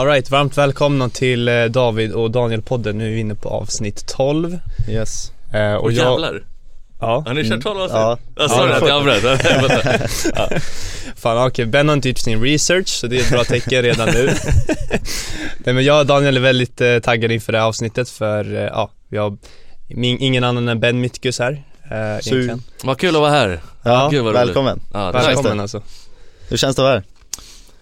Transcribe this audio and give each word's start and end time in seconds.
Alright, 0.00 0.30
varmt 0.30 0.58
välkomna 0.58 1.08
till 1.08 1.48
eh, 1.48 1.64
David 1.64 2.12
och 2.12 2.30
Daniel-podden. 2.30 2.92
Nu 2.92 3.06
är 3.06 3.10
vi 3.10 3.20
inne 3.20 3.34
på 3.34 3.48
avsnitt 3.48 4.06
12 4.06 4.58
Yes. 4.88 5.32
Eh, 5.52 5.74
Och 5.74 5.92
jävlar, 5.92 6.42
Ja, 7.00 7.22
har 7.26 7.34
ni 7.34 7.48
kört 7.50 7.62
12 7.62 7.80
avsnitt? 7.80 7.94
Ja. 7.96 8.18
Ja, 8.36 8.48
sorry 8.48 8.72
att 8.72 8.88
jag 8.88 8.90
avbröt, 8.90 9.40
fan 11.16 11.46
okej, 11.46 11.66
Ben 11.66 11.88
har 11.88 11.96
inte 11.96 12.08
gjort 12.08 12.18
sin 12.18 12.42
research 12.42 12.88
så 12.88 13.06
det 13.06 13.16
är 13.16 13.20
ett 13.20 13.30
bra 13.30 13.44
tecken 13.44 13.82
redan 13.82 14.08
nu. 14.08 14.26
Nej 15.58 15.74
men 15.74 15.84
jag 15.84 16.00
och 16.00 16.06
Daniel 16.06 16.36
är 16.36 16.40
väldigt 16.40 16.80
eh, 16.80 16.98
taggade 16.98 17.34
inför 17.34 17.52
det 17.52 17.58
här 17.58 17.66
avsnittet 17.66 18.08
för, 18.08 18.54
eh, 18.54 18.60
ja, 18.60 18.90
vi 19.08 19.18
har 19.18 19.36
min, 19.88 20.18
ingen 20.20 20.44
annan 20.44 20.68
än 20.68 20.80
Ben 20.80 21.00
Mitkus 21.00 21.38
här 21.38 21.62
eh, 21.90 22.56
Vad 22.84 22.98
kul 22.98 23.14
att 23.16 23.20
vara 23.20 23.30
här. 23.30 23.60
Ja, 23.82 24.08
Gud 24.12 24.24
vad. 24.24 24.32
Välkommen. 24.32 24.80
Ja, 24.92 25.12
Välkommen 25.12 25.60
alltså. 25.60 25.82
Hur 26.48 26.56
känns 26.56 26.76
det 26.76 26.82
att 26.82 26.84
vara 26.84 26.94
här? 26.94 27.04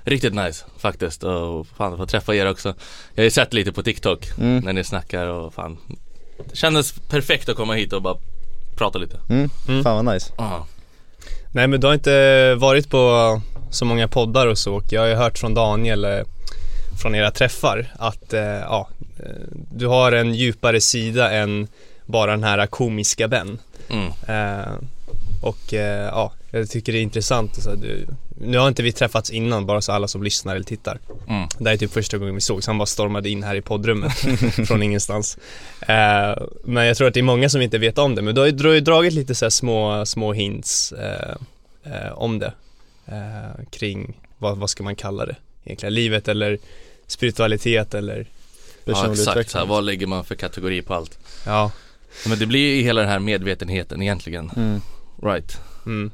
Riktigt 0.09 0.35
nice 0.35 0.65
faktiskt 0.79 1.23
och 1.25 1.67
fan 1.77 1.97
få 1.97 2.07
träffa 2.07 2.35
er 2.35 2.51
också 2.51 2.69
Jag 3.15 3.23
har 3.23 3.25
ju 3.25 3.31
sett 3.31 3.53
lite 3.55 3.73
på 3.73 3.83
TikTok 3.83 4.27
Mm. 4.39 4.65
när 4.65 4.73
ni 4.73 4.85
snackar 4.85 5.27
och 5.27 5.55
fan 5.55 5.79
Det 6.51 6.57
kändes 6.57 6.93
perfekt 6.93 7.49
att 7.49 7.57
komma 7.57 7.75
hit 7.75 7.93
och 7.93 8.03
bara 8.03 8.17
prata 8.77 8.99
lite 8.99 9.17
Mm. 9.31 9.51
Mm. 9.69 9.85
Fan 9.85 10.05
vad 10.05 10.15
nice 10.15 10.33
ah. 10.37 10.61
Nej 11.53 11.67
men 11.67 11.81
du 11.81 11.87
har 11.87 11.95
inte 11.95 12.55
varit 12.55 12.91
på 12.91 13.41
så 13.71 13.85
många 13.85 14.09
poddar 14.09 14.47
och 14.47 14.59
så 14.59 14.75
och 14.75 14.85
jag 14.93 15.01
har 15.01 15.09
ju 15.09 15.15
hört 15.15 15.39
från 15.39 15.55
Daniel 15.55 16.05
eh, 16.05 16.21
från 17.03 17.15
era 17.15 17.31
träffar 17.31 17.87
att 17.99 18.33
eh, 18.33 18.41
ja, 18.43 18.89
eh, 19.19 19.25
du 19.71 19.87
har 19.87 20.13
en 20.13 20.35
djupare 20.35 20.81
sida 20.81 21.31
än 21.31 21.69
bara 22.07 22.31
den 22.31 22.45
här 22.45 22.67
komiska 22.67 23.29
Ben 23.29 23.59
mm. 23.89 24.07
eh, 24.29 24.73
Och 25.43 25.75
eh, 25.75 26.05
ja, 26.07 26.33
jag 26.51 26.71
tycker 26.71 26.93
det 26.93 26.99
är 26.99 27.03
intressant 27.03 27.63
så 27.63 27.75
du, 27.75 28.07
Nu 28.41 28.59
har 28.59 28.69
inte 28.69 28.83
vi 28.83 28.93
träffats 28.93 29.31
innan 29.31 29.67
bara 29.67 29.81
så 29.81 29.93
alla 29.93 30.09
som 30.09 30.23
lyssnar 30.23 30.55
eller 30.55 30.65
tittar 30.65 30.99
Mm. 31.29 31.49
Det 31.59 31.65
här 31.65 31.73
är 31.73 31.79
typ 31.79 31.93
första 31.93 32.19
gången 32.19 32.35
vi 32.35 32.41
såg 32.41 32.65
så 32.65 32.71
han 32.71 32.79
bara 32.79 32.87
stormade 32.87 33.31
in 33.31 33.43
här 33.43 33.55
i 33.55 33.61
poddrummet 33.61 34.13
från 34.67 34.83
ingenstans 34.83 35.39
eh, 35.81 36.43
Men 36.65 36.87
jag 36.87 36.97
tror 36.97 37.09
att 37.09 37.15
det 37.15 37.21
är 37.21 37.25
många 37.25 37.49
som 37.49 37.63
inte 37.63 37.79
vet 37.79 37.99
om 37.99 38.15
det 38.15 38.23
men 38.23 38.35
du 38.35 38.41
har 38.41 38.75
ju, 38.75 38.81
dragit 38.81 39.13
lite 39.13 39.35
så 39.35 39.45
här 39.45 39.51
små, 39.51 40.07
små 40.07 40.33
hints 40.33 40.93
eh, 40.93 41.35
eh, 41.85 42.13
om 42.13 42.39
det 42.39 42.53
eh, 43.07 43.65
Kring, 43.71 44.21
vad, 44.39 44.59
vad 44.59 44.71
ska 44.71 44.83
man 44.83 44.97
kalla 44.97 45.27
det 45.27 45.37
egentligen? 45.65 45.95
Livet 45.95 46.29
eller 46.29 46.59
spiritualitet 47.07 47.95
eller 47.95 48.27
Ja 48.89 48.95
Personlig 48.95 49.21
exakt, 49.21 49.51
så 49.51 49.59
här, 49.59 49.67
vad 49.67 49.85
lägger 49.85 50.07
man 50.07 50.25
för 50.25 50.35
kategori 50.35 50.83
på 50.83 50.95
allt? 50.95 51.19
Ja, 51.47 51.71
Men 52.27 52.39
det 52.39 52.47
blir 52.47 52.77
ju 52.77 52.83
hela 52.83 53.01
den 53.01 53.11
här 53.11 53.19
medvetenheten 53.19 54.03
egentligen, 54.03 54.51
mm. 54.57 54.81
right? 55.23 55.61
mm, 55.87 56.11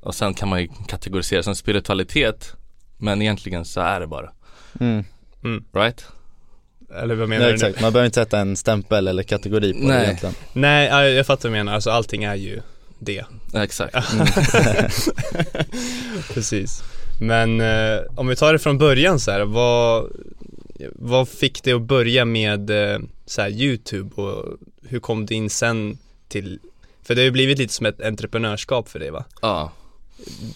Och 0.00 0.14
sen 0.14 0.34
kan 0.34 0.48
man 0.48 0.60
ju 0.62 0.68
kategorisera 0.88 1.42
som 1.42 1.54
spiritualitet 1.54 2.52
Men 2.98 3.22
egentligen 3.22 3.64
så 3.64 3.80
är 3.80 4.00
det 4.00 4.06
bara, 4.06 4.30
Mm. 4.80 5.04
right? 5.74 6.06
eller 7.02 7.14
vad 7.14 7.28
menar 7.28 7.44
Ja, 7.44 7.52
du 7.52 7.58
nu? 7.58 7.66
exakt, 7.66 7.82
man 7.82 7.92
behöver 7.92 8.06
inte 8.06 8.14
sätta 8.20 8.38
en 8.38 8.56
stämpel 8.56 9.08
eller 9.08 9.22
kategori 9.22 9.72
på 9.72 9.78
det 9.78 9.86
Nej. 9.86 10.04
egentligen. 10.04 10.34
Nej, 10.52 10.88
ja, 10.88 11.04
jag 11.04 11.26
fattar 11.26 11.48
vad 11.48 11.52
du 11.52 11.58
menar, 11.58 11.74
alltså 11.74 11.90
allting 11.90 12.24
är 12.24 12.34
ju 12.34 12.60
det. 12.98 13.24
Exakt. 13.54 13.94
Precis. 16.34 16.82
Men 17.20 17.60
eh, 17.60 17.98
om 18.16 18.26
vi 18.28 18.36
tar 18.36 18.52
det 18.52 18.58
från 18.58 18.78
början 18.78 19.20
så 19.20 19.30
här, 19.30 19.40
vad, 19.44 20.10
vad 20.94 21.28
fick 21.28 21.62
dig 21.62 21.72
att 21.72 21.82
börja 21.82 22.24
med 22.24 22.70
eh, 22.92 22.98
så 23.26 23.40
här, 23.42 23.50
YouTube 23.50 24.22
och 24.22 24.56
hur 24.82 25.00
kom 25.00 25.26
du 25.26 25.34
in 25.34 25.50
sen 25.50 25.98
till 26.28 26.58
För 27.02 27.14
det 27.14 27.20
har 27.20 27.24
ju 27.24 27.30
blivit 27.30 27.58
lite 27.58 27.74
som 27.74 27.86
ett 27.86 28.00
entreprenörskap 28.02 28.88
för 28.88 28.98
dig 28.98 29.10
va? 29.10 29.24
Ja, 29.42 29.72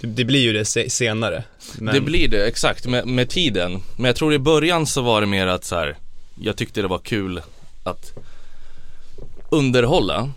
Det, 0.00 0.24
blir 0.24 0.40
ju 0.40 0.52
det 0.52 0.64
se, 0.64 0.90
senare 0.90 1.44
men, 1.78 1.94
det 1.94 2.00
blir 2.00 2.28
det 2.28 2.46
exakt 2.46 2.86
med, 2.86 3.06
med 3.06 3.28
tiden. 3.28 3.82
Men 3.96 4.04
jag 4.04 4.16
tror 4.16 4.34
i 4.34 4.38
början 4.38 4.86
så 4.86 5.02
var 5.02 5.20
det 5.20 5.26
mer 5.26 5.46
att 5.46 5.64
så 5.64 5.76
här, 5.76 5.96
Jag 6.40 6.56
tyckte 6.56 6.82
det 6.82 6.88
var 6.88 6.98
kul 6.98 7.42
att 7.84 8.12
underhålla. 9.50 10.30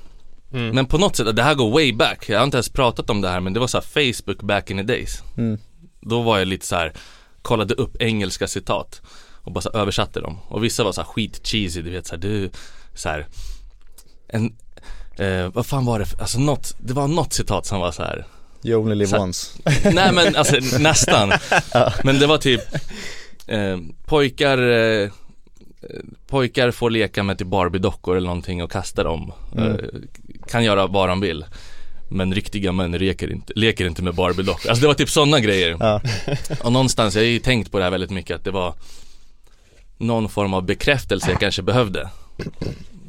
Mm, 0.53 0.75
Men 0.75 0.85
på 0.85 0.97
något 0.97 1.15
sätt, 1.15 1.35
det 1.35 1.43
här 1.43 1.55
går 1.55 1.71
way 1.71 1.93
back. 1.93 2.29
Jag 2.29 2.39
har 2.39 2.43
inte 2.43 2.57
ens 2.57 2.69
pratat 2.69 3.09
om 3.09 3.21
det 3.21 3.29
här 3.29 3.39
men 3.39 3.53
det 3.53 3.59
var 3.59 3.67
så 3.67 3.77
här 3.77 4.13
Facebook 4.13 4.41
back 4.41 4.69
in 4.69 4.77
the 4.77 4.83
days. 4.83 5.23
Mm. 5.37 5.59
Då 6.01 6.21
var 6.21 6.39
jag 6.39 6.47
lite 6.47 6.65
så 6.65 6.75
här 6.75 6.93
kollade 7.41 7.73
upp 7.73 8.01
engelska 8.01 8.47
citat 8.47 9.01
och 9.45 9.51
bara 9.51 9.61
så 9.61 9.71
här 9.73 9.79
översatte 9.79 10.19
dem. 10.19 10.37
Och 10.47 10.63
vissa 10.63 10.83
var 10.83 10.91
så 10.91 11.01
här 11.01 11.07
skit 11.07 11.47
cheesy, 11.47 11.81
du 11.81 11.89
vet 11.89 12.07
så 12.07 12.15
här, 12.15 12.21
du 12.21 12.49
så 12.95 13.09
här 13.09 13.27
en 14.27 14.55
eh, 15.17 15.47
vad 15.53 15.65
fan 15.65 15.85
var 15.85 15.99
det, 15.99 16.05
för, 16.05 16.21
alltså 16.21 16.39
något, 16.39 16.75
det 16.79 16.93
var 16.93 17.07
något 17.07 17.33
citat 17.33 17.65
som 17.65 17.79
var 17.79 17.91
så 17.91 18.03
här 18.03 18.25
You 18.65 18.81
only 18.81 18.95
live 18.95 19.07
Så- 19.09 19.17
once. 19.21 19.51
Nej 19.93 20.11
men 20.13 20.35
alltså 20.35 20.55
nästan. 20.79 21.31
Men 22.03 22.19
det 22.19 22.27
var 22.27 22.37
typ 22.37 22.61
eh, 23.47 23.77
Pojkar 24.05 24.57
eh, 24.71 25.09
Pojkar 26.27 26.71
får 26.71 26.89
leka 26.89 27.23
med 27.23 27.37
typ 27.37 27.47
Barbie-dockor 27.47 28.17
eller 28.17 28.27
någonting 28.27 28.63
och 28.63 28.71
kasta 28.71 29.03
dem. 29.03 29.31
Mm. 29.57 29.71
eh, 29.71 29.77
Kan 30.47 30.63
göra 30.63 30.87
vad 30.87 31.09
de 31.09 31.19
vill. 31.21 31.45
Men 32.09 32.33
riktiga 32.33 32.71
män 32.71 32.91
leker 32.91 33.31
inte, 33.31 33.53
leker 33.55 33.85
inte 33.87 34.03
med 34.03 34.13
Barbie-dockor. 34.13 34.69
Alltså 34.69 34.81
det 34.81 34.87
var 34.87 34.93
typ 34.93 35.09
sådana 35.09 35.39
grejer. 35.39 35.77
Ja, 35.79 36.01
Och 36.63 36.71
någonstans, 36.71 37.15
jag 37.15 37.21
har 37.21 37.27
ju 37.27 37.39
tänkt 37.39 37.71
på 37.71 37.77
det 37.77 37.83
här 37.83 37.91
väldigt 37.91 38.11
mycket 38.11 38.35
att 38.35 38.43
det 38.43 38.51
var 38.51 38.73
Någon 39.97 40.29
form 40.29 40.53
av 40.53 40.63
bekräftelse 40.63 41.31
jag 41.31 41.39
kanske 41.39 41.61
behövde. 41.61 42.09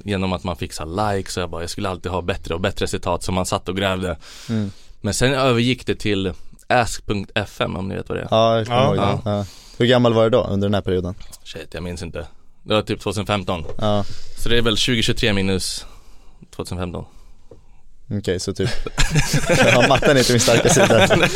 Genom 0.04 0.32
att 0.32 0.44
man 0.44 0.56
fick 0.56 0.72
så 0.72 0.84
likes 0.84 1.36
och 1.36 1.42
jag 1.42 1.50
bara, 1.50 1.62
jag 1.62 1.70
skulle 1.70 1.88
alltid 1.88 2.12
ha 2.12 2.22
bättre 2.22 2.54
och 2.54 2.60
bättre 2.60 2.86
citat 2.86 3.22
som 3.22 3.34
man 3.34 3.46
satt 3.46 3.68
och 3.68 3.76
grävde. 3.76 4.16
Mm. 4.48 4.70
Men 5.06 5.14
sen 5.14 5.34
övergick 5.34 5.86
det 5.86 5.94
till 5.94 6.32
ask.fm 6.68 7.76
om 7.76 7.88
ni 7.88 7.94
vet 7.96 8.08
vad 8.08 8.18
det 8.18 8.22
är. 8.22 8.28
Ja 8.30 8.56
jag 8.58 8.66
kommer 8.66 8.78
Ja. 8.80 9.10
ihåg 9.12 9.20
det. 9.24 9.30
Ja. 9.30 9.44
Hur 9.78 9.86
gammal 9.86 10.12
var 10.14 10.24
du 10.24 10.30
då 10.30 10.44
under 10.44 10.68
den 10.68 10.74
här 10.74 10.80
perioden? 10.82 11.14
Shit, 11.44 11.68
jag 11.74 11.82
minns 11.82 12.02
inte. 12.02 12.26
Det 12.62 12.74
var 12.74 12.82
typ 12.82 13.00
2015 13.00 13.64
Ja, 13.78 14.04
Så 14.38 14.48
det 14.48 14.58
är 14.58 14.62
väl 14.62 14.76
2023 14.76 15.32
minus 15.32 15.86
2015 16.56 17.04
okej 18.18 18.40
så 18.40 18.52
typ. 18.54 18.70
Ja, 19.72 19.84
matten 19.88 20.10
är 20.16 20.18
inte 20.18 20.32
min 20.32 20.40
starka 20.40 20.68
sida. 20.68 21.08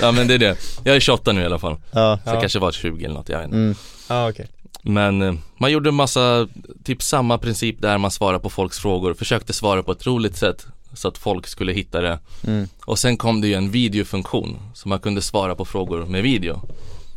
Ja 0.00 0.12
men 0.12 0.28
det 0.28 0.34
är 0.34 0.38
det. 0.38 0.56
Jag 0.84 0.96
är 0.96 1.00
28 1.00 1.32
nu 1.32 1.42
i 1.42 1.44
alla 1.44 1.58
fall. 1.58 1.76
Ja, 1.90 2.18
Så 2.24 2.30
Ja. 2.34 2.40
kanske 2.40 2.58
var 2.58 2.72
20 2.72 3.04
eller 3.04 3.14
något, 3.14 3.28
jag 3.28 3.38
vet 3.38 3.44
inte. 3.46 3.56
Mm. 3.56 3.74
Ja 4.08 4.28
okej. 4.30 4.48
Men 4.82 5.22
eh, 5.22 5.34
man 5.60 5.72
gjorde 5.72 5.88
en 5.88 5.94
massa, 5.94 6.48
typ 6.84 7.02
samma 7.02 7.38
princip 7.38 7.80
där 7.82 7.98
man 7.98 8.10
svarar 8.10 8.38
på 8.38 8.50
folks 8.50 8.78
frågor 8.78 9.14
Försökte 9.14 9.52
svara 9.52 9.82
på 9.82 9.92
ett 9.92 10.06
roligt 10.06 10.36
sätt 10.36 10.66
Så 10.98 11.08
att 11.08 11.18
folk 11.18 11.46
skulle 11.46 11.72
hitta 11.72 12.00
det. 12.00 12.18
Mm. 12.46 12.68
Och 12.84 12.98
sen 12.98 13.16
kom 13.16 13.40
det 13.40 13.48
ju 13.48 13.54
en 13.54 13.70
videofunktion 13.70 14.58
Så 14.74 14.88
man 14.88 14.98
kunde 14.98 15.22
svara 15.22 15.54
på 15.54 15.64
frågor 15.64 16.06
med 16.06 16.22
video. 16.22 16.62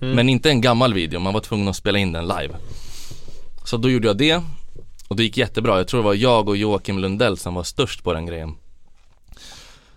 Mm. 0.02 0.16
Men 0.16 0.30
inte 0.30 0.50
en 0.50 0.62
gammal 0.62 0.94
video, 0.94 1.19
man 1.19 1.34
var 1.34 1.42
tvungen 1.42 1.68
att 1.68 1.75
spela 1.75 2.00
in 2.00 2.12
den 2.12 2.28
live. 2.28 2.56
Så 3.66 3.78
då 3.78 3.90
gjorde 3.90 4.08
jag 4.08 4.18
det 4.18 4.41
Och 5.08 5.16
det 5.16 5.24
gick 5.24 5.38
jättebra, 5.38 5.78
jag 5.78 5.88
tror 5.88 6.00
det 6.00 6.06
var 6.06 6.14
jag 6.14 6.50
och 6.50 6.58
Joakim 6.58 7.00
Lundell 7.00 7.38
som 7.38 7.53
var 7.53 7.64
störst 7.64 8.03
på 8.03 8.14
den 8.14 8.25
grejen. 8.25 8.56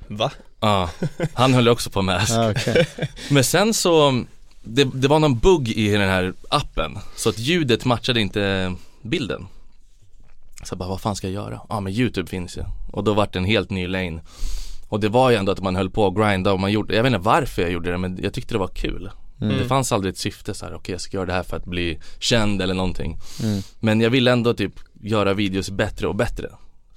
Va? 0.07 0.31
Ja, 0.61 0.91
han 1.35 1.55
höll 1.55 1.69
också 1.69 1.91
på 1.91 2.03
med 2.03 2.17
Ask. 2.23 2.33
Ja, 2.33 2.51
okej. 2.51 2.87
Men 3.31 3.45
sen 3.45 3.75
så 3.75 4.25
det, 4.63 4.85
det 4.95 5.09
var 5.09 5.19
någon 5.19 5.39
bugg 5.39 5.69
i 5.69 5.89
den 5.89 6.09
här 6.09 6.33
appen 6.49 6.99
Så 7.17 7.29
att 7.29 7.39
ljudet 7.39 7.85
matchade 7.85 8.21
inte 8.21 8.75
bilden 9.03 9.47
Så 10.65 10.73
jag 10.73 10.79
bara, 10.79 10.89
vad 10.89 11.01
fan 11.01 11.17
ska 11.17 11.27
jag 11.27 11.35
göra? 11.35 11.61
Ja 11.69 11.81
men 11.81 11.93
youtube 11.93 12.31
finns 12.31 12.57
ju. 12.57 12.63
Och 12.93 13.05
då 13.05 13.15
vart 13.15 13.33
det 13.33 13.39
en 13.39 13.45
helt 13.45 13.71
ny 13.71 13.87
lane. 13.87 14.23
Och 14.89 15.01
det 15.01 15.09
var 15.09 15.31
ju 15.31 15.37
ändå 15.37 15.53
att 15.53 15.61
man 15.61 15.77
höll 15.77 15.91
på 15.91 16.07
att 16.07 16.15
grinda 16.15 16.53
och 16.53 16.61
man 16.61 16.73
gjorde, 16.73 16.97
jag 16.97 17.03
vet 17.03 17.13
inte 17.13 17.25
varför 17.25 17.63
jag 17.63 17.71
gjorde 17.71 17.91
det 17.91 17.99
men 17.99 18.19
jag 18.23 18.33
tyckte 18.33 18.55
det 18.55 18.59
var 18.59 18.69
kul. 18.69 19.11
Mm. 19.41 19.59
Det 19.59 19.65
fanns 19.65 19.93
aldrig 19.93 20.13
ett 20.13 20.19
syfte 20.19 20.55
så 20.55 20.67
här, 20.67 20.75
okej 20.75 20.93
jag 20.93 21.01
ska 21.01 21.17
göra 21.17 21.27
det 21.27 21.33
här 21.33 21.43
för 21.43 21.57
att 21.57 21.65
bli 21.65 22.01
känd 22.19 22.63
eller 22.63 22.75
någonting. 22.75 23.19
Mm. 23.43 23.63
Men 23.81 24.01
jag 24.01 24.11
ville 24.11 24.33
ändå 24.33 24.55
typ 24.55 24.73
göra 25.03 25.35
videos 25.35 25.71
bättre 25.71 26.07
och 26.07 26.15
bättre. 26.15 26.51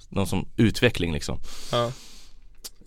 Någon 0.08 0.26
som 0.26 0.48
utveckling 0.56 1.12
liksom. 1.12 1.38
Ja, 1.72 1.92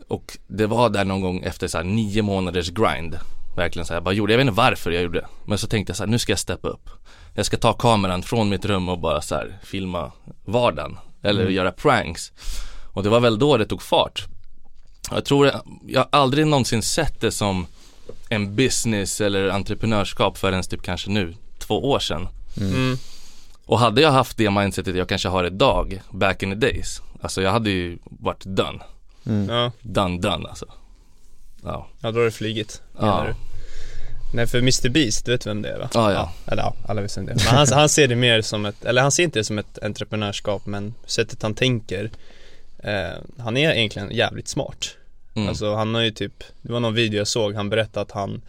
och 0.08 0.38
det 0.48 0.68
var 0.68 0.90
där 0.90 1.06
någon 1.06 1.22
gång 1.22 1.44
efter 1.44 1.68
så 1.68 1.78
här 1.78 1.86
nio 1.86 2.22
månaders 2.22 2.70
grind. 2.70 3.20
Verkligen 3.56 3.86
så 3.86 3.94
här, 3.94 3.96
jag 3.96 4.04
bara 4.04 4.14
gjorde, 4.14 4.34
jag 4.34 4.38
vet 4.38 4.48
inte 4.48 4.58
varför 4.58 4.92
jag 4.92 5.04
gjorde 5.04 5.20
det. 5.20 5.28
Men 5.46 5.58
så 5.58 5.68
tänkte 5.68 5.92
jag 5.92 5.98
så 5.98 6.04
här, 6.04 6.10
nu 6.12 6.20
ska 6.20 6.32
jag 6.32 6.40
steppa 6.40 6.68
upp 6.68 6.90
Jag 7.34 7.46
ska 7.46 7.58
ta 7.58 7.74
kameran 7.74 8.24
från 8.24 8.50
mitt 8.50 8.66
rum 8.66 8.90
och 8.90 9.00
bara 9.00 9.22
så 9.22 9.36
här 9.36 9.60
filma 9.64 10.12
vardagen. 10.46 10.98
Eller 11.24 11.42
Mm. 11.42 11.54
göra 11.54 11.72
pranks. 11.72 12.32
Och 12.94 13.04
det 13.04 13.10
var 13.10 13.20
väl 13.20 13.40
då 13.40 13.58
det 13.58 13.66
tog 13.66 13.82
fart. 13.82 14.26
Jag 15.12 15.26
tror, 15.26 15.52
jag 15.88 16.00
har 16.00 16.08
aldrig 16.12 16.48
någonsin 16.48 16.82
sett 16.82 17.22
det 17.22 17.32
som 17.32 17.68
en 18.30 18.56
business 18.56 19.22
eller 19.22 19.50
entreprenörskap 19.50 20.38
förrän 20.38 20.64
typ 20.64 20.82
kanske 20.82 21.10
nu, 21.10 21.36
två 21.60 21.90
år 21.92 22.00
sedan. 22.00 22.28
Mm, 22.58 22.98
Och 23.66 23.80
hade 23.80 24.02
jag 24.02 24.12
haft 24.12 24.38
det 24.38 24.50
mindsetet 24.52 24.96
jag 24.96 25.10
kanske 25.10 25.30
har 25.30 25.44
idag, 25.44 26.02
back 26.12 26.44
in 26.44 26.50
the 26.50 26.56
days 26.56 27.02
Alltså 27.22 27.42
jag 27.42 27.52
hade 27.52 27.70
ju 27.70 27.98
varit 28.04 28.46
done, 28.46 28.80
mm. 29.26 29.50
ja, 29.50 29.72
done 29.82 30.20
done 30.22 30.50
alltså. 30.50 30.66
Ja, 31.64 31.88
ja 32.00 32.12
då 32.12 32.20
har 32.20 32.26
det 32.26 32.32
flygit 32.32 32.82
menar 32.94 33.26
ja. 33.28 33.34
du? 33.34 33.51
Nej 34.34 34.48
för 34.48 34.58
Mr 34.58 34.90
Beast, 34.90 35.26
du 35.26 35.32
vet 35.32 35.46
vem 35.48 35.62
det 35.62 35.70
är 35.70 35.80
va? 35.80 35.90
Ja, 35.94 36.12
ja. 36.14 36.34
Eller 36.48 36.64
ja, 36.64 36.76
alla 36.88 37.02
vet 37.02 37.18
vem 37.18 37.26
det 37.26 37.32
är. 37.32 37.36
Men 37.46 37.46
han, 37.56 37.68
han 37.72 37.90
ser 37.90 38.08
det 38.08 38.16
mer 38.16 38.42
som 38.42 38.66
ett, 38.66 38.86
eller 38.86 39.02
han 39.02 39.12
ser 39.12 39.24
inte 39.24 39.40
det 39.40 39.44
som 39.44 39.60
ett 39.60 39.80
entreprenörskap 39.84 40.66
men 40.66 40.94
sättet 41.06 41.42
han 41.44 41.54
tänker 41.54 42.12
eh, 42.84 43.10
Han 43.40 43.58
är 43.58 43.72
egentligen 43.74 44.12
jävligt 44.12 44.48
smart 44.48 44.98
Mm. 45.36 45.50
Alltså 45.50 45.74
han 45.76 45.96
har 45.96 46.02
ju 46.02 46.12
typ, 46.12 46.44
det 46.62 46.72
var 46.74 46.80
någon 46.80 46.94
video 46.94 47.18
jag 47.18 47.28
såg, 47.28 47.56
han 47.56 47.70
berättade 47.70 48.02
att 48.02 48.12
han 48.12 48.42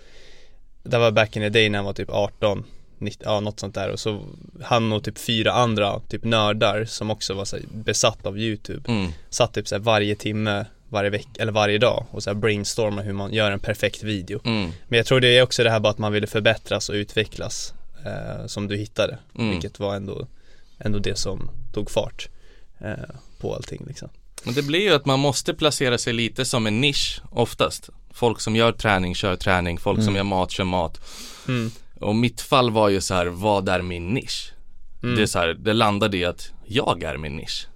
Det 0.83 0.99
var 0.99 1.11
back 1.11 1.37
in 1.37 1.43
the 1.43 1.49
day 1.49 1.69
när 1.69 1.79
han 1.79 1.87
var 1.87 1.93
typ 1.93 2.11
18 2.11 2.65
nitt- 2.99 3.23
ja 3.25 3.41
något 3.41 3.61
sånt 3.61 3.75
där 3.75 3.89
och 3.89 4.01
så 4.01 4.23
han 4.63 4.93
och 4.93 5.05
typ 5.05 5.19
fyra 5.19 5.53
andra 5.53 6.01
typ 6.09 6.25
nördar 6.25 6.85
som 6.85 7.11
också 7.11 7.35
var 7.35 7.45
så 7.45 7.57
besatt 7.73 8.27
av 8.27 8.39
YouTube 8.39 8.91
Mm. 8.93 9.11
Satt 9.31 9.55
typ 9.55 9.69
så 9.69 9.79
varje 9.79 10.15
timme, 10.15 10.65
varje 10.93 11.11
vecka 11.11 11.29
eller 11.43 11.53
varje 11.53 11.79
dag 11.79 12.07
och 12.11 12.23
så 12.23 12.31
här 12.31 12.35
brainstorma 12.35 13.03
hur 13.03 13.13
man 13.13 13.33
gör 13.33 13.51
en 13.51 13.61
perfekt 13.61 14.03
video 14.03 14.41
Mm. 14.45 14.71
Men 14.89 14.97
jag 14.97 15.07
tror 15.07 15.21
det 15.21 15.39
är 15.39 15.43
också 15.43 15.65
det 15.65 15.71
här 15.71 15.81
bara 15.81 15.91
att 15.91 15.99
man 15.99 16.13
ville 16.13 16.27
förbättras 16.27 16.89
och 16.89 16.95
utvecklas 16.95 17.75
eh, 18.07 18.47
som 18.47 18.69
du 18.69 18.77
hittade 18.77 19.19
Mm. 19.39 19.51
vilket 19.51 19.79
var 19.79 19.95
ändå, 19.97 20.27
ändå 20.79 20.99
det 20.99 21.19
som 21.19 21.51
tog 21.75 21.91
fart 21.91 22.29
eh, 22.81 22.93
på 23.41 23.55
allting 23.55 23.85
liksom 23.87 24.09
Men 24.45 24.55
det 24.55 24.63
blir 24.63 24.81
ju 24.81 24.95
att 24.95 25.07
man 25.07 25.21
måste 25.21 25.55
placera 25.55 25.99
sig 25.99 26.13
lite 26.13 26.45
som 26.45 26.67
en 26.67 26.81
nisch 26.81 27.21
oftast. 27.31 27.89
Folk 28.13 28.41
som 28.41 28.57
gör 28.57 28.73
träning 28.73 29.15
kör 29.15 29.37
träning, 29.37 29.79
folk 29.79 29.99
som 29.99 30.09
Mm. 30.09 30.17
gör 30.17 30.25
mat 30.25 30.51
kör 30.51 30.65
mat. 30.65 31.01
mm. 31.49 31.71
Och 32.01 32.15
mitt 32.17 32.41
fall 32.41 32.71
var 32.71 32.89
ju 32.89 33.01
så 33.01 33.15
här, 33.15 33.27
vad 33.27 33.69
är 33.69 33.83
min 33.83 34.09
nisch? 34.15 34.53
Mm. 35.03 35.17
Det 35.17 35.23
är 35.23 35.27
så 35.27 35.39
här, 35.39 35.55
det 35.55 35.73
landade 35.73 36.17
i 36.17 36.25
att 36.25 36.51
jag 36.67 37.03
är 37.03 37.17
min 37.17 37.37
nisch. 37.37 37.67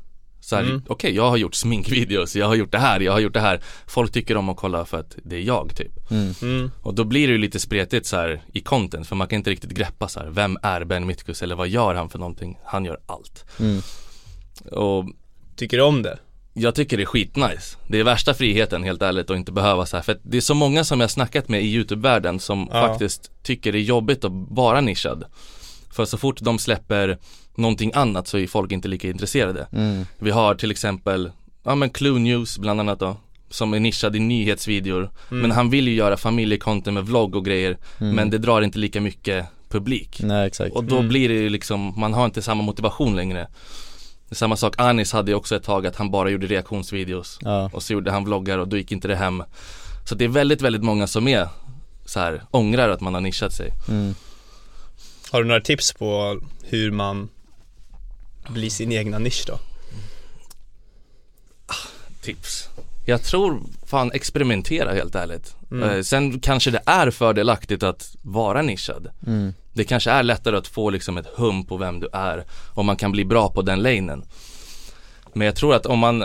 Så 0.47 0.57
här, 0.57 0.63
Mm. 0.63 0.83
okej 0.89 1.15
jag 1.15 1.31
har 1.31 1.37
gjort 1.37 1.55
sminkvideos, 1.55 2.37
jag 2.37 2.47
har 2.47 2.55
gjort 2.55 2.73
det 2.73 2.79
här, 2.79 3.01
jag 3.01 3.13
har 3.13 3.21
gjort 3.21 3.33
det 3.35 3.41
här. 3.41 3.61
Folk 3.87 4.13
tycker 4.13 4.37
om 4.37 4.49
att 4.49 4.57
kolla 4.57 4.85
för 4.85 5.01
att 5.01 5.17
det 5.25 5.37
är 5.37 5.41
jag 5.41 5.77
typ. 5.77 6.11
Mm. 6.11 6.35
Mm. 6.43 6.71
Och 6.83 6.95
då 6.95 7.05
blir 7.05 7.27
det 7.27 7.33
ju 7.33 7.39
lite 7.39 7.61
spretigt 7.61 8.07
så 8.07 8.17
här 8.17 8.43
i 8.53 8.61
content 8.61 9.07
för 9.09 9.17
man 9.17 9.29
kan 9.29 9.37
inte 9.37 9.51
riktigt 9.51 9.71
greppa 9.71 10.09
så 10.09 10.21
här, 10.21 10.27
vem 10.31 10.59
är 10.63 10.85
Ben 10.85 11.07
Mitkus 11.07 11.43
eller 11.43 11.55
vad 11.55 11.69
gör 11.69 11.95
han 11.95 12.09
för 12.09 12.19
någonting? 12.19 12.59
Han 12.65 12.85
gör 12.85 12.99
allt. 13.07 13.45
Mm. 13.61 13.83
Och 14.73 15.05
Tycker 15.57 15.77
du 15.77 15.83
om 15.83 16.03
det? 16.03 16.19
jag 16.53 16.75
tycker 16.75 16.97
det 16.97 17.03
är 17.03 17.07
skitnice. 17.07 17.77
Det 17.89 18.01
är 18.01 18.05
värsta 18.05 18.35
friheten 18.35 18.83
helt 18.83 19.03
ärligt 19.03 19.31
att 19.31 19.37
inte 19.37 19.53
behöva 19.53 19.87
så 19.87 19.97
här. 19.97 20.03
För 20.05 20.19
det 20.23 20.37
är 20.37 20.41
så 20.41 20.55
många 20.55 20.85
som 20.85 21.01
jag 21.01 21.11
snackat 21.11 21.49
med 21.49 21.63
i 21.63 21.67
YouTube-världen 21.75 22.41
som 22.41 22.69
Ja. 22.73 22.89
faktiskt 22.89 23.31
tycker 23.43 23.73
det 23.73 23.79
är 23.79 23.83
jobbigt 23.83 24.25
att 24.25 24.33
vara 24.51 24.81
nischad. 24.81 25.25
För 25.91 26.05
så 26.05 26.19
fort 26.19 26.41
de 26.41 26.59
släpper 26.59 27.19
någonting 27.56 27.91
annat 27.94 28.29
så 28.29 28.38
är 28.38 28.47
folk 28.47 28.73
inte 28.73 28.88
lika 28.88 29.08
intresserade. 29.08 29.67
Mm. 29.73 30.06
Vi 30.19 30.31
har 30.31 30.55
till 30.55 30.70
exempel, 30.70 31.31
ja 31.64 31.75
men 31.75 31.91
Clue 31.91 32.19
News 32.19 32.58
bland 32.58 32.81
annat 32.81 33.00
då. 33.00 33.17
Som 33.50 33.75
är 33.75 33.81
nischad 33.81 34.17
i 34.17 34.19
nyhetsvideor. 34.19 35.11
Mm. 35.31 35.43
Men 35.43 35.50
han 35.50 35.70
vill 35.70 35.88
ju 35.88 35.94
göra 35.94 36.17
familjekonton 36.17 36.94
med 36.94 37.06
vlogg 37.06 37.37
och 37.37 37.44
grejer. 37.44 37.79
Mm. 38.00 38.17
Men 38.17 38.31
det 38.31 38.38
drar 38.38 38.62
inte 38.62 38.79
lika 38.79 39.00
mycket 39.00 39.47
publik. 39.69 40.20
Nej 40.23 40.47
exakt. 40.47 40.75
Och 40.76 40.85
då 40.85 40.97
Mm. 40.97 41.08
blir 41.08 41.29
det 41.29 41.35
ju 41.35 41.49
liksom, 41.49 41.94
man 41.97 42.14
har 42.14 42.25
inte 42.25 42.43
samma 42.43 42.62
motivation 42.62 43.17
längre. 43.17 43.49
Samma 44.31 44.56
sak, 44.56 44.75
Anis 44.79 45.12
hade 45.12 45.31
ju 45.31 45.35
också 45.35 45.56
ett 45.56 45.62
tag 45.62 45.87
att 45.87 45.97
han 45.97 46.11
bara 46.11 46.31
gjorde 46.31 46.47
reaktionsvideos. 46.47 47.38
Ja. 47.43 47.70
Och 47.73 47.82
så 47.82 47.93
gjorde 47.93 48.11
han 48.11 48.25
vloggar 48.25 48.59
och 48.59 48.69
då 48.69 48.76
gick 48.76 48.93
inte 48.93 49.09
det 49.09 49.17
hem. 49.17 49.43
Så 50.09 50.14
det 50.14 50.25
är 50.25 50.29
väldigt, 50.29 50.62
väldigt 50.62 50.82
många 50.82 51.06
som 51.06 51.29
är 51.29 51.49
så 52.06 52.20
här, 52.20 52.43
ångrar 52.50 52.88
att 52.88 53.00
man 53.00 53.14
har 53.14 53.20
nischat 53.20 53.52
sig. 53.52 53.73
Mm. 53.88 54.14
Har 55.31 55.43
du 55.43 55.49
några 55.49 55.61
tips 55.61 55.93
på 55.93 56.41
hur 56.64 56.91
man 56.91 57.29
blir 58.49 58.71
sin 58.71 58.93
egna 58.93 59.19
nisch 59.19 59.45
då? 59.47 59.59
Tips. 62.21 62.69
Jag 63.05 63.23
tror 63.23 63.61
fan 63.87 64.13
experimentera 64.13 64.93
helt 64.93 65.15
ärligt. 65.15 65.55
Mm. 65.71 65.91
Eh, 65.91 66.03
sen 66.03 66.41
kanske 66.41 66.71
det 66.71 66.83
är 66.87 67.11
fördelaktigt 67.11 67.83
att 67.83 68.17
vara 68.23 68.63
nischad. 68.63 69.09
Mm. 69.27 69.55
Det 69.73 69.85
kanske 69.85 70.11
är 70.11 70.23
lättare 70.23 70.57
att 70.57 70.67
få 70.67 70.91
liksom 70.91 71.17
ett 71.17 71.27
hum 71.27 71.65
på 71.65 71.77
vem 71.77 72.01
du 72.01 72.09
är 72.13 72.45
om 72.75 72.87
man 72.87 72.97
kan 72.97 73.13
bli 73.13 73.25
bra 73.25 73.51
på 73.51 73.63
den 73.63 73.83
lanen. 73.83 74.25
Men 75.33 75.47
jag 75.47 75.57
tror 75.57 75.75
att 75.75 75.87
om 75.87 75.99
man 75.99 76.25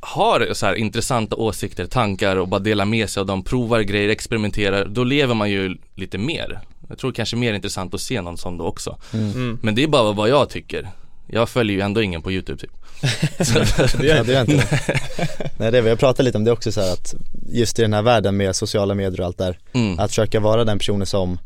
har 0.00 0.48
så 0.52 0.66
här 0.66 0.74
intressanta 0.74 1.36
åsikter, 1.36 1.86
tankar 1.86 2.36
och 2.36 2.48
bara 2.48 2.60
delar 2.60 2.84
med 2.84 3.10
sig 3.10 3.20
av 3.20 3.26
dem, 3.26 3.42
provar 3.42 3.80
grejer, 3.80 4.08
experimenterar, 4.08 4.86
då 4.88 5.04
lever 5.04 5.34
man 5.34 5.50
ju 5.50 5.76
lite 5.94 6.18
mer. 6.18 6.60
Jag 6.88 6.98
tror 6.98 7.12
kanske 7.12 7.36
mer 7.36 7.54
intressant 7.54 7.94
att 7.94 8.00
se 8.00 8.20
någon 8.20 8.38
som 8.38 8.58
då 8.58 8.64
också. 8.64 8.98
Mm. 9.12 9.58
Men 9.62 9.74
det 9.74 9.82
är 9.82 9.88
bara 9.88 10.12
vad 10.12 10.28
jag 10.28 10.50
tycker. 10.50 10.90
Jag 11.26 11.48
följer 11.48 11.76
ju 11.76 11.82
ändå 11.82 12.02
ingen 12.02 12.22
på 12.22 12.32
YouTube 12.32 12.60
typ. 12.60 12.70
Det 13.98 14.06
gör 14.06 14.16
Ja, 14.16 14.22
det 14.24 14.32
gör 14.32 14.40
inte. 14.40 14.80
Nej 15.58 15.70
det, 15.72 15.80
vi 15.80 15.88
har 15.90 15.96
pratat 15.96 16.24
lite 16.24 16.38
om 16.38 16.44
det 16.44 16.52
också 16.52 16.72
så 16.72 16.80
här 16.80 16.92
att 16.92 17.14
just 17.48 17.78
i 17.78 17.82
den 17.82 17.92
här 17.92 18.02
världen 18.02 18.36
med 18.36 18.56
sociala 18.56 18.94
medier 18.94 19.20
och 19.20 19.26
allt 19.26 19.38
där, 19.38 19.58
Mm. 19.72 19.98
att 19.98 20.10
försöka 20.10 20.40
vara 20.40 20.64
den 20.64 20.78
personen 20.78 21.06
som 21.06 21.38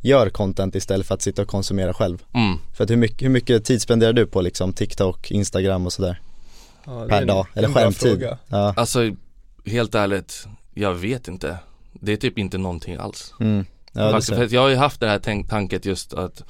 gör 0.00 0.30
content 0.30 0.74
istället 0.74 1.06
för 1.06 1.14
att 1.14 1.22
sitta 1.22 1.42
och 1.42 1.48
konsumera 1.48 1.94
själv. 1.94 2.18
Mm. 2.34 2.58
För 2.74 2.84
att 2.84 2.90
hur 2.90 2.96
mycket, 2.96 3.22
hur 3.22 3.28
mycket 3.28 3.64
tid 3.64 3.82
spenderar 3.82 4.12
du 4.12 4.26
på 4.26 4.40
liksom 4.40 4.72
TikTok, 4.72 5.30
Instagram 5.30 5.86
och 5.86 5.92
sådär? 5.92 6.20
Ja, 6.84 7.04
är 7.04 7.08
Per 7.08 7.20
en- 7.20 7.26
dag, 7.26 7.46
eller 7.54 7.68
skärmtid? 7.68 8.28
Ja. 8.48 8.74
Alltså, 8.76 9.00
helt 9.66 9.94
ärligt, 9.94 10.46
jag 10.74 10.94
vet 10.94 11.28
inte. 11.28 11.58
Det 11.92 12.12
är 12.12 12.16
typ 12.16 12.38
inte 12.38 12.58
någonting 12.58 12.94
alls. 12.96 13.34
Mm. 13.40 13.64
Ja, 13.92 14.10
Faktiskt, 14.10 14.34
för 14.34 14.54
jag 14.54 14.60
har 14.60 14.68
ju 14.68 14.76
haft 14.76 15.00
det 15.00 15.06
här 15.08 15.44
tanket 15.48 15.84
just 15.84 16.14
att 16.14 16.42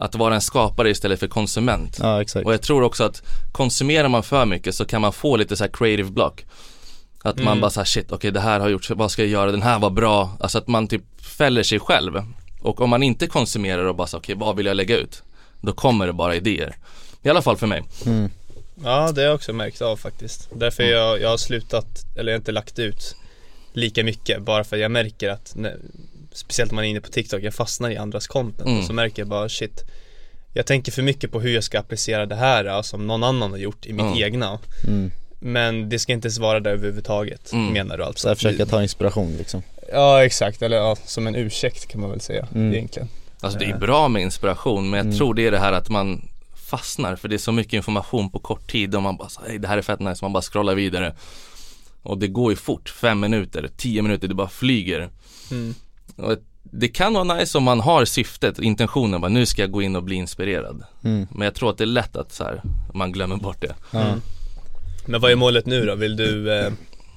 Att 0.00 0.14
vara 0.14 0.34
en 0.34 0.40
skapare 0.40 0.90
istället 0.90 1.20
för 1.20 1.28
konsument 1.28 1.96
ja 2.00 2.22
exakt. 2.22 2.46
Och 2.46 2.52
jag 2.52 2.62
tror 2.62 2.82
också 2.82 3.04
att 3.04 3.22
konsumerar 3.52 4.08
man 4.08 4.22
för 4.22 4.46
mycket 4.46 4.74
så 4.74 4.84
kan 4.84 5.00
man 5.00 5.12
få 5.12 5.36
lite 5.36 5.56
så 5.56 5.64
här 5.64 5.70
creative 5.72 6.10
block 6.10 6.44
Att 7.22 7.36
man 7.36 7.46
Mm. 7.46 7.60
bara 7.60 7.70
såhär 7.70 7.84
shit, 7.84 8.12
okej 8.12 8.30
det 8.30 8.40
här 8.40 8.60
har 8.60 8.68
gjorts, 8.68 8.90
vad 8.90 9.10
ska 9.10 9.22
jag 9.22 9.30
göra, 9.30 9.50
den 9.50 9.62
här 9.62 9.78
var 9.78 9.90
bra 9.90 10.36
Alltså 10.40 10.58
att 10.58 10.68
man 10.68 10.88
typ 10.88 11.02
fäller 11.38 11.62
sig 11.62 11.80
själv 11.80 12.22
Och 12.62 12.80
om 12.80 12.90
man 12.90 13.02
inte 13.02 13.26
konsumerar 13.26 13.84
och 13.84 13.94
bara 13.94 14.06
så 14.06 14.16
okej 14.16 14.34
vad 14.38 14.56
vill 14.56 14.66
jag 14.66 14.76
lägga 14.76 14.96
ut? 14.96 15.22
Då 15.60 15.72
kommer 15.72 16.06
det 16.06 16.12
bara 16.12 16.36
idéer 16.36 16.76
I 17.22 17.28
alla 17.28 17.42
fall 17.42 17.56
för 17.56 17.66
mig 17.66 17.82
Mm. 18.06 18.30
Ja 18.84 19.12
det 19.12 19.20
har 19.20 19.26
jag 19.26 19.34
också 19.34 19.52
märkt 19.52 19.82
av 19.82 19.96
faktiskt 19.96 20.48
Därför 20.54 20.82
Mm. 20.82 20.94
jag, 20.94 21.20
jag 21.20 21.28
har 21.28 21.36
slutat, 21.36 21.86
eller 22.16 22.32
jag 22.32 22.36
har 22.36 22.40
inte 22.40 22.52
lagt 22.52 22.78
ut 22.78 23.16
lika 23.72 24.04
mycket 24.04 24.42
bara 24.42 24.64
för 24.64 24.76
jag 24.76 24.90
märker 24.90 25.28
att 25.30 25.52
när, 25.56 25.76
Speciellt 26.32 26.70
när 26.70 26.74
man 26.76 26.84
är 26.84 26.88
inne 26.88 27.00
på 27.00 27.08
TikTok, 27.10 27.42
jag 27.42 27.54
fastnar 27.54 27.90
i 27.90 27.96
andras 27.96 28.26
content 28.26 28.60
Mm. 28.68 28.78
och 28.78 28.84
så 28.84 28.92
märker 28.92 29.22
jag 29.22 29.28
bara 29.28 29.48
shit 29.48 29.84
Jag 30.52 30.66
tänker 30.66 30.92
för 30.92 31.02
mycket 31.02 31.32
på 31.32 31.40
hur 31.40 31.54
jag 31.54 31.64
ska 31.64 31.78
applicera 31.78 32.26
det 32.26 32.34
här 32.36 32.82
som 32.82 33.06
någon 33.06 33.22
annan 33.24 33.50
har 33.50 33.58
gjort 33.58 33.86
i 33.86 33.92
mitt 33.92 34.04
Mm. 34.06 34.18
egna 34.18 34.58
Mm. 34.86 35.10
Men 35.42 35.88
det 35.88 35.98
ska 35.98 36.12
inte 36.12 36.26
ens 36.26 36.38
vara 36.38 36.60
där 36.60 36.70
överhuvudtaget 36.70 37.52
Mm. 37.52 37.72
menar 37.72 37.96
du 37.98 38.04
alltså? 38.04 38.22
Så 38.22 38.28
jag 38.28 38.36
försöker 38.36 38.66
ta 38.66 38.82
inspiration 38.82 39.36
liksom. 39.38 39.62
Ja 39.92 40.24
exakt, 40.24 40.62
eller 40.62 40.76
ja, 40.76 40.96
som 41.04 41.26
en 41.26 41.34
ursäkt 41.34 41.86
kan 41.88 42.00
man 42.00 42.10
väl 42.10 42.20
säga 42.20 42.48
Mm. 42.54 42.72
egentligen 42.74 43.08
Alltså 43.40 43.58
det 43.58 43.64
är 43.64 43.70
Eh. 43.72 43.78
bra 43.78 44.08
med 44.08 44.22
inspiration 44.22 44.90
men 44.90 44.96
jag 44.98 45.06
Mm. 45.06 45.18
tror 45.18 45.34
det 45.34 45.46
är 45.46 45.50
det 45.50 45.58
här 45.58 45.72
att 45.72 45.88
man 45.88 46.28
fastnar 46.54 47.16
för 47.16 47.28
det 47.28 47.36
är 47.36 47.38
så 47.38 47.52
mycket 47.52 47.72
information 47.72 48.30
på 48.30 48.38
kort 48.38 48.70
tid 48.70 48.94
och 48.94 49.02
man 49.02 49.16
bara 49.16 49.28
"Hej, 49.48 49.58
det 49.58 49.68
här 49.68 49.78
är 49.78 49.82
fett 49.82 50.00
nice, 50.00 50.24
man 50.24 50.32
bara 50.32 50.42
scrollar 50.42 50.74
vidare 50.74 51.14
Och 52.02 52.18
det 52.18 52.28
går 52.28 52.52
ju 52.52 52.56
fort, 52.56 52.88
fem 52.88 53.20
minuter, 53.20 53.70
tio 53.76 54.02
minuter, 54.02 54.28
det 54.28 54.34
bara 54.34 54.48
flyger 54.48 55.08
mm. 55.50 55.74
Och 56.20 56.36
Det 56.62 56.88
kan 56.88 57.14
vara 57.14 57.24
nice 57.24 57.58
om 57.58 57.64
man 57.64 57.80
har 57.80 58.04
syftet, 58.04 58.58
intentionen, 58.58 59.20
bara 59.20 59.28
nu 59.28 59.46
ska 59.46 59.62
jag 59.62 59.70
gå 59.70 59.82
in 59.82 59.96
och 59.96 60.02
bli 60.02 60.14
inspirerad 60.14 60.82
Mm. 61.04 61.26
Men 61.30 61.44
jag 61.44 61.54
tror 61.54 61.70
att 61.70 61.78
det 61.78 61.84
är 61.84 61.86
lätt 61.86 62.16
att 62.16 62.32
så 62.32 62.44
här, 62.44 62.62
man 62.94 63.12
glömmer 63.12 63.36
bort 63.36 63.60
det. 63.60 63.74
Mm. 63.98 64.20
Men 65.06 65.20
vad 65.20 65.30
är 65.30 65.36
målet 65.36 65.66
nu 65.66 65.86
då? 65.86 65.94
Vill 65.94 66.16
du 66.16 66.52
eh, 66.52 66.72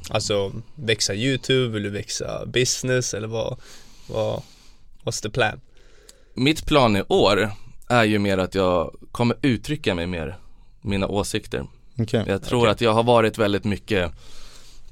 alltså 0.10 0.52
växa 0.76 1.14
YouTube? 1.14 1.74
Vill 1.74 1.84
du 1.84 1.90
växa 1.90 2.46
business? 2.46 3.14
Eller 3.14 3.28
vad, 3.28 3.60
vad, 4.10 4.42
what's 5.04 5.22
the 5.22 5.30
plan? 5.30 5.60
Mitt 6.34 6.66
plan 6.66 6.98
i 6.98 7.04
år 7.08 7.52
är 7.90 8.04
ju 8.04 8.20
mer 8.20 8.38
att 8.38 8.56
jag 8.56 8.96
kommer 9.12 9.38
uttrycka 9.42 9.96
mig 9.96 10.08
mer, 10.08 10.38
mina 10.82 11.08
åsikter 11.08 11.66
Okej. 12.00 12.24
Jag 12.28 12.44
tror 12.44 12.60
Okej. 12.60 12.72
att 12.72 12.82
jag 12.82 12.94
har 12.94 13.04
varit 13.04 13.38
väldigt 13.38 13.64
mycket 13.64 14.12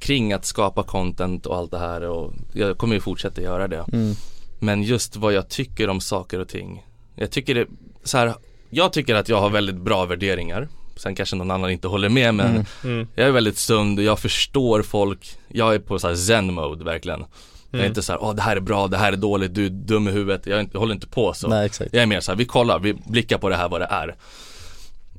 kring 0.01 0.33
att 0.33 0.45
skapa 0.45 0.83
content 0.83 1.45
och 1.45 1.55
allt 1.57 1.71
det 1.71 1.79
här 1.79 2.01
och 2.01 2.33
jag 2.53 2.77
kommer 2.77 2.95
ju 2.95 3.01
fortsätta 3.01 3.41
göra 3.41 3.67
det. 3.67 3.85
Mm. 3.93 4.15
Men 4.59 4.83
just 4.83 5.15
vad 5.15 5.33
jag 5.33 5.49
tycker 5.49 5.89
om 5.89 6.01
saker 6.01 6.39
och 6.39 6.47
ting. 6.47 6.85
Jag 7.15 7.31
tycker 7.31 7.55
det, 7.55 7.67
så 8.03 8.17
här, 8.17 8.33
jag 8.69 8.93
tycker 8.93 9.15
att 9.15 9.29
jag 9.29 9.41
har 9.41 9.49
väldigt 9.49 9.75
bra 9.75 10.05
värderingar. 10.05 10.67
Sen 10.95 11.15
kanske 11.15 11.35
någon 11.35 11.51
annan 11.51 11.69
inte 11.69 11.87
håller 11.87 12.09
med 12.09 12.35
men 12.35 12.49
Mm. 12.49 12.65
Mm. 12.83 13.07
jag 13.15 13.27
är 13.27 13.31
väldigt 13.31 13.57
sund 13.57 13.99
och 13.99 14.05
jag 14.05 14.19
förstår 14.19 14.81
folk. 14.81 15.37
Jag 15.47 15.75
är 15.75 15.79
på 15.79 15.99
så 15.99 16.07
här 16.07 16.15
zen 16.15 16.53
mode 16.53 16.83
verkligen. 16.85 17.19
Jag 17.19 17.77
är 17.79 17.83
Mm. 17.83 17.89
inte 17.91 18.01
så 18.01 18.11
här, 18.13 18.23
åh 18.23 18.35
det 18.35 18.41
här 18.41 18.55
är 18.55 18.59
bra, 18.59 18.87
det 18.87 18.97
här 18.97 19.13
är 19.13 19.17
dåligt, 19.17 19.55
du 19.55 19.65
är 19.65 19.69
dum 19.69 20.07
i 20.07 20.11
huvudet. 20.11 20.45
Jag, 20.45 20.57
är 20.57 20.61
inte, 20.61 20.71
jag 20.75 20.79
håller 20.79 20.93
inte 20.93 21.07
på 21.07 21.33
så. 21.33 21.47
Nej 21.47 21.65
exakt. 21.65 21.93
Jag 21.93 22.01
är 22.03 22.07
mer 22.07 22.19
så 22.19 22.31
här, 22.31 22.37
vi 22.37 22.45
kollar, 22.45 22.79
vi 22.79 22.93
blickar 22.93 23.37
på 23.37 23.49
det 23.49 23.55
här 23.55 23.69
vad 23.69 23.81
det 23.81 23.87
är. 23.89 24.15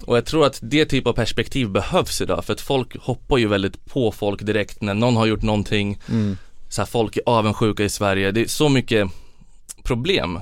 Och 0.03 0.17
jag 0.17 0.25
tror 0.27 0.47
att 0.47 0.59
det 0.63 0.85
typ 0.85 1.07
av 1.07 1.13
perspektiv 1.13 1.69
behövs 1.69 2.21
idag 2.21 2.45
för 2.45 2.53
att 2.53 2.61
folk 2.61 2.97
hoppar 2.97 3.39
ju 3.39 3.49
väldigt 3.49 3.85
på 3.85 4.13
folk 4.13 4.43
direkt 4.43 4.81
när 4.81 4.95
någon 4.95 5.17
har 5.17 5.27
gjort 5.27 5.43
någonting. 5.43 6.01
Mm. 6.09 6.37
Så 6.69 6.81
här, 6.81 6.87
folk 6.87 7.17
är 7.17 7.23
avundsjuka 7.27 7.85
i 7.85 7.89
Sverige, 7.89 8.31
det 8.31 8.41
är 8.41 8.47
så 8.47 8.69
mycket 8.69 9.09
problem. 9.85 10.41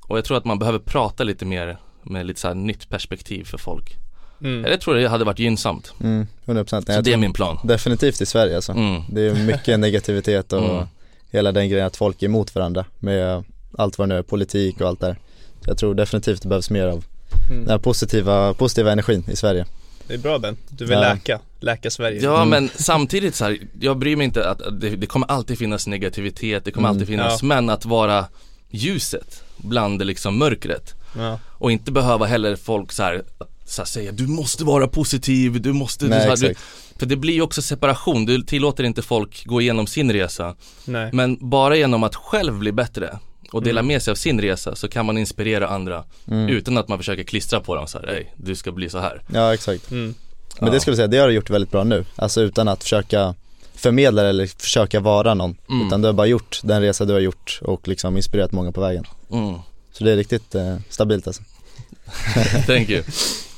Och 0.00 0.18
jag 0.18 0.24
tror 0.24 0.36
att 0.36 0.44
man 0.44 0.58
behöver 0.58 0.78
prata 0.78 1.24
lite 1.24 1.44
mer 1.44 1.78
med 2.02 2.26
lite 2.26 2.40
så 2.40 2.48
här 2.48 2.54
nytt 2.54 2.88
perspektiv 2.88 3.44
för 3.44 3.58
folk. 3.58 3.96
Mm. 4.40 4.70
Jag 4.70 4.80
tror 4.80 4.94
det 4.94 5.08
hade 5.08 5.24
varit 5.24 5.38
gynnsamt. 5.38 5.92
Mm. 6.00 6.26
100% 6.44 6.66
Så 6.66 6.80
det 6.80 6.92
är 6.92 7.02
tror 7.02 7.16
min 7.16 7.32
plan. 7.32 7.58
Definitivt 7.64 8.20
i 8.20 8.26
Sverige 8.26 8.56
alltså. 8.56 8.72
Mm. 8.72 9.02
Det 9.08 9.20
är 9.20 9.34
mycket 9.34 9.80
negativitet 9.80 10.52
och 10.52 10.62
Mm. 10.64 10.86
hela 11.30 11.52
den 11.52 11.68
grejen 11.68 11.86
att 11.86 11.96
folk 11.96 12.22
är 12.22 12.26
emot 12.26 12.54
varandra 12.54 12.84
med 12.98 13.44
allt 13.78 13.98
vad 13.98 14.08
det 14.08 14.14
nu 14.14 14.18
är, 14.18 14.22
politik 14.22 14.80
och 14.80 14.88
allt 14.88 15.00
där. 15.00 15.16
Så 15.64 15.70
jag 15.70 15.78
tror 15.78 15.94
definitivt 15.94 16.42
det 16.42 16.48
behövs 16.48 16.70
mer 16.70 16.86
av 16.86 17.04
den 17.48 17.58
här 17.58 17.64
Mm. 17.66 17.80
positiva, 17.80 18.54
positiva 18.54 18.92
energin 18.92 19.24
i 19.28 19.36
Sverige. 19.36 19.66
Det 20.06 20.14
är 20.14 20.18
bra 20.18 20.38
Ben, 20.38 20.56
du 20.68 20.84
vill 20.84 20.92
Ja. 20.94 21.00
läka, 21.00 21.40
läka 21.60 21.90
Sverige 21.90 22.20
Ja 22.22 22.36
Mm. 22.36 22.48
men 22.48 22.70
samtidigt 22.74 23.34
så 23.34 23.44
här, 23.44 23.58
jag 23.80 23.98
bryr 23.98 24.16
mig 24.16 24.24
inte 24.24 24.48
att 24.50 24.58
det, 24.80 24.90
det 24.96 25.06
kommer 25.06 25.26
alltid 25.30 25.58
finnas 25.58 25.86
negativitet, 25.86 26.64
det 26.64 26.70
kommer 26.70 26.88
Mm. 26.88 26.96
alltid 26.96 27.08
finnas, 27.08 27.42
Ja. 27.42 27.46
men 27.48 27.70
att 27.70 27.84
vara 27.84 28.26
ljuset 28.70 29.42
bland 29.56 30.06
liksom 30.06 30.38
mörkret 30.38 30.94
Ja, 31.16 31.38
och 31.48 31.72
inte 31.72 31.92
behöva 31.92 32.26
heller 32.26 32.56
folk 32.56 32.92
så 32.92 33.02
här, 33.02 33.22
så 33.66 33.82
här 33.82 33.86
säga 33.86 34.12
du 34.12 34.26
måste 34.26 34.64
vara 34.64 34.88
positiv, 34.88 35.60
du 35.62 35.72
måste, 35.72 36.04
Nej, 36.04 36.30
du, 36.30 36.36
så 36.36 36.46
här, 36.46 36.48
du, 36.52 36.58
för 36.98 37.06
det 37.06 37.16
blir 37.16 37.34
ju 37.34 37.42
också 37.42 37.62
separation, 37.62 38.26
du 38.26 38.42
tillåter 38.42 38.84
inte 38.84 39.02
folk 39.02 39.44
gå 39.46 39.60
igenom 39.60 39.86
sin 39.86 40.12
resa 40.12 40.54
nej. 40.84 41.10
Men 41.12 41.38
bara 41.50 41.76
genom 41.76 42.02
att 42.04 42.14
själv 42.16 42.58
bli 42.58 42.72
bättre 42.72 43.18
och 43.52 43.62
dela 43.62 43.80
Mm. 43.80 43.88
med 43.88 44.02
sig 44.02 44.10
av 44.10 44.14
sin 44.14 44.40
resa 44.40 44.74
så 44.76 44.88
kan 44.88 45.06
man 45.06 45.18
inspirera 45.18 45.68
andra 45.68 46.04
Mm. 46.30 46.48
utan 46.48 46.76
att 46.78 46.88
man 46.88 46.98
försöker 46.98 47.22
klistra 47.22 47.60
på 47.60 47.74
dem 47.74 47.86
så 47.86 47.98
här, 47.98 48.08
Ey, 48.08 48.24
du 48.36 48.54
ska 48.56 48.72
bli 48.72 48.88
så 48.90 48.98
här 48.98 49.22
Ja 49.34 49.54
exakt. 49.54 49.90
Mm. 49.90 50.14
Men 50.60 50.68
Ja. 50.68 50.74
det 50.74 50.80
skulle 50.80 50.92
jag 50.92 50.96
säga, 50.96 51.06
det 51.08 51.18
har 51.18 51.28
du 51.28 51.34
gjort 51.34 51.50
väldigt 51.50 51.70
bra 51.70 51.84
nu. 51.84 52.04
Alltså 52.16 52.40
utan 52.42 52.68
att 52.68 52.82
försöka 52.82 53.34
förmedla 53.74 54.28
eller 54.28 54.46
försöka 54.62 55.00
vara 55.00 55.34
någon. 55.34 55.56
Mm. 55.70 55.86
Utan 55.86 56.02
du 56.02 56.08
har 56.08 56.12
bara 56.12 56.26
gjort 56.26 56.60
den 56.62 56.82
resa 56.82 57.04
du 57.04 57.12
har 57.12 57.20
gjort 57.20 57.58
och 57.62 57.88
liksom 57.88 58.16
inspirerat 58.16 58.52
många 58.52 58.72
på 58.72 58.80
vägen. 58.80 59.04
mm. 59.32 59.54
Så 59.92 60.04
det 60.04 60.12
är 60.12 60.16
riktigt 60.16 60.54
eh, 60.54 60.76
stabilt 60.88 61.26
alltså. 61.26 61.42
Thank 62.66 62.90
you 62.90 63.02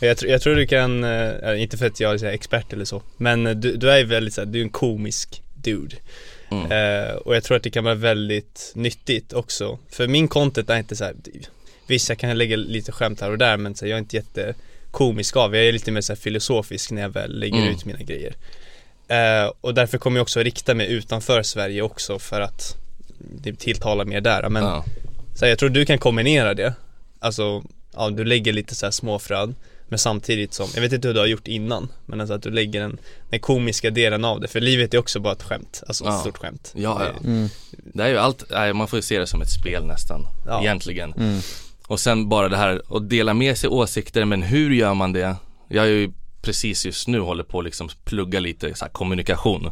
Jag, 0.00 0.16
tr- 0.16 0.26
jag 0.26 0.42
tror 0.42 0.54
du 0.56 0.66
kan, 0.66 1.04
eh, 1.04 1.62
inte 1.62 1.76
för 1.78 1.86
att 1.86 2.00
jag 2.00 2.14
är 2.14 2.18
så 2.18 2.24
här 2.24 2.32
expert 2.32 2.72
eller 2.72 2.84
så, 2.84 3.02
men 3.16 3.46
eh, 3.46 3.54
du, 3.54 3.76
du 3.76 3.90
är 3.90 3.98
ju 3.98 4.04
väldigt 4.04 4.34
såhär, 4.34 4.46
du 4.46 4.58
är 4.58 4.62
en 4.62 4.70
komisk 4.70 5.42
dude. 5.54 5.96
Mm. 6.64 6.72
Eh, 6.72 7.14
och 7.14 7.36
jag 7.36 7.44
tror 7.44 7.56
att 7.56 7.62
det 7.62 7.70
kan 7.70 7.84
vara 7.84 7.94
väldigt 7.94 8.72
nyttigt 8.74 9.32
också. 9.32 9.78
För 9.90 10.08
min 10.08 10.28
content 10.28 10.70
är 10.70 10.78
inte 10.78 10.96
så 10.96 11.04
här, 11.04 11.14
visst 11.86 12.08
jag 12.08 12.18
kan 12.18 12.38
lägga 12.38 12.56
lite 12.56 12.92
skämt 12.92 13.20
här 13.20 13.30
och 13.30 13.38
där 13.38 13.56
men 13.56 13.74
så 13.74 13.84
här, 13.84 13.90
jag 13.90 13.96
är 13.96 14.00
inte 14.00 14.16
jättekomisk 14.16 15.36
av, 15.36 15.56
jag 15.56 15.66
är 15.66 15.72
lite 15.72 15.90
mer 15.92 16.00
så 16.00 16.12
här 16.12 16.20
filosofisk 16.20 16.90
när 16.90 17.02
jag 17.02 17.08
väl 17.08 17.38
lägger 17.38 17.58
Mm. 17.58 17.70
ut 17.70 17.84
mina 17.84 17.98
grejer. 17.98 18.34
Eh, 19.08 19.52
och 19.60 19.74
därför 19.74 19.98
kommer 19.98 20.18
jag 20.18 20.22
också 20.22 20.40
rikta 20.40 20.74
mig 20.74 20.92
utanför 20.92 21.42
Sverige 21.42 21.82
också 21.82 22.18
för 22.18 22.40
att 22.40 22.76
det 23.18 23.58
tilltalar 23.58 24.04
mer 24.04 24.20
där. 24.20 24.48
Men 24.48 24.62
ja. 24.62 24.84
så 25.34 25.44
här, 25.44 25.50
jag 25.50 25.58
tror 25.58 25.68
du 25.68 25.86
kan 25.86 25.98
kombinera 25.98 26.54
det. 26.54 26.74
Alltså, 27.18 27.62
ja 27.94 28.10
du 28.10 28.24
lägger 28.24 28.52
lite 28.52 28.74
så 28.74 28.86
här 28.86 28.90
småfröd 28.90 29.54
men 29.88 29.98
samtidigt 29.98 30.54
som, 30.54 30.68
jag 30.74 30.80
vet 30.82 30.92
inte 30.92 31.08
hur 31.08 31.14
du 31.14 31.20
har 31.20 31.26
gjort 31.26 31.48
innan 31.48 31.88
Men 32.06 32.20
alltså 32.20 32.34
att 32.34 32.42
du 32.42 32.50
lägger 32.50 32.80
den, 32.80 32.98
den 33.30 33.40
komiska 33.40 33.90
delen 33.90 34.24
av 34.24 34.40
det 34.40 34.48
För 34.48 34.60
livet 34.60 34.94
är 34.94 34.98
också 34.98 35.20
bara 35.20 35.32
ett 35.32 35.42
skämt, 35.42 35.82
alltså 35.88 36.04
ett 36.04 36.10
Ja. 36.10 36.18
stort 36.18 36.38
skämt 36.38 36.72
Ja, 36.76 37.02
ja. 37.04 37.10
Det- 37.20 37.28
Mm. 37.28 37.48
Det 37.94 38.02
är 38.02 38.08
ju 38.08 38.18
allt, 38.18 38.44
man 38.74 38.88
får 38.88 38.96
ju 38.96 39.02
se 39.02 39.18
det 39.18 39.26
som 39.26 39.42
ett 39.42 39.50
spel 39.50 39.84
nästan 39.86 40.26
Ja. 40.46 40.60
Egentligen 40.60 41.12
Mm. 41.12 41.40
Och 41.86 42.00
sen 42.00 42.28
bara 42.28 42.48
det 42.48 42.56
här 42.56 42.82
att 42.90 43.10
dela 43.10 43.34
med 43.34 43.58
sig 43.58 43.70
åsikter 43.70 44.24
men 44.24 44.42
hur 44.42 44.70
gör 44.70 44.94
man 44.94 45.12
det? 45.12 45.36
Jag 45.68 45.84
är 45.84 45.90
ju 45.90 46.12
precis 46.42 46.86
just 46.86 47.08
nu 47.08 47.20
håller 47.20 47.44
på 47.44 47.58
att 47.58 47.64
liksom 47.64 47.88
plugga 48.04 48.40
lite 48.40 48.74
så 48.74 48.84
här 48.84 48.92
kommunikation 48.92 49.70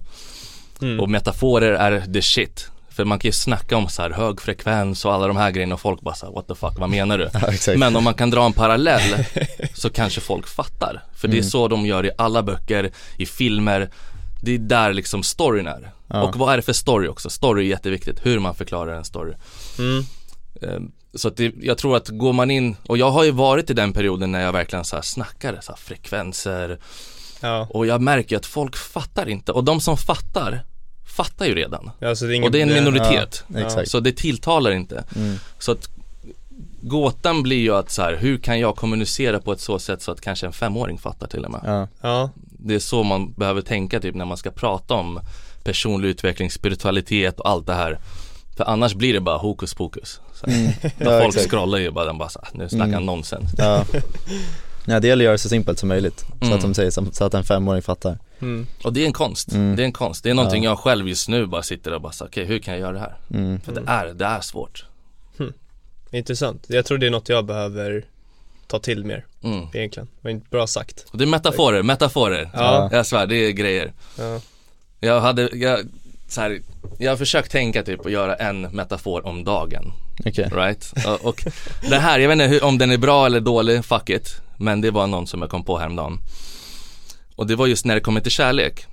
Mm. 0.83 1.01
Och 1.01 1.11
metaforer 1.11 1.73
är 1.73 2.13
the 2.13 2.23
shit 2.23 2.69
För 2.95 3.05
man 3.05 3.19
kan 3.19 3.29
ju 3.29 3.33
snacka 3.33 3.77
om 3.77 3.89
så 3.89 4.03
här 4.03 4.11
hög 4.11 4.41
frekvens 4.41 5.05
och 5.05 5.13
alla 5.15 5.27
de 5.27 5.37
här 5.37 5.51
grejerna 5.51 5.75
och 5.75 5.81
folk 5.81 6.01
bara 6.01 6.15
så 6.15 6.27
här, 6.27 6.33
what 6.33 6.49
the 6.49 6.55
fuck, 6.55 6.79
vad 6.79 6.91
menar 6.91 7.19
du? 7.19 7.31
Ja. 7.67 7.77
Men 7.77 7.97
om 7.97 8.05
man 8.05 8.15
kan 8.15 8.31
dra 8.31 8.45
en 8.47 8.53
parallell 8.53 9.25
så 9.75 9.91
kanske 9.91 10.21
folk 10.21 10.47
fattar. 10.49 11.03
För 11.15 11.29
det 11.29 11.35
är 11.35 11.39
Mm. 11.39 11.51
så 11.51 11.69
de 11.69 11.87
gör 11.87 12.07
i 12.07 12.11
alla 12.19 12.43
böcker, 12.43 12.91
i 13.19 13.27
filmer. 13.27 13.91
Det 14.43 14.55
är 14.55 14.59
där 14.59 14.93
liksom 14.93 15.23
storyn 15.23 15.67
är. 15.67 15.93
Ja. 16.09 16.23
Och 16.23 16.37
vad 16.37 16.53
är 16.53 16.57
det 16.57 16.63
för 16.63 16.73
story 16.73 17.09
också? 17.09 17.31
Story 17.31 17.65
är 17.65 17.69
jätteviktigt, 17.71 18.27
hur 18.27 18.39
man 18.39 18.55
förklarar 18.55 18.95
en 18.95 19.05
story. 19.05 19.35
Mm. 19.79 20.05
Eh, 20.63 20.81
Så 21.15 21.29
att 21.29 21.37
det, 21.37 21.53
jag 21.61 21.79
tror 21.79 21.97
att 21.97 22.09
går 22.09 22.33
man 22.33 22.51
in, 22.51 22.77
och 22.89 22.99
jag 22.99 23.11
har 23.11 23.25
ju 23.25 23.31
varit 23.31 23.71
i 23.71 23.75
den 23.75 23.93
perioden 23.93 24.33
när 24.33 24.41
jag 24.41 24.53
verkligen 24.53 24.85
så 24.85 24.97
här 24.97 25.03
snackar 25.03 25.59
så 25.63 25.73
här 25.73 25.77
frekvenser 25.77 26.79
Ja, 27.41 27.67
och 27.71 27.87
jag 27.87 28.01
märker 28.01 28.37
att 28.37 28.47
folk 28.47 28.77
fattar 28.77 29.29
inte 29.29 29.53
och 29.53 29.65
de 29.65 29.81
som 29.81 29.97
fattar, 29.97 30.65
fattar 31.17 31.47
ju 31.47 31.55
redan. 31.55 31.91
alltså 32.03 32.25
det 32.27 32.35
är 32.35 32.37
ingen, 32.37 32.47
Och 32.47 32.53
det 32.53 32.59
är 32.59 32.63
en 32.63 32.75
minoritet. 32.75 33.45
Ja. 33.55 33.87
Så 33.87 34.01
det 34.01 34.13
tilltalar 34.13 34.71
inte. 34.71 35.05
Mm. 35.17 35.37
Så 35.59 35.73
att 35.73 35.89
gåtan 36.83 37.43
blir 37.43 37.57
ju 37.61 37.75
att 37.75 37.91
så 37.91 38.03
här, 38.03 38.17
hur 38.21 38.39
kan 38.39 38.61
jag 38.61 38.77
kommunicera 38.77 39.39
på 39.41 39.53
ett 39.53 39.61
så 39.61 39.79
sätt 39.79 40.03
så 40.03 40.13
att 40.13 40.21
kanske 40.21 40.47
en 40.47 40.53
femåring 40.53 40.99
fattar 40.99 41.27
till 41.27 41.45
och 41.45 41.51
med. 41.51 41.61
Ja. 41.65 41.89
Ja, 42.01 42.31
Det 42.59 42.75
är 42.75 42.79
så 42.79 43.03
man 43.03 43.33
behöver 43.33 43.61
tänka 43.63 44.01
typ 44.01 44.15
när 44.15 44.25
man 44.25 44.37
ska 44.37 44.51
prata 44.51 44.95
om 44.95 45.21
personlig 45.65 46.09
utveckling, 46.09 46.51
spiritualitet 46.51 47.41
och 47.41 47.49
allt 47.49 47.67
det 47.67 47.75
här. 47.75 47.99
För 48.57 48.65
annars 48.65 48.95
blir 48.95 49.13
det 49.13 49.21
bara 49.21 49.37
hokus 49.39 49.75
pokus. 49.75 50.21
Så. 50.35 50.47
Mm. 50.47 50.73
Ja, 50.99 51.21
folk 51.21 51.35
exakt. 51.35 51.51
scrollar 51.51 51.79
ju 51.79 51.91
bara, 51.91 52.05
den 52.05 52.19
bara 52.19 52.29
så 52.29 52.41
här, 52.43 52.59
nu 52.59 52.69
snackar 52.69 52.85
han 52.85 52.93
Mm. 52.93 53.07
nonsens. 53.07 53.51
Ja. 53.59 53.85
ja 54.87 55.01
det 55.01 55.09
gäller 55.09 55.23
att 55.23 55.25
göra 55.25 55.33
det 55.33 55.39
så 55.39 55.49
simpelt 55.49 55.79
som 55.79 55.89
möjligt. 55.89 56.19
Så 56.41 56.45
Mm. 56.47 56.53
att 56.57 56.61
de 56.63 56.75
säger, 56.75 56.91
så 57.13 57.25
att 57.25 57.35
en 57.35 57.45
femåring 57.45 57.83
fattar. 57.83 58.19
Mm. 58.43 58.67
Och 58.85 58.93
det 58.93 59.03
är 59.03 59.07
en 59.07 59.13
konst. 59.13 59.53
Mm. 59.53 59.77
Det 59.77 59.83
är 59.83 59.85
en 59.85 59.93
konst. 59.93 60.25
Det 60.25 60.31
är 60.31 60.35
någonting 60.35 60.65
Ja. 60.65 60.71
jag 60.71 60.79
själv 60.79 61.09
just 61.09 61.29
nu 61.29 61.47
bara 61.47 61.63
sitter 61.63 61.93
och 61.95 62.01
bara 62.01 62.13
okej 62.21 62.45
hur 62.45 62.59
kan 62.59 62.75
jag 62.75 62.81
göra 62.81 62.93
det 62.93 62.99
här? 62.99 63.17
Mm. 63.35 63.61
För 63.61 63.73
det 63.73 63.83
är, 63.87 64.07
det 64.15 64.25
är 64.25 64.41
svårt. 64.41 64.85
intressant 66.11 66.65
Jag 66.69 66.85
tror 66.85 66.99
det 66.99 67.07
är 67.07 67.11
något 67.11 67.29
jag 67.29 67.45
behöver 67.47 68.05
ta 68.67 68.79
till 68.79 69.05
mer 69.05 69.27
Mm. 69.45 69.67
egentligen 69.73 70.09
inte 70.29 70.47
bra 70.51 70.67
sagt 70.67 71.05
Och 71.11 71.19
det 71.19 71.25
är 71.25 71.27
metaforer, 71.27 71.83
metaforer. 71.83 72.51
Ja. 72.55 72.89
Jag 72.93 73.07
svär, 73.07 73.27
det 73.27 73.37
är 73.37 73.51
grejer. 73.51 73.93
Ja, 74.19 74.41
Jag 75.01 75.21
hade, 75.21 75.49
jag, 75.53 75.81
så 76.29 76.41
här, 76.41 76.61
jag 76.99 77.11
har 77.11 77.17
försökt 77.17 77.53
tänka 77.53 77.83
typ 77.83 78.01
och 78.01 78.11
göra 78.11 78.35
en 78.35 78.61
metafor 78.63 79.27
om 79.27 79.45
dagen, 79.45 79.93
Okej. 80.27 80.49
right? 80.53 80.93
Och, 81.07 81.25
och 81.29 81.45
det 81.91 81.99
här, 81.99 82.19
jag 82.19 82.29
vet 82.29 82.35
inte 82.35 82.47
hur, 82.47 82.65
om 82.65 82.79
den 82.79 82.91
är 82.91 82.99
bra 82.99 83.27
eller 83.27 83.41
dålig, 83.41 83.85
fuck 83.85 84.11
it. 84.11 84.35
Men 84.57 84.81
det 84.81 84.91
var 84.91 85.07
någon 85.07 85.27
som 85.27 85.41
jag 85.43 85.51
kom 85.51 85.65
på 85.65 85.79
häromdagen. 85.79 86.19
Och 87.37 87.47
det 87.47 87.57
var 87.57 87.67
just 87.67 87.85
när 87.85 87.95
det 87.95 88.01
kommer 88.01 88.21
till 88.21 88.33
kärlek. 88.33 88.87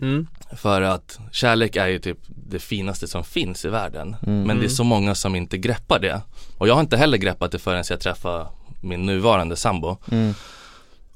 mm. 0.00 0.26
För 0.56 0.82
att 0.82 1.18
kärlek 1.32 1.76
är 1.76 1.86
ju 1.86 1.98
typ 1.98 2.18
det 2.26 2.58
finaste 2.58 3.08
som 3.08 3.24
finns 3.24 3.64
i 3.64 3.68
världen. 3.68 4.16
Mm. 4.26 4.42
Men 4.42 4.58
det 4.58 4.64
är 4.64 4.68
så 4.68 4.84
många 4.84 5.14
som 5.14 5.34
inte 5.34 5.58
greppar 5.58 5.98
det. 6.00 6.20
Och 6.58 6.68
jag 6.68 6.74
har 6.74 6.80
inte 6.80 6.96
heller 6.96 7.18
greppat 7.18 7.52
det 7.52 7.58
förrän 7.58 7.84
jag 7.90 8.00
träffade 8.00 8.46
min 8.82 9.06
nuvarande 9.06 9.56
sambo. 9.56 9.96
Mm. 10.10 10.34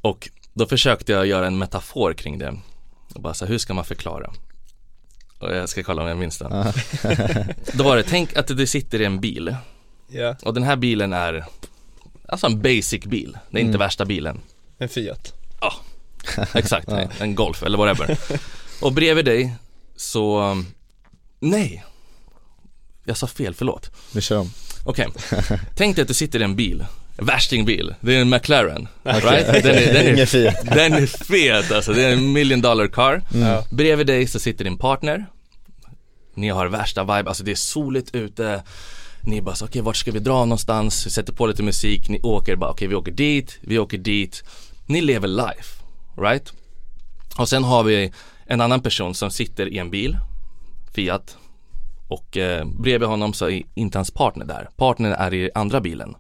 Och 0.00 0.28
då 0.54 0.66
försökte 0.66 1.12
jag 1.12 1.26
göra 1.26 1.46
en 1.46 1.58
metafor 1.58 2.12
kring 2.12 2.38
det. 2.38 2.54
Och 3.14 3.20
bara 3.22 3.34
så 3.34 3.44
här, 3.44 3.52
hur 3.52 3.58
ska 3.58 3.74
man 3.74 3.84
förklara? 3.84 4.30
Och 5.38 5.56
jag 5.56 5.68
ska 5.68 5.82
kolla 5.82 6.02
om 6.02 6.08
jag 6.08 6.18
minns 6.18 6.38
den. 6.38 6.52
Ja. 6.52 6.72
Då 7.72 7.84
var 7.84 7.96
det, 7.96 8.02
tänk 8.02 8.36
att 8.36 8.46
du 8.46 8.66
sitter 8.66 9.00
i 9.00 9.04
en 9.04 9.20
bil. 9.20 9.56
Ja, 10.08 10.36
Och 10.42 10.54
den 10.54 10.62
här 10.62 10.76
bilen 10.76 11.12
är, 11.12 11.44
alltså 12.28 12.46
en 12.46 12.62
basic 12.62 13.04
bil. 13.04 13.38
Det 13.50 13.58
är 13.58 13.60
inte 13.60 13.68
Mm. 13.70 13.78
värsta 13.78 14.04
bilen. 14.04 14.40
en 14.78 14.88
Fiat 14.88 15.34
Exakt, 16.54 16.88
nej, 16.88 17.08
en 17.20 17.34
Golf 17.34 17.62
eller 17.62 17.78
whatever. 17.78 18.18
Och 18.80 18.92
bredvid 18.92 19.24
dig 19.24 19.54
så, 19.96 20.56
nej. 21.40 21.84
Jag 23.04 23.16
sa 23.16 23.26
fel, 23.26 23.54
förlåt. 23.54 23.90
Vi 24.12 24.20
kör 24.20 24.38
om. 24.38 24.50
Okej, 24.84 25.06
tänk 25.74 25.96
dig 25.96 26.02
att 26.02 26.08
du 26.08 26.14
sitter 26.14 26.40
i 26.40 26.44
en 26.44 26.56
bil, 26.56 26.84
en 27.16 27.26
värstingbil, 27.26 27.94
det 28.00 28.14
är 28.14 28.20
en 28.20 28.30
McLaren, 28.30 28.88
right? 29.04 29.46
Den 29.46 29.76
är, 29.76 29.92
den, 29.92 30.18
är, 30.18 30.74
den 30.74 30.92
är 30.92 31.06
fet 31.06 31.72
alltså, 31.72 31.92
det 31.92 32.02
är 32.02 32.12
en 32.12 32.32
million 32.32 32.60
dollar 32.60 32.86
car. 32.86 33.22
Mm. 33.34 33.62
Bredvid 33.70 34.06
dig 34.06 34.26
så 34.26 34.38
sitter 34.38 34.64
din 34.64 34.78
partner 34.78 35.26
Ni 36.34 36.48
har 36.48 36.66
värsta 36.66 37.02
vibe, 37.02 37.28
alltså 37.28 37.44
det 37.44 37.50
är 37.50 37.54
soligt 37.54 38.14
ute 38.14 38.62
Ni 39.20 39.42
bara 39.42 39.54
så, 39.54 39.64
okej 39.64 39.82
vart 39.82 39.96
ska 39.96 40.12
vi 40.12 40.18
dra 40.18 40.44
någonstans? 40.44 41.06
Vi 41.06 41.10
sätter 41.10 41.32
på 41.32 41.46
lite 41.46 41.62
musik, 41.62 42.08
ni 42.08 42.20
åker 42.22 42.56
bara, 42.56 42.70
okej 42.70 42.88
vi 42.88 42.94
åker 42.94 43.12
dit, 43.12 43.58
vi 43.60 43.78
åker 43.78 43.98
dit 43.98 44.42
Ni 44.86 45.00
lever 45.00 45.28
life, 45.28 45.77
right? 46.20 46.52
Och 47.38 47.48
sen 47.48 47.64
har 47.64 47.82
vi 47.82 48.12
en 48.46 48.60
annan 48.60 48.80
person 48.80 49.14
som 49.14 49.30
sitter 49.30 49.66
i 49.66 49.78
en 49.78 49.90
bil 49.90 50.18
Fiat 50.94 51.36
Och 52.08 52.36
eh, 52.36 52.64
bredvid 52.64 53.08
honom 53.08 53.32
så 53.32 53.48
är 53.48 53.62
inte 53.74 53.98
hans 53.98 54.10
partner 54.10 54.44
där 54.44 54.68
Partnern 54.76 55.12
är 55.12 55.34
i 55.34 55.50
andra 55.54 55.80
bilen 55.80 56.14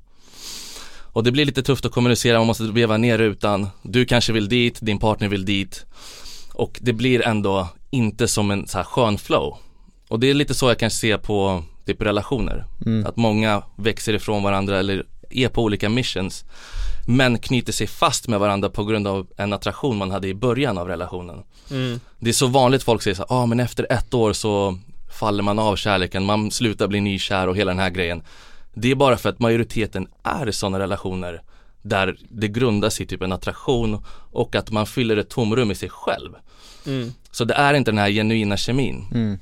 Och 1.12 1.24
det 1.24 1.32
blir 1.32 1.44
lite 1.44 1.62
tufft 1.62 1.84
att 1.84 1.92
kommunicera, 1.92 2.38
man 2.38 2.46
måste 2.46 2.64
veva 2.64 2.96
ner 2.96 3.18
rutan 3.18 3.68
Du 3.82 4.04
kanske 4.04 4.32
vill 4.32 4.48
dit, 4.48 4.78
din 4.80 4.98
partner 4.98 5.28
vill 5.28 5.44
dit 5.44 5.86
och 6.58 6.78
det 6.82 6.92
blir 6.92 7.26
ändå 7.26 7.68
inte 7.90 8.28
som 8.28 8.50
en 8.50 8.66
så 8.66 8.78
här 8.78 8.84
skön 8.84 9.18
flow. 9.18 9.56
Och 10.08 10.20
det 10.20 10.30
är 10.30 10.34
lite 10.34 10.54
så 10.54 10.68
jag 10.68 10.78
kan 10.78 10.90
se 10.90 11.18
på 11.18 11.64
typ 11.86 12.02
relationer. 12.02 12.64
Mm. 12.86 13.06
Att 13.06 13.16
många 13.16 13.62
växer 13.76 14.14
ifrån 14.14 14.42
varandra 14.42 14.78
eller 14.78 15.06
är 15.30 15.48
på 15.48 15.62
olika 15.62 15.88
missions. 15.88 16.44
Men 17.10 17.38
knyter 17.38 17.72
sig 17.72 17.86
fast 17.86 18.28
med 18.28 18.40
varandra 18.40 18.70
på 18.70 18.84
grund 18.84 19.08
av 19.08 19.26
en 19.36 19.52
attraktion 19.52 19.96
man 19.96 20.10
hade 20.10 20.28
i 20.28 20.34
början 20.34 20.78
av 20.78 20.88
relationen. 20.88 21.42
mm. 21.70 22.00
Det 22.18 22.28
är 22.28 22.34
så 22.34 22.46
vanligt 22.46 22.82
folk 22.82 23.02
säger 23.02 23.14
så 23.14 23.26
ja 23.28 23.36
ah, 23.36 23.46
men 23.46 23.60
efter 23.60 23.86
ett 23.92 24.14
år 24.14 24.32
så 24.32 24.78
faller 25.18 25.42
man 25.42 25.58
av 25.58 25.76
kärleken, 25.76 26.24
man 26.24 26.50
slutar 26.50 26.88
bli 26.88 27.00
nykär 27.00 27.46
och 27.46 27.56
hela 27.56 27.70
den 27.70 27.78
här 27.78 27.90
grejen. 27.90 28.22
Det 28.74 28.90
är 28.90 28.94
bara 28.94 29.16
för 29.16 29.28
att 29.28 29.38
majoriteten 29.38 30.08
är 30.22 30.48
i 30.48 30.52
sådana 30.52 30.78
relationer 30.78 31.42
där 31.82 32.16
det 32.28 32.48
grundas 32.48 33.00
i 33.00 33.06
typ 33.06 33.22
en 33.22 33.32
attraktion 33.32 34.04
och 34.32 34.56
att 34.56 34.70
man 34.70 34.86
fyller 34.86 35.16
ett 35.16 35.28
tomrum 35.28 35.70
i 35.70 35.74
sig 35.74 35.88
själv. 35.88 36.30
Mm. 36.86 37.12
Så 37.30 37.44
det 37.44 37.54
är 37.54 37.74
inte 37.74 37.90
den 37.90 37.98
här 37.98 38.10
genuina 38.10 38.56
kemin. 38.56 39.06
Mm. 39.14 39.38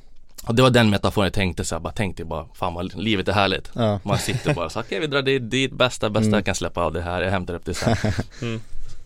Och 0.46 0.54
det 0.54 0.62
var 0.62 0.70
den 0.70 0.90
metaforen 0.90 1.26
jag 1.26 1.32
tänkte 1.32 1.64
så 1.64 1.74
här, 1.74 1.80
bara 1.80 1.92
tänkte 1.92 2.24
bara, 2.24 2.46
fan 2.54 2.74
vad 2.74 2.94
livet 2.94 3.28
är 3.28 3.32
härligt. 3.32 3.70
Ja. 3.74 4.00
Man 4.04 4.18
sitter 4.18 4.54
bara 4.54 4.70
så 4.70 4.80
okej 4.80 5.00
vi 5.00 5.06
drar 5.06 5.22
dit, 5.22 5.50
dit, 5.50 5.72
bästa, 5.72 6.10
bästa 6.10 6.26
Mm. 6.26 6.34
jag 6.34 6.44
kan 6.44 6.54
släppa 6.54 6.80
av 6.82 6.92
det 6.92 7.00
här, 7.02 7.22
jag 7.22 7.30
hämtar 7.30 7.54
upp 7.54 7.64
det 7.64 7.74
sen. 7.74 7.96
Mm. 8.42 8.60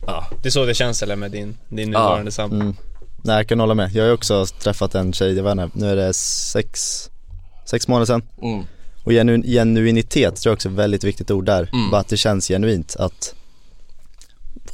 Ja, 0.06 0.26
Det 0.42 0.48
är 0.48 0.50
så 0.50 0.64
det 0.64 0.74
känns 0.74 1.02
eller 1.02 1.16
med 1.16 1.30
din, 1.30 1.56
din 1.68 1.92
Ja. 1.92 1.98
nuvarande 1.98 2.30
sambo 2.32 2.56
Mm. 2.56 2.76
Nej 3.24 3.36
jag 3.36 3.48
kan 3.48 3.60
hålla 3.60 3.74
med. 3.74 3.90
Jag 3.92 4.02
har 4.02 4.08
ju 4.08 4.14
också 4.14 4.46
träffat 4.46 4.94
en 4.94 5.12
tjej, 5.12 5.32
jag 5.36 5.42
vet 5.42 5.52
inte, 5.52 5.68
nu 5.78 5.90
är 5.90 5.96
det 5.96 6.12
sex, 6.14 6.80
sex 7.64 7.88
månader 7.88 8.06
sedan. 8.06 8.22
mm. 8.42 8.64
Och 9.04 9.12
genu, 9.12 9.42
genuinitet 9.42 10.36
tror 10.36 10.50
jag 10.50 10.56
också 10.56 10.68
är 10.68 10.72
ett 10.72 10.78
väldigt 10.78 11.04
viktigt 11.04 11.30
ord 11.30 11.44
där. 11.46 11.70
Mm. 11.72 11.90
Bara 11.90 12.00
att 12.00 12.08
det 12.08 12.16
känns 12.16 12.48
genuint, 12.48 12.96
att 12.98 13.34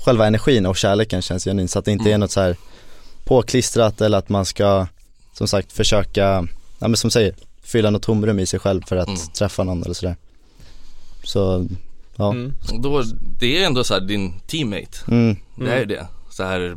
själva 0.04 0.26
energin 0.26 0.66
och 0.66 0.76
kärleken 0.76 1.22
känns 1.22 1.44
genuint 1.44 1.70
så 1.70 1.78
att 1.78 1.84
det 1.84 1.92
inte 1.92 2.04
är 2.04 2.08
Mm. 2.10 2.20
något 2.20 2.30
så 2.30 2.40
här 2.40 2.56
påklistrat 3.24 4.00
eller 4.00 4.18
att 4.18 4.28
man 4.28 4.44
ska 4.44 4.86
som 5.36 5.48
sagt 5.48 5.72
försöka, 5.72 6.48
ja 6.78 6.88
men 6.88 6.96
som 6.96 7.10
säger, 7.10 7.34
fylla 7.62 7.90
något 7.90 8.02
tomrum 8.02 8.38
i 8.38 8.46
sig 8.46 8.60
själv 8.60 8.82
för 8.88 8.96
att 8.96 9.08
Mm. 9.08 9.20
träffa 9.38 9.64
någon 9.64 9.82
eller 9.82 9.94
sådär. 9.94 10.16
Så, 11.24 11.66
ja. 12.16 12.30
Mm. 12.30 12.52
Då, 12.82 13.02
det 13.40 13.62
är 13.62 13.66
ändå 13.66 13.84
så 13.84 13.94
här 13.94 14.00
din 14.00 14.40
teammate 14.46 14.98
Mm. 15.08 15.36
Det 15.56 15.72
är 15.72 15.78
ju 15.78 15.84
det. 15.84 16.06
Så 16.30 16.42
här, 16.44 16.76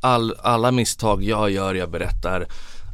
all, 0.00 0.34
alla 0.42 0.70
misstag 0.70 1.22
jag 1.24 1.50
gör, 1.50 1.74
jag 1.74 1.90
berättar. 1.90 2.46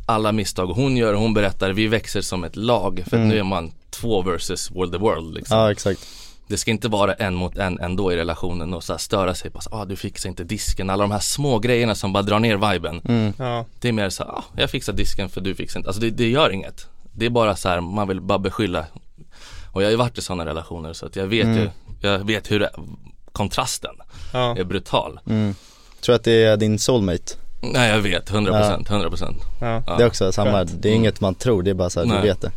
Alla 0.07 0.33
misstag 0.33 0.67
hon 0.67 0.97
gör, 0.97 1.15
hon 1.15 1.35
berättar. 1.35 1.71
Vi 1.73 1.87
växer 1.87 2.21
som 2.21 2.45
ett 2.45 2.57
lag. 2.57 3.05
För 3.11 3.17
Mm. 3.17 3.29
att 3.29 3.35
nu 3.35 3.39
är 3.41 3.45
man 3.45 3.73
två 3.91 4.23
versus 4.23 4.71
world 4.71 4.93
the 4.93 4.99
world 4.99 5.35
liksom. 5.35 5.59
Ja 5.59 5.73
exakt. 5.73 6.01
Det 6.49 6.57
ska 6.57 6.71
inte 6.71 6.89
vara 6.89 7.15
en 7.15 7.35
mot 7.35 7.59
en 7.59 7.81
ändå 7.81 8.13
i 8.13 8.17
relationen 8.17 8.75
och 8.75 8.85
så 8.85 8.93
här 8.93 8.99
störa 8.99 9.35
sig 9.35 9.51
på 9.51 9.61
så, 9.61 9.71
ah, 9.73 9.85
du 9.85 9.97
fixar 9.97 10.29
inte 10.29 10.45
disken. 10.45 10.91
Alla 10.91 11.05
de 11.05 11.11
här 11.11 11.19
små 11.21 11.59
grejerna 11.59 11.95
som 11.95 12.13
bara 12.13 12.23
drar 12.23 12.39
ner 12.39 12.73
viben. 12.73 13.01
Mm. 13.09 13.33
Ja, 13.39 13.65
Det 13.81 13.89
är 13.89 13.93
mer 13.93 14.11
så 14.11 14.25
här, 14.25 14.31
ah, 14.31 14.45
jag 14.57 14.71
fixar 14.71 14.93
disken 14.93 15.29
för 15.29 15.41
du 15.41 15.55
fixar 15.55 15.81
inte. 15.81 15.89
Alltså 15.89 16.01
det, 16.01 16.11
det 16.11 16.29
gör 16.29 16.51
inget. 16.51 16.87
Det 17.13 17.27
är 17.27 17.31
bara 17.31 17.57
så 17.57 17.69
här, 17.69 17.81
man 17.81 18.09
vill 18.09 18.21
bara 18.21 18.39
beskylla. 18.39 18.87
Och 19.73 19.83
jag 19.83 19.87
har 19.87 19.91
ju 19.91 19.97
varit 19.97 20.19
i 20.19 20.23
sådana 20.23 20.47
relationer 20.47 20.93
så 20.93 21.07
att 21.07 21.17
jag 21.17 21.27
vet 21.27 21.45
Mm. 21.47 21.59
ju, 21.59 21.71
jag 22.01 22.19
vet 22.19 22.51
hur 22.51 22.61
det, 22.61 22.71
kontrasten 23.33 23.95
ja. 24.33 24.57
är 24.59 24.65
brutal. 24.65 25.21
Mm. 25.27 25.55
Tror 26.01 26.15
att 26.15 26.25
det 26.25 26.45
är 26.45 26.57
din 26.57 26.79
soulmate? 26.79 27.35
Nej 27.61 27.91
jag 27.91 27.99
vet, 27.99 28.31
100%, 28.31 28.85
100% 28.87 29.35
ja. 29.61 29.83
ja. 29.87 29.97
Det 29.97 30.03
är 30.03 30.07
också 30.07 30.33
samma, 30.33 30.65
det 30.65 30.89
är 30.89 30.93
Mm. 30.93 31.01
inget 31.03 31.21
man 31.21 31.35
tror, 31.35 31.63
det 31.63 31.71
är 31.71 31.75
bara 31.75 31.91
så 31.91 32.05
här, 32.05 32.17
du 32.17 32.23
vet 32.29 32.41
det. 32.41 32.51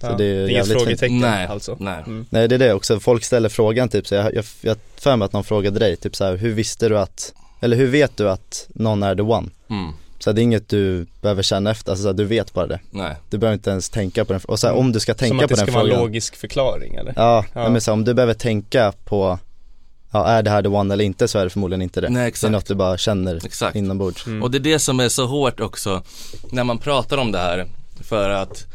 Så 0.00 0.06
ja. 0.06 0.12
det 0.16 0.24
är 0.24 0.40
Inget 0.40 0.52
jävligt 0.52 0.66
fint. 0.72 0.82
frågetecken 0.82 1.18
Nej, 1.20 1.46
alltså. 1.46 1.76
nej. 1.80 2.02
Mm. 2.06 2.26
Nej 2.30 2.48
det 2.48 2.54
är 2.54 2.58
det 2.58 2.72
också, 2.72 3.00
folk 3.00 3.24
ställer 3.24 3.48
frågan 3.48 3.88
typ 3.88 4.06
så 4.06 4.14
jag, 4.14 4.34
jag, 4.34 4.44
jag 4.60 4.76
för 4.96 5.16
mig 5.16 5.26
att 5.26 5.32
någon 5.32 5.44
frågade 5.44 5.78
dig 5.78 5.96
typ 5.96 6.16
så 6.16 6.24
här, 6.24 6.36
hur 6.36 6.52
visste 6.52 6.88
du 6.88 6.98
att, 6.98 7.32
eller 7.60 7.76
hur 7.76 7.86
vet 7.86 8.16
du 8.16 8.30
att 8.30 8.66
någon 8.68 9.02
är 9.02 9.14
the 9.14 9.22
one? 9.22 9.48
Mm, 9.70 9.92
Så 10.18 10.32
det 10.32 10.40
är 10.40 10.42
inget 10.42 10.68
du 10.68 11.06
behöver 11.20 11.42
känna 11.42 11.70
efter, 11.70 11.90
alltså 11.92 12.02
så 12.02 12.08
här, 12.08 12.14
du 12.14 12.24
vet 12.24 12.52
bara 12.54 12.66
det. 12.66 12.80
nej. 12.90 13.16
Du 13.30 13.38
behöver 13.38 13.54
inte 13.54 13.70
ens 13.70 13.90
tänka 13.90 14.24
på 14.24 14.32
den, 14.32 14.42
och 14.48 14.58
så 14.58 14.66
här, 14.66 14.74
Mm. 14.74 14.86
om 14.86 14.92
du 14.92 15.00
ska 15.00 15.12
Som 15.14 15.18
tänka 15.18 15.34
att 15.44 15.50
på 15.50 15.54
det 15.56 15.60
den 15.60 15.66
ska 15.66 15.72
vara 15.72 15.82
en 15.84 15.88
frågan 15.90 16.04
logisk 16.04 16.36
förklaring 16.36 16.94
eller? 16.94 17.12
Ja, 17.16 17.44
Ja. 17.54 17.68
men 17.70 17.80
så 17.80 17.90
här, 17.90 17.92
om 17.92 18.04
du 18.04 18.14
behöver 18.14 18.34
tänka 18.34 18.92
på, 19.04 19.38
ja 20.12 20.26
är 20.26 20.42
det 20.42 20.50
här 20.50 20.62
the 20.62 20.68
one 20.68 20.94
eller 20.94 21.04
inte 21.04 21.28
så 21.28 21.38
är 21.38 21.44
det 21.44 21.50
förmodligen 21.50 21.82
inte 21.82 22.00
det. 22.00 22.08
Nej 22.08 22.20
Det 22.20 22.24
är 22.24 22.28
exakt, 22.28 22.52
något 22.52 22.66
du 22.66 22.74
bara 22.74 22.98
känner 22.98 23.46
exakt. 23.46 23.76
inombords. 23.76 24.26
Mm. 24.26 24.42
Och 24.42 24.50
det 24.50 24.58
är 24.58 24.60
det 24.60 24.78
som 24.78 25.00
är 25.00 25.08
så 25.08 25.26
hårt 25.26 25.60
också 25.60 26.02
när 26.50 26.64
man 26.64 26.78
pratar 26.78 27.18
om 27.18 27.32
det 27.32 27.38
här 27.38 27.66
för 28.00 28.30
att 28.30 28.66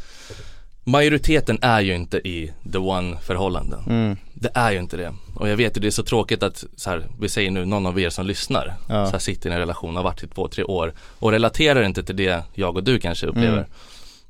majoriteten 0.83 1.57
är 1.61 1.81
ju 1.81 1.95
inte 1.95 2.17
i 2.17 2.51
the 2.71 2.77
one 2.77 3.17
förhållanden. 3.21 3.79
Mm, 3.89 4.17
Det 4.33 4.49
är 4.53 4.71
ju 4.71 4.79
inte 4.79 4.97
det. 4.97 5.13
Och 5.35 5.49
jag 5.49 5.57
vet 5.57 5.77
ju 5.77 5.81
det 5.81 5.87
är 5.87 5.91
så 5.91 6.03
tråkigt 6.03 6.43
att 6.43 6.63
så 6.75 6.89
här, 6.89 7.05
vi 7.19 7.29
säger 7.29 7.51
nu 7.51 7.65
någon 7.65 7.85
av 7.85 7.99
er 7.99 8.09
som 8.09 8.25
lyssnar 8.25 8.73
Ja. 8.89 9.05
så 9.05 9.11
här, 9.11 9.19
sitter 9.19 9.49
i 9.49 9.53
en 9.53 9.59
relation, 9.59 9.95
har 9.95 10.03
varit 10.03 10.23
i 10.23 10.27
två, 10.27 10.47
tre 10.47 10.63
år 10.63 10.93
och 11.19 11.31
relaterar 11.31 11.83
inte 11.83 12.03
till 12.03 12.15
det 12.15 12.43
jag 12.53 12.77
och 12.77 12.83
du 12.83 12.99
kanske 12.99 13.27
upplever. 13.27 13.57
Mm. 13.57 13.65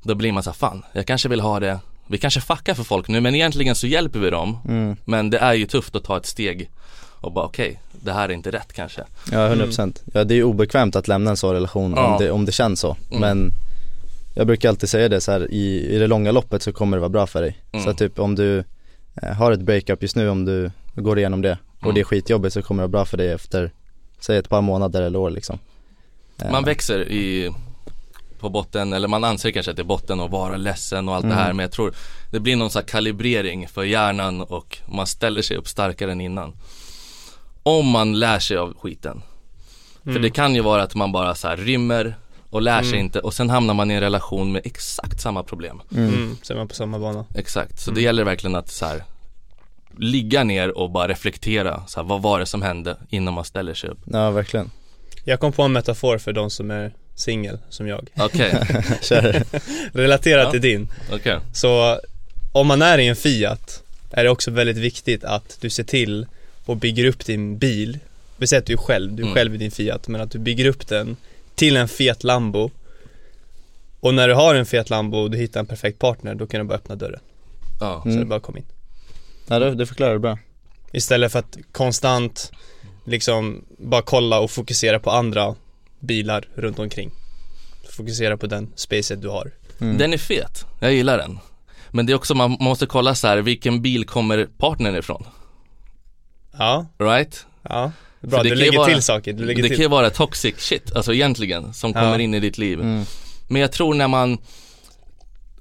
Då 0.02 0.14
blir 0.14 0.32
man 0.32 0.42
så 0.42 0.50
här, 0.50 0.54
fan, 0.54 0.82
jag 0.92 1.06
kanske 1.06 1.28
vill 1.28 1.40
ha 1.40 1.60
det 1.60 1.78
vi 2.06 2.18
kanske 2.18 2.40
fuckar 2.40 2.74
för 2.74 2.84
folk 2.84 3.08
nu 3.08 3.20
men 3.20 3.34
egentligen 3.34 3.74
så 3.74 3.86
hjälper 3.86 4.18
vi 4.18 4.30
dem 4.30 4.58
mm, 4.68 4.96
Men 5.04 5.30
det 5.30 5.38
är 5.38 5.54
ju 5.54 5.66
tufft 5.66 5.96
att 5.96 6.04
ta 6.04 6.16
ett 6.16 6.26
steg 6.26 6.70
och 7.20 7.32
bara 7.32 7.44
okej, 7.44 7.80
det 7.92 8.12
här 8.12 8.28
är 8.28 8.32
inte 8.32 8.50
rätt 8.50 8.72
kanske 8.72 9.02
ja 9.32 9.38
100% 9.54 9.96
Ja 10.12 10.24
det 10.24 10.34
är 10.34 10.36
ju 10.36 10.44
obekvämt 10.44 10.96
att 10.96 11.08
lämna 11.08 11.30
en 11.30 11.36
sån 11.36 11.52
relation 11.54 11.94
Ja. 11.96 12.04
om, 12.06 12.18
det, 12.24 12.30
om 12.30 12.44
det 12.44 12.52
känns 12.52 12.80
så, 12.80 12.96
Mm. 13.10 13.20
men 13.20 13.50
jag 14.34 14.46
brukar 14.46 14.68
alltid 14.68 14.88
säga 14.88 15.08
det 15.08 15.20
så 15.20 15.32
här, 15.32 15.50
i, 15.52 15.86
i 15.94 15.98
det 15.98 16.06
långa 16.06 16.32
loppet 16.32 16.62
så 16.62 16.72
kommer 16.72 16.96
det 16.96 17.00
vara 17.00 17.08
bra 17.08 17.26
för 17.26 17.42
dig. 17.42 17.58
Mm. 17.72 17.84
Så 17.84 17.90
att 17.90 17.98
typ 17.98 18.18
om 18.18 18.34
du 18.34 18.64
eh, 19.22 19.32
har 19.32 19.52
ett 19.52 19.60
breakup 19.60 20.02
just 20.02 20.16
nu, 20.16 20.28
om 20.28 20.44
du 20.44 20.70
går 20.94 21.18
igenom 21.18 21.42
det 21.42 21.58
och 21.78 21.82
Mm. 21.84 21.94
det 21.94 22.00
är 22.00 22.04
skitjobbigt 22.04 22.54
så 22.54 22.62
kommer 22.62 22.82
det 22.82 22.86
vara 22.86 22.92
bra 23.00 23.04
för 23.04 23.16
dig 23.16 23.30
efter, 23.32 23.72
säg 24.20 24.36
ett 24.38 24.48
par 24.48 24.60
månader 24.60 25.02
eller 25.02 25.18
år 25.18 25.30
liksom. 25.30 25.58
Eh, 26.42 26.50
Man 26.50 26.64
växer 26.64 27.08
i 27.08 27.50
på 28.38 28.50
botten, 28.50 28.92
eller 28.92 29.08
man 29.08 29.24
anser 29.24 29.50
kanske 29.50 29.70
att 29.70 29.76
det 29.76 29.82
är 29.82 29.84
botten 29.84 30.20
och 30.20 30.30
vara 30.30 30.56
ledsen 30.56 31.08
och 31.08 31.14
allt 31.14 31.24
Mm. 31.24 31.36
det 31.36 31.42
här 31.42 31.52
men 31.52 31.64
jag 31.64 31.72
tror 31.72 31.94
det 32.30 32.40
blir 32.40 32.56
någon 32.56 32.70
sån 32.70 32.80
här 32.80 32.86
kalibrering 32.86 33.68
för 33.68 33.84
hjärnan 33.84 34.40
och 34.42 34.78
man 34.92 35.06
ställer 35.06 35.42
sig 35.42 35.56
upp 35.56 35.68
starkare 35.68 36.12
än 36.12 36.20
innan 36.20 36.52
Om 37.62 37.86
man 37.88 38.18
lär 38.18 38.38
sig 38.38 38.56
av 38.56 38.74
skiten 38.78 39.22
För 40.02 40.10
Mm. 40.10 40.22
det 40.22 40.30
kan 40.30 40.54
ju 40.54 40.60
vara 40.60 40.82
att 40.82 40.94
man 40.94 41.12
bara 41.12 41.34
så 41.34 41.48
här 41.48 41.56
rymmer 41.56 42.14
och 42.54 42.62
lär 42.62 42.80
sig 42.82 42.88
Mm. 42.92 43.00
inte 43.04 43.18
och 43.20 43.34
sen 43.34 43.50
hamnar 43.50 43.74
man 43.74 43.90
i 43.90 43.94
en 43.94 44.00
relation 44.00 44.52
med 44.52 44.62
exakt 44.64 45.20
samma 45.20 45.42
problem 45.42 45.80
mm. 45.92 46.08
Mm, 46.08 46.36
så 46.42 46.52
är 46.52 46.56
man 46.56 46.68
på 46.68 46.74
samma 46.74 46.98
bana. 46.98 47.24
Exakt, 47.34 47.80
så 47.80 47.90
Mm. 47.90 47.94
det 47.94 48.02
gäller 48.02 48.24
verkligen 48.24 48.56
att 48.56 48.70
så 48.70 48.86
här 48.86 49.04
ligga 49.98 50.44
ner 50.44 50.78
och 50.78 50.90
bara 50.90 51.08
reflektera, 51.08 51.82
så 51.86 52.00
här, 52.00 52.06
vad 52.08 52.22
var 52.22 52.38
det 52.40 52.46
som 52.46 52.62
hände 52.62 52.96
innan 53.10 53.34
man 53.34 53.44
ställer 53.44 53.74
sig 53.74 53.90
upp 53.90 53.98
Ja 54.06 54.30
verkligen, 54.30 54.70
Jag 55.24 55.40
kom 55.40 55.52
på 55.52 55.62
en 55.62 55.72
metafor 55.72 56.18
för 56.18 56.32
de 56.32 56.50
som 56.50 56.70
är 56.70 56.92
singel, 57.14 57.58
som 57.68 57.88
jag. 57.88 58.08
Okej, 58.16 58.54
kör 59.02 59.42
Relaterat 59.92 60.44
Ja. 60.44 60.50
till 60.50 60.60
din. 60.60 60.88
okej, 61.12 61.38
Så 61.54 62.00
om 62.52 62.66
man 62.66 62.82
är 62.82 62.98
i 62.98 63.06
en 63.08 63.16
Fiat 63.16 63.82
är 64.10 64.24
det 64.24 64.30
också 64.30 64.50
väldigt 64.50 64.76
viktigt 64.76 65.24
att 65.24 65.58
du 65.60 65.70
ser 65.70 65.84
till 65.84 66.26
och 66.66 66.76
bygger 66.76 67.04
upp 67.04 67.24
din 67.24 67.58
bil. 67.58 67.98
Vi 68.36 68.46
säger 68.46 68.60
att 68.60 68.66
du 68.66 68.72
är 68.72 68.76
själv, 68.76 69.12
du 69.12 69.22
är 69.22 69.26
Mm. 69.26 69.34
själv 69.34 69.54
i 69.54 69.58
din 69.58 69.70
Fiat, 69.70 70.08
men 70.08 70.20
att 70.20 70.30
du 70.30 70.38
bygger 70.38 70.66
upp 70.66 70.86
den 70.88 71.16
till 71.54 71.76
en 71.76 71.88
Fiat 71.88 72.24
Lambo. 72.24 72.70
Och 74.00 74.14
när 74.14 74.28
du 74.28 74.34
har 74.34 74.54
en 74.54 74.66
Fiat 74.66 74.90
Lambo 74.90 75.18
och 75.18 75.30
du 75.30 75.38
hittar 75.38 75.60
en 75.60 75.66
perfekt 75.66 75.98
partner, 75.98 76.34
då 76.34 76.46
kan 76.46 76.60
du 76.60 76.66
bara 76.66 76.74
öppna 76.74 76.96
dörren. 76.96 77.20
ja, 77.80 78.00
Så 78.02 78.08
det 78.08 78.14
Mm. 78.14 78.28
bara 78.28 78.40
kom 78.40 78.56
in. 78.56 78.64
Ja 79.46 79.58
det, 79.58 79.74
det 79.74 79.86
förklarar 79.86 80.12
du 80.12 80.18
bra 80.18 80.38
Istället 80.92 81.32
för 81.32 81.38
att 81.38 81.58
konstant 81.72 82.52
liksom 83.04 83.64
bara 83.78 84.02
kolla 84.02 84.40
och 84.40 84.50
fokusera 84.50 84.98
på 85.00 85.10
andra 85.10 85.54
bilar 86.00 86.48
runt 86.54 86.78
omkring. 86.78 87.10
Fokusera 87.90 88.36
på 88.36 88.46
den 88.46 88.72
spacet 88.76 89.22
du 89.22 89.28
har. 89.28 89.50
mm. 89.80 89.98
Den 89.98 90.12
är 90.12 90.18
fet, 90.18 90.66
jag 90.80 90.92
gillar 90.92 91.18
den 91.18 91.38
Men 91.90 92.06
det 92.06 92.12
är 92.12 92.16
också, 92.16 92.34
man 92.34 92.50
man 92.50 92.58
måste 92.60 92.86
kolla 92.86 93.14
så 93.14 93.26
här, 93.26 93.36
vilken 93.38 93.82
bil 93.82 94.04
kommer 94.06 94.48
partnern 94.58 94.96
ifrån? 94.96 95.26
Ja, 96.58 96.86
Right? 96.98 97.46
ja. 97.62 97.92
Bra, 98.26 98.42
du 98.42 98.48
kan 98.48 98.58
lägger 98.58 98.78
vara- 98.78 98.88
till 98.92 99.02
saker, 99.02 99.32
du 99.32 99.44
lägger 99.44 99.62
det 99.62 99.68
kan 99.68 99.74
till. 99.76 99.82
ju 99.84 99.88
vara 99.88 100.10
toxic 100.10 100.54
shit, 100.58 100.96
alltså 100.96 101.14
egentligen, 101.14 101.74
som 101.74 101.92
Ja. 101.94 102.00
kommer 102.00 102.18
in 102.18 102.34
i 102.34 102.40
ditt 102.40 102.58
liv 102.58 102.80
Mm. 102.80 103.04
Men 103.48 103.60
jag 103.62 103.72
tror 103.72 103.94
när 103.94 104.08
man 104.08 104.38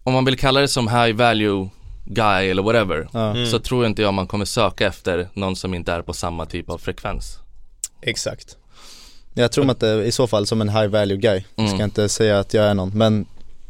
Om 0.06 0.14
man 0.14 0.26
vill 0.26 0.38
kalla 0.38 0.60
det 0.62 0.68
som 0.68 0.88
high 0.88 1.16
value 1.16 1.70
guy 2.06 2.50
eller 2.50 2.64
whatever 2.64 3.08
Mm. 3.14 3.46
Så 3.46 3.60
tror 3.60 3.86
inte 3.86 4.02
jag 4.02 4.14
man 4.14 4.28
kommer 4.28 4.46
söka 4.46 4.88
efter 4.88 5.30
någon 5.34 5.56
som 5.56 5.74
inte 5.74 5.92
är 5.94 6.02
på 6.02 6.14
samma 6.14 6.46
typ 6.46 6.70
av 6.70 6.78
frekvens 6.78 7.38
Exakt. 8.02 8.58
jag 9.34 9.52
tror 9.52 9.72
att 9.72 9.80
det 9.80 10.06
i 10.06 10.12
så 10.12 10.28
fall 10.28 10.48
som 10.48 10.62
en 10.62 10.70
high 10.70 10.88
value 10.88 11.18
guy, 11.18 11.44
Mm. 11.56 11.72
ska 11.76 11.84
inte 11.84 12.10
säga 12.10 12.40
att 12.40 12.54
jag 12.54 12.66
är 12.66 12.74
någon 12.74 12.90
men 12.98 13.26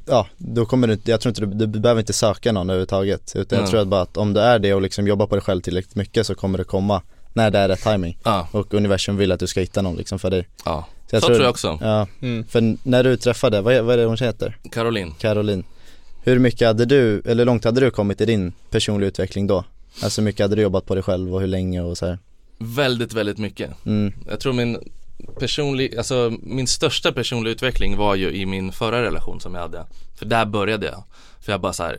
Ja, 0.06 0.27
då 0.38 0.65
kommer 0.65 0.88
du 0.88 0.93
inte, 0.93 1.12
jag 1.12 1.21
tror 1.21 1.29
inte 1.29 1.45
du, 1.45 1.65
du 1.65 1.79
behöver 1.79 2.01
inte 2.01 2.13
söka 2.13 2.51
någon 2.51 2.69
överhuvudtaget 2.69 3.32
Utan 3.36 3.56
jag 3.58 3.63
Nej. 3.63 3.71
tror 3.71 3.82
att 3.82 3.88
bara 3.88 4.01
att 4.01 4.17
om 4.17 4.34
du 4.34 4.39
är 4.39 4.60
det 4.60 4.73
och 4.73 4.82
liksom 4.82 5.08
jobbar 5.08 5.27
på 5.27 5.36
dig 5.36 5.41
själv 5.43 5.62
tillräckligt 5.62 5.95
mycket 5.95 6.27
så 6.27 6.36
kommer 6.36 6.58
det 6.58 6.63
komma 6.63 7.01
när 7.33 7.51
det 7.51 7.59
är 7.59 7.67
rätt 7.67 7.81
timing. 7.83 8.17
Ja, 8.23 8.47
Och 8.51 8.73
universum 8.73 9.17
vill 9.17 9.31
att 9.31 9.39
du 9.39 9.47
ska 9.47 9.59
hitta 9.59 9.81
någon 9.81 9.95
liksom 9.95 10.19
för 10.19 10.29
dig. 10.29 10.47
Ja, 10.65 10.87
Så 11.11 11.21
så 11.21 11.27
tror 11.27 11.41
jag 11.41 11.49
också. 11.49 11.77
Ja, 11.81 12.07
Mm. 12.21 12.45
för 12.47 12.77
när 12.89 13.03
du 13.03 13.17
träffade, 13.17 13.61
vad 13.61 13.73
är, 13.73 13.81
vad 13.81 13.93
är 13.93 13.97
det 13.97 14.05
hon 14.05 14.17
heter? 14.17 14.57
Caroline. 14.71 15.11
Caroline. 15.19 15.63
Hur 16.23 16.39
mycket 16.39 16.67
hade 16.67 16.85
du, 16.85 17.21
eller 17.25 17.35
hur 17.37 17.45
långt 17.45 17.63
hade 17.63 17.79
du 17.81 17.91
kommit 17.91 18.21
i 18.21 18.25
din 18.25 18.53
personliga 18.69 19.07
utveckling 19.07 19.47
då? 19.47 19.63
Alltså 20.03 20.21
hur 20.21 20.25
mycket 20.25 20.43
hade 20.43 20.55
du 20.55 20.61
jobbat 20.61 20.85
på 20.85 20.93
dig 20.95 21.03
själv 21.03 21.33
och 21.35 21.41
hur 21.41 21.47
länge 21.47 21.81
och 21.81 21.97
så 21.97 22.05
här? 22.05 22.19
Väldigt, 22.57 23.13
väldigt 23.13 23.37
mycket. 23.37 23.85
Mm, 23.85 24.13
Jag 24.29 24.39
tror 24.39 24.53
min 24.53 24.77
personlig, 25.39 25.97
alltså 25.97 26.33
min 26.43 26.67
största 26.67 27.11
personliga 27.11 27.51
utveckling 27.53 27.97
var 27.97 28.15
ju 28.15 28.31
i 28.31 28.45
min 28.45 28.71
förra 28.71 29.01
relation 29.01 29.39
som 29.39 29.53
jag 29.55 29.61
hade. 29.61 29.85
För 30.15 30.25
där 30.25 30.45
började 30.45 30.85
jag. 30.85 31.03
För 31.41 31.51
jag 31.51 31.61
bara 31.61 31.73
så 31.73 31.83
här, 31.83 31.97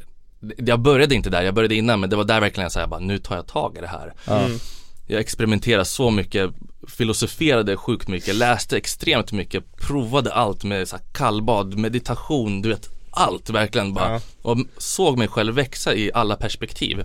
jag 0.56 0.80
började 0.80 1.14
inte 1.14 1.30
där, 1.30 1.42
jag 1.42 1.54
började 1.54 1.74
innan 1.74 2.00
men 2.00 2.10
det 2.10 2.16
var 2.16 2.24
där 2.24 2.40
verkligen 2.40 2.62
jag 2.64 2.72
sa 2.72 2.86
bara 2.86 3.00
nu 3.00 3.18
tar 3.18 3.36
jag 3.36 3.46
tag 3.46 3.76
i 3.78 3.80
det 3.80 3.86
här. 3.86 4.12
Mm. 4.44 4.58
Jag 5.06 5.20
experimenterade 5.20 5.84
så 5.84 6.10
mycket, 6.10 6.50
filosoferade 6.88 7.76
sjukt 7.76 8.08
mycket, 8.08 8.34
läste 8.34 8.76
extremt 8.76 9.32
mycket, 9.32 9.76
provade 9.76 10.32
allt 10.32 10.64
med 10.64 10.88
så 10.88 10.96
här 10.96 11.04
kallbad, 11.12 11.78
meditation, 11.78 12.62
du 12.62 12.68
vet 12.68 12.88
allt 13.10 13.50
verkligen 13.50 13.94
bara 13.94 14.12
Ja. 14.12 14.20
och 14.42 14.58
såg 14.78 15.18
mig 15.18 15.28
själv 15.28 15.54
växa 15.54 15.94
i 15.94 16.10
alla 16.14 16.36
perspektiv. 16.36 17.02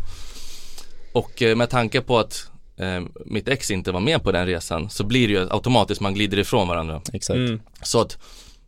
Och 1.14 1.42
eh, 1.42 1.56
med 1.56 1.70
tanke 1.70 2.02
på 2.02 2.20
att 2.20 2.50
eh, 2.78 3.02
mitt 3.26 3.48
ex 3.48 3.72
inte 3.72 3.92
var 3.92 4.00
med 4.00 4.24
på 4.24 4.32
den 4.32 4.46
resan 4.46 4.90
så 4.90 5.04
blir 5.04 5.28
det 5.28 5.34
ju 5.34 5.48
automatiskt 5.50 6.02
man 6.02 6.14
glider 6.14 6.40
ifrån 6.40 6.68
varandra. 6.68 7.02
exakt 7.14 7.36
Mm. 7.38 7.62
Så 7.82 8.02
att 8.02 8.18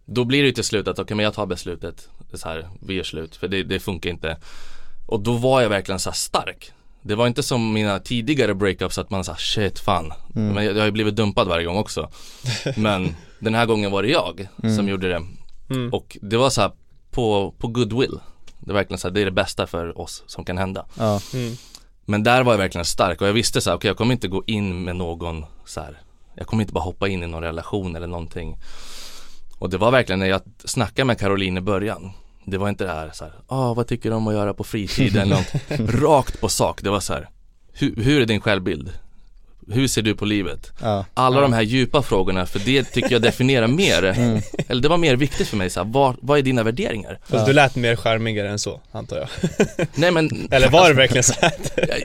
då 0.06 0.24
blir 0.24 0.41
det 0.41 0.48
ju 0.48 0.54
till 0.54 0.63
slut 0.63 0.88
att 0.88 1.00
okej 1.00 1.15
men 1.15 1.24
jag 1.24 1.34
tar 1.34 1.46
beslutet, 1.46 2.10
så 2.34 2.48
här, 2.50 2.70
vi 2.82 2.94
gör 2.94 3.04
slut 3.04 3.36
för 3.36 3.48
det, 3.48 3.63
det 3.63 3.80
funkar 3.80 4.10
inte. 4.10 4.38
Och 5.08 5.20
då 5.20 5.34
var 5.34 5.62
jag 5.62 5.70
verkligen 5.70 6.00
så 6.00 6.10
här 6.10 6.15
stark. 6.15 6.72
Det 7.02 7.16
var 7.16 7.28
inte 7.28 7.44
som 7.44 7.74
mina 7.74 8.00
tidigare 8.00 8.54
breakups 8.56 8.98
att 8.98 9.10
man 9.10 9.24
sa 9.24 9.36
shit 9.36 9.80
fan. 9.80 10.14
Mm. 10.36 10.54
Men 10.54 10.66
jag, 10.66 10.74
jag 10.76 10.80
har 10.82 10.86
ju 10.86 10.92
blivit 10.92 11.16
dumpad 11.16 11.48
varje 11.48 11.66
gång 11.66 11.78
också. 11.78 12.10
Men 12.78 13.16
den 13.40 13.56
här 13.56 13.66
gången 13.66 13.92
var 13.92 14.04
det 14.04 14.10
jag 14.10 14.48
som 14.58 14.70
Mm. 14.70 14.88
gjorde 14.88 15.10
det. 15.10 15.22
Mm. 15.70 15.94
Och 15.94 16.18
det 16.22 16.38
var 16.38 16.50
så 16.50 16.62
här 16.62 16.72
på, 17.12 17.54
på 17.58 17.68
goodwill. 17.68 18.20
Det 18.60 18.72
är 18.72 18.74
verkligen 18.74 18.98
så 19.00 19.08
här, 19.08 19.14
det 19.16 19.22
är 19.22 19.26
det 19.26 19.32
bästa 19.32 19.68
för 19.68 19.98
oss 20.02 20.24
som 20.28 20.46
kan 20.46 20.58
hända. 20.58 20.86
Ja, 20.98 21.22
Mm. 21.34 21.56
Men 22.06 22.24
där 22.24 22.44
var 22.44 22.54
jag 22.54 22.58
verkligen 22.58 22.86
stark 22.86 23.22
och 23.22 23.28
jag 23.28 23.34
visste 23.34 23.62
så 23.62 23.70
här, 23.70 23.78
okej 23.78 23.90
jag 23.90 23.98
kommer 23.98 24.14
inte 24.14 24.28
gå 24.28 24.44
in 24.48 24.84
med 24.84 24.96
någon 24.96 25.46
så 25.66 25.82
här. 25.82 26.02
Jag 26.36 26.48
kommer 26.48 26.64
inte 26.64 26.74
bara 26.74 26.84
hoppa 26.84 27.08
in 27.08 27.24
i 27.24 27.28
någon 27.28 27.44
relation 27.44 27.96
eller 27.96 28.08
någonting. 28.08 28.58
Och 29.60 29.70
det 29.70 29.78
var 29.78 29.92
verkligen 29.92 30.20
när 30.20 30.26
jag 30.28 30.42
snackade 30.66 31.06
med 31.06 31.20
Caroline 31.20 31.58
i 31.58 31.62
början. 31.62 32.12
Det 32.46 32.58
var 32.58 32.70
inte 32.70 32.84
det 32.84 32.92
här 32.92 33.10
så 33.14 33.24
här, 33.24 33.34
ah, 33.48 33.74
vad 33.74 33.88
tycker 33.88 34.10
du 34.10 34.16
om 34.16 34.28
att 34.28 34.34
göra 34.34 34.54
på 34.54 34.64
fritiden 34.64 35.22
eller 35.22 35.36
något. 35.36 35.94
Rakt 36.02 36.42
på 36.42 36.50
sak, 36.50 36.82
det 36.84 36.90
var 36.90 37.00
så 37.00 37.14
här, 37.14 37.30
hur, 37.74 37.96
hur 37.96 38.22
är 38.22 38.26
din 38.26 38.42
självbild? 38.42 38.90
Hur 39.68 39.88
ser 39.88 40.02
du 40.02 40.16
på 40.16 40.26
livet? 40.26 40.72
ja, 40.82 41.06
Alla 41.14 41.42
de 41.42 41.54
här 41.54 41.62
djupa 41.62 42.02
frågorna, 42.02 42.46
för 42.46 42.60
det 42.60 42.84
tycker 42.84 43.12
jag 43.12 43.22
definierar 43.22 43.68
mer, 43.82 44.04
eller 44.68 44.82
det 44.82 44.88
var 44.90 44.98
mer 44.98 45.16
viktigt 45.16 45.48
för 45.48 45.58
mig 45.58 45.70
så 45.70 45.84
här, 45.84 45.88
vad, 45.92 46.16
vad 46.22 46.38
är 46.40 46.42
dina 46.44 46.64
värderingar? 46.64 47.20
Fast 47.26 47.46
du 47.46 47.54
lät 47.54 47.76
mer 47.76 47.96
charmigare 47.96 48.50
än 48.50 48.60
så, 48.60 48.82
antar 48.92 49.18
jag. 49.18 49.28
Nej 49.96 50.12
men, 50.12 50.48
Eller 50.52 50.70
var 50.70 50.90
det 50.90 50.96
verkligen 50.96 51.24
så 51.24 51.34
här? 51.42 51.52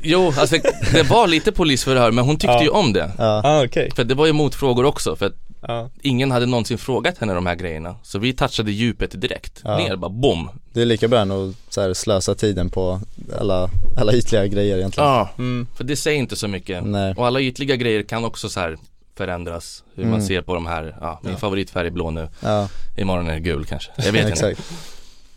jo 0.02 0.32
alltså 0.38 0.56
det 0.92 1.02
var 1.02 1.26
lite 1.26 1.52
polisförhör 1.52 2.10
men 2.12 2.24
hon 2.24 2.36
tyckte 2.36 2.46
Ja. 2.52 2.62
ju 2.62 2.68
om 2.68 2.92
det. 2.92 3.10
ja, 3.18 3.40
ah, 3.44 3.64
okej. 3.64 3.90
För 3.96 4.04
det 4.04 4.14
var 4.14 4.26
ju 4.26 4.32
motfrågor 4.32 4.84
också, 4.84 5.16
för 5.16 5.26
att 5.26 5.34
Ja. 5.68 5.90
ingen 6.02 6.30
hade 6.30 6.46
någonsin 6.46 6.78
frågat 6.78 7.18
henne 7.18 7.34
de 7.34 7.46
här 7.46 7.54
grejerna. 7.54 7.96
Så 8.02 8.18
vi 8.18 8.32
touchade 8.32 8.72
djupet 8.72 9.20
direkt, 9.20 9.60
Ja. 9.64 9.78
ner 9.78 9.96
bara 9.96 10.10
bom. 10.10 10.48
det 10.72 10.80
är 10.82 10.84
lika 10.86 11.08
bra 11.08 11.20
än 11.20 11.30
att 11.30 11.54
så 11.68 11.80
här, 11.80 11.94
slösa 11.94 12.34
tiden 12.34 12.70
på 12.70 13.00
alla, 13.40 13.70
alla 13.96 14.12
ytliga 14.12 14.46
grejer 14.46 14.78
egentligen 14.78 15.08
Ja, 15.08 15.30
Mm. 15.38 15.66
för 15.76 15.84
det 15.84 15.96
säger 15.96 16.18
inte 16.18 16.36
så 16.36 16.48
mycket. 16.48 16.84
Nej, 16.84 17.14
Och 17.16 17.26
alla 17.26 17.40
ytliga 17.40 17.76
grejer 17.76 18.02
kan 18.02 18.24
också 18.24 18.48
så 18.48 18.60
här 18.60 18.76
förändras, 19.16 19.84
hur 19.94 20.04
man 20.04 20.12
Mm. 20.14 20.26
ser 20.26 20.42
på 20.42 20.54
de 20.54 20.66
här, 20.66 20.96
ja, 21.00 21.20
min 21.22 21.32
Ja. 21.32 21.38
favoritfärg 21.38 21.86
är 21.86 21.90
blå 21.90 22.10
nu, 22.10 22.28
ja, 22.40 22.68
imorgon 22.96 23.28
är 23.28 23.34
det 23.34 23.40
gul 23.40 23.64
kanske. 23.64 23.90
Jag 23.96 24.12
vet 24.12 24.28
inte. 24.30 24.54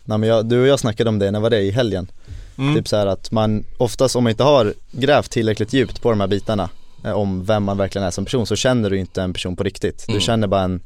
Nej 0.04 0.18
men 0.18 0.28
jag, 0.28 0.46
du 0.46 0.60
och 0.60 0.66
jag 0.66 0.80
snackade 0.80 1.10
om 1.10 1.18
det, 1.18 1.30
när 1.30 1.40
var 1.40 1.50
det? 1.50 1.60
I 1.60 1.70
helgen? 1.70 2.10
Mm. 2.58 2.74
Typ 2.74 2.88
så 2.88 2.96
här 2.96 3.06
att 3.06 3.30
man 3.30 3.64
oftast 3.78 4.16
om 4.16 4.24
man 4.24 4.30
inte 4.30 4.42
har 4.44 4.74
grävt 4.92 5.30
tillräckligt 5.30 5.72
djupt 5.72 6.02
på 6.02 6.10
de 6.10 6.20
här 6.20 6.26
bitarna 6.26 6.68
om 7.04 7.44
vem 7.44 7.64
man 7.64 7.76
verkligen 7.76 8.06
är 8.06 8.10
som 8.10 8.24
person 8.24 8.46
så 8.46 8.56
känner 8.56 8.90
du 8.90 8.98
inte 8.98 9.22
en 9.22 9.32
person 9.32 9.56
på 9.56 9.62
riktigt. 9.64 10.04
Du 10.06 10.12
Mm. 10.12 10.20
känner 10.20 10.46
bara 10.46 10.62
en, 10.62 10.80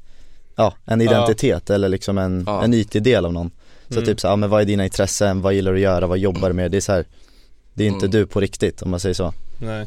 ja, 0.56 0.74
en 0.84 1.00
identitet 1.00 1.70
eller 1.70 1.88
liksom 1.88 2.18
en, 2.18 2.44
Ja. 2.46 2.64
en 2.64 2.74
ytlig 2.74 3.02
del 3.02 3.24
av 3.24 3.32
någon. 3.32 3.50
Så 3.88 3.94
Mm. 3.94 4.04
typ 4.04 4.20
så 4.20 4.26
ja 4.26 4.36
men 4.36 4.50
vad 4.50 4.60
är 4.60 4.64
dina 4.64 4.84
intressen, 4.84 5.40
vad 5.42 5.54
gillar 5.54 5.72
du 5.72 5.78
att 5.78 5.82
göra, 5.82 6.06
vad 6.06 6.18
jobbar 6.18 6.48
du 6.48 6.54
med? 6.54 6.70
Det 6.70 6.76
är 6.76 6.80
så 6.80 6.92
här, 6.92 7.04
det 7.74 7.84
är 7.84 7.88
inte 7.88 8.06
Mm. 8.06 8.10
du 8.10 8.26
på 8.26 8.40
riktigt 8.40 8.82
om 8.82 8.90
man 8.90 9.00
säger 9.00 9.14
så. 9.14 9.32
Nej, 9.58 9.86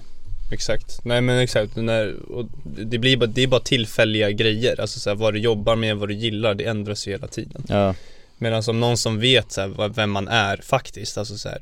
exakt. 0.52 1.06
Nej 1.06 1.22
men 1.22 1.38
exakt, 1.40 1.76
när, 1.76 2.16
och 2.32 2.46
det 2.63 2.98
blir 2.98 3.18
bara, 3.18 3.26
det 3.26 3.44
är 3.44 3.48
bara 3.48 3.62
tillfälliga 3.62 4.32
grejer. 4.32 4.82
Alltså 4.82 5.00
så 5.00 5.10
här, 5.10 5.16
vad 5.18 5.34
du 5.34 5.40
jobbar 5.40 5.76
med, 5.76 5.98
vad 5.98 6.10
du 6.10 6.16
gillar, 6.16 6.56
det 6.56 6.63
ändras 6.63 7.08
ju 7.08 7.12
hela 7.12 7.28
tiden. 7.28 7.63
Ja, 7.68 7.96
Medan 8.38 8.63
som 8.63 8.80
någon 8.80 8.98
som 8.98 9.20
vet 9.20 9.52
så 9.52 9.62
här, 9.62 9.90
vem 9.90 10.12
man 10.12 10.28
är 10.28 10.58
faktiskt, 10.63 11.18
alltså 11.18 11.38
så 11.38 11.50
här, 11.50 11.62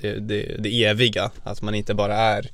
det, 0.00 0.12
det, 0.18 0.56
det 0.58 0.84
eviga, 0.84 1.30
att 1.44 1.62
man 1.62 1.74
inte 1.74 1.94
bara 1.94 2.16
är 2.16 2.50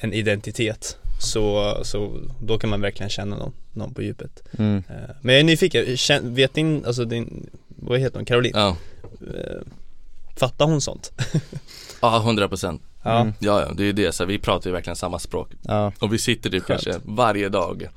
en 0.00 0.12
identitet. 0.12 0.96
Så, 1.20 1.76
så 1.84 2.20
då 2.42 2.58
kan 2.58 2.70
man 2.70 2.80
verkligen 2.80 3.10
känna 3.10 3.36
någon, 3.36 3.52
någon 3.72 3.94
på 3.94 4.02
djupet. 4.02 4.42
mm. 4.58 4.82
Eh, 4.88 4.94
Men 5.20 5.34
jag 5.34 5.40
är 5.40 5.44
nyfiken, 5.44 6.34
vet 6.34 6.54
din, 6.54 6.84
alltså 6.84 7.04
din, 7.04 7.50
vad 7.68 8.00
heter 8.00 8.16
hon, 8.16 8.24
Caroline? 8.24 8.52
Ja, 8.56 8.76
Eh, 9.20 9.62
Fattar 10.36 10.64
hon 10.66 10.80
sånt? 10.80 11.12
ja 12.00 12.16
100 12.16 12.48
procent. 12.48 12.82
Ja. 13.02 13.20
Mm. 13.20 13.34
Ja, 13.38 13.60
ja, 13.60 13.72
det 13.74 13.82
är 13.82 13.86
ju 13.86 13.92
det, 13.92 14.12
så 14.12 14.24
vi 14.24 14.38
pratar 14.38 14.70
ju 14.70 14.74
verkligen 14.74 14.96
samma 14.96 15.18
språk. 15.18 15.50
ja, 15.62 15.92
Och 15.98 16.12
vi 16.12 16.18
sitter 16.18 16.50
typ 16.50 16.62
Skönt. 16.64 16.84
kanske 16.84 17.00
varje 17.04 17.48
dag 17.48 17.88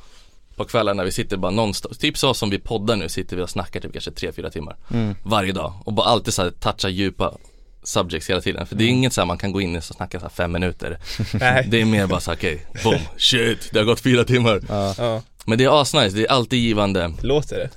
på 0.55 0.65
kvällarna, 0.65 1.03
vi 1.03 1.11
sitter 1.11 1.37
bara 1.37 1.51
nonstop, 1.51 1.99
typ 1.99 2.17
så 2.17 2.33
som 2.33 2.49
vi 2.49 2.59
poddar 2.59 2.95
nu 2.95 3.09
sitter 3.09 3.35
vi 3.35 3.41
och 3.43 3.49
snackar 3.49 3.79
typ 3.79 3.91
kanske 3.93 4.11
3-4 4.11 4.49
timmar 4.49 4.75
mm. 4.93 5.15
varje 5.23 5.51
dag 5.51 5.73
och 5.85 5.93
bara 5.93 6.05
alltid 6.05 6.33
så 6.33 6.41
här 6.43 6.51
toucha 6.51 6.89
djupa 6.89 7.37
subjects 7.83 8.29
hela 8.29 8.41
tiden. 8.41 8.65
För 8.67 8.75
det 8.75 8.83
är 8.83 8.87
inget 8.87 9.13
så 9.13 9.21
här 9.21 9.25
man 9.25 9.37
kan 9.37 9.51
gå 9.51 9.61
in 9.61 9.75
och 9.75 9.83
snacka 9.83 10.19
så 10.19 10.25
här 10.25 10.29
fem 10.33 10.51
minuter. 10.51 10.97
Nej. 11.33 11.67
Det 11.71 11.81
är 11.81 11.85
mer 11.85 12.07
bara 12.07 12.19
så 12.19 12.31
här, 12.31 12.37
okej, 12.37 12.65
boom, 12.83 12.99
shit, 13.17 13.69
det 13.73 13.79
har 13.79 13.85
gått 13.85 13.99
fyra 13.99 14.23
timmar. 14.23 14.61
ja, 14.69 14.95
Ja, 14.97 15.21
Men 15.45 15.57
det 15.57 15.63
är 15.63 15.81
asnice, 15.81 16.15
det 16.15 16.25
är 16.25 16.31
alltid 16.31 16.59
givande. 16.59 17.13
låter 17.21 17.55
det? 17.57 17.69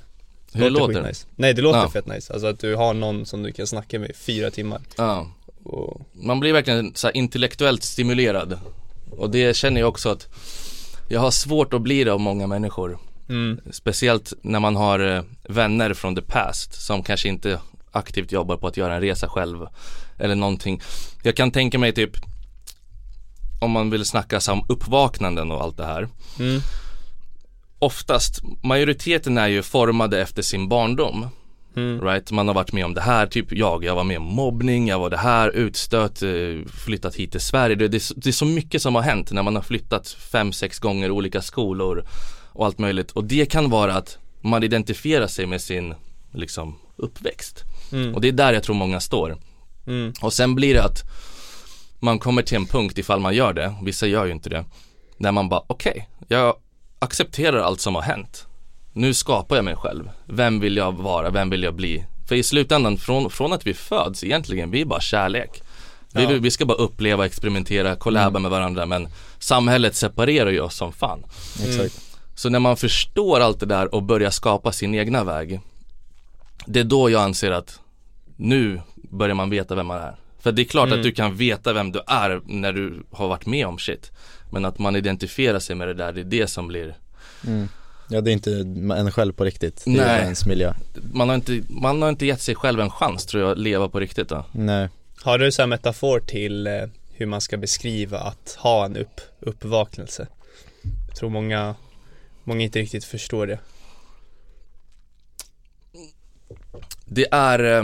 Hur 0.53 0.69
låter 0.69 0.93
det? 0.93 0.99
skitnice. 0.99 1.25
Nej 1.35 1.53
det 1.53 1.61
låter 1.61 1.79
Ja. 1.79 1.89
fett 1.89 2.07
nice, 2.07 2.33
alltså 2.33 2.47
att 2.47 2.59
du 2.59 2.75
har 2.75 2.93
någon 2.93 3.25
som 3.25 3.43
du 3.43 3.51
kan 3.51 3.67
snacka 3.67 3.99
med 3.99 4.09
i 4.09 4.13
fyra 4.13 4.51
timmar 4.51 4.81
Ja. 4.97 5.27
och, 5.63 6.01
Man 6.13 6.39
blir 6.39 6.53
verkligen 6.53 6.95
så 6.95 7.07
här 7.07 7.17
intellektuellt 7.17 7.83
stimulerad. 7.83 8.59
Och 9.11 9.29
det 9.29 9.55
känner 9.55 9.81
jag 9.81 9.89
också 9.89 10.09
att 10.09 10.27
jag 11.09 11.19
har 11.19 11.31
svårt 11.31 11.73
att 11.73 11.81
bli 11.81 12.03
det 12.03 12.13
av 12.13 12.19
många 12.19 12.47
människor. 12.47 12.97
mm, 13.29 13.59
Speciellt 13.71 14.33
när 14.41 14.59
man 14.59 14.75
har 14.75 14.99
eh, 15.15 15.23
vänner 15.49 15.93
från 15.93 16.15
the 16.15 16.21
past 16.21 16.85
som 16.85 17.03
kanske 17.03 17.27
inte 17.29 17.59
aktivt 17.95 18.31
jobbar 18.31 18.57
på 18.57 18.67
att 18.67 18.77
göra 18.77 18.95
en 18.95 19.01
resa 19.01 19.27
själv 19.27 19.67
eller 20.17 20.35
någonting. 20.35 20.81
Jag 21.23 21.35
kan 21.35 21.51
tänka 21.51 21.79
mig 21.79 21.93
typ 21.93 22.11
om 23.61 23.71
man 23.71 23.89
vill 23.89 24.05
snacka 24.05 24.39
om 24.51 24.65
uppvaknanden 24.69 25.51
och 25.51 25.61
allt 25.61 25.77
det 25.77 25.85
här. 25.85 26.07
mm, 26.39 26.61
Oftast, 27.79 28.41
majoriteten 28.63 29.37
är 29.37 29.47
ju 29.47 29.61
formade 29.63 30.21
efter 30.21 30.41
sin 30.41 30.69
barndom. 30.69 31.27
mm, 31.75 32.01
Right? 32.01 32.31
Man 32.31 32.47
har 32.47 32.55
varit 32.55 32.73
med 32.73 32.85
om 32.85 32.93
det 32.93 33.01
här, 33.01 33.27
typ 33.27 33.51
jag, 33.51 33.83
jag 33.83 33.95
var 33.95 34.03
med 34.03 34.17
om 34.17 34.23
mobbning, 34.23 34.87
jag 34.87 34.99
var 34.99 35.09
det 35.09 35.17
här, 35.17 35.49
utstött, 35.49 36.21
eh, 36.21 36.29
flyttat 36.85 37.15
hit 37.15 37.31
till 37.31 37.41
Sverige. 37.41 37.75
Det, 37.75 37.87
det, 37.87 38.03
det 38.15 38.29
är 38.29 38.33
så 38.33 38.45
mycket 38.45 38.81
som 38.81 38.95
har 38.95 39.01
hänt 39.01 39.31
när 39.31 39.43
man 39.43 39.55
har 39.55 39.63
flyttat 39.63 40.07
fem, 40.07 40.53
sex 40.53 40.79
gånger 40.79 41.11
olika 41.11 41.41
skolor 41.41 42.05
och 42.53 42.65
allt 42.65 42.79
möjligt. 42.79 43.11
Och 43.11 43.23
det 43.23 43.45
kan 43.51 43.69
vara 43.69 43.95
att 43.95 44.17
man 44.41 44.63
identifierar 44.63 45.27
sig 45.27 45.45
med 45.45 45.61
sin 45.61 45.93
liksom 46.33 46.75
uppväxt. 46.95 47.63
Mm, 47.91 48.15
Och 48.15 48.21
det 48.21 48.27
är 48.27 48.31
där 48.31 48.53
jag 48.53 48.63
tror 48.63 48.75
många 48.75 48.99
står. 48.99 49.37
mm, 49.87 50.13
Och 50.21 50.33
sen 50.33 50.55
blir 50.55 50.73
det 50.73 50.83
att 50.83 51.03
man 51.99 52.19
kommer 52.19 52.41
till 52.41 52.55
en 52.57 52.65
punkt 52.65 52.97
ifall 52.97 53.19
man 53.19 53.35
gör 53.35 53.53
det, 53.53 53.75
vissa 53.83 54.07
gör 54.07 54.25
ju 54.25 54.31
inte 54.31 54.49
det, 54.49 54.65
där 55.17 55.31
man 55.31 55.49
bara 55.49 55.61
okej, 55.67 56.09
jag 56.27 56.55
accepterar 56.99 57.57
allt 57.59 57.81
som 57.81 57.95
har 57.95 58.01
hänt. 58.01 58.45
Nu 58.93 59.13
skapar 59.13 59.55
jag 59.55 59.65
mig 59.65 59.75
själv. 59.75 60.09
Vem 60.25 60.59
vill 60.59 60.77
jag 60.77 60.91
vara? 60.97 61.29
Vem 61.29 61.49
vill 61.49 61.63
jag 61.63 61.73
bli? 61.75 62.05
För 62.27 62.35
i 62.35 62.43
slutändan, 62.43 62.97
från, 62.97 63.29
från 63.29 63.53
att 63.53 63.67
vi 63.67 63.73
föds 63.73 64.23
egentligen, 64.23 64.71
vi 64.71 64.81
är 64.81 64.85
bara 64.85 65.01
kärlek. 65.01 65.61
Vi, 66.13 66.23
Ja. 66.23 66.29
vi 66.29 66.51
ska 66.51 66.65
bara 66.65 66.77
uppleva, 66.77 67.25
experimentera, 67.25 67.95
kollaba 67.95 68.39
med 68.39 68.51
varandra 68.51 68.85
men 68.85 69.07
samhället 69.39 69.95
separerar 69.95 70.49
ju 70.51 70.59
oss 70.59 70.75
som 70.75 70.93
fan. 70.93 71.23
exakt. 71.65 72.01
Så 72.35 72.49
när 72.49 72.59
man 72.59 72.77
förstår 72.77 73.39
allt 73.39 73.59
det 73.59 73.65
där 73.65 73.95
och 73.95 74.03
börjar 74.03 74.29
skapa 74.31 74.71
sin 74.71 74.95
egna 74.95 75.23
väg 75.23 75.59
Det 76.65 76.79
är 76.79 76.83
då 76.83 77.09
jag 77.09 77.21
anser 77.21 77.51
att 77.51 77.79
nu 78.35 78.81
börjar 78.95 79.35
man 79.35 79.49
veta 79.49 79.75
vem 79.75 79.87
man 79.87 80.01
är 80.01 80.15
För 80.39 80.51
det 80.51 80.61
är 80.61 80.63
klart 80.63 80.87
Mm. 80.87 80.99
att 80.99 81.03
du 81.03 81.11
kan 81.11 81.35
veta 81.35 81.73
vem 81.73 81.91
du 81.91 82.01
är 82.07 82.41
när 82.45 82.73
du 82.73 83.03
har 83.11 83.27
varit 83.27 83.45
med 83.45 83.67
om 83.67 83.77
shit 83.79 84.11
Men 84.51 84.65
att 84.65 84.79
man 84.79 84.95
identifierar 84.95 85.59
sig 85.59 85.75
med 85.75 85.87
det 85.87 85.93
där, 85.93 86.11
det 86.13 86.21
är 86.21 86.25
det 86.25 86.47
som 86.47 86.67
blir 86.67 86.95
Mm. 87.47 87.67
Ja 88.09 88.21
det 88.21 88.31
är 88.31 88.33
inte 88.33 88.51
en 88.97 89.11
själv 89.11 89.33
på 89.33 89.43
riktigt, 89.43 89.83
det 89.85 89.91
är 89.91 89.95
Nej. 90.07 90.21
ens 90.21 90.45
miljö. 90.45 90.73
man 91.13 91.29
har, 91.29 91.35
inte, 91.35 91.61
man 91.69 92.01
har 92.01 92.09
inte 92.09 92.25
gett 92.25 92.41
sig 92.41 92.55
själv 92.55 92.79
en 92.79 92.89
chans 92.89 93.25
tror 93.25 93.43
jag 93.43 93.51
att 93.51 93.57
leva 93.57 93.89
på 93.89 93.99
riktigt 93.99 94.29
då 94.29 94.45
Nej. 94.51 94.89
Har 95.21 95.37
du 95.37 95.51
så 95.51 95.61
här 95.61 95.67
metafor 95.67 96.19
till 96.19 96.67
eh, 96.67 96.73
hur 97.13 97.25
man 97.25 97.41
ska 97.41 97.57
beskriva 97.57 98.19
att 98.19 98.55
ha 98.59 98.85
en 98.85 98.97
upp, 98.97 99.21
uppvaknelse? 99.39 100.27
Jag 101.07 101.15
tror 101.15 101.29
många, 101.29 101.75
många 102.43 102.61
inte 102.61 102.79
riktigt 102.79 103.05
förstår 103.05 103.47
det 103.47 103.59
Det 107.05 107.27
är, 107.31 107.77
eh, 107.77 107.83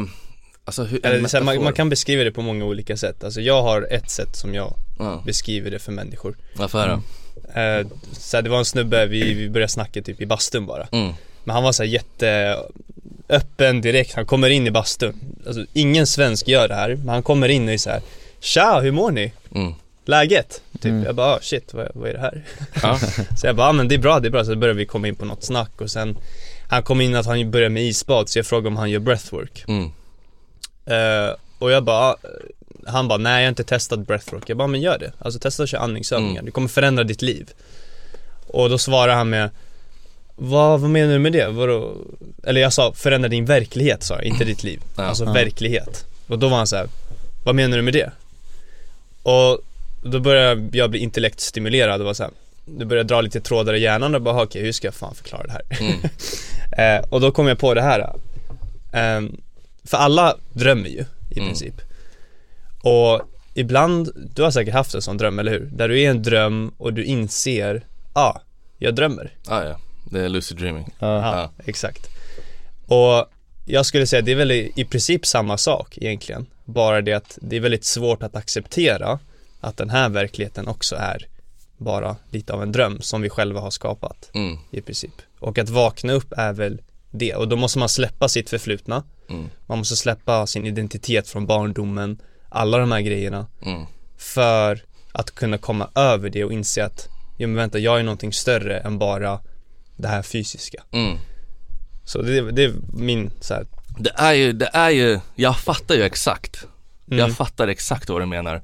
alltså 0.65 0.84
hur, 0.84 1.05
Eller, 1.05 1.27
så 1.27 1.38
här, 1.38 1.43
man, 1.43 1.53
metafor. 1.55 1.63
man 1.63 1.73
kan 1.73 1.89
beskriva 1.89 2.23
det 2.23 2.31
på 2.31 2.41
många 2.41 2.65
olika 2.65 2.97
sätt 2.97 3.23
Alltså 3.23 3.41
jag 3.41 3.63
har 3.63 3.88
ett 3.91 4.10
sätt 4.10 4.36
som 4.36 4.53
jag 4.53 4.73
ja, 4.99 5.23
beskriver 5.25 5.71
det 5.71 5.79
för 5.79 5.91
människor 5.91 6.38
varför 6.55 6.79
höra? 6.79 6.91
eh, 7.79 7.88
så 8.12 8.38
här, 8.38 8.41
Det 8.41 8.49
var 8.49 8.57
en 8.60 8.65
snubbe, 8.65 9.05
vi, 9.05 9.34
vi 9.34 9.49
började 9.49 9.71
snacka 9.71 10.01
typ 10.01 10.21
i 10.21 10.25
bastun 10.25 10.65
bara 10.65 10.88
Mm. 10.91 11.13
Men 11.43 11.53
han 11.53 11.63
var 11.63 11.71
så 11.71 11.84
här 11.84 11.89
jätte 11.89 12.57
öppen 13.29 13.81
direkt, 13.81 14.13
han 14.13 14.25
kommer 14.25 14.49
in 14.49 14.67
i 14.67 14.71
bastun 14.71 15.15
Alltså 15.47 15.65
ingen 15.73 16.07
svensk 16.07 16.47
gör 16.47 16.67
det 16.67 16.75
här, 16.75 16.95
men 16.95 17.10
han 17.10 17.23
kommer 17.23 17.49
in 17.49 17.67
och 17.67 17.73
är 17.73 17.77
så 17.77 17.89
här 17.89 18.01
Tja, 18.39 18.79
hur 18.79 18.91
mår 18.91 19.12
ni? 19.12 19.34
Mm. 19.55 19.73
Läget? 20.05 20.61
Typ, 20.73 20.85
Mm. 20.85 21.03
jag 21.03 21.15
bara 21.15 21.27
ah, 21.35 21.39
shit, 21.41 21.73
vad, 21.73 21.87
vad 21.93 22.09
är 22.09 22.13
det 22.13 22.19
här? 22.19 22.43
Ja. 22.83 22.99
Så 23.37 23.47
jag 23.47 23.55
bara, 23.55 23.67
ah, 23.67 23.71
men 23.73 23.87
det 23.87 23.95
är 23.95 23.99
bra, 23.99 24.19
det 24.19 24.27
är 24.27 24.31
bra, 24.31 24.45
så 24.45 24.55
började 24.55 24.77
vi 24.79 24.85
komma 24.85 25.07
in 25.07 25.15
på 25.15 25.25
något 25.25 25.43
snack 25.43 25.81
och 25.81 25.91
sen 25.91 26.17
Han 26.69 26.83
kom 26.83 27.01
in 27.01 27.15
att 27.15 27.25
han 27.25 27.51
började 27.51 27.69
med 27.73 27.83
isbad, 27.83 28.29
så 28.29 28.39
jag 28.39 28.45
frågade 28.45 28.67
om 28.67 28.77
han 28.77 28.89
gör 28.89 28.99
breathwork 28.99 29.63
Mm. 29.67 29.91
Eh, 30.85 31.35
Och 31.59 31.71
jag 31.71 31.83
bara, 31.83 31.97
ah, 31.97 32.15
han 32.87 33.07
bara, 33.07 33.17
nej 33.17 33.33
jag 33.41 33.43
har 33.43 33.49
inte 33.49 33.63
testat 33.63 33.99
breathwork 33.99 34.49
Jag 34.49 34.57
bara, 34.57 34.67
men 34.67 34.81
gör 34.81 34.97
det, 34.99 35.11
alltså 35.19 35.39
testa 35.39 35.63
att 35.63 35.69
köra 35.69 35.81
andningsövningar, 35.81 36.31
Mm. 36.33 36.45
det 36.45 36.51
kommer 36.51 36.67
förändra 36.67 37.03
ditt 37.03 37.21
liv 37.21 37.49
Och 38.47 38.69
då 38.69 38.77
svarade 38.77 39.13
han 39.13 39.29
med 39.29 39.49
vad, 40.35 40.79
vad 40.79 40.89
menar 40.89 41.13
du 41.13 41.19
med 41.19 41.33
det? 41.33 41.47
Vadå? 41.47 41.95
Eller 42.43 42.61
jag 42.61 42.73
sa, 42.73 42.93
förändra 42.93 43.29
din 43.29 43.45
verklighet 43.45 44.03
sa 44.03 44.15
jag, 44.15 44.23
inte 44.23 44.43
ditt 44.45 44.63
liv 44.63 44.81
Ja. 44.97 45.03
Alltså 45.03 45.23
Ja. 45.25 45.31
verklighet 45.33 46.05
Och 46.27 46.39
då 46.39 46.47
var 46.49 46.57
han 46.57 46.67
så 46.67 46.75
här, 46.75 46.87
vad 47.43 47.55
menar 47.55 47.77
du 47.77 47.83
med 47.83 47.93
det? 47.93 48.11
Och 49.23 49.59
då 50.01 50.19
började 50.19 50.77
jag 50.77 50.89
bli 50.89 50.99
intellektstimulerad 50.99 52.01
och 52.01 52.05
var 52.07 52.13
så 52.13 52.23
här, 52.23 52.31
Du 52.65 52.85
började 52.85 53.07
dra 53.13 53.21
lite 53.21 53.41
trådar 53.41 53.73
i 53.73 53.79
hjärnan 53.81 54.15
och 54.15 54.21
bara, 54.21 54.43
okej 54.43 54.61
hur 54.61 54.71
ska 54.71 54.87
jag 54.87 54.93
fan 54.93 55.15
förklara 55.15 55.43
det 55.43 55.51
här? 55.51 55.61
Mm. 55.79 55.99
Eh, 56.77 57.05
och 57.09 57.21
då 57.21 57.31
kom 57.31 57.47
jag 57.47 57.59
på 57.59 57.73
det 57.73 57.81
här. 57.81 58.15
ehm, 58.93 59.41
för 59.83 59.97
alla 59.97 60.35
drömmer 60.53 60.89
ju. 60.89 61.05
i 61.29 61.37
Mm. 61.39 61.47
princip. 61.49 61.81
Och 62.83 63.21
ibland, 63.53 64.11
du 64.35 64.43
har 64.43 64.51
säkert 64.51 64.73
haft 64.73 64.95
en 64.95 65.01
sån 65.01 65.17
dröm, 65.17 65.39
eller 65.39 65.51
hur? 65.51 65.69
Där 65.73 65.87
du 65.89 66.01
är 66.01 66.09
en 66.09 66.23
dröm 66.23 66.71
och 66.77 66.93
du 66.93 67.03
inser, 67.03 67.83
ja, 68.13 68.21
ah, 68.21 68.41
jag 68.77 68.95
drömmer. 68.95 69.31
Ah, 69.47 69.63
ja, 69.63 69.79
det 70.11 70.19
är 70.21 70.29
lucid 70.29 70.57
dreaming. 70.57 70.89
Ja, 70.99 71.15
Ja. 71.41 71.51
exakt. 71.65 72.07
Och 72.87 73.25
jag 73.65 73.85
skulle 73.85 74.07
säga 74.07 74.19
att 74.19 74.25
det 74.25 74.31
är 74.31 74.35
väl 74.35 74.51
i 74.51 74.71
i 74.75 74.85
princip 74.85 75.25
samma 75.25 75.57
sak 75.57 75.97
egentligen. 75.97 76.45
Bara 76.65 77.01
det 77.01 77.13
att 77.13 77.37
det 77.41 77.55
är 77.55 77.59
väldigt 77.59 77.85
svårt 77.85 78.23
att 78.23 78.35
acceptera 78.35 79.19
att 79.62 79.78
den 79.78 79.89
här 79.89 80.10
verkligheten 80.10 80.67
också 80.67 80.95
är 80.95 81.28
bara 81.78 82.15
lite 82.30 82.54
av 82.54 82.63
en 82.63 82.71
dröm 82.71 83.02
som 83.02 83.21
vi 83.21 83.30
själva 83.30 83.60
har 83.60 83.71
skapat 83.71 84.30
Mm, 84.34 84.58
i 84.71 84.82
princip. 84.82 85.12
Och 85.39 85.58
att 85.58 85.69
vakna 85.69 86.13
upp 86.13 86.34
är 86.38 86.54
väl 86.54 86.82
det 87.12 87.36
och 87.36 87.47
då 87.47 87.56
måste 87.56 87.80
man 87.80 87.89
släppa 87.89 88.30
sitt 88.30 88.50
förflutna. 88.50 89.04
mm, 89.30 89.50
Man 89.65 89.78
måste 89.78 89.95
släppa 89.95 90.47
sin 90.47 90.65
identitet 90.65 91.28
från 91.28 91.45
barndomen, 91.45 92.21
alla 92.50 92.78
de 92.78 92.91
här 92.91 93.02
grejerna 93.02 93.47
mm, 93.62 93.86
för 94.17 94.84
att 95.12 95.32
kunna 95.36 95.58
komma 95.58 95.89
över 95.95 96.30
det 96.30 96.43
och 96.43 96.54
inse 96.54 96.86
att, 96.86 97.08
ja 97.38 97.47
men 97.47 97.56
vänta, 97.56 97.80
jag 97.80 98.00
är 98.00 98.04
någonting 98.04 98.34
större 98.34 98.80
än 98.80 99.00
bara 99.00 99.39
det 99.95 100.08
här 100.08 100.21
fysiska. 100.21 100.84
mm. 100.91 101.17
Så 102.06 102.21
det, 102.21 102.52
det 102.52 102.63
är 102.63 102.74
min 102.93 103.32
så 103.41 103.54
här, 103.54 103.65
Det 104.00 104.12
är 104.15 104.34
ju, 104.34 104.54
det 104.54 104.69
är 104.74 104.89
ju, 104.89 105.19
jag 105.36 105.58
fattar 105.60 105.95
ju 105.95 106.04
exakt. 106.04 106.67
mm, 107.08 107.19
Jag 107.19 107.36
fattar 107.36 107.67
exakt 107.67 108.10
vad 108.10 108.21
du 108.21 108.26
menar. 108.26 108.62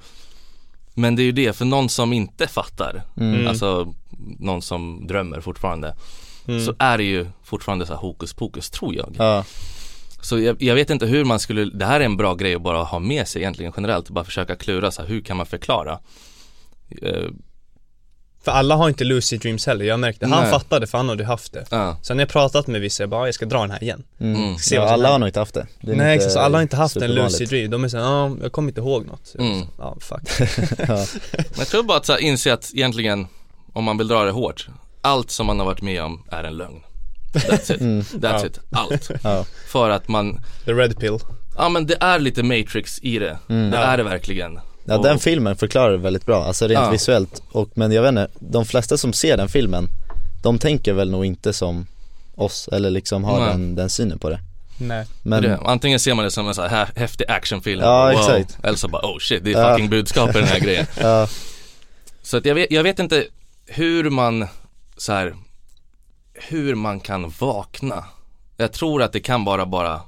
Men 0.98 1.16
det 1.16 1.22
är 1.22 1.26
ju 1.26 1.32
det, 1.32 1.54
för 1.54 1.66
någon 1.66 1.90
som 1.90 2.14
inte 2.14 2.48
fattar, 2.48 3.04
Mm. 3.18 3.48
alltså 3.48 3.94
någon 4.40 4.62
som 4.62 5.08
drömmer 5.08 5.42
fortfarande, 5.42 5.96
mm, 6.48 6.66
så 6.66 6.74
är 6.80 6.98
det 6.98 7.04
ju 7.04 7.28
fortfarande 7.44 7.86
så 7.86 7.94
här 7.94 8.00
hokus 8.00 8.34
pokus 8.34 8.70
tror 8.70 8.96
jag. 8.96 9.16
Ja, 9.18 9.44
Så 10.22 10.40
jag, 10.40 10.62
jag 10.62 10.76
vet 10.76 10.90
inte 10.90 11.06
hur 11.06 11.26
man 11.26 11.40
skulle, 11.40 11.66
det 11.66 11.86
här 11.86 12.00
är 12.00 12.06
en 12.06 12.18
bra 12.18 12.36
grej 12.36 12.56
att 12.56 12.62
bara 12.62 12.84
ha 12.84 13.00
med 13.00 13.28
sig 13.28 13.42
egentligen 13.42 13.74
generellt, 13.76 14.10
bara 14.10 14.26
försöka 14.26 14.56
klura 14.56 14.92
så 14.92 15.02
här, 15.02 15.10
hur 15.10 15.22
kan 15.22 15.38
man 15.38 15.46
förklara? 15.46 16.00
För 18.48 18.52
alla 18.52 18.76
har 18.76 18.90
inte 18.90 19.04
lucid 19.04 19.42
dreams 19.42 19.66
heller, 19.66 19.86
jag 19.86 20.00
märkte, 20.00 20.28
han 20.28 20.44
Nej. 20.44 20.52
fattade 20.52 20.88
för 20.88 20.98
han 20.98 21.10
hade 21.10 21.26
haft 21.26 21.54
det. 21.54 21.66
ja, 21.70 21.98
Sen 22.02 22.18
när 22.18 22.22
jag 22.22 22.30
pratat 22.30 22.68
med 22.68 22.82
vissa, 22.82 23.04
jag 23.04 23.10
bara, 23.10 23.22
"Ja, 23.22 23.28
jag 23.28 23.36
ska 23.36 23.46
dra 23.46 23.62
den 23.62 23.72
här 23.72 23.84
igen. 23.84 24.04
mm. 24.20 24.58
Se 24.58 24.76
ja 24.76 24.82
alla 24.90 25.10
har 25.10 25.20
nog 25.20 25.30
inte 25.30 25.40
haft 25.40 25.54
det, 25.54 25.68
det 25.82 25.96
Nej 25.96 26.16
exakt, 26.16 26.34
så 26.34 26.40
alla 26.40 26.58
har 26.58 26.62
inte 26.62 26.76
haft 26.76 26.96
en 26.98 27.14
lucid 27.16 27.50
dream, 27.50 27.72
de 27.72 27.84
är 27.84 27.88
såhär, 27.88 28.04
ja, 28.04 28.32
jag 28.42 28.52
kommer 28.52 28.70
inte 28.70 28.82
ihåg 28.82 29.06
något. 29.06 29.22
Så 29.28 29.38
Mm. 29.42 29.68
Ja, 29.78 29.98
fuck. 30.00 30.22
ja. 30.88 31.06
Men 31.32 31.58
jag 31.58 31.68
tror 31.68 31.84
bara 31.84 31.98
att 31.98 32.06
så 32.06 32.14
här, 32.14 32.20
inse 32.20 32.54
att 32.54 32.72
egentligen, 32.74 33.28
om 33.74 33.84
man 33.84 33.98
vill 33.98 34.08
dra 34.08 34.24
det 34.24 34.32
hårt, 34.32 34.68
allt 35.02 35.32
som 35.32 35.46
man 35.48 35.60
har 35.60 35.66
varit 35.66 35.82
med 35.82 36.04
om 36.04 36.24
är 36.32 36.44
en 36.44 36.58
lögn. 36.58 36.82
That's 37.34 37.74
it, 37.76 37.82
Mm. 37.82 38.02
that's 38.02 38.40
Ja. 38.42 38.46
it, 38.46 38.60
allt. 38.72 39.10
Ja. 39.24 39.46
För 39.68 39.90
att 39.90 40.08
man, 40.08 40.40
The 40.66 40.72
red 40.74 41.00
pill. 41.00 41.18
ja 41.58 41.70
men 41.70 41.86
det 41.86 41.98
är 42.00 42.20
lite 42.20 42.44
Matrix 42.44 43.00
i 43.02 43.20
det, 43.20 43.38
Mm. 43.50 43.72
det 43.72 43.78
Ja. 43.78 43.84
är 43.84 43.98
det 43.98 44.04
verkligen. 44.04 44.60
Ja 44.88 44.98
Och- 44.98 45.04
den 45.04 45.20
filmen 45.20 45.56
förklarar 45.56 45.92
det 45.92 45.98
väldigt 45.98 46.26
bra, 46.26 46.44
alltså 46.46 46.68
rent 46.68 46.84
Ja. 46.86 46.90
visuellt 46.92 47.42
och 47.52 47.70
men 47.74 47.92
jag 47.92 48.02
vet 48.02 48.10
inte, 48.10 48.28
de 48.40 48.66
flesta 48.66 48.98
som 48.98 49.14
ser 49.14 49.38
den 49.38 49.50
filmen 49.50 49.88
De 50.44 50.60
tänker 50.60 50.94
väl 50.94 51.12
nog 51.12 51.26
inte 51.26 51.54
som 51.54 51.88
oss 52.36 52.68
eller 52.72 52.90
liksom 52.90 53.24
har 53.24 53.40
Nej. 53.40 53.50
den, 53.50 53.76
den 53.76 53.90
synen 53.90 54.20
på 54.20 54.30
det 54.30 54.40
Nej. 54.78 55.06
Men, 55.24 55.44
det, 55.44 55.58
antingen 55.66 56.00
ser 56.00 56.14
man 56.14 56.26
det 56.26 56.32
som 56.32 56.48
en 56.48 56.56
så 56.56 56.62
här 56.62 56.86
hä- 56.86 57.00
häftig 57.00 57.26
actionfilm, 57.30 57.82
Ja, 57.82 58.12
wow, 58.12 58.20
exakt. 58.20 58.58
eller 58.64 58.78
så 58.78 58.88
bara 58.88 59.02
oh 59.06 59.20
shit, 59.20 59.44
det 59.44 59.54
är 59.54 59.62
Ja. 59.62 59.72
fucking 59.72 59.90
budskap 59.90 60.30
i 60.30 60.34
den 60.40 60.48
här 60.48 60.60
grejen. 60.60 60.86
ja, 61.02 61.28
Så 62.22 62.38
att 62.38 62.46
jag 62.46 62.56
vet, 62.56 62.72
jag 62.72 62.84
vet 62.84 63.00
inte 63.00 63.26
hur 63.66 64.10
man, 64.10 64.48
så 64.98 65.14
här, 65.14 65.36
hur 66.34 66.76
man 66.76 67.00
kan 67.00 67.34
vakna. 67.40 68.04
Jag 68.58 68.72
tror 68.72 69.02
att 69.04 69.14
det 69.14 69.20
kan 69.20 69.46
vara 69.46 69.66
bara, 69.66 70.02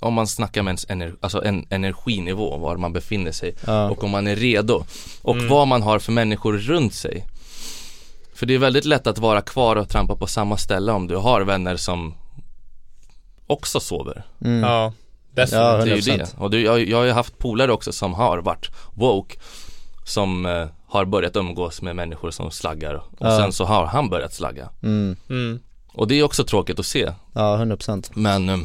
om 0.00 0.14
man 0.14 0.26
snackar 0.26 0.62
med 0.62 0.70
ens 0.70 0.90
ener, 0.90 1.14
alltså 1.20 1.44
en 1.44 1.66
energinivå, 1.70 2.56
var 2.56 2.76
man 2.76 2.92
befinner 2.92 3.32
sig 3.32 3.54
ja, 3.66 3.90
och 3.90 4.04
om 4.04 4.10
man 4.10 4.26
är 4.26 4.36
redo 4.36 4.84
och 5.22 5.34
Mm. 5.36 5.48
vad 5.48 5.68
man 5.68 5.82
har 5.82 5.98
för 5.98 6.12
människor 6.12 6.52
runt 6.58 6.94
sig. 6.94 7.26
För 8.34 8.46
det 8.46 8.54
är 8.54 8.58
väldigt 8.58 8.84
lätt 8.84 9.06
att 9.06 9.18
vara 9.18 9.40
kvar 9.40 9.76
och 9.76 9.88
trampa 9.88 10.16
på 10.16 10.26
samma 10.26 10.56
ställe 10.56 10.92
om 10.92 11.06
du 11.06 11.16
har 11.16 11.40
vänner 11.40 11.76
som 11.76 12.14
också 13.46 13.80
sover. 13.80 14.22
mm. 14.44 14.60
Ja. 14.60 14.92
Det 15.34 15.52
är 15.52 15.86
ju 15.86 15.94
100%. 15.94 16.18
det. 16.18 16.34
Och 16.38 16.50
du, 16.50 16.60
jag, 16.62 16.88
jag 16.88 16.98
har 16.98 17.04
ju 17.04 17.10
haft 17.12 17.38
polare 17.38 17.72
också 17.72 17.92
som 17.92 18.14
har 18.14 18.38
varit 18.38 18.70
woke 18.94 19.36
Som 20.04 20.46
eh, 20.46 20.66
har 20.86 21.04
börjat 21.04 21.36
umgås 21.36 21.82
med 21.82 21.96
människor 21.96 22.30
som 22.30 22.50
slaggar 22.50 22.94
och 22.94 23.04
Ja. 23.18 23.38
sen 23.38 23.52
så 23.52 23.64
har 23.64 23.86
han 23.86 24.08
börjat 24.08 24.34
slagga 24.34 24.68
Mm. 24.82 25.16
Mm. 25.28 25.60
Och 25.92 26.08
det 26.08 26.14
är 26.14 26.22
också 26.22 26.44
tråkigt 26.44 26.78
att 26.78 26.86
se 26.86 27.12
ja 27.34 27.56
100% 27.56 28.10
Men 28.14 28.48
eh, 28.48 28.58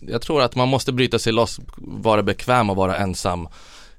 jag 0.00 0.22
tror 0.22 0.42
att 0.42 0.54
man 0.54 0.68
måste 0.68 0.92
bryta 0.92 1.18
sig 1.18 1.32
loss, 1.32 1.60
vara 1.76 2.22
bekväm 2.22 2.70
och 2.70 2.76
vara 2.76 2.96
ensam 2.96 3.48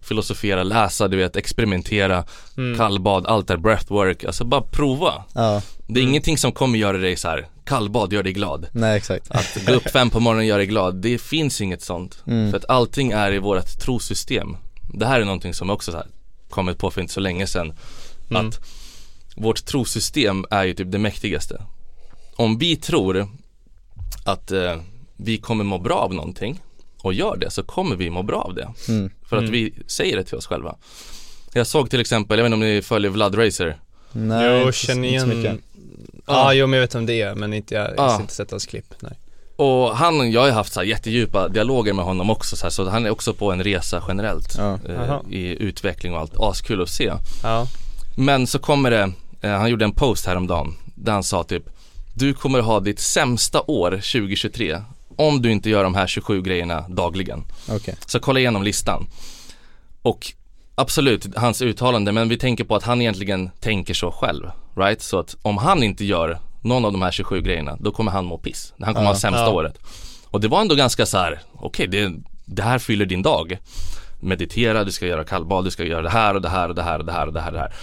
Filosofera, 0.02 0.63
läsa, 0.63 1.08
du 1.08 1.17
vet, 1.17 1.36
experimentera, 1.36 2.23
Mm. 2.58 2.78
kallbad, 2.78 3.26
allt 3.28 3.50
är 3.50 3.58
breathwork, 3.58 4.23
alltså 4.23 4.43
bara 4.45 4.62
prova 4.62 5.23
Ja, 5.34 5.62
Det 5.88 6.00
är 6.00 6.04
Mm. 6.04 6.10
ingenting 6.10 6.38
som 6.38 6.52
kommer 6.52 6.78
göra 6.80 6.97
dig 6.97 7.15
så 7.17 7.28
här. 7.28 7.47
kallbad 7.65 8.13
gör 8.13 8.23
dig 8.23 8.34
glad 8.34 8.67
nej 8.71 8.97
exakt 8.97 9.32
Att 9.32 9.65
gå 9.65 9.73
upp 9.73 9.89
fem 9.89 10.10
på 10.10 10.19
morgonen 10.19 10.47
göra 10.47 10.58
dig 10.58 10.65
glad, 10.67 10.95
det 10.95 11.17
finns 11.21 11.62
inget 11.62 11.82
sånt 11.82 12.23
mm. 12.28 12.52
För 12.52 12.58
att 12.58 12.69
allting 12.69 13.12
är 13.12 13.32
i 13.34 13.39
vårt 13.39 13.80
trosystem 13.80 14.58
Det 14.93 15.06
här 15.06 15.21
är 15.21 15.26
någonting 15.26 15.54
som 15.54 15.67
jag 15.69 15.76
också 15.76 15.91
så 15.91 15.97
här 15.97 16.08
kommit 16.50 16.78
på 16.78 16.91
för 16.91 17.02
inte 17.02 17.13
så 17.13 17.19
länge 17.19 17.47
sedan 17.47 17.73
Mm. 18.30 18.47
Att 18.47 18.60
vårt 19.36 19.65
trosystem 19.65 20.45
är 20.50 20.63
ju 20.63 20.73
typ 20.73 20.91
det 20.91 20.97
mäktigaste 21.00 21.62
Om 22.36 22.58
vi 22.58 22.76
tror 22.76 23.28
att 24.26 24.52
eh, 24.52 24.76
vi 25.18 25.38
kommer 25.38 25.64
må 25.64 25.78
bra 25.78 25.96
av 25.96 26.14
någonting 26.14 26.62
och 27.02 27.14
gör 27.14 27.38
det 27.38 27.50
så 27.52 27.64
kommer 27.64 27.96
vi 27.96 28.10
må 28.10 28.24
bra 28.24 28.42
av 28.42 28.54
det 28.56 28.68
Mm. 28.90 29.10
För 29.30 29.36
att 29.38 29.42
Mm. 29.42 29.52
vi 29.52 29.74
säger 29.88 30.18
det 30.18 30.24
till 30.24 30.36
oss 30.38 30.46
själva 30.48 30.76
Jag 31.54 31.68
såg 31.68 31.90
till 31.90 32.00
exempel, 32.00 32.38
jag 32.40 32.44
vet 32.44 32.54
inte 32.54 32.66
om 32.66 32.70
ni 32.74 32.82
följer 32.82 33.12
Vlad 33.12 33.38
Racer 33.38 33.80
Nej, 34.12 34.46
jag 34.46 34.62
inte- 34.62 34.78
känner 34.78 35.08
inte 35.08 35.20
så 35.20 35.28
igen 35.32 35.38
mycket. 35.42 35.60
Ja, 36.26 36.34
Ja. 36.34 36.54
jo 36.54 36.68
men 36.68 36.78
jag 36.80 36.82
vet 36.88 36.96
om 36.96 37.06
det 37.06 37.22
är 37.22 37.36
men 37.36 37.54
inte 37.54 37.74
jag, 37.76 37.84
jag 37.84 37.94
Ja. 37.98 38.04
har 38.10 38.22
inte 38.22 38.34
sett 38.34 38.52
hans 38.52 38.66
klipp, 38.66 38.94
nej 39.00 39.14
Och 39.56 39.98
han, 39.98 40.32
jag 40.32 40.42
har 40.42 40.52
haft 40.52 40.74
så 40.74 40.80
här 40.80 40.88
jättedjupa 40.88 41.48
dialoger 41.48 41.94
med 41.94 42.06
honom 42.06 42.30
också 42.30 42.56
så, 42.56 42.66
här, 42.66 42.70
så 42.72 42.90
han 42.90 43.06
är 43.06 43.10
också 43.10 43.34
på 43.34 43.52
en 43.52 43.64
resa 43.64 44.04
generellt 44.08 44.56
Ja. 44.58 44.80
eh. 44.90 45.20
I 45.30 45.58
utveckling 45.64 46.14
och 46.14 46.20
allt, 46.20 46.34
askul 46.40 46.82
att 46.82 46.90
se 46.90 47.14
Ja, 47.44 47.68
Men 48.18 48.48
så 48.48 48.60
kommer 48.60 48.92
det, 48.92 49.12
eh, 49.42 49.52
han 49.52 49.70
gjorde 49.70 49.86
en 49.86 49.92
post 49.92 50.26
häromdagen 50.26 50.74
där 50.96 51.12
han 51.12 51.24
sa 51.24 51.44
typ 51.44 51.64
Du 52.14 52.34
kommer 52.34 52.60
ha 52.62 52.80
ditt 52.80 53.00
sämsta 53.00 53.62
år 53.62 53.92
2023 53.92 54.82
om 55.18 55.42
du 55.42 55.52
inte 55.52 55.70
gör 55.70 55.84
de 55.84 55.96
här 55.96 56.08
27 56.08 56.42
grejerna 56.42 56.86
dagligen. 56.90 57.44
Okej, 57.70 57.96
Så 58.06 58.20
kolla 58.20 58.40
igenom 58.40 58.64
listan. 58.64 59.08
Och 60.02 60.34
absolut, 60.76 61.28
hans 61.36 61.62
uttalande, 61.62 62.12
men 62.12 62.30
vi 62.30 62.38
tänker 62.38 62.64
på 62.64 62.76
att 62.76 62.84
han 62.84 63.02
egentligen 63.02 63.50
tänker 63.60 63.94
så 63.94 64.12
själv. 64.12 64.50
Right? 64.76 65.02
Så 65.02 65.20
att 65.20 65.36
om 65.42 65.58
han 65.58 65.84
inte 65.84 66.06
gör 66.06 66.40
någon 66.62 66.86
av 66.86 66.92
de 66.92 67.02
här 67.02 67.12
27 67.12 67.42
grejerna, 67.42 67.78
då 67.80 67.92
kommer 67.92 68.12
han 68.12 68.26
må 68.26 68.38
piss. 68.38 68.74
Han 68.80 68.94
kommer 68.94 69.08
Ja. 69.08 69.14
ha 69.14 69.20
sämsta 69.20 69.42
Ja. 69.44 69.50
året. 69.50 69.78
Och 70.26 70.42
det 70.42 70.48
var 70.48 70.62
ändå 70.62 70.76
ganska 70.76 71.06
så 71.06 71.18
här, 71.18 71.42
okej 71.54 71.88
det, 71.88 72.14
det 72.46 72.62
här 72.64 72.80
fyller 72.80 73.06
din 73.06 73.22
dag. 73.22 73.58
Meditera, 74.20 74.84
du 74.84 74.92
ska 74.92 75.06
göra 75.08 75.24
kallbad, 75.24 75.64
du 75.66 75.72
ska 75.72 75.84
göra 75.84 76.02
det 76.02 76.10
här 76.10 76.34
och 76.36 76.42
det 76.42 76.50
här 76.50 76.70
och 76.70 76.76
det 76.76 76.84
här 76.84 77.00
och 77.00 77.06
det 77.06 77.12
här 77.12 77.28
och 77.28 77.34
det 77.34 77.42
här 77.42 77.48
och 77.48 77.54
det 77.54 77.60
här. 77.60 77.74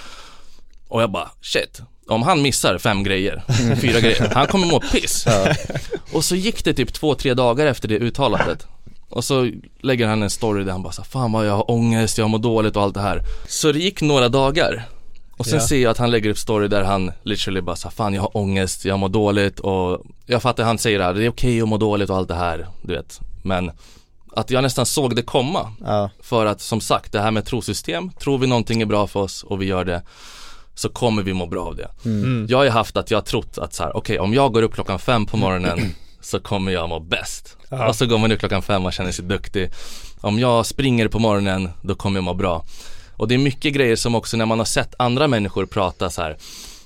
Och 0.89 1.03
jag 1.03 1.11
bara, 1.11 1.31
shit. 1.41 1.81
Om 2.07 2.23
han 2.23 2.43
missar 2.43 2.79
fem 2.79 3.03
grejer, 3.03 3.43
fyra 3.81 4.01
grejer, 4.01 4.31
han 4.35 4.47
kommer 4.47 4.67
må 4.67 4.81
piss. 4.81 5.27
Och 6.13 6.25
så 6.25 6.37
gick 6.37 6.65
det 6.65 6.75
typ 6.75 6.93
två, 6.93 7.15
tre 7.15 7.35
dagar 7.35 7.67
efter 7.67 7.89
det 7.89 7.99
uttalandet. 7.99 8.67
Och 9.09 9.25
så 9.25 9.51
lägger 9.81 10.07
han 10.07 10.23
en 10.23 10.31
story 10.31 10.65
där 10.65 10.73
han 10.73 10.83
bara 10.83 10.93
så 10.93 11.05
Fan 11.05 11.33
vad 11.33 11.47
jag 11.47 11.57
har 11.57 11.71
ångest, 11.71 12.19
jag 12.19 12.31
mår 12.31 12.39
dåligt 12.39 12.77
och 12.77 12.83
allt 12.83 12.95
det 12.95 13.01
här. 13.01 13.23
Så 13.49 13.73
det 13.73 13.79
gick 13.79 14.03
några 14.03 14.29
dagar. 14.29 14.85
Och 15.37 15.47
sen 15.47 15.59
Ja. 15.59 15.67
ser 15.67 15.79
jag 15.83 15.91
att 15.91 15.99
han 15.99 16.11
lägger 16.11 16.31
upp 16.31 16.39
story 16.39 16.69
där 16.69 16.83
han 16.85 17.13
literally 17.23 17.61
bara 17.61 17.77
så 17.77 17.91
Fan 17.91 18.15
jag 18.15 18.23
har 18.23 18.37
ångest, 18.37 18.85
jag 18.85 18.99
mår 18.99 19.09
dåligt. 19.09 19.61
Och 19.61 20.03
Jag 20.27 20.43
fattar 20.43 20.65
han 20.65 20.79
säger 20.79 20.99
det 20.99 21.05
här, 21.05 21.15
det 21.15 21.25
är 21.25 21.29
okej 21.29 21.63
att 21.63 21.69
må 21.69 21.77
dåligt 21.77 22.11
och 22.11 22.17
allt 22.17 22.29
det 22.29 22.35
här, 22.35 22.67
du 22.83 22.95
vet. 22.95 23.21
Men 23.43 23.71
Att 24.37 24.51
jag 24.51 24.63
nästan 24.63 24.87
såg 24.87 25.17
det 25.17 25.23
komma. 25.23 25.73
Ja, 25.85 26.11
För 26.23 26.47
att 26.47 26.61
som 26.61 26.81
sagt, 26.81 27.13
det 27.13 27.21
här 27.21 27.31
med 27.31 27.47
trosystem 27.47 28.11
Tror 28.21 28.39
vi 28.39 28.47
någonting 28.47 28.83
är 28.83 28.87
bra 28.87 29.07
för 29.07 29.21
oss 29.21 29.43
och 29.43 29.63
vi 29.63 29.67
gör 29.67 29.85
det 29.85 30.03
Så 30.75 30.89
kommer 30.89 31.23
vi 31.23 31.33
må 31.33 31.47
bra 31.47 31.67
av 31.67 31.77
det 31.77 31.89
mm. 32.05 32.25
mm. 32.25 32.47
jag 32.51 32.59
har 32.59 32.65
ju 32.65 32.71
haft 32.71 32.97
att 32.97 33.11
jag 33.11 33.19
har 33.19 33.23
trott 33.23 33.59
att 33.59 33.75
så 33.75 33.83
här, 33.83 33.97
okej 33.97 34.19
om 34.19 34.35
jag 34.35 34.53
går 34.53 34.63
upp 34.63 34.75
klockan 34.75 34.99
fem 34.99 35.27
på 35.27 35.37
morgonen 35.37 35.95
så 36.21 36.41
kommer 36.41 36.73
jag 36.73 36.89
må 36.89 37.01
bäst. 37.01 37.57
Ja. 37.69 37.89
Och 37.89 37.97
så 37.97 38.07
går 38.07 38.19
man 38.19 38.33
upp 38.33 38.39
klockan 38.39 38.63
fem 38.63 38.87
och 38.87 38.93
känner 38.93 39.13
sig 39.13 39.25
duktig. 39.25 39.71
Om 40.21 40.39
jag 40.39 40.67
springer 40.67 41.09
på 41.09 41.19
morgonen, 41.19 41.71
då 41.83 41.95
kommer 41.95 42.17
jag 42.17 42.25
må 42.25 42.35
bra. 42.35 42.65
Och 43.17 43.29
det 43.29 43.35
är 43.35 43.39
mycket 43.39 43.75
grejer 43.75 43.97
som 43.97 44.15
också 44.15 44.37
när 44.37 44.47
man 44.47 44.59
har 44.59 44.67
sett 44.67 44.95
andra 44.99 45.29
människor 45.29 45.67
prata 45.67 46.11
så 46.11 46.23
här. 46.23 46.37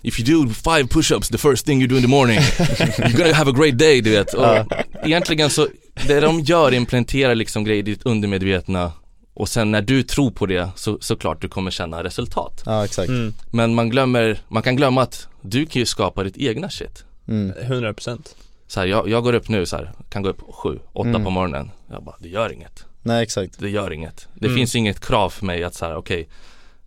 If 0.03 0.20
you 0.20 0.46
do 0.46 0.55
five 0.55 0.83
push-ups 0.83 1.33
the 1.33 1.38
first 1.38 1.66
thing 1.66 1.81
you 1.81 1.88
do 1.88 1.96
in 1.96 2.03
the 2.03 2.09
morning, 2.09 2.38
you're 2.38 3.16
gonna 3.16 3.35
have 3.35 3.51
a 3.51 3.55
great 3.57 3.79
day, 3.79 4.01
du 4.01 4.11
vet. 4.11 4.35
Och 4.35 4.57
egentligen 5.05 5.51
så, 5.51 5.68
det 6.07 6.20
de 6.20 6.40
gör 6.40 6.74
implementerar 6.74 7.35
liksom 7.35 7.64
grejer 7.64 7.79
i 7.79 7.83
ditt 7.83 8.03
undermedvetna 8.03 8.92
och 9.38 9.48
sen 9.48 9.70
när 9.70 9.83
du 9.83 10.03
tror 10.03 10.31
på 10.31 10.46
det 10.46 10.68
så 10.77 10.98
såklart 11.01 11.42
du 11.42 11.48
kommer 11.48 11.70
känna 11.70 12.05
resultat. 12.05 12.62
ja 12.66 12.85
exakt 12.85 13.09
Mm. 13.09 13.35
Men 13.51 13.74
man 13.74 13.88
glömmer, 13.90 14.38
man 14.48 14.62
kan 14.62 14.77
glömma 14.77 15.03
att 15.03 15.29
du 15.40 15.66
kan 15.66 15.81
ju 15.81 15.87
skapa 15.87 16.24
ditt 16.24 16.37
egna 16.37 16.70
shit. 16.70 17.05
mm. 17.29 17.53
100% 17.62 18.35
Så 18.66 18.81
här, 18.81 18.87
jag, 18.87 19.09
jag 19.09 19.22
går 19.22 19.33
upp 19.33 19.48
nu 19.48 19.66
så 19.66 19.77
här, 19.77 19.92
kan 20.11 20.22
gå 20.22 20.29
upp 20.29 20.40
sju, 20.55 20.79
åtta 20.92 21.09
Mm. 21.09 21.24
på 21.24 21.31
morgonen. 21.31 21.70
Jag 21.90 22.03
bara, 22.05 22.16
det 22.20 22.29
gör 22.29 22.53
inget. 22.53 22.85
Nej 23.03 23.22
exakt. 23.22 23.59
Det 23.59 23.70
gör 23.70 23.92
inget. 23.92 24.29
Det 24.35 24.46
Mm. 24.46 24.57
finns 24.59 24.74
inget 24.77 25.01
krav 25.07 25.31
för 25.31 25.46
mig 25.46 25.64
att 25.64 25.74
så 25.74 25.85
här, 25.87 25.96
okej 25.96 26.29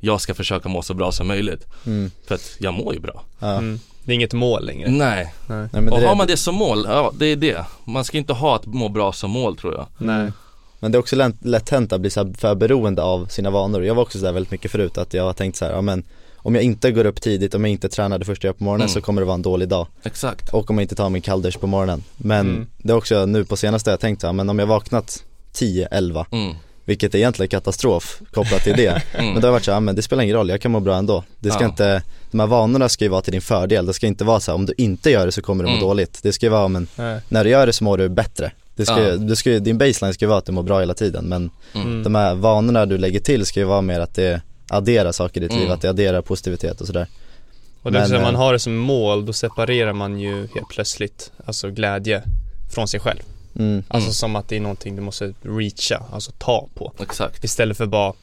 Jag 0.03 0.21
ska 0.21 0.33
försöka 0.33 0.69
må 0.69 0.81
så 0.81 0.93
bra 0.93 1.11
som 1.11 1.27
möjligt. 1.27 1.67
Mm. 1.85 2.11
För 2.27 2.35
att 2.35 2.55
jag 2.59 2.73
mår 2.73 2.93
ju 2.93 2.99
bra. 2.99 3.23
Ja. 3.39 3.57
Mm. 3.57 3.79
Det 4.03 4.11
är 4.11 4.15
inget 4.15 4.33
mål 4.33 4.65
längre. 4.65 4.89
Nej, 4.89 5.33
Nej. 5.47 5.67
Och 5.91 5.99
har 6.01 6.15
man 6.15 6.27
det 6.27 6.37
som 6.37 6.55
mål, 6.55 6.85
ja 6.89 7.11
det 7.19 7.25
är 7.25 7.35
det. 7.35 7.65
Man 7.85 8.05
ska 8.05 8.17
inte 8.17 8.33
ha 8.33 8.55
att 8.55 8.65
må 8.65 8.89
bra 8.89 9.11
som 9.13 9.31
mål 9.31 9.57
tror 9.57 9.73
jag. 9.73 9.87
Nej. 9.97 10.31
Men 10.81 10.91
det 10.91 10.95
är 10.97 10.99
också 10.99 11.15
lätt, 11.41 11.69
hänt 11.69 11.93
att 11.93 12.01
bli 12.01 12.09
så 12.09 12.33
för 12.37 12.55
beroende 12.55 13.01
av 13.03 13.25
sina 13.25 13.49
vanor. 13.49 13.85
Jag 13.85 13.95
var 13.95 14.03
också 14.03 14.17
sådär 14.19 14.31
väldigt 14.31 14.51
mycket 14.51 14.71
förut 14.71 14.97
att 14.97 15.13
jag 15.13 15.23
har 15.23 15.33
tänkt 15.33 15.55
så 15.57 15.65
här, 15.65 15.71
ja 15.71 15.81
men 15.81 16.03
om 16.43 16.55
jag 16.55 16.63
inte 16.63 16.91
går 16.91 17.05
upp 17.05 17.21
tidigt, 17.21 17.55
om 17.55 17.63
jag 17.65 17.71
inte 17.71 17.89
tränar 17.89 18.19
det 18.19 18.25
första 18.25 18.47
jag 18.47 18.53
gör 18.53 18.57
på 18.57 18.63
morgonen 18.63 18.81
Mm. 18.85 18.93
så 18.93 19.01
kommer 19.01 19.21
det 19.21 19.25
vara 19.25 19.35
en 19.35 19.41
dålig 19.41 19.67
dag. 19.69 19.87
Exakt. 20.03 20.49
Och 20.53 20.69
om 20.69 20.77
jag 20.77 20.83
inte 20.83 20.95
tar 20.95 21.09
min 21.09 21.21
kalldusch 21.21 21.59
på 21.59 21.67
morgonen. 21.67 22.03
Men 22.17 22.49
Mm. 22.49 22.67
det 22.77 22.93
är 22.93 22.97
också 22.97 23.25
nu 23.25 23.45
på 23.45 23.57
senaste 23.57 23.89
jag 23.91 23.99
tänkt 23.99 24.21
så 24.21 24.27
här, 24.27 24.33
men 24.33 24.49
om 24.49 24.59
jag 24.59 24.65
vaknat 24.65 25.23
10, 25.53 25.87
11, 25.91 26.25
Mm. 26.31 26.55
vilket 26.85 27.15
är 27.15 27.17
egentligen 27.19 27.49
katastrof 27.49 28.21
kopplat 28.33 28.61
till 28.63 28.73
det. 28.77 29.01
Mm. 29.13 29.25
Men 29.33 29.35
då 29.35 29.39
har 29.41 29.47
jag 29.47 29.51
varit 29.51 29.63
så 29.65 29.71
här, 29.71 29.79
men 29.79 29.95
det 29.95 30.01
spelar 30.01 30.23
ingen 30.23 30.35
roll, 30.35 30.49
jag 30.49 30.61
kan 30.61 30.71
må 30.71 30.79
bra 30.79 30.95
ändå. 30.95 31.23
Det 31.39 31.51
ska 31.51 31.63
Ja. 31.63 31.67
inte, 31.69 32.03
de 32.31 32.39
här 32.39 32.47
vanorna 32.47 32.89
ska 32.89 33.05
ju 33.05 33.09
vara 33.09 33.21
till 33.21 33.31
din 33.31 33.41
fördel. 33.41 33.85
Det 33.85 33.93
ska 33.93 34.07
inte 34.07 34.23
vara 34.23 34.39
så 34.39 34.51
här, 34.51 34.55
om 34.55 34.65
du 34.65 34.73
inte 34.77 35.09
gör 35.11 35.25
det 35.25 35.31
så 35.31 35.41
kommer 35.41 35.63
du 35.63 35.69
må 35.69 35.75
Mm. 35.75 35.87
dåligt. 35.87 36.19
Det 36.23 36.31
ska 36.33 36.45
ju 36.45 36.49
vara, 36.49 36.67
men 36.67 36.87
när 37.29 37.43
du 37.43 37.49
gör 37.49 37.65
det 37.65 37.73
så 37.73 37.83
mår 37.83 37.97
du 37.97 38.09
bättre. 38.09 38.51
Det 38.81 38.85
ska, 38.85 39.01
Ja. 39.07 39.15
du 39.15 39.35
ska, 39.35 39.49
din 39.59 39.77
baseline 39.77 40.13
ska 40.13 40.25
ju 40.25 40.29
vara 40.29 40.39
att 40.39 40.45
du 40.45 40.51
mår 40.51 40.63
bra 40.63 40.79
hela 40.79 40.93
tiden 40.93 41.25
men 41.25 41.49
Mm. 41.73 42.03
de 42.03 42.15
här 42.15 42.35
vanorna 42.35 42.85
du 42.85 42.97
lägger 42.97 43.19
till 43.19 43.45
ska 43.45 43.59
ju 43.59 43.65
vara 43.65 43.81
mer 43.81 43.99
att 43.99 44.13
det 44.15 44.41
adderar 44.69 45.11
saker 45.11 45.41
i 45.41 45.43
ditt 45.43 45.51
Mm. 45.51 45.63
liv, 45.63 45.71
att 45.71 45.81
det 45.81 45.87
adderar 45.89 46.21
positivitet 46.21 46.81
och 46.81 46.87
sådär. 46.87 47.07
Och 47.81 47.91
det 47.91 47.99
Men, 47.99 48.09
när 48.11 48.21
man 48.21 48.33
eh, 48.35 48.39
har 48.41 48.53
det 48.53 48.59
som 48.59 48.75
mål, 48.77 49.25
då 49.25 49.33
separerar 49.33 49.93
man 49.93 50.19
ju 50.19 50.35
helt 50.55 50.69
plötsligt, 50.69 51.31
alltså 51.45 51.69
glädje 51.69 52.23
från 52.73 52.87
sig 52.87 52.99
själv. 52.99 53.19
Mm. 53.59 53.83
Alltså 53.87 54.07
Mm. 54.07 54.13
som 54.13 54.35
att 54.35 54.47
det 54.49 54.55
är 54.55 54.61
någonting 54.61 54.95
du 54.95 55.01
måste 55.01 55.33
reacha, 55.41 56.03
alltså 56.13 56.31
ta 56.37 56.67
på. 56.75 56.93
Exakt. 56.99 57.43
Istället 57.43 57.77
för 57.77 57.85
bara 57.85 58.13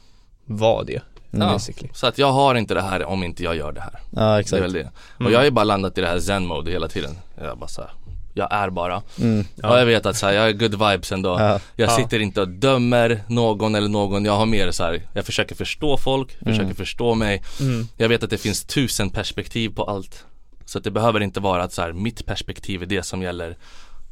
vara 0.45 0.83
det, 0.83 1.01
Mm. 1.33 1.47
Ja. 1.47 1.59
Så 1.93 2.07
att 2.07 2.17
jag 2.17 2.31
har 2.31 2.55
inte 2.55 2.73
det 2.73 2.81
här 2.81 3.03
om 3.05 3.23
inte 3.23 3.43
jag 3.43 3.55
gör 3.55 3.71
det 3.71 3.81
här. 3.81 3.99
Ja 4.09 4.21
Det 4.21 4.21
är 4.21 4.39
exakt. 4.39 4.63
väl 4.63 4.73
det. 4.73 4.89
Och 5.15 5.21
Mm. 5.21 5.31
jag 5.31 5.39
har 5.39 5.45
ju 5.45 5.51
bara 5.51 5.63
landat 5.63 5.97
i 5.97 6.01
det 6.01 6.07
här 6.07 6.19
zen 6.19 6.45
mode 6.45 6.71
hela 6.71 6.87
tiden. 6.87 7.15
Jag 7.41 7.57
bara 7.57 7.67
så 7.67 7.81
här, 7.81 7.91
jag 8.33 8.53
är 8.53 8.69
bara. 8.69 9.01
Mm. 9.19 9.45
Ja. 9.55 9.69
Och 9.71 9.79
jag 9.79 9.85
vet 9.85 10.05
att 10.05 10.17
så 10.17 10.25
här, 10.25 10.33
jag 10.33 10.41
har 10.41 10.51
good 10.51 10.71
vibes 10.89 11.11
ändå. 11.11 11.29
Ja. 11.39 11.59
Jag 11.75 11.89
Ja. 11.89 11.95
sitter 11.95 12.19
inte 12.19 12.41
och 12.41 12.47
dömer 12.47 13.23
någon 13.27 13.75
eller 13.75 13.87
någon. 13.89 14.25
Jag 14.25 14.37
har 14.37 14.45
mer 14.45 14.71
så 14.71 14.83
här, 14.83 15.01
jag 15.13 15.25
försöker 15.25 15.55
förstå 15.55 15.97
folk, 15.97 16.31
försöker 16.39 16.61
Mm. 16.63 16.75
förstå 16.75 17.15
mig. 17.15 17.43
Mm. 17.59 17.87
Jag 17.97 18.09
vet 18.09 18.23
att 18.23 18.29
det 18.29 18.37
finns 18.37 18.63
tusen 18.63 19.09
perspektiv 19.09 19.69
på 19.69 19.83
allt. 19.83 20.25
Så 20.65 20.77
att 20.77 20.83
det 20.83 20.91
behöver 20.91 21.19
inte 21.19 21.39
vara 21.39 21.63
att 21.63 21.73
så 21.73 21.81
här, 21.81 21.93
mitt 21.93 22.25
perspektiv 22.25 22.81
är 22.81 22.85
det 22.85 23.03
som 23.03 23.21
gäller. 23.21 23.57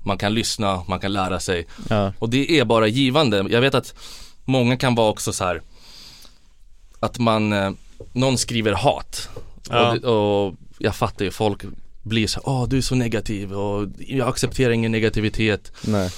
Man 0.05 0.17
kan 0.17 0.33
lyssna, 0.33 0.83
man 0.87 0.99
kan 0.99 1.13
lära 1.13 1.39
sig. 1.39 1.65
Ja. 1.89 2.13
Och 2.19 2.29
det 2.29 2.59
är 2.59 2.65
bara 2.65 2.87
givande. 2.87 3.45
Jag 3.49 3.61
vet 3.61 3.75
att 3.75 3.93
många 4.45 4.77
kan 4.77 4.95
vara 4.95 5.09
också 5.09 5.33
så 5.33 5.43
här 5.43 5.61
att 6.99 7.19
man, 7.19 7.53
eh, 7.53 7.71
någon 8.13 8.37
skriver 8.37 8.71
hat. 8.73 9.29
Ja. 9.69 9.97
Och, 10.03 10.45
och 10.47 10.55
jag 10.79 10.95
fattar 10.95 11.25
ju, 11.25 11.31
folk 11.31 11.63
blir 12.07 12.27
så 12.27 12.41
åh 12.43 12.67
du 12.67 12.77
är 12.77 12.81
så 12.81 12.95
negativ 12.95 13.53
och 13.53 13.87
jag 13.97 14.27
accepterar 14.27 14.71
ingen 14.71 14.91
negativitet. 14.91 15.71
Nej. 15.81 16.09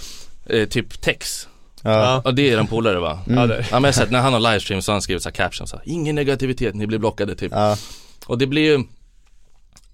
Eh, 0.45 0.67
typ 0.67 1.01
text. 1.01 1.47
Ja. 1.81 2.21
Ja. 2.25 2.31
Det 2.31 2.49
är 2.49 2.57
den 2.57 2.67
polare 2.67 2.99
va? 2.99 3.19
Mm. 3.27 3.39
Ja, 3.39 3.47
det. 3.47 3.55
Ja 3.71 3.79
men 3.79 3.83
jag 3.83 3.87
har 3.87 3.91
sett 3.91 4.11
när 4.11 4.19
han 4.19 4.33
har 4.33 4.39
livestream 4.39 4.81
så 4.81 4.91
har 4.91 4.95
han 4.95 5.01
skrivit 5.01 5.23
så 5.23 5.29
här 5.29 5.33
captions 5.33 5.69
så 5.69 5.77
här, 5.77 5.83
ingen 5.85 6.15
negativitet, 6.15 6.75
ni 6.75 6.87
blir 6.87 6.99
blockade 6.99 7.35
typ. 7.35 7.51
Ja. 7.51 7.77
Och 8.25 8.37
det 8.37 8.47
blir 8.47 8.61
ju, 8.61 8.83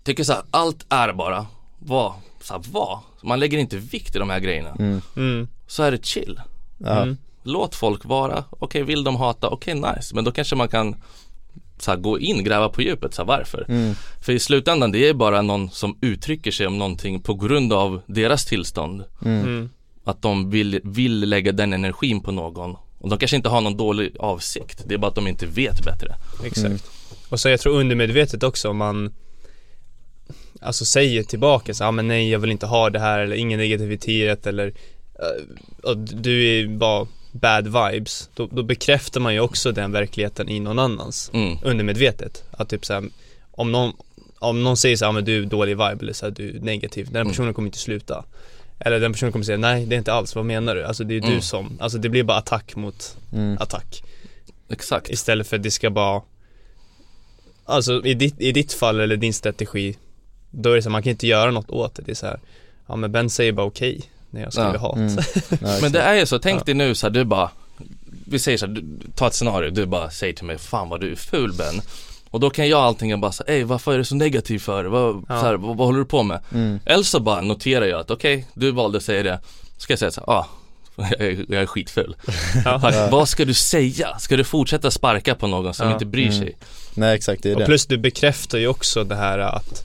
tycker 0.03 0.23
så 0.23 0.33
här, 0.33 0.41
allt 0.51 0.85
är 0.89 1.13
bara, 1.13 1.45
vad, 1.79 2.13
så 2.41 2.53
här, 2.53 2.61
vad? 2.71 2.99
Man 3.23 3.39
lägger 3.39 3.57
inte 3.57 3.77
vikt 3.77 4.15
i 4.15 4.19
de 4.19 4.29
här 4.29 4.39
grejerna. 4.39 4.75
Mm. 4.79 5.01
Mm. 5.15 5.47
Så 5.67 5.83
är 5.83 5.91
det 5.91 6.05
chill. 6.05 6.41
Ja. 6.77 7.01
Mm. 7.01 7.17
Låt 7.43 7.75
folk 7.75 8.05
vara, 8.05 8.43
okej 8.49 8.83
vill 8.83 9.03
de 9.03 9.15
hata, 9.15 9.49
okej 9.49 9.73
nice, 9.73 10.15
men 10.15 10.23
då 10.23 10.31
kanske 10.31 10.55
man 10.55 10.67
kan 10.67 10.95
så 11.77 11.91
här, 11.91 11.97
gå 11.97 12.19
in, 12.19 12.43
gräva 12.43 12.69
på 12.69 12.81
djupet, 12.81 13.13
så 13.13 13.21
här, 13.21 13.27
varför? 13.27 13.65
Mm. 13.69 13.95
För 14.21 14.33
i 14.33 14.39
slutändan 14.39 14.91
det 14.91 15.09
är 15.09 15.13
bara 15.13 15.41
någon 15.41 15.69
som 15.69 15.97
uttrycker 16.01 16.51
sig 16.51 16.67
om 16.67 16.77
någonting 16.77 17.21
på 17.21 17.33
grund 17.33 17.73
av 17.73 18.01
deras 18.05 18.45
tillstånd. 18.45 19.03
Mm. 19.25 19.41
Mm. 19.41 19.69
Att 20.03 20.21
de 20.21 20.49
vill, 20.49 20.79
vill 20.83 21.29
lägga 21.29 21.51
den 21.51 21.73
energin 21.73 22.21
på 22.21 22.31
någon. 22.31 22.75
Och 22.99 23.09
de 23.09 23.19
kanske 23.19 23.37
inte 23.37 23.49
har 23.49 23.61
någon 23.61 23.77
dålig 23.77 24.15
avsikt, 24.19 24.83
det 24.85 24.93
är 24.93 24.97
bara 24.97 25.07
att 25.07 25.15
de 25.15 25.27
inte 25.27 25.45
vet 25.45 25.83
bättre. 25.83 26.15
Exakt. 26.45 26.65
Mm. 26.65 26.79
Och 27.29 27.39
så 27.39 27.49
jag 27.49 27.59
tror 27.59 27.79
undermedvetet 27.79 28.43
också 28.43 28.69
om 28.69 28.77
man 28.77 29.13
Alltså 30.61 30.85
säger 30.85 31.23
tillbaka 31.23 31.73
så, 31.73 31.83
ja 31.83 31.91
men 31.91 32.07
nej 32.07 32.29
jag 32.29 32.39
vill 32.39 32.51
inte 32.51 32.65
ha 32.65 32.89
det 32.89 32.99
här 32.99 33.19
eller 33.19 33.35
ingen 33.35 33.59
negativitet 33.59 34.47
eller 34.47 34.67
uh, 34.67 35.45
och 35.83 35.97
du 35.97 36.47
är 36.47 36.67
bara 36.67 37.07
bad 37.41 37.65
vibes 37.67 38.29
då, 38.33 38.47
då 38.51 38.63
bekräftar 38.63 39.19
man 39.21 39.33
ju 39.33 39.39
också 39.39 39.71
den 39.71 39.91
verkligheten 39.91 40.49
i 40.49 40.59
någon 40.59 40.79
annans 40.79 41.31
Mm. 41.33 41.57
undermedvetet 41.63 42.43
att 42.51 42.69
typ 42.69 42.85
såhär 42.85 43.03
om 43.51 43.71
någon 43.71 43.93
om 44.39 44.63
någon 44.63 44.77
säger 44.77 44.97
såhär, 44.97 45.11
men 45.11 45.25
du 45.25 45.41
är 45.41 45.45
dålig 45.45 45.71
vibe 45.71 45.97
eller 46.01 46.13
såhär, 46.13 46.31
du 46.31 46.55
är 46.55 46.59
negativ, 46.59 47.05
den 47.05 47.15
Mm. 47.15 47.27
personen 47.27 47.53
kommer 47.53 47.67
inte 47.67 47.77
sluta 47.77 48.25
Eller 48.79 48.99
den 48.99 49.11
personen 49.13 49.31
kommer 49.31 49.45
säga, 49.45 49.57
nej 49.57 49.85
det 49.85 49.95
är 49.95 49.97
inte 49.97 50.13
alls, 50.13 50.35
vad 50.35 50.45
menar 50.45 50.75
du? 50.75 50.83
Alltså 50.83 51.03
det 51.03 51.15
är 51.15 51.21
du 51.21 51.27
Mm. 51.27 51.41
som, 51.41 51.77
alltså 51.81 51.97
det 51.97 52.09
blir 52.09 52.23
bara 52.23 52.37
attack 52.37 52.75
mot 52.75 53.17
Mm. 53.33 53.57
attack 53.59 54.03
Exakt. 54.69 55.09
Istället 55.09 55.47
för 55.47 55.55
att 55.55 55.63
det 55.63 55.71
ska 55.71 55.89
bara 55.89 56.21
Alltså 57.65 58.05
i 58.05 58.13
ditt, 58.13 58.41
i 58.41 58.51
ditt 58.51 58.73
fall 58.73 58.99
eller 58.99 59.17
din 59.17 59.33
strategi 59.33 59.97
Då 60.51 60.71
är 60.71 60.75
det 60.75 60.81
så 60.81 60.89
här, 60.89 60.91
man 60.91 61.03
kan 61.03 61.09
inte 61.11 61.27
göra 61.27 61.51
något 61.51 61.69
åt 61.69 61.95
det, 61.95 62.01
det 62.05 62.11
är 62.11 62.15
så 62.15 62.25
här, 62.25 62.39
Ja 62.87 62.95
men 62.95 63.11
Ben 63.11 63.29
säger 63.29 63.51
bara 63.51 63.65
okej 63.65 64.01
när 64.29 64.41
jag 64.41 64.53
skriver 64.53 64.73
Ja. 64.73 64.79
hat 64.79 64.95
Mm. 64.97 65.17
Ja, 65.61 65.77
Men 65.81 65.91
det 65.91 66.01
är 66.01 66.13
ju 66.13 66.25
så, 66.25 66.39
tänk 66.39 66.59
Ja. 66.61 66.63
dig 66.65 66.73
nu 66.75 66.95
så 66.95 67.05
här, 67.07 67.11
du 67.11 67.23
bara 67.23 67.49
Vi 68.27 68.39
säger 68.39 68.57
så 68.57 68.65
här, 68.65 68.73
du, 68.73 68.83
ta 69.15 69.27
ett 69.27 69.33
scenario, 69.33 69.69
du 69.71 69.85
bara 69.85 70.09
säger 70.09 70.33
till 70.33 70.45
mig 70.45 70.57
Fan 70.57 70.89
vad 70.89 71.01
du 71.01 71.11
är 71.11 71.15
ful 71.15 71.53
Ben 71.53 71.81
Och 72.29 72.39
då 72.39 72.49
kan 72.49 72.67
jag 72.69 72.79
allting 72.79 73.13
och 73.13 73.19
bara 73.19 73.31
säga, 73.31 73.53
ej 73.53 73.63
varför 73.63 73.93
är 73.93 73.97
du 73.97 74.03
så 74.05 74.15
negativ 74.15 74.59
för? 74.59 74.85
Vad, 74.85 75.25
Ja. 75.29 75.39
så 75.39 75.45
här, 75.45 75.53
vad, 75.55 75.77
vad 75.77 75.87
håller 75.87 75.99
du 75.99 76.05
på 76.05 76.23
med? 76.23 76.39
Mm. 76.53 76.79
Eller 76.85 77.03
så 77.03 77.19
bara 77.19 77.41
noterar 77.41 77.85
jag 77.85 77.99
att 77.99 78.11
okej, 78.11 78.45
du 78.53 78.71
valde 78.71 78.97
att 78.97 79.03
säga 79.03 79.23
det 79.23 79.39
Ska 79.77 79.91
jag 79.93 79.99
säga 79.99 80.11
så 80.11 80.21
ah 80.21 80.45
jag 80.97 81.21
är, 81.21 81.45
jag 81.49 81.61
är 81.61 81.65
skitful. 81.65 82.15
ja. 82.65 82.79
Fuck, 82.79 83.11
Vad 83.11 83.29
ska 83.29 83.45
du 83.45 83.53
säga? 83.53 84.19
Ska 84.19 84.37
du 84.37 84.43
fortsätta 84.43 84.91
sparka 84.91 85.35
på 85.35 85.47
någon 85.47 85.73
som 85.73 85.87
Ja. 85.87 85.93
inte 85.93 86.05
bryr 86.05 86.27
Mm. 86.27 86.39
sig? 86.39 86.57
Nej 86.93 87.15
exakt, 87.15 87.43
det 87.43 87.49
är 87.49 87.53
Och 87.53 87.59
det. 87.59 87.65
plus 87.65 87.85
du 87.85 87.97
bekräftar 87.97 88.57
ju 88.57 88.67
också 88.67 89.03
det 89.03 89.15
här 89.15 89.39
att 89.39 89.83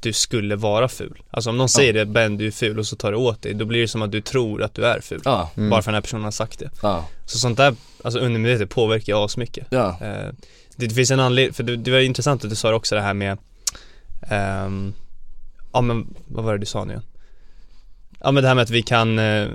du 0.00 0.12
skulle 0.12 0.56
vara 0.56 0.88
ful. 0.88 1.22
Alltså 1.30 1.50
om 1.50 1.56
någon 1.58 1.68
säger 1.68 1.92
det, 1.92 2.06
Ben 2.06 2.36
du 2.36 2.46
är 2.46 2.50
ful 2.50 2.78
och 2.78 2.86
så 2.86 2.96
tar 2.96 3.12
du 3.12 3.18
åt 3.18 3.42
dig 3.42 3.54
Då 3.54 3.64
blir 3.64 3.80
det 3.80 3.88
som 3.88 4.02
att 4.02 4.12
du 4.12 4.20
tror 4.20 4.62
att 4.62 4.74
du 4.74 4.86
är 4.86 5.00
ful. 5.00 5.20
Ja, 5.24 5.50
Mm. 5.56 5.70
Bara 5.70 5.82
för 5.82 5.90
att 5.90 5.92
den 5.92 5.94
här 5.94 6.00
personen 6.02 6.24
har 6.24 6.30
sagt 6.30 6.58
det. 6.58 6.70
Ja, 6.82 7.08
Så 7.26 7.38
sånt 7.38 7.56
där, 7.56 7.74
alltså 8.04 8.20
undermedvetet 8.20 8.70
påverkar 8.70 9.12
ju 9.12 9.18
asmycket. 9.24 9.66
Ja, 9.70 9.98
Eh, 10.00 10.28
det, 10.76 10.86
det 10.86 10.94
finns 10.94 11.10
en 11.10 11.20
anledning, 11.20 11.54
för 11.54 11.62
det, 11.62 11.76
det 11.76 11.90
var 11.90 11.98
intressant 11.98 12.44
att 12.44 12.50
du 12.50 12.56
sa 12.56 12.74
också 12.74 12.94
det 12.94 13.00
här 13.00 13.14
med 13.14 13.38
ehm, 14.22 14.92
Ja 15.72 15.80
men 15.80 16.14
vad 16.26 16.44
var 16.44 16.52
det 16.52 16.58
du 16.58 16.66
sa 16.66 16.84
nu 16.84 16.90
igen? 16.92 17.04
Ja 18.20 18.30
men 18.30 18.42
det 18.42 18.48
här 18.48 18.54
med 18.54 18.62
att 18.62 18.70
vi 18.70 18.82
kan 18.82 19.18
eh, 19.18 19.48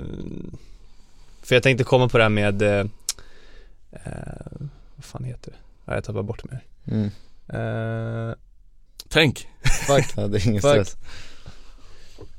För 1.42 1.54
jag 1.56 1.62
tänkte 1.62 1.84
komma 1.84 2.08
på 2.08 2.18
det 2.18 2.24
här 2.24 2.28
med 2.30 2.62
eh, 2.62 2.86
eh, 3.92 4.52
Vad 4.96 5.04
fan 5.04 5.24
heter 5.24 5.50
det? 5.50 5.56
Ja, 5.84 5.94
jag 5.94 6.04
tappar 6.04 6.22
bort 6.22 6.44
mig 6.44 6.58
Mm. 6.86 7.10
Tänk 9.14 9.48
Fuck 9.86 10.04
Ja, 10.16 10.26
det 10.26 10.38
är 10.38 10.48
ingen 10.48 10.62
Fuck. 10.62 10.70
stress. 10.70 10.96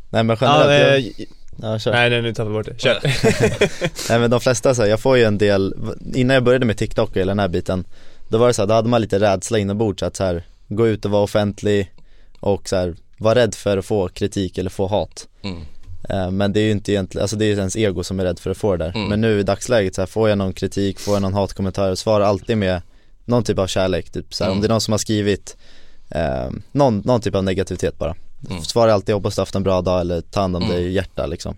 Nej 0.09 0.23
men 0.23 0.37
Ja, 0.41 0.63
generellt, 0.63 1.05
eh, 1.05 1.11
jag, 1.17 1.27
ja, 1.73 1.79
kör. 1.79 1.91
nej 1.91 2.09
nej 2.09 2.21
nu 2.21 2.33
tappar 2.33 2.51
jag 2.51 2.53
bort 2.53 2.65
det, 2.65 2.81
kör 2.81 2.99
Nej 4.09 4.19
men 4.19 4.29
de 4.31 4.39
flesta 4.39 4.75
så 4.75 4.81
här, 4.81 4.89
jag 4.89 4.99
får 4.99 5.17
ju 5.17 5.23
en 5.23 5.37
del, 5.37 5.73
innan 6.15 6.33
jag 6.33 6.43
började 6.43 6.65
med 6.65 6.77
TikTok 6.77 7.09
och 7.09 7.17
hela 7.17 7.29
den 7.31 7.39
här 7.39 7.47
biten 7.47 7.85
Då 8.29 8.37
var 8.37 8.47
det 8.47 8.53
så 8.53 8.61
här, 8.61 8.67
då 8.67 8.73
hade 8.73 8.89
man 8.89 9.01
lite 9.01 9.19
rädsla 9.19 9.57
inombords 9.59 10.03
att 10.03 10.15
så 10.15 10.23
här, 10.23 10.43
gå 10.67 10.87
ut 10.87 11.05
och 11.05 11.11
vara 11.11 11.23
offentlig 11.23 11.91
och 12.39 12.69
så 12.69 12.75
här, 12.75 12.95
vara 13.17 13.35
rädd 13.35 13.55
för 13.55 13.77
att 13.77 13.85
få 13.85 14.07
kritik 14.09 14.57
eller 14.57 14.69
få 14.69 14.87
hat 14.87 15.27
mm. 15.43 15.61
Eh, 16.09 16.31
Men 16.31 16.53
det 16.53 16.59
är 16.59 16.63
ju 16.63 16.71
inte 16.71 16.91
egentligen, 16.91 17.21
alltså 17.23 17.35
det 17.35 17.45
är 17.45 17.47
ju 17.47 17.55
ens 17.57 17.75
ego 17.75 18.03
som 18.03 18.19
är 18.19 18.23
rädd 18.23 18.39
för 18.39 18.49
att 18.51 18.57
få 18.57 18.75
det 18.75 18.85
där 18.85 18.91
Mm. 18.95 19.07
Men 19.09 19.21
nu 19.21 19.39
i 19.39 19.43
dagsläget 19.43 19.95
så 19.95 20.01
här, 20.01 20.05
får 20.07 20.29
jag 20.29 20.37
någon 20.37 20.53
kritik, 20.53 20.99
får 20.99 21.13
jag 21.15 21.21
någon 21.21 21.33
hatkommentar, 21.33 21.95
svara 21.95 22.27
alltid 22.27 22.57
med 22.57 22.81
någon 23.25 23.43
typ 23.43 23.59
av 23.59 23.67
kärlek 23.67 24.09
typ 24.09 24.33
så 24.33 24.43
här, 24.43 24.51
Mm. 24.51 24.57
om 24.57 24.61
det 24.61 24.67
är 24.67 24.69
någon 24.69 24.81
som 24.81 24.91
har 24.91 24.97
skrivit 24.97 25.57
eh, 26.09 26.49
någon, 26.71 26.97
någon 27.05 27.21
typ 27.21 27.35
av 27.35 27.43
negativitet 27.43 27.97
bara 27.97 28.15
Mm. 28.49 28.63
Svara 28.63 28.93
alltid 28.93 29.15
hoppas 29.15 29.35
du 29.35 29.41
haft 29.41 29.55
en 29.55 29.63
bra 29.63 29.81
dag 29.81 30.01
eller 30.01 30.21
ta 30.21 30.41
hand 30.41 30.55
om 30.55 30.63
Mm. 30.63 30.75
dig 30.75 30.91
hjärta 30.91 31.25
liksom 31.25 31.55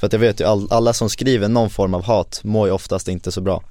För 0.00 0.06
att 0.06 0.12
jag 0.12 0.20
vet 0.20 0.40
ju 0.40 0.44
all, 0.44 0.66
alla 0.70 0.92
som 0.92 1.10
skriver 1.10 1.48
någon 1.48 1.70
form 1.70 1.94
av 1.94 2.04
hat 2.04 2.40
mår 2.44 2.66
ju 2.68 2.72
oftast 2.72 3.08
inte 3.08 3.32
så 3.32 3.40
bra 3.40 3.62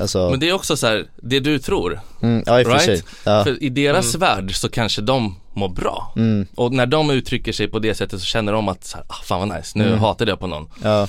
Alltså, 0.00 0.30
Men 0.30 0.40
det 0.40 0.48
är 0.48 0.52
också 0.52 0.76
så 0.76 0.86
här, 0.86 1.06
det 1.22 1.40
du 1.40 1.58
tror 1.58 2.00
mm, 2.22 2.42
ja 2.46 2.60
i 2.60 2.64
right? 2.64 2.82
sig 2.84 3.02
ja. 3.24 3.44
För 3.44 3.62
i 3.62 3.68
deras 3.68 4.14
Mm. 4.14 4.20
värld 4.20 4.56
så 4.56 4.68
kanske 4.68 5.02
de 5.02 5.36
mår 5.52 5.68
bra 5.68 6.12
Mm, 6.16 6.46
Och 6.54 6.72
när 6.72 6.86
de 6.86 7.10
uttrycker 7.10 7.52
sig 7.52 7.68
på 7.68 7.78
det 7.78 7.94
sättet 7.94 8.20
så 8.20 8.26
känner 8.26 8.52
de 8.52 8.68
att 8.68 8.84
så 8.84 8.96
här, 8.96 9.06
ah, 9.08 9.22
fan 9.24 9.48
vad 9.48 9.56
nice, 9.58 9.78
nu 9.78 9.86
Mm. 9.86 9.98
hatade 9.98 10.30
jag 10.30 10.40
på 10.40 10.46
någon 10.46 10.68
ja, 10.82 11.08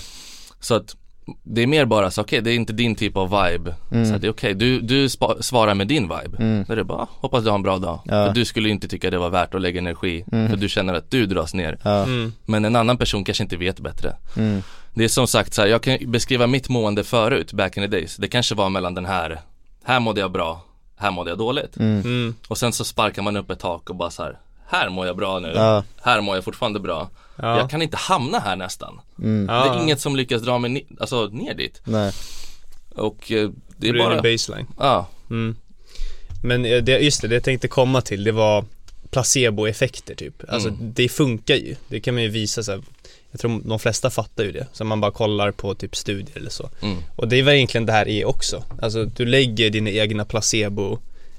Så 0.59 0.75
att 0.75 0.95
det 1.43 1.61
är 1.63 1.67
mer 1.67 1.85
bara 1.85 2.11
så, 2.11 2.21
okej 2.21 2.41
det 2.41 2.51
är 2.51 2.55
inte 2.55 2.73
din 2.73 2.95
typ 2.95 3.17
av 3.17 3.29
vibe. 3.29 3.75
Mm. 3.91 4.05
Så 4.05 4.15
att 4.15 4.21
det 4.21 4.27
är 4.27 4.31
okej, 4.31 4.53
du, 4.53 4.79
du 4.81 5.09
spa, 5.09 5.35
svarar 5.41 5.73
med 5.75 5.87
din 5.87 6.03
vibe. 6.03 6.37
Mm. 6.39 6.63
Då 6.67 6.73
är 6.73 6.77
det 6.77 6.83
bara, 6.83 7.07
hoppas 7.11 7.43
du 7.43 7.49
har 7.49 7.55
en 7.57 7.63
bra 7.63 7.77
dag. 7.77 7.99
Ja. 8.05 8.25
För 8.27 8.33
du 8.33 8.45
skulle 8.45 8.69
inte 8.69 8.87
tycka 8.87 9.09
det 9.09 9.17
var 9.17 9.29
värt 9.29 9.55
att 9.55 9.61
lägga 9.61 9.79
energi, 9.79 10.25
Mm. 10.31 10.49
för 10.49 10.57
du 10.57 10.69
känner 10.69 10.93
att 10.93 11.11
du 11.11 11.25
dras 11.25 11.53
ner. 11.53 11.77
Ja, 11.83 12.03
Mm. 12.03 12.33
Men 12.45 12.65
en 12.65 12.75
annan 12.75 12.97
person 12.97 13.23
kanske 13.23 13.43
inte 13.43 13.57
vet 13.57 13.79
bättre. 13.79 14.15
mm, 14.37 14.61
Det 14.93 15.03
är 15.03 15.07
som 15.07 15.27
sagt 15.27 15.53
så 15.53 15.61
här, 15.61 15.69
jag 15.69 15.81
kan 15.81 15.97
beskriva 16.11 16.47
mitt 16.47 16.69
mående 16.69 17.03
förut, 17.03 17.53
back 17.53 17.77
in 17.77 17.83
the 17.83 17.87
days. 17.87 18.15
Det 18.17 18.27
kanske 18.27 18.55
var 18.55 18.69
mellan 18.69 18.93
den 18.93 19.05
här, 19.05 19.41
här 19.83 19.99
mådde 19.99 20.21
jag 20.21 20.31
bra, 20.31 20.61
här 20.97 21.11
mådde 21.11 21.29
jag 21.31 21.37
dåligt. 21.37 21.77
mm, 21.77 22.01
Mm. 22.01 22.35
Och 22.47 22.57
sen 22.57 22.73
så 22.73 22.83
sparkar 22.85 23.21
man 23.21 23.37
upp 23.37 23.51
ett 23.51 23.59
tak 23.59 23.89
och 23.89 23.95
bara 23.95 24.09
så 24.09 24.23
här, 24.23 24.37
här 24.73 24.89
mår 24.89 25.05
jag 25.07 25.17
bra 25.17 25.39
nu, 25.39 25.51
ja, 25.55 25.83
här 26.01 26.21
mår 26.21 26.35
jag 26.35 26.43
fortfarande 26.43 26.79
bra. 26.79 27.09
Ja. 27.35 27.57
Jag 27.57 27.69
kan 27.69 27.81
inte 27.81 27.97
hamna 27.97 28.39
här 28.39 28.55
nästan. 28.55 28.99
mm, 29.19 29.45
Ja. 29.55 29.63
Det 29.63 29.69
är 29.79 29.83
inget 29.83 29.99
som 30.01 30.15
lyckas 30.15 30.41
dra 30.41 30.57
mig 30.57 30.71
ni- 30.71 30.85
alltså, 30.99 31.25
ner 31.25 31.53
dit. 31.53 31.81
nej, 31.83 32.11
Och 32.95 33.31
eh, 33.31 33.49
det 33.77 33.87
är 33.89 33.93
Det 33.93 33.99
är 33.99 34.03
bara, 34.03 34.21
din 34.21 34.33
baseline. 34.33 34.67
ja, 34.79 35.07
Mm. 35.29 35.55
Men 36.43 36.65
eh, 36.65 36.77
det, 36.83 36.99
just 36.99 37.21
det, 37.21 37.27
det 37.27 37.33
jag 37.35 37.43
tänkte 37.43 37.67
komma 37.67 38.01
till, 38.01 38.23
det 38.23 38.31
var 38.31 38.65
placeboeffekter 39.11 40.15
typ. 40.15 40.43
Alltså 40.49 40.69
Mm. 40.69 40.93
det 40.93 41.09
funkar 41.09 41.55
ju. 41.55 41.75
Det 41.87 41.99
kan 41.99 42.13
man 42.13 42.23
ju 42.23 42.29
visa 42.29 42.63
så 42.63 42.71
här. 42.71 42.81
Jag 43.31 43.39
tror 43.39 43.61
de 43.65 43.79
flesta 43.79 44.09
fattar 44.09 44.43
ju 44.43 44.51
det. 44.51 44.67
Så 44.73 44.83
man 44.83 45.01
bara 45.01 45.11
kollar 45.11 45.51
på 45.51 45.75
typ 45.75 45.95
studier 45.95 46.37
eller 46.37 46.49
så. 46.49 46.69
mm, 46.81 46.97
Och 47.15 47.27
det 47.27 47.39
är 47.39 47.43
väl 47.43 47.55
egentligen 47.55 47.85
det 47.85 47.91
här 47.93 48.07
är 48.07 48.25
också. 48.25 48.63
Alltså 48.81 49.05
du 49.05 49.25
lägger 49.25 49.69
dina 49.69 49.89
egna 49.89 50.25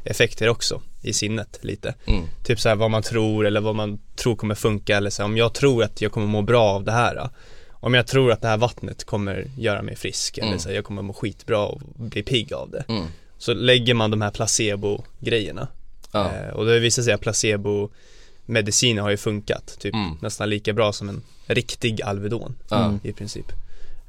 placeboeffekter 0.05 0.48
också 0.48 0.80
i 1.02 1.12
sinnet 1.12 1.59
lite. 1.62 1.94
mm, 2.07 2.24
Typ 2.44 2.61
så 2.61 2.68
här 2.68 2.76
vad 2.76 2.90
man 2.90 3.02
tror 3.02 3.46
eller 3.46 3.61
vad 3.61 3.74
man 3.74 3.98
tror 4.16 4.36
kommer 4.36 4.55
funka 4.55 4.96
eller 4.96 5.11
så 5.11 5.22
här, 5.22 5.24
om 5.28 5.36
jag 5.36 5.55
tror 5.55 5.84
att 5.84 6.00
jag 6.02 6.12
kommer 6.12 6.26
må 6.26 6.42
bra 6.42 6.62
av 6.62 6.84
det 6.84 6.92
här. 6.92 7.28
Om 7.82 7.94
jag 7.94 8.07
tror 8.07 8.32
att 8.32 8.40
det 8.42 8.48
här 8.48 8.57
vattnet 8.57 9.05
kommer 9.05 9.50
göra 9.59 9.82
mig 9.82 9.96
frisk 9.96 10.38
eller 10.38 10.48
Mm. 10.48 10.59
så 10.59 10.68
här, 10.68 10.76
jag 10.76 10.84
kommer 10.84 11.02
må 11.02 11.12
skitbra 11.12 11.66
och 11.66 11.80
bli 11.96 12.22
pigg 12.22 12.52
av 12.52 12.70
det. 12.70 12.84
mm, 12.88 13.07
Så 13.38 13.55
lägger 13.55 13.94
man 13.94 14.11
de 14.11 14.20
här 14.22 14.30
placebo-grejerna. 14.30 15.68
ja, 16.12 16.30
Eh, 16.34 16.55
och 16.55 16.66
det 16.66 16.80
visar 16.80 17.02
sig 17.02 17.12
att 17.12 17.20
placebo-mediciner 17.20 19.02
har 19.02 19.11
ju 19.11 19.16
funkat, 19.16 19.76
typ 19.80 19.94
Mm. 19.94 20.11
nästan 20.22 20.50
lika 20.50 20.72
bra 20.72 20.92
som 20.92 21.09
en 21.09 21.22
riktig 21.46 22.02
Alvedon 22.02 22.55
i 23.02 23.12
princip. 23.12 23.46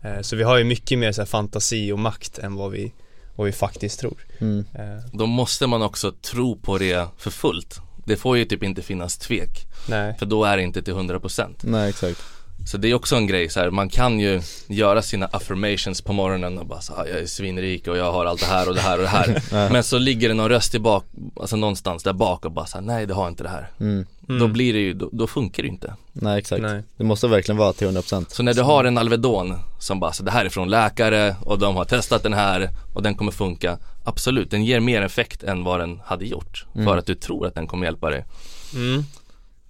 Eh, 0.04 0.22
så 0.22 0.36
vi 0.36 0.44
har 0.44 0.58
ju 0.58 0.64
mycket 0.64 1.00
mer 1.00 1.12
så 1.12 1.22
här, 1.22 1.26
fantasi 1.26 1.92
och 1.92 2.00
makt 2.00 2.38
än 2.40 2.56
vad 2.56 2.72
vi, 2.72 2.92
vad 3.36 3.46
vi 3.46 3.52
faktiskt 3.52 4.00
tror. 4.00 4.26
mm, 4.40 4.66
Eh, 4.74 5.06
Då 5.14 5.26
måste 5.26 5.68
man 5.68 5.82
också 5.82 6.12
tro 6.12 6.56
på 6.56 6.78
det 6.78 7.08
för 7.18 7.32
fullt. 7.32 7.80
Det 8.06 8.18
får 8.18 8.38
ju 8.38 8.46
typ 8.46 8.64
inte 8.64 8.82
finnas 8.82 9.18
tvek, 9.18 9.66
nej, 9.90 10.16
för 10.20 10.26
då 10.26 10.44
är 10.46 10.58
det 10.58 10.64
inte 10.64 10.82
till 10.82 10.94
100%. 10.94 11.56
nej 11.64 11.90
exakt 11.90 12.22
Så 12.66 12.78
det 12.78 12.88
är 12.88 12.94
också 12.94 13.16
en 13.16 13.28
grej 13.28 13.50
så 13.50 13.60
här, 13.60 13.70
man 13.70 13.90
kan 13.90 14.20
ju 14.20 14.42
göra 14.68 15.02
sina 15.02 15.26
affirmations 15.26 16.02
på 16.02 16.14
morgonen 16.14 16.58
och 16.58 16.66
bara 16.66 16.82
så 16.82 16.96
här, 16.96 17.06
jag 17.06 17.20
är 17.20 17.26
svinrik 17.26 17.88
och 17.88 17.98
jag 17.98 18.12
har 18.12 18.26
allt 18.26 18.40
det 18.42 18.46
här 18.46 18.70
och 18.70 18.76
det 18.76 18.82
här 18.82 18.98
och 18.98 19.04
det 19.04 19.10
här. 19.10 19.42
Men 19.72 19.84
så 19.84 19.98
ligger 19.98 20.28
det 20.28 20.34
någon 20.34 20.50
röst 20.50 20.76
i 20.76 20.80
bak, 20.80 21.06
alltså 21.40 21.56
någonstans 21.56 22.04
där 22.04 22.14
bak 22.14 22.46
och 22.46 22.52
bara 22.52 22.66
så 22.66 22.78
här, 22.78 22.86
nej 22.86 23.06
det 23.06 23.14
har 23.14 23.28
inte 23.28 23.44
det 23.44 23.50
här. 23.50 23.70
mm, 23.80 24.06
Mm. 24.30 24.40
Då 24.40 24.48
blir 24.48 24.74
det 24.74 24.80
ju, 24.80 24.94
då, 24.94 25.10
då 25.12 25.28
funkar 25.28 25.64
det 25.64 25.68
ju 25.68 25.74
inte. 25.74 25.94
nej 26.14 26.40
exakt 26.40 26.62
nej. 26.62 26.84
Det 26.98 27.04
måste 27.04 27.28
verkligen 27.28 27.58
vara 27.58 27.74
till 27.74 27.88
100% 27.88 28.26
Så 28.30 28.44
när 28.44 28.54
du 28.54 28.62
har 28.62 28.84
en 28.84 28.98
Alvedon 28.98 29.54
som 29.80 30.00
bara, 30.00 30.12
så 30.12 30.24
det 30.24 30.32
här 30.32 30.46
är 30.46 30.50
från 30.50 30.70
läkare 30.70 31.36
och 31.42 31.60
de 31.60 31.76
har 31.76 31.86
testat 31.86 32.24
den 32.24 32.34
här 32.34 32.70
och 32.94 33.04
den 33.04 33.16
kommer 33.16 33.32
funka. 33.32 33.78
Absolut, 34.06 34.52
den 34.52 34.66
ger 34.66 34.80
mer 34.80 35.02
effekt 35.02 35.44
än 35.44 35.64
vad 35.64 35.80
den 35.80 36.02
hade 36.06 36.26
gjort. 36.26 36.66
Mm. 36.76 36.88
För 36.88 36.98
att 36.98 37.06
du 37.06 37.16
tror 37.16 37.48
att 37.48 37.56
den 37.56 37.68
kommer 37.68 37.86
hjälpa 37.86 38.10
dig. 38.10 38.26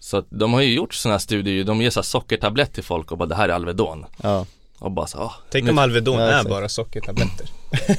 Så 0.06 0.18
att 0.18 0.26
de 0.30 0.54
har 0.54 0.62
ju 0.62 0.74
gjort 0.74 0.94
sådana 0.94 1.14
här 1.14 1.20
studier, 1.20 1.64
de 1.64 1.82
ger 1.82 1.90
så 1.90 2.04
sockertablett 2.04 2.74
till 2.74 2.84
folk 2.84 3.12
och 3.12 3.18
bara 3.18 3.26
det 3.30 3.36
här 3.36 3.50
är 3.50 3.54
Alvedon. 3.54 4.06
Ja, 4.24 4.46
Och 4.80 4.92
bara 4.92 5.08
så, 5.08 5.18
ah, 5.18 5.34
Tänk 5.52 5.66
nu- 5.66 5.72
om 5.72 5.78
Alvedon 5.78 6.20
Ja, 6.20 6.26
är 6.28 6.44
bara 6.44 6.70
sockertabletter. 6.70 7.50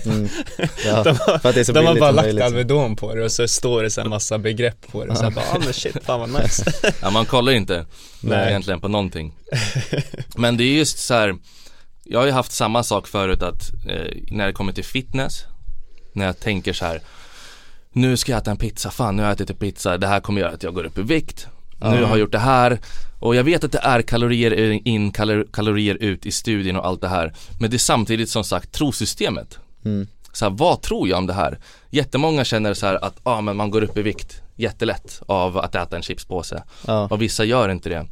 mm, 0.04 0.28
ja. 0.84 1.02
De 1.02 1.10
har, 1.10 1.38
för 1.38 1.48
att 1.48 1.54
det 1.54 1.60
är 1.60 1.64
så 1.64 1.72
de 1.72 1.86
har 1.86 1.94
bara 2.00 2.10
lagt 2.10 2.26
möjligt 2.26 2.44
Alvedon 2.44 2.96
på 2.96 3.14
det 3.14 3.24
och 3.24 3.32
så 3.32 3.48
står 3.48 3.82
det 3.82 3.90
så 3.90 4.00
här 4.00 4.08
massa 4.08 4.38
begrepp 4.38 4.92
på 4.92 5.04
det. 5.04 5.16
Så 5.16 5.22
här 5.22 5.30
bara, 5.30 5.44
ah 5.52 5.58
men 5.64 5.72
shit, 5.72 6.04
fan 6.04 6.20
vad 6.20 6.42
nice. 6.42 6.72
Ja 7.02 7.10
man 7.10 7.24
kollar 7.26 7.52
ju 7.52 7.58
inte 7.58 7.86
Nej. 8.20 8.48
egentligen 8.48 8.80
på 8.80 8.88
någonting 8.88 9.34
Men 10.36 10.56
det 10.56 10.64
är 10.64 10.74
just 10.74 10.98
så 10.98 11.14
här. 11.14 11.36
Jag 12.04 12.18
har 12.18 12.26
ju 12.26 12.32
haft 12.32 12.52
samma 12.52 12.82
sak 12.82 13.06
förut 13.06 13.42
att 13.42 13.70
eh, 13.88 14.16
när 14.30 14.46
det 14.46 14.52
kommer 14.52 14.72
till 14.72 14.84
fitness 14.84 15.44
När 16.12 16.26
jag 16.26 16.40
tänker 16.40 16.72
så 16.72 16.84
här 16.84 17.00
Nu 17.92 18.16
ska 18.16 18.32
jag 18.32 18.40
äta 18.40 18.50
en 18.50 18.56
pizza, 18.56 18.90
fan 18.90 19.16
nu 19.16 19.22
har 19.22 19.28
jag 19.28 19.34
ätit 19.34 19.50
en 19.50 19.56
pizza, 19.56 19.98
det 19.98 20.06
här 20.06 20.20
kommer 20.20 20.40
göra 20.40 20.52
att 20.52 20.62
jag 20.62 20.74
går 20.74 20.84
upp 20.84 20.98
i 20.98 21.02
vikt 21.02 21.46
Nu 21.80 21.86
har 22.02 22.08
jag 22.10 22.18
gjort 22.18 22.32
det 22.32 22.38
här 22.38 22.78
och 23.20 23.34
jag 23.36 23.44
vet 23.44 23.64
att 23.64 23.72
det 23.72 23.78
är 23.82 24.02
kalorier 24.02 24.52
in, 24.88 25.10
kalor, 25.12 25.46
kalorier 25.52 25.94
ut 25.94 26.26
i 26.26 26.30
studien 26.32 26.76
och 26.76 26.86
allt 26.86 27.00
det 27.00 27.08
här 27.08 27.32
Men 27.60 27.70
det 27.70 27.76
är 27.76 27.78
samtidigt 27.78 28.30
som 28.30 28.44
sagt 28.44 28.72
trosystemet 28.72 29.58
mm, 29.84 30.06
så 30.32 30.44
här, 30.44 30.52
vad 30.52 30.82
tror 30.82 31.08
jag 31.08 31.18
om 31.18 31.26
det 31.26 31.32
här? 31.32 31.58
Jättemånga 31.90 32.44
känner 32.44 32.74
så 32.74 32.86
här 32.86 33.04
att, 33.04 33.16
ah, 33.22 33.40
men 33.40 33.56
man 33.56 33.70
går 33.70 33.82
upp 33.82 33.96
i 33.98 34.02
vikt 34.02 34.40
jättelätt 34.56 35.22
av 35.26 35.58
att 35.58 35.74
äta 35.74 35.96
en 35.96 36.02
chipspåse 36.02 36.62
ja, 36.86 37.08
och 37.10 37.22
vissa 37.22 37.44
gör 37.44 37.68
inte 37.68 37.88
det. 37.88 38.06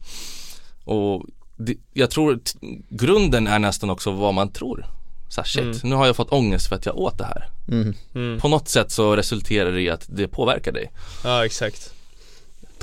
Och 0.85 1.25
det, 1.57 1.75
jag 1.93 2.11
tror 2.11 2.41
grunden 2.91 3.47
är 3.47 3.59
nästan 3.59 3.91
också 3.91 4.11
vad 4.13 4.35
man 4.35 4.49
tror. 4.53 4.87
Så 5.29 5.41
här, 5.41 5.49
shit, 5.49 5.63
Mm. 5.63 5.77
nu 5.83 5.95
har 5.97 6.07
jag 6.07 6.17
fått 6.17 6.33
ångest 6.33 6.69
för 6.69 6.77
att 6.77 6.87
jag 6.87 6.99
åt 6.99 7.19
det 7.19 7.25
här. 7.25 7.49
mm, 7.69 7.95
Mm. 8.15 8.41
På 8.41 8.49
något 8.49 8.69
sätt 8.69 8.91
så 8.93 9.17
resulterar 9.17 9.73
det 9.73 9.81
i 9.81 9.91
att 9.91 10.07
det 10.09 10.29
påverkar 10.29 10.73
dig. 10.73 10.91
Ja 11.25 11.45
exakt. 11.47 11.94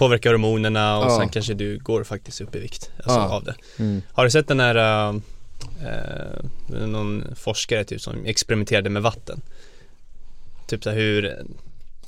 Påverkar 0.01 0.31
hormonerna 0.31 0.97
och 0.97 1.05
Ja. 1.05 1.17
sen 1.19 1.29
kanske 1.29 1.53
du 1.53 1.77
går 1.79 2.03
faktiskt 2.03 2.41
upp 2.41 2.55
i 2.55 2.59
vikt 2.59 2.91
alltså, 2.97 3.19
Ja. 3.19 3.29
av 3.29 3.43
det. 3.43 3.55
mm, 3.79 4.01
Har 4.13 4.23
du 4.23 4.31
sett 4.31 4.47
den 4.47 4.59
här, 4.59 4.75
äh, 4.75 5.13
någon 6.69 7.23
forskare 7.35 7.83
typ 7.83 8.01
som 8.01 8.25
experimenterade 8.25 8.89
med 8.89 9.01
vatten? 9.01 9.41
Typ 10.67 10.83
så 10.83 10.89
här 10.89 10.97
hur, 10.97 11.37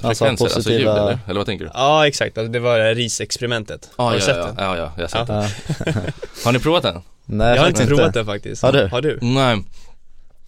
Alltså, 0.02 0.26
Frekvenser, 0.26 0.46
alltså 0.46 0.60
ljud 0.60 0.66
positiva- 0.88 1.00
eller? 1.02 1.20
Eller 1.28 1.40
vad 1.40 1.46
tänker 1.46 1.66
du? 1.66 1.72
ja 1.74 2.08
exakt, 2.08 2.38
alltså, 2.38 2.52
det 2.52 2.60
var 2.60 2.78
det 2.80 2.84
här 2.84 2.96
risexperimentet. 2.96 3.90
Ah, 3.96 4.04
har 4.04 4.12
du 4.12 4.18
ja, 4.18 4.26
sett 4.26 4.36
ja, 4.38 4.46
den? 4.46 4.56
ja, 4.58 4.78
ja, 4.78 4.92
jag 4.96 5.04
har 5.04 5.08
sett 5.08 5.30
ja. 5.30 5.48
den. 5.94 6.04
Har 6.46 6.52
ni 6.52 6.60
provat 6.60 6.84
den? 6.84 7.02
Nej 7.26 7.56
Jag 7.56 7.62
har 7.62 7.70
inte 7.70 7.86
provat 7.88 8.14
det 8.14 8.26
faktiskt. 8.26 8.62
Har 8.62 8.72
du? 8.72 8.88
Har 8.88 9.02
du? 9.02 9.20
Nej. 9.22 9.64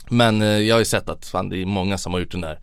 Men 0.10 0.41
eh, 0.41 0.48
jag 0.48 0.76
har 0.76 0.80
ju 0.80 0.86
sett 0.86 1.10
att 1.10 1.26
fan 1.26 1.50
det 1.50 1.58
är 1.62 1.66
många 1.66 1.98
som 1.98 2.14
har 2.14 2.20
gjort 2.20 2.32
den 2.32 2.41
där. 2.41 2.60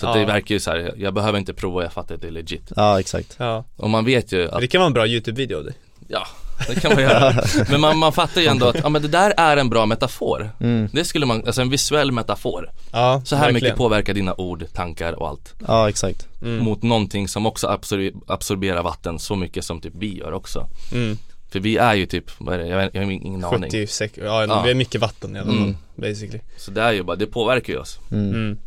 Så 0.00 0.06
Ja. 0.06 0.14
det 0.14 0.24
verkar 0.24 0.54
ju 0.54 0.60
så 0.60 0.70
här, 0.70 0.94
jag 0.96 1.14
behöver 1.14 1.38
inte 1.38 1.54
prova, 1.54 1.82
jag 1.82 1.92
fattar 1.92 2.14
att 2.14 2.20
det 2.20 2.26
är 2.28 2.32
legit. 2.32 2.72
Ja 2.76 3.00
exakt 3.00 3.36
Ja. 3.38 3.64
Och 3.76 3.90
man 3.90 4.04
vet 4.04 4.32
ju 4.32 4.50
att 4.50 4.60
Det 4.60 4.66
kan 4.66 4.78
vara 4.80 4.86
en 4.86 4.92
bra 4.92 5.06
YouTube-video 5.06 5.58
av 5.58 5.64
dig. 5.64 5.74
Ja, 6.08 6.26
det 6.68 6.80
kan 6.80 6.92
man 6.94 7.02
göra. 7.02 7.42
Men 7.70 7.80
man, 7.80 7.98
man 7.98 8.12
fattar 8.12 8.40
ju 8.40 8.46
ändå 8.46 8.66
att, 8.68 8.76
ja 8.82 8.88
men 8.88 9.02
det 9.02 9.08
där 9.08 9.34
är 9.36 9.56
en 9.56 9.70
bra 9.70 9.86
metafor. 9.86 10.50
mm, 10.60 10.88
Det 10.92 11.04
skulle 11.04 11.26
man, 11.26 11.42
alltså 11.46 11.60
en 11.62 11.70
visuell 11.70 12.12
metafor. 12.12 12.70
Ja, 12.92 13.22
Så 13.24 13.36
här 13.36 13.42
verkligen. 13.44 13.64
mycket 13.64 13.78
påverkar 13.78 14.14
dina 14.14 14.34
ord, 14.34 14.64
tankar 14.74 15.12
och 15.12 15.28
allt. 15.28 15.54
Ja 15.66 15.88
exakt 15.88 16.26
Mm. 16.42 16.64
Mot 16.64 16.82
någonting 16.82 17.28
som 17.28 17.46
också 17.46 17.66
absor- 17.66 18.12
absorberar 18.26 18.82
vatten 18.82 19.18
så 19.18 19.36
mycket 19.36 19.64
som 19.64 19.80
typ 19.80 19.92
vi 19.96 20.18
gör 20.18 20.32
också. 20.32 20.68
Mm. 20.92 21.18
För 21.50 21.60
vi 21.60 21.76
är 21.76 21.94
ju 21.94 22.06
typ, 22.06 22.24
vad 22.38 22.54
är 22.54 22.58
det? 22.58 22.66
Jag, 22.66 22.90
jag 22.92 23.04
har 23.04 23.10
ingen 23.10 23.44
aning. 23.44 23.62
76, 23.70 24.18
ja, 24.24 24.46
Ja. 24.46 24.62
vi 24.64 24.70
är 24.70 24.74
mycket 24.74 25.00
vatten 25.00 25.36
i 25.36 25.38
alla 25.38 25.48
fall, 25.50 25.58
Mm. 25.58 25.76
basically. 25.96 26.40
Så 26.56 26.70
det 26.70 26.80
är 26.82 26.92
ju 26.92 27.02
bara, 27.02 27.16
det 27.16 27.26
påverkar 27.26 27.72
ju 27.72 27.78
oss. 27.78 27.98
mm. 28.12 28.58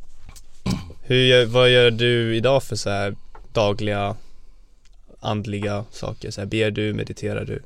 Hur, 1.12 1.45
vad 1.45 1.70
gör 1.70 1.91
du 1.91 2.36
idag 2.36 2.64
för 2.64 2.76
så 2.76 2.89
här 2.89 3.16
dagliga 3.53 4.16
andliga 5.20 5.86
saker? 5.91 6.32
Så 6.32 6.41
här, 6.41 6.45
ber 6.45 6.72
du, 6.72 6.93
mediterar 6.93 7.45
du? 7.45 7.64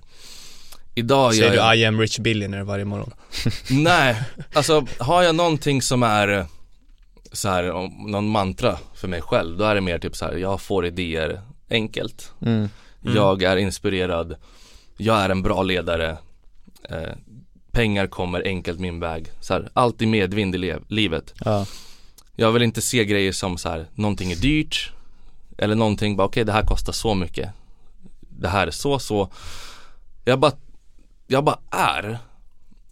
Idag 0.96 1.34
gör 1.34 1.48
Säger 1.48 1.62
jag, 1.62 1.76
du 1.76 1.80
I 1.80 1.86
am 1.86 2.02
rich 2.02 2.20
billionaire 2.20 2.64
varje 2.64 2.86
morgon? 2.86 3.14
nej, 3.70 4.24
alltså 4.54 4.86
har 5.00 5.24
jag 5.24 5.36
någonting 5.36 5.82
som 5.82 6.04
är 6.04 6.28
eh, 6.28 6.46
så 7.32 7.50
här, 7.50 7.64
någon 8.12 8.30
mantra 8.30 8.78
för 8.96 9.08
mig 9.08 9.22
själv, 9.22 9.58
då 9.58 9.64
är 9.64 9.76
det 9.76 9.82
mer 9.82 10.00
typ 10.00 10.16
så 10.16 10.26
här, 10.26 10.34
jag 10.34 10.62
får 10.62 10.86
idéer 10.86 11.42
enkelt. 11.70 12.32
Mm. 12.42 12.70
Mm. 13.04 13.16
Jag 13.16 13.44
är 13.44 13.58
inspirerad, 13.58 14.36
jag 14.98 15.18
är 15.18 15.30
en 15.30 15.42
bra 15.42 15.64
ledare, 15.64 16.18
eh, 16.90 17.14
pengar 17.72 18.08
kommer 18.08 18.48
enkelt 18.48 18.80
min 18.80 19.00
väg. 19.00 19.28
Så 19.42 19.54
här, 19.54 19.70
alltid 19.74 20.08
medvind 20.08 20.56
i 20.56 20.78
livet. 20.88 21.34
Ja, 21.46 21.66
Jag 22.36 22.52
vill 22.52 22.62
inte 22.62 22.82
se 22.82 23.06
grejer 23.06 23.32
som 23.32 23.58
så 23.58 23.70
här, 23.70 23.86
någonting 23.94 24.32
är 24.32 24.36
dyrt 24.36 24.92
eller 25.58 25.76
någonting 25.76 26.16
bara 26.16 26.28
okej 26.28 26.44
det 26.46 26.52
här 26.52 26.66
kostar 26.66 26.94
så 26.94 27.16
mycket. 27.16 27.50
Det 28.20 28.48
här 28.48 28.68
är 28.68 28.72
så 28.72 29.00
så. 29.00 29.30
Jag 30.26 30.40
bara, 30.40 30.52
jag 31.28 31.44
bara 31.44 31.60
är. 31.72 32.18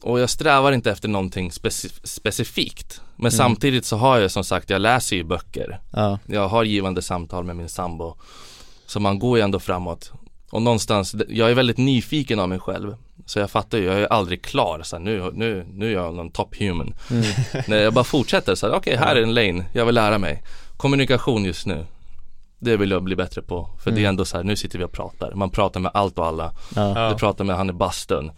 Och 0.01 0.19
jag 0.19 0.29
strävar 0.29 0.71
inte 0.71 0.91
efter 0.91 1.07
någonting 1.09 1.49
speci- 1.49 1.99
specifikt. 2.03 3.01
Men 3.15 3.19
Mm. 3.25 3.31
samtidigt 3.31 3.85
så 3.85 3.97
har 3.97 4.19
jag 4.19 4.31
som 4.31 4.43
sagt, 4.43 4.69
jag 4.69 4.81
läser 4.81 5.15
ju 5.15 5.23
böcker. 5.23 5.79
ja, 5.91 6.19
Jag 6.25 6.47
har 6.47 6.63
givande 6.63 7.01
samtal 7.01 7.43
med 7.43 7.55
min 7.55 7.69
sambo. 7.69 8.15
Så 8.85 8.99
man 8.99 9.19
går 9.19 9.37
ju 9.37 9.43
ändå 9.43 9.59
framåt. 9.59 10.11
Och 10.53 10.61
någonstans, 10.61 11.15
jag 11.29 11.51
är 11.51 11.53
väldigt 11.55 11.77
nyfiken 11.77 12.39
av 12.39 12.49
mig 12.49 12.59
själv. 12.59 12.95
Så 13.25 13.39
jag 13.39 13.51
fattar 13.51 13.77
ju, 13.77 13.83
jag 13.83 13.99
är 13.99 14.05
aldrig 14.13 14.43
klar. 14.43 14.81
Så 14.83 14.95
här, 14.95 15.03
nu, 15.03 15.31
nu, 15.33 15.65
nu 15.73 15.87
är 15.89 15.93
jag 15.93 16.13
någon 16.13 16.31
top 16.31 16.59
human. 16.59 16.93
mm, 17.11 17.23
Nej, 17.67 17.79
jag 17.79 17.93
bara 17.93 18.03
fortsätter 18.03 18.55
så 18.55 18.67
här, 18.67 18.73
okej 18.75 18.95
här 18.95 19.15
är 19.15 19.21
en 19.23 19.33
lane, 19.33 19.65
jag 19.73 19.85
vill 19.85 19.95
lära 19.95 20.17
mig. 20.17 20.43
Kommunikation 20.77 21.45
just 21.45 21.65
nu. 21.65 21.85
Det 22.59 22.77
vill 22.77 22.91
jag 22.91 23.03
bli 23.03 23.15
bättre 23.15 23.41
på. 23.41 23.69
För 23.83 23.91
det 23.91 23.95
är 23.97 23.99
Mm. 23.99 24.09
ändå 24.09 24.25
så 24.25 24.37
här, 24.37 24.43
nu 24.43 24.55
sitter 24.55 24.79
vi 24.79 24.85
och 24.85 24.91
pratar. 24.91 25.33
Man 25.35 25.49
pratar 25.49 25.79
med 25.79 25.91
allt 25.93 26.17
och 26.19 26.25
alla. 26.27 26.53
ja. 26.75 27.09
Du 27.09 27.15
pratar 27.15 27.43
med 27.43 27.55
han 27.55 27.69
i 27.69 27.73
bastun. 27.73 28.31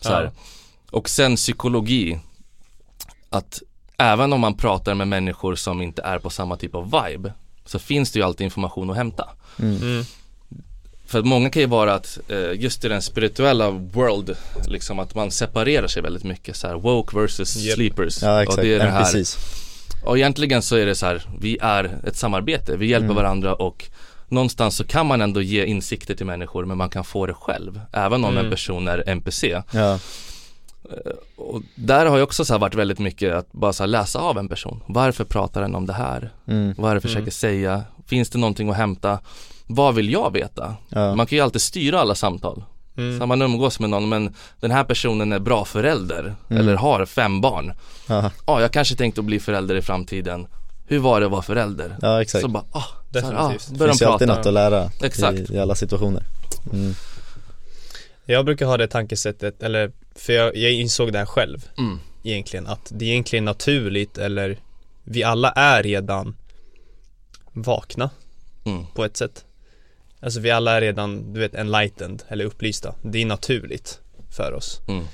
Så 0.00 0.12
Ja. 0.12 0.30
Och 0.90 1.08
sen 1.08 1.36
psykologi. 1.36 2.18
att 3.30 3.62
även 3.98 4.32
om 4.32 4.40
man 4.40 4.54
pratar 4.56 4.94
med 4.94 5.08
människor 5.08 5.54
som 5.54 5.82
inte 5.82 6.02
är 6.02 6.18
på 6.18 6.30
samma 6.30 6.56
typ 6.56 6.74
av 6.74 6.84
vibe 6.84 7.32
så 7.64 7.78
finns 7.78 8.12
det 8.12 8.18
ju 8.18 8.24
alltid 8.24 8.44
information 8.44 8.90
att 8.90 8.96
hämta. 8.96 9.28
Mm. 9.58 10.02
För 11.06 11.18
att 11.18 11.24
många 11.26 11.50
kan 11.50 11.62
ju 11.62 11.68
vara 11.68 11.94
att 11.94 12.18
eh, 12.28 12.52
just 12.60 12.84
i 12.84 12.88
den 12.88 13.02
spirituella 13.02 13.70
world, 13.70 14.36
liksom 14.66 14.98
att 14.98 15.14
man 15.14 15.30
separerar 15.30 15.86
sig 15.86 16.02
väldigt 16.02 16.24
mycket 16.24 16.56
så 16.56 16.66
här 16.66 16.74
woke 16.74 17.16
versus 17.18 17.56
Yep. 17.56 17.74
sleepers. 17.74 18.22
Ja 18.22 18.42
exakt, 18.42 18.58
Och 18.58 18.64
det 18.64 18.74
är 18.74 18.78
det 18.78 18.84
ja, 18.84 18.90
här, 18.90 19.00
precis 19.04 19.38
och 20.04 20.16
egentligen 20.18 20.62
så 20.62 20.76
är 20.76 20.86
det 20.86 20.94
så 20.94 21.06
här, 21.06 21.22
vi 21.40 21.58
är 21.60 21.98
ett 22.06 22.16
samarbete, 22.16 22.76
vi 22.76 22.86
hjälper 22.86 23.04
Mm. 23.04 23.16
varandra 23.16 23.54
och 23.54 23.84
någonstans 24.28 24.76
så 24.76 24.84
kan 24.84 25.06
man 25.06 25.20
ändå 25.20 25.42
ge 25.42 25.64
insikter 25.64 26.14
till 26.14 26.26
människor 26.26 26.64
men 26.64 26.76
man 26.78 26.88
kan 26.90 27.04
få 27.04 27.26
det 27.26 27.34
själv, 27.34 27.80
även 27.92 28.24
om 28.24 28.30
Mm. 28.32 28.44
en 28.44 28.50
person 28.50 28.88
är 28.88 29.08
NPC. 29.08 29.62
Ja, 29.72 29.98
Och 31.36 31.62
där 31.74 32.06
har 32.06 32.16
ju 32.16 32.22
också 32.22 32.44
så 32.44 32.52
här 32.54 32.60
varit 32.60 32.74
väldigt 32.74 32.98
mycket 32.98 33.34
att 33.34 33.52
bara 33.52 33.72
så 33.72 33.82
här 33.82 33.88
läsa 33.88 34.18
av 34.18 34.38
en 34.38 34.48
person. 34.48 34.82
Varför 34.86 35.24
pratar 35.24 35.60
den 35.60 35.74
om 35.74 35.86
det 35.86 35.92
här? 35.92 36.32
mm, 36.48 36.74
Vad 36.78 36.90
är 36.90 36.94
det 36.94 37.00
försöker 37.00 37.20
Mm. 37.20 37.30
säga? 37.30 37.82
Finns 38.06 38.30
det 38.30 38.38
någonting 38.38 38.70
att 38.70 38.76
hämta? 38.76 39.18
Vad 39.74 39.94
vill 39.94 40.12
jag 40.12 40.32
veta? 40.32 40.76
ja, 40.88 41.14
Man 41.14 41.26
kan 41.26 41.36
ju 41.38 41.44
alltid 41.44 41.62
styra 41.62 42.00
alla 42.00 42.14
samtal. 42.14 42.64
Mm. 42.96 43.20
Så 43.20 43.26
man 43.26 43.42
umgås 43.42 43.80
med 43.80 43.90
någon 43.90 44.08
men 44.08 44.34
den 44.60 44.70
här 44.70 44.84
personen 44.84 45.32
är 45.32 45.38
bra 45.38 45.64
förälder 45.64 46.34
Mm. 46.50 46.60
eller 46.62 46.74
har 46.74 47.06
fem 47.06 47.40
barn. 47.40 47.72
ja, 48.08 48.30
Ja, 48.46 48.60
jag 48.60 48.72
kanske 48.72 48.96
tänkte 48.96 49.20
att 49.20 49.24
bli 49.24 49.40
förälder 49.40 49.74
i 49.74 49.82
framtiden. 49.82 50.46
Hur 50.86 50.98
var 50.98 51.20
det 51.20 51.26
att 51.26 51.32
vara 51.32 51.42
förälder? 51.42 51.96
ja 52.02 52.22
exakt 52.22 52.42
Så 52.42 52.48
bara, 52.48 52.64
ah, 52.72 52.82
så 53.12 53.18
här, 53.20 53.34
ah, 53.34 53.48
Definitivt. 53.48 53.78
börjar 53.78 53.92
finns 53.92 53.98
de 53.98 54.04
ju 54.04 54.10
alltid 54.12 54.28
något 54.28 54.46
att 54.46 54.52
lära 54.54 54.90
Exakt. 55.02 55.38
i, 55.38 55.54
i 55.54 55.58
alla 55.58 55.74
situationer 55.74 56.22
mm. 56.72 56.94
Jag 58.26 58.44
brukar 58.44 58.66
ha 58.66 58.76
det 58.76 58.86
tankesättet, 58.88 59.62
eller 59.62 59.92
för 60.14 60.32
jag, 60.32 60.56
jag 60.56 60.72
insåg 60.72 61.12
det 61.12 61.18
här 61.18 61.26
själv 61.26 61.64
Mm. 61.78 61.98
egentligen 62.22 62.66
att 62.66 62.86
det 62.94 63.04
är 63.04 63.08
egentligen 63.08 63.44
naturligt 63.44 64.18
eller 64.18 64.58
vi 65.04 65.22
alla 65.24 65.50
är 65.50 65.82
redan 65.82 66.36
vakna 67.52 68.10
Mm. 68.66 68.86
på 68.94 69.04
ett 69.04 69.16
sätt. 69.16 69.44
Alltså 70.24 70.40
vi 70.40 70.50
alla 70.50 70.72
är 70.76 70.80
redan, 70.80 71.32
du 71.32 71.40
vet, 71.40 71.54
enlightened 71.54 72.22
eller 72.28 72.44
upplysta. 72.44 72.94
Det 73.02 73.22
är 73.22 73.26
naturligt 73.26 74.00
för 74.30 74.52
oss. 74.52 74.80
Mm. 74.88 75.04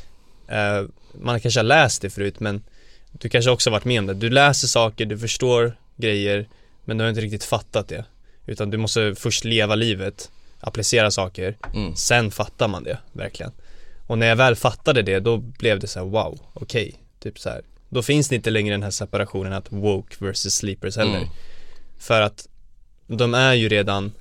Eh, 0.48 0.88
man 1.14 1.40
kanske 1.40 1.60
har 1.60 1.64
läst 1.64 2.02
det 2.02 2.10
förut 2.10 2.40
men 2.40 2.62
du 3.12 3.28
kanske 3.28 3.50
också 3.50 3.70
varit 3.70 3.84
med 3.84 3.98
om 3.98 4.06
det. 4.06 4.14
Du 4.14 4.30
läser 4.30 4.68
saker, 4.68 5.06
du 5.06 5.18
förstår 5.18 5.76
grejer 5.96 6.48
men 6.84 6.98
du 6.98 7.04
har 7.04 7.08
inte 7.08 7.20
riktigt 7.20 7.44
fattat 7.44 7.88
det. 7.88 8.04
Utan 8.46 8.70
du 8.70 8.78
måste 8.78 9.14
först 9.14 9.44
leva 9.44 9.74
livet, 9.74 10.30
applicera 10.60 11.10
saker, 11.10 11.56
Mm. 11.74 11.96
sen 11.96 12.30
fattar 12.30 12.68
man 12.68 12.84
det 12.84 12.98
verkligen. 13.12 13.52
Och 14.06 14.18
när 14.18 14.26
jag 14.26 14.36
väl 14.36 14.56
fattade 14.56 15.02
det 15.02 15.20
då 15.20 15.36
blev 15.36 15.78
det 15.78 15.86
så 15.86 15.98
här: 15.98 16.06
wow, 16.06 16.40
okej, 16.52 16.94
typ 17.20 17.38
så 17.38 17.48
här. 17.48 17.62
Då 17.88 18.02
finns 18.02 18.28
det 18.28 18.34
inte 18.36 18.50
längre 18.50 18.74
den 18.74 18.82
här 18.82 18.90
separationen 18.90 19.52
att 19.52 19.72
woke 19.72 20.16
versus 20.24 20.54
sleepers 20.54 20.96
heller. 20.96 21.16
Mm. 21.16 21.28
För 21.98 22.20
att 22.20 22.48
de 23.06 23.34
är 23.34 23.54
ju 23.54 23.68
redan 23.68 24.12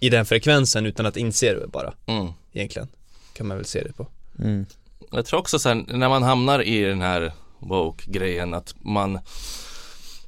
i 0.00 0.08
den 0.10 0.26
frekvensen 0.26 0.86
utan 0.86 1.06
att 1.06 1.16
inse 1.16 1.54
det 1.54 1.66
bara 1.66 1.94
Mm. 2.06 2.32
egentligen. 2.52 2.88
Kan 3.32 3.46
man 3.46 3.56
väl 3.56 3.66
se 3.66 3.82
det 3.82 3.92
på. 3.92 4.06
Mm. 4.38 4.66
Jag 5.12 5.26
tror 5.26 5.40
också 5.40 5.58
sen 5.58 5.86
när 5.88 6.08
man 6.08 6.22
hamnar 6.22 6.62
i 6.62 6.80
den 6.84 7.00
här 7.00 7.32
woke-grejen 7.58 8.54
att 8.54 8.74
man 8.80 9.18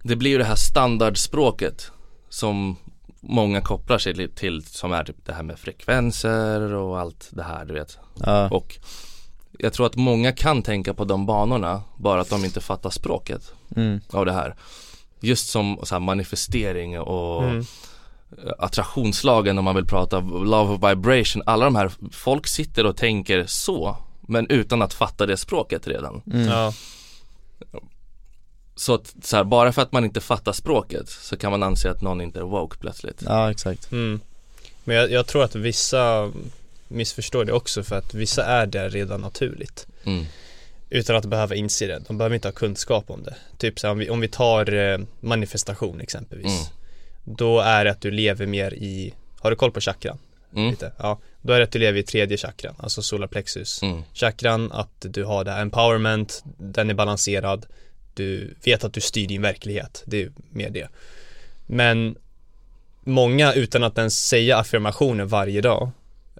Det 0.02 0.16
blir 0.16 0.30
ju 0.30 0.38
det 0.38 0.44
här 0.44 0.54
standardspråket 0.56 1.90
som 2.28 2.76
många 3.20 3.60
kopplar 3.60 3.98
sig 3.98 4.28
till 4.28 4.64
som 4.64 4.92
är 4.92 5.04
typ 5.04 5.16
det 5.26 5.32
här 5.32 5.42
med 5.42 5.58
frekvenser 5.58 6.74
och 6.74 7.00
allt 7.00 7.28
det 7.32 7.42
här 7.42 7.64
du 7.64 7.74
vet 7.74 7.98
Ja, 8.24 8.48
och 8.48 8.76
jag 9.58 9.72
tror 9.72 9.86
att 9.86 9.96
många 9.96 10.32
kan 10.32 10.62
tänka 10.62 10.94
på 10.94 11.04
de 11.04 11.26
banorna 11.26 11.82
bara 11.96 12.20
att 12.20 12.30
de 12.30 12.44
inte 12.44 12.60
fattar 12.60 12.90
språket 12.90 13.52
mm, 13.76 14.00
av 14.10 14.26
det 14.26 14.32
här 14.32 14.54
Just 15.20 15.48
som 15.48 15.78
så 15.82 15.94
här 15.94 16.00
manifestering 16.00 17.00
och 17.00 17.44
Mm. 17.44 17.64
Attraktionslagen 18.58 19.58
om 19.58 19.64
man 19.64 19.74
vill 19.76 19.86
prata 19.86 20.20
love 20.20 20.74
of 20.74 20.90
vibration 20.90 21.42
alla 21.46 21.64
de 21.64 21.76
här 21.76 21.90
folk 22.12 22.46
sitter 22.46 22.86
och 22.86 22.96
tänker 22.96 23.46
så 23.46 23.96
men 24.20 24.46
utan 24.46 24.82
att 24.82 24.94
fatta 24.94 25.26
det 25.26 25.36
språket 25.36 25.86
redan 25.86 26.22
mm. 26.32 26.48
Ja, 26.48 26.72
Så 28.74 28.94
att 28.94 29.14
så 29.22 29.36
här, 29.36 29.44
bara 29.44 29.72
för 29.72 29.82
att 29.82 29.92
man 29.92 30.04
inte 30.04 30.20
fattar 30.20 30.52
språket 30.52 31.08
så 31.08 31.36
kan 31.36 31.50
man 31.50 31.62
anse 31.62 31.90
att 31.90 32.02
någon 32.02 32.20
inte 32.20 32.38
är 32.38 32.44
woke 32.44 32.76
plötsligt 32.78 33.22
ja 33.26 33.50
exakt 33.50 33.92
mm. 33.92 34.20
Men 34.84 34.96
jag, 34.96 35.10
jag 35.10 35.26
tror 35.26 35.44
att 35.44 35.54
vissa 35.54 36.32
missförstår 36.88 37.44
det 37.44 37.52
också 37.52 37.82
för 37.82 37.96
att 37.96 38.14
vissa 38.14 38.44
är 38.44 38.66
där 38.66 38.90
redan 38.90 39.20
naturligt. 39.20 39.86
mm. 40.04 40.26
Utan 40.92 41.16
att 41.16 41.24
behöva 41.24 41.54
inse 41.54 41.86
det. 41.86 42.02
De 42.08 42.18
behöver 42.18 42.34
inte 42.34 42.48
ha 42.48 42.52
kunskap 42.52 43.10
om 43.10 43.22
det. 43.22 43.34
Typ 43.58 43.78
så 43.78 43.86
här, 43.86 43.92
om 43.92 43.98
vi, 43.98 44.10
om 44.10 44.20
vi 44.20 44.28
tar 44.28 44.74
eh, 44.74 44.98
manifestation 45.20 46.00
exempelvis. 46.00 46.70
Då 47.24 47.60
är 47.60 47.84
det 47.84 47.90
att 47.90 48.00
du 48.00 48.10
lever 48.10 48.46
mer 48.46 48.74
i, 48.74 49.14
har 49.40 49.50
du 49.50 49.56
koll 49.56 49.72
på 49.72 49.80
chakran? 49.80 50.18
Mm. 50.56 50.70
Lite? 50.70 50.92
Ja. 50.98 51.18
Då 51.42 51.52
är 51.52 51.58
det 51.58 51.64
att 51.64 51.72
du 51.72 51.78
lever 51.78 51.98
i 51.98 52.02
tredje 52.02 52.36
chakran, 52.36 52.74
alltså 52.78 53.02
solarplexus. 53.02 53.82
Mm. 53.82 54.02
Chakran, 54.12 54.72
att 54.72 55.06
du 55.08 55.24
har 55.24 55.44
det 55.44 55.50
här 55.50 55.62
empowerment, 55.62 56.42
den 56.58 56.90
är 56.90 56.94
balanserad. 56.94 57.66
Du 58.14 58.54
vet 58.64 58.84
att 58.84 58.92
du 58.92 59.00
styr 59.00 59.26
din 59.26 59.42
verklighet, 59.42 60.02
det 60.06 60.22
är 60.22 60.32
mer 60.50 60.70
det. 60.70 60.88
Men 61.66 62.16
många 63.00 63.52
utan 63.52 63.84
att 63.84 63.98
ens 63.98 64.26
säga 64.26 64.56
affirmationer 64.56 65.24
varje 65.24 65.60
dag, 65.60 65.90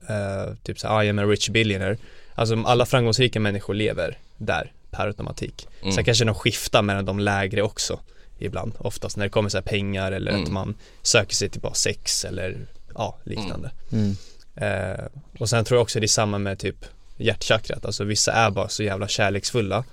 eh, 0.09 0.55
typ 0.63 0.79
så 0.79 0.89
här, 0.89 1.03
I 1.03 1.09
am 1.09 1.19
a 1.19 1.25
rich 1.25 1.49
billionaire. 1.49 1.97
Alltså 2.35 2.63
alla 2.67 2.87
framgångsrika 2.87 3.41
människor 3.41 3.75
lever 3.75 4.19
där 4.37 4.73
per 4.91 5.07
automatik. 5.07 5.69
Mm. 5.83 5.93
Sen 5.93 6.05
kanske 6.05 6.25
de 6.25 6.35
skiftar 6.35 6.83
mellan 6.83 7.05
de 7.05 7.19
lägre 7.19 7.63
också 7.63 8.01
ibland, 8.41 8.73
oftast 8.79 9.17
när 9.17 9.25
det 9.25 9.31
kommer 9.31 9.49
så 9.49 9.57
här 9.57 9.63
pengar 9.63 10.13
eller 10.13 10.31
Mm. 10.31 10.45
att 10.45 10.51
man 10.51 10.75
söker 11.03 11.35
sig 11.35 11.49
till 11.49 11.61
bara 11.61 11.75
sex 11.75 12.25
eller 12.25 12.67
ja, 12.95 13.19
liknande. 13.25 13.71
mm. 13.93 14.17
Eh, 14.57 15.05
och 15.39 15.49
sen 15.49 15.65
tror 15.65 15.77
jag 15.79 15.83
också 15.83 16.01
det 16.01 16.07
är 16.07 16.09
samma 16.09 16.39
med 16.39 16.59
typ 16.59 16.85
hjärtchakrat, 17.17 17.85
alltså 17.85 18.05
vissa 18.05 18.33
är 18.33 18.51
bara 18.51 18.69
så 18.69 18.83
jävla 18.83 19.09
kärleksfulla. 19.09 19.85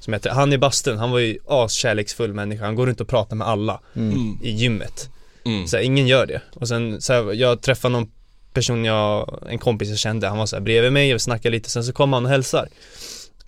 Som 0.00 0.12
heter, 0.12 0.30
han 0.30 0.52
i 0.52 0.58
bastun, 0.58 0.98
han 0.98 1.10
var 1.10 1.18
ju 1.18 1.38
askärleksfull 1.46 2.32
människa, 2.34 2.64
han 2.64 2.74
går 2.74 2.86
runt 2.86 3.00
och 3.00 3.08
pratar 3.08 3.36
med 3.36 3.46
alla 3.48 3.80
Mm. 3.96 4.10
Mm. 4.12 4.38
i 4.42 4.50
gymmet. 4.50 5.08
Mm. 5.44 5.66
Så 5.68 5.76
här, 5.76 5.84
ingen 5.84 6.06
gör 6.06 6.26
det. 6.26 6.40
Och 6.54 6.68
sen 6.68 7.00
så 7.00 7.12
här, 7.12 7.32
jag 7.32 7.60
träffade 7.60 7.92
någon 7.92 8.10
person 8.52 8.84
jag, 8.84 9.38
en 9.50 9.58
kompis 9.58 9.88
jag 9.88 9.98
kände, 9.98 10.28
han 10.28 10.38
var 10.38 10.46
så 10.46 10.56
här 10.56 10.60
bredvid 10.60 10.92
mig 10.92 11.14
och 11.14 11.20
snackade 11.22 11.56
lite, 11.56 11.70
sen 11.70 11.84
så 11.84 11.92
kom 11.92 12.12
han 12.12 12.24
och 12.24 12.30
hälsar. 12.30 12.68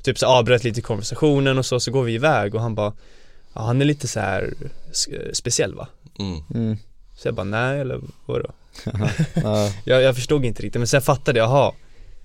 Typ 0.03 0.19
så 0.19 0.27
avbröt 0.27 0.65
lite 0.65 0.81
konversationen 0.81 1.59
och 1.59 1.67
så, 1.67 1.81
så 1.81 1.91
går 1.91 2.03
vi 2.05 2.13
iväg 2.15 2.55
och 2.55 2.61
han 2.61 2.75
bara 2.75 2.93
Ja 3.55 3.61
han 3.63 3.81
är 3.81 3.85
lite 3.85 4.09
så 4.09 4.21
här 4.21 4.55
speciell 5.33 5.75
va? 5.75 5.89
Mm. 6.19 6.41
Mm. 6.55 6.77
Så 7.17 7.29
jag 7.29 7.35
bara 7.35 7.45
nej 7.45 7.81
eller 7.81 8.01
vadå? 8.27 8.51
Ja, 9.35 9.71
Jag, 9.85 10.03
jag 10.03 10.15
förstod 10.15 10.45
inte 10.45 10.63
riktigt 10.63 10.81
men 10.81 10.87
sen 10.89 11.03
fattade 11.03 11.39
jag, 11.39 11.47
jaha 11.49 11.73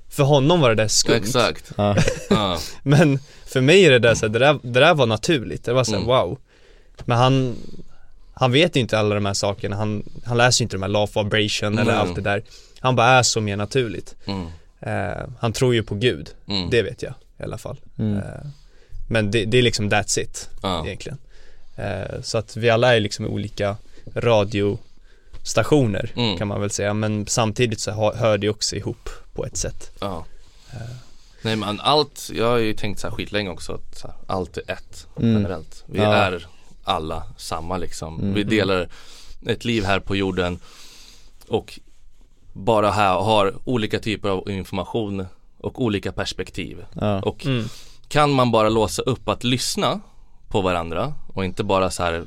För 0.10 0.24
honom 0.24 0.62
var 0.62 0.70
det 0.70 0.76
där 0.76 0.88
skumt 0.88 1.16
Exakt. 1.16 1.72
Men 2.84 3.20
för 3.46 3.62
mig 3.62 3.86
är 3.86 3.92
det 3.92 4.00
där 4.00 4.16
så 4.16 4.26
här, 4.26 4.34
det 4.34 4.40
där, 4.40 4.60
det 4.64 4.80
där 4.80 4.94
var 4.94 5.06
naturligt, 5.06 5.64
det 5.66 5.74
var 5.74 5.84
så 5.84 5.92
här, 5.92 5.98
Mm. 5.98 6.08
wow 6.08 6.38
Men 7.06 7.18
han 7.18 7.56
Han 8.34 8.52
vet 8.52 8.76
ju 8.76 8.80
inte 8.80 9.00
alla 9.00 9.16
de 9.16 9.26
här 9.26 9.34
sakerna, 9.34 9.76
han, 9.76 10.04
han 10.26 10.38
läser 10.38 10.62
ju 10.62 10.66
inte 10.66 10.76
de 10.76 10.82
här 10.82 10.90
law 10.90 11.04
of 11.04 11.18
vibration 11.26 11.78
eller 11.78 11.92
Mm. 11.94 12.02
allt 12.02 12.16
det 12.16 12.22
där 12.22 12.44
Han 12.80 12.96
bara 12.96 13.08
är 13.08 13.24
så 13.24 13.42
mer 13.42 13.56
naturligt 13.58 14.16
Mm. 14.26 14.48
eh, 14.80 15.24
Han 15.40 15.54
tror 15.54 15.74
ju 15.74 15.84
på 15.84 15.96
gud, 15.96 16.30
Mm. 16.48 16.70
det 16.70 16.82
vet 16.82 17.02
jag 17.04 17.14
i 17.40 17.44
alla 17.44 17.58
fall 17.58 17.78
mm. 18.00 18.18
eh, 18.18 18.24
Men 19.10 19.32
det, 19.32 19.46
det 19.46 19.58
är 19.58 19.62
liksom 19.62 19.90
that's 19.90 20.20
it 20.20 20.50
Ja. 20.64 20.86
egentligen 20.86 21.18
eh, 21.76 22.22
Så 22.22 22.38
att 22.38 22.58
vi 22.58 22.70
alla 22.70 22.96
är 22.96 23.00
liksom 23.00 23.26
olika 23.26 23.78
radiostationer 24.16 26.12
Mm. 26.16 26.38
kan 26.38 26.48
man 26.48 26.62
väl 26.62 26.70
säga 26.72 26.94
Men 26.94 27.28
samtidigt 27.28 27.80
så 27.80 27.92
hör, 27.92 28.38
det 28.38 28.50
också 28.50 28.76
ihop 28.76 29.10
på 29.34 29.46
ett 29.46 29.58
sätt 29.58 29.92
Ja. 30.02 30.26
Eh. 30.74 30.78
Nej 31.42 31.56
men 31.56 31.80
allt, 31.80 32.30
jag 32.34 32.46
har 32.46 32.58
ju 32.58 32.74
tänkt 32.74 33.00
så 33.00 33.08
här 33.08 33.16
skitlänge 33.16 33.50
också 33.50 33.74
att 33.74 34.02
här, 34.04 34.14
allt 34.28 34.58
är 34.58 34.72
ett 34.72 35.08
Mm. 35.18 35.34
generellt. 35.34 35.84
Vi 35.86 36.00
Ja. 36.00 36.14
är 36.14 36.48
alla 36.84 37.24
samma 37.38 37.78
liksom. 37.78 38.20
Mm. 38.20 38.34
Vi 38.34 38.44
delar 38.44 38.90
ett 39.48 39.66
liv 39.66 39.84
här 39.86 40.00
på 40.00 40.16
jorden 40.16 40.60
och 41.48 41.80
bara 42.54 42.92
här 42.92 43.14
har 43.14 43.54
olika 43.64 44.00
typer 44.00 44.30
av 44.30 44.50
information 44.50 45.26
och 45.58 45.82
olika 45.84 46.12
perspektiv. 46.12 46.86
Och 47.24 47.46
mm. 47.46 47.70
Kan 48.10 48.32
man 48.32 48.52
bara 48.52 48.70
låsa 48.70 49.02
upp 49.02 49.30
att 49.30 49.44
lyssna 49.44 50.00
på 50.48 50.62
varandra 50.62 51.14
och 51.34 51.46
inte 51.46 51.64
bara 51.64 51.92
så 51.92 52.04
här 52.04 52.26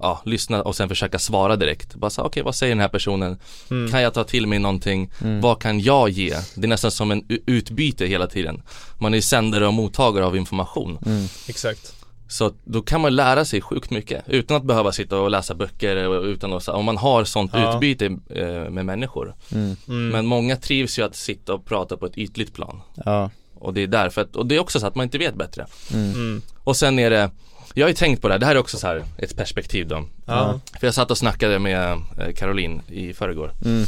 Ja, 0.00 0.22
lyssna 0.24 0.62
och 0.62 0.76
sen 0.76 0.88
försöka 0.88 1.18
svara 1.18 1.56
direkt. 1.56 1.94
Bara 1.94 2.10
så 2.10 2.22
okej 2.22 2.42
vad 2.42 2.54
säger 2.54 2.74
den 2.74 2.80
här 2.80 2.88
personen? 2.88 3.38
Mm. 3.70 3.90
Kan 3.90 4.02
jag 4.02 4.14
ta 4.14 4.24
till 4.24 4.46
mig 4.46 4.58
någonting? 4.58 5.10
Mm. 5.20 5.40
Vad 5.40 5.60
kan 5.62 5.80
jag 5.80 6.08
ge? 6.10 6.36
Det 6.54 6.66
är 6.66 6.68
nästan 6.68 6.90
som 6.90 7.10
en 7.10 7.24
utbyte 7.46 8.06
hela 8.06 8.26
tiden. 8.26 8.62
Man 8.98 9.14
är 9.14 9.20
sändare 9.20 9.66
och 9.66 9.74
mottagare 9.74 10.26
av 10.26 10.36
information. 10.36 10.98
mm. 11.06 11.26
Exakt 11.48 11.94
Så 12.28 12.52
då 12.64 12.82
kan 12.82 13.00
man 13.00 13.16
lära 13.16 13.44
sig 13.44 13.60
sjukt 13.60 13.90
mycket 13.90 14.24
utan 14.26 14.56
att 14.56 14.64
behöva 14.64 14.92
sitta 14.92 15.18
och 15.20 15.30
läsa 15.30 15.54
böcker 15.54 16.08
och 16.08 16.24
utan 16.24 16.52
att, 16.52 16.68
om 16.68 16.84
man 16.84 16.96
har 16.96 17.24
sånt 17.24 17.50
Ja. 17.54 17.74
utbyte 17.74 18.06
eh, 18.30 18.70
med 18.70 18.86
människor. 18.86 19.34
Mm. 19.52 19.76
mm. 19.88 20.08
Men 20.08 20.26
många 20.26 20.56
trivs 20.56 20.98
ju 20.98 21.02
att 21.02 21.16
sitta 21.16 21.54
och 21.54 21.64
prata 21.64 21.96
på 21.96 22.06
ett 22.06 22.18
ytligt 22.18 22.54
plan. 22.54 22.80
ja, 23.04 23.30
Och 23.60 23.74
det 23.74 23.82
är 23.82 23.86
därför 23.86 24.20
att, 24.22 24.36
och 24.36 24.46
det 24.46 24.54
är 24.56 24.58
också 24.58 24.80
så 24.80 24.86
att 24.86 24.94
man 24.94 25.04
inte 25.04 25.18
vet 25.18 25.34
bättre 25.34 25.66
Mm. 25.94 26.10
Mm. 26.10 26.42
Och 26.64 26.76
sen 26.76 26.98
är 26.98 27.10
det 27.10 27.30
Jag 27.74 27.84
har 27.84 27.88
ju 27.88 27.94
tänkt 27.94 28.22
på 28.22 28.28
det 28.28 28.34
här, 28.34 28.38
det 28.38 28.46
här 28.46 28.54
är 28.54 28.58
också 28.58 28.78
så 28.78 28.86
här 28.86 29.04
ett 29.18 29.36
perspektiv 29.36 29.86
då 29.88 30.04
Ja. 30.26 30.60
För 30.80 30.86
jag 30.86 30.94
satt 30.94 31.10
och 31.10 31.18
snackade 31.18 31.58
med 31.58 31.92
eh, 32.18 32.32
Caroline 32.36 32.82
i 32.88 33.12
förrgår 33.14 33.52
Mm. 33.64 33.84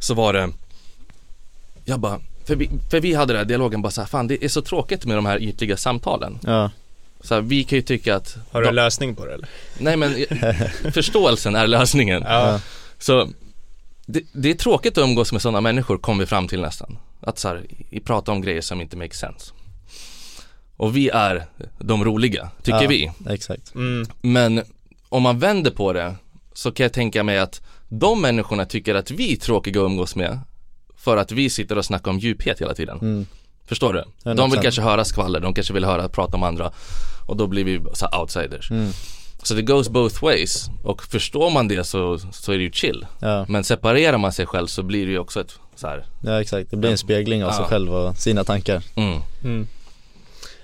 Så 0.00 0.14
var 0.14 0.32
det 0.32 0.50
Jag 1.84 2.00
bara, 2.00 2.20
för 2.44 2.56
vi, 2.56 2.70
för 2.90 3.00
vi 3.00 3.14
hade 3.14 3.32
den 3.32 3.38
här 3.38 3.44
dialogen 3.44 3.82
bara 3.82 3.90
så 3.90 4.00
här, 4.00 4.08
fan 4.08 4.26
det 4.28 4.44
är 4.44 4.48
så 4.48 4.62
tråkigt 4.62 5.04
med 5.04 5.16
de 5.16 5.26
här 5.26 5.42
ytliga 5.42 5.76
samtalen 5.76 6.38
Ja, 6.42 6.70
Så 7.20 7.34
här, 7.34 7.40
vi 7.42 7.64
kan 7.64 7.76
ju 7.76 7.82
tycka 7.82 8.16
att 8.16 8.36
Har 8.52 8.62
du 8.62 8.68
en 8.68 8.74
lösning 8.74 9.14
på 9.14 9.26
det 9.26 9.34
eller? 9.34 9.48
Nej 9.78 9.96
men 9.96 10.14
förståelsen 10.92 11.56
är 11.56 11.66
lösningen 11.66 12.22
Ja. 12.26 12.60
Så 12.98 13.28
det, 14.06 14.22
det 14.32 14.50
är 14.50 14.54
tråkigt 14.54 14.98
att 14.98 15.04
umgås 15.04 15.32
med 15.32 15.42
sådana 15.42 15.60
människor 15.60 15.98
kom 15.98 16.18
vi 16.18 16.26
fram 16.26 16.48
till 16.48 16.60
nästan 16.60 16.98
Att 17.20 17.38
så 17.38 17.48
här, 17.48 17.66
i 17.90 18.00
prata 18.00 18.32
om 18.32 18.40
grejer 18.40 18.60
som 18.60 18.80
inte 18.80 18.96
make 18.96 19.14
sense 19.14 19.52
Och 20.76 20.96
vi 20.96 21.08
är 21.08 21.46
de 21.78 22.04
roliga, 22.04 22.50
tycker 22.62 22.82
Ja. 22.82 22.88
vi 22.88 23.12
exakt 23.28 23.74
Mm. 23.74 24.06
Men 24.20 24.62
om 25.08 25.22
man 25.22 25.38
vänder 25.38 25.70
på 25.70 25.92
det 25.92 26.14
så 26.52 26.70
kan 26.72 26.84
jag 26.84 26.92
tänka 26.92 27.22
mig 27.24 27.38
att 27.38 27.60
de 27.88 28.20
människorna 28.20 28.64
tycker 28.64 28.94
att 28.94 29.10
vi 29.10 29.32
är 29.32 29.36
tråkiga 29.36 29.80
att 29.80 29.86
umgås 29.86 30.16
med 30.16 30.40
för 30.96 31.16
att 31.16 31.32
vi 31.32 31.50
sitter 31.50 31.78
och 31.78 31.84
snackar 31.84 32.10
om 32.10 32.18
djuphet 32.18 32.60
hela 32.60 32.74
tiden. 32.74 32.98
mm. 33.00 33.26
Förstår 33.66 33.92
du? 33.92 34.04
De 34.22 34.30
100%. 34.38 34.50
vill 34.50 34.60
kanske 34.60 34.82
höra 34.82 35.04
skvaller, 35.04 35.40
de 35.40 35.54
kanske 35.54 35.74
vill 35.74 35.84
höra 35.84 36.08
prata 36.08 36.36
om 36.36 36.42
andra 36.42 36.72
och 37.26 37.36
då 37.36 37.46
blir 37.46 37.64
vi 37.64 37.80
så 37.94 38.06
här 38.10 38.20
outsiders. 38.20 38.70
Mm. 38.70 38.90
Så 39.42 39.54
det 39.54 39.62
goes 39.62 39.88
both 39.88 40.22
ways 40.24 40.70
och 40.84 41.02
förstår 41.02 41.50
man 41.50 41.68
det 41.68 41.84
så, 41.84 42.18
så 42.18 42.52
är 42.52 42.56
det 42.58 42.62
ju 42.64 42.70
chill. 42.72 43.06
Ja, 43.20 43.46
Men 43.48 43.64
separerar 43.64 44.18
man 44.18 44.32
sig 44.32 44.46
själv 44.46 44.66
så 44.66 44.82
blir 44.82 45.06
det 45.06 45.12
ju 45.12 45.18
också 45.18 45.40
ett 45.40 45.58
så 45.78 45.86
här, 45.86 46.04
ja 46.20 46.40
exakt, 46.40 46.70
det 46.70 46.76
blir 46.76 46.90
en 46.90 46.98
spegling 46.98 47.44
av 47.44 47.50
sig 47.50 47.60
Ja. 47.62 47.68
själv 47.68 47.94
och 47.94 48.16
sina 48.16 48.44
tankar 48.44 48.82
mm. 48.94 49.20
Mm. 49.44 49.66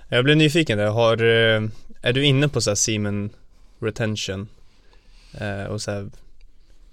Jag 0.09 0.25
blev 0.25 0.37
nyfiken 0.37 0.79
där, 0.79 0.87
har, 0.87 1.17
eh, 1.23 1.62
är 2.03 2.12
du 2.12 2.25
inne 2.25 2.49
på 2.49 2.61
så 2.61 2.71
här 2.71 2.75
semen 2.75 3.31
retention? 3.81 4.49
Eh, 5.41 5.65
och 5.71 5.83
så 5.83 5.91
här 5.91 6.07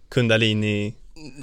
kundalini 0.09 0.93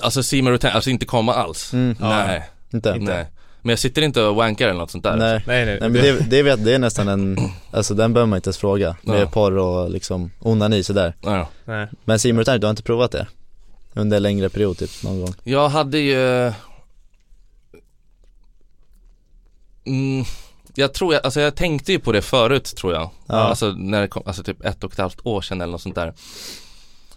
Alltså 0.00 0.22
semen 0.22 0.52
retention, 0.52 0.76
alltså 0.76 0.90
inte 0.90 1.06
komma 1.06 1.34
alls. 1.34 1.72
mm. 1.72 1.96
Ja. 2.00 2.08
Nej, 2.08 2.42
Inte? 2.72 2.88
Inte. 2.96 3.12
nej. 3.14 3.26
Men 3.62 3.70
jag 3.70 3.78
sitter 3.78 4.02
inte 4.02 4.22
och 4.22 4.36
wankar 4.36 4.68
eller 4.68 4.78
något 4.80 4.90
sånt 4.90 5.04
där. 5.04 5.16
Nej, 5.16 5.42
Nej 5.46 5.64
nej, 5.66 5.78
nej 5.80 5.90
men 5.90 6.02
det, 6.02 6.30
det 6.30 6.42
vet, 6.42 6.64
det 6.64 6.74
är 6.74 6.78
nästan 6.78 7.08
en, 7.08 7.38
alltså 7.70 7.94
den 7.94 8.12
behöver 8.14 8.26
man 8.30 8.36
inte 8.36 8.48
ens 8.48 8.58
fråga 8.58 8.96
med 9.02 9.20
Ja. 9.20 9.26
porr 9.26 9.56
och 9.58 9.90
liksom 9.90 10.30
onani 10.40 10.82
sådär 10.82 11.14
Ja. 11.22 11.48
nej. 11.64 11.86
Men 12.04 12.18
simultant, 12.18 12.60
du 12.60 12.66
har 12.66 12.70
inte 12.70 12.82
provat 12.82 13.10
det? 13.12 13.26
Under 13.94 14.16
en 14.16 14.22
längre 14.22 14.48
period 14.48 14.78
typ, 14.78 14.90
någon 15.02 15.20
gång? 15.20 15.34
Jag 15.44 15.68
hade 15.68 15.98
ju 15.98 16.52
mm, 19.88 20.24
Jag 20.74 20.94
tror 20.94 21.14
jag, 21.14 21.24
alltså 21.24 21.40
jag 21.40 21.54
tänkte 21.56 21.92
ju 21.92 21.98
på 21.98 22.12
det 22.12 22.22
förut 22.22 22.64
tror 22.76 22.92
jag 22.92 23.10
Ja. 23.26 23.34
Alltså 23.34 23.68
när 23.76 24.00
det 24.00 24.08
kom, 24.08 24.22
alltså 24.26 24.42
typ 24.42 24.64
ett 24.64 24.84
och 24.84 24.92
ett 24.92 24.98
halvt 24.98 25.20
år 25.26 25.40
sedan 25.40 25.60
eller 25.60 25.72
något 25.72 25.82
sånt 25.82 25.94
där 25.94 26.14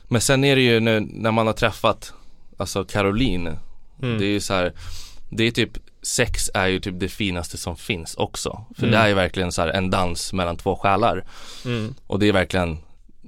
Men 0.07 0.22
sen 0.22 0.43
är 0.43 0.55
det 0.55 0.61
ju 0.61 0.80
nu 0.80 0.99
när 0.99 1.32
man 1.32 1.47
har 1.47 1.53
träffat 1.53 2.13
Alltså 2.57 2.84
Caroline 2.84 3.57
Mm. 4.03 4.19
Det 4.19 4.26
är 4.26 4.30
ju 4.30 4.39
så 4.39 4.53
här 4.53 4.74
Det 5.30 5.43
är 5.43 5.51
typ 5.51 5.69
Sex 6.01 6.49
är 6.53 6.67
ju 6.67 6.80
typ 6.80 6.99
det 6.99 7.07
finaste 7.09 7.57
som 7.57 7.76
finns 7.78 8.15
också 8.15 8.65
För 8.76 8.84
Mm. 8.84 8.91
det 8.91 8.97
är 8.97 9.07
ju 9.07 9.13
verkligen 9.13 9.51
så 9.51 9.61
här 9.61 9.69
en 9.69 9.89
dans 9.89 10.34
mellan 10.34 10.57
två 10.57 10.76
själar 10.76 11.26
Mm. 11.65 11.95
Och 12.07 12.19
det 12.19 12.28
är 12.28 12.34
verkligen 12.34 12.78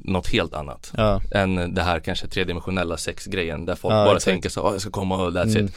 något 0.04 0.28
helt 0.28 0.54
annat 0.54 0.92
Ja, 0.98 1.22
än 1.32 1.74
det 1.74 1.82
här 1.84 2.00
kanske 2.00 2.28
tredimensionella 2.28 2.98
sexgrejen 2.98 3.66
där 3.66 3.76
folk 3.76 3.94
Ja, 3.94 4.06
bara 4.06 4.16
exakt. 4.16 4.26
tänker 4.26 4.50
så, 4.50 4.62
"Åh, 4.62 4.72
jag 4.72 4.82
ska 4.82 4.90
komma 4.92 5.16
och 5.16 5.32
that's 5.32 5.52
Mm. 5.58 5.66
it 5.66 5.74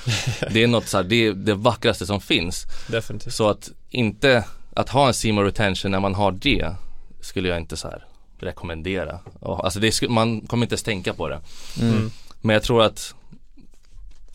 Det 0.53 0.63
är 0.63 0.67
något 0.67 0.87
så 0.89 0.97
här, 0.97 1.05
det 1.05 1.27
är 1.27 1.33
det 1.33 1.55
vackraste 1.55 2.07
som 2.07 2.21
finns 2.21 2.65
Definitivt. 2.89 3.35
Så 3.35 3.49
att 3.49 3.71
inte, 3.91 4.45
att 4.75 4.89
ha 4.89 5.07
en 5.07 5.15
Seymour 5.15 5.45
retention 5.45 5.91
när 5.91 6.01
man 6.01 6.15
har 6.15 6.33
det 6.33 6.75
Skulle 7.21 7.49
jag 7.49 7.59
inte 7.59 7.77
så 7.77 7.89
här 7.89 8.05
rekommendera 8.41 9.19
Alltså 9.43 9.81
det 9.81 10.03
man 10.09 10.41
kommer 10.41 10.65
inte 10.67 10.73
ens 10.73 10.83
tänka 10.83 11.15
på 11.15 11.29
det 11.29 11.41
mm. 11.81 11.95
Mm. 11.95 12.11
Men 12.41 12.55
jag 12.55 12.63
tror 12.63 12.83
att 12.83 13.15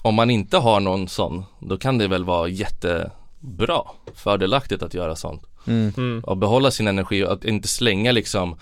Om 0.02 0.16
man 0.16 0.30
inte 0.30 0.58
har 0.58 0.80
någon 0.80 1.08
sån 1.08 1.46
Då 1.60 1.78
kan 1.78 1.98
det 1.98 2.08
väl 2.08 2.24
vara 2.26 2.48
jättebra 2.48 3.82
Fördelaktigt 4.16 4.84
att 4.84 4.94
göra 4.94 5.16
sånt 5.16 5.44
Mm. 5.68 5.94
Mm. 5.98 6.24
Och 6.24 6.38
behålla 6.38 6.72
sin 6.72 6.88
energi 6.88 7.24
och 7.24 7.32
att 7.34 7.46
inte 7.46 7.68
slänga 7.68 8.12
liksom 8.12 8.56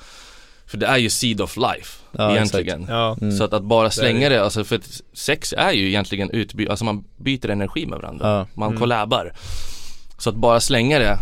För 0.70 0.78
det 0.78 0.86
är 0.88 0.98
ju 0.98 1.10
seed 1.10 1.42
of 1.42 1.58
life 1.58 2.00
Ja, 2.12 2.32
egentligen 2.32 2.86
Ja. 2.90 3.18
Mm. 3.22 3.38
Så 3.38 3.44
att, 3.44 3.54
att 3.54 3.64
bara 3.64 3.92
slänga 3.92 4.30
det, 4.30 4.44
alltså 4.44 4.64
för 4.64 4.76
att 4.76 5.02
sex 5.14 5.54
är 5.58 5.72
ju 5.72 5.88
egentligen 5.88 6.30
utbyte, 6.32 6.72
alltså 6.72 6.86
man 6.86 7.04
byter 7.18 7.50
energi 7.50 7.86
med 7.86 8.00
varandra 8.00 8.28
Ja. 8.30 8.48
Man 8.54 8.68
Mm. 8.70 8.80
kollabar 8.80 9.34
Så 10.18 10.30
att 10.30 10.36
bara 10.36 10.60
slänga 10.60 11.00
det 11.00 11.20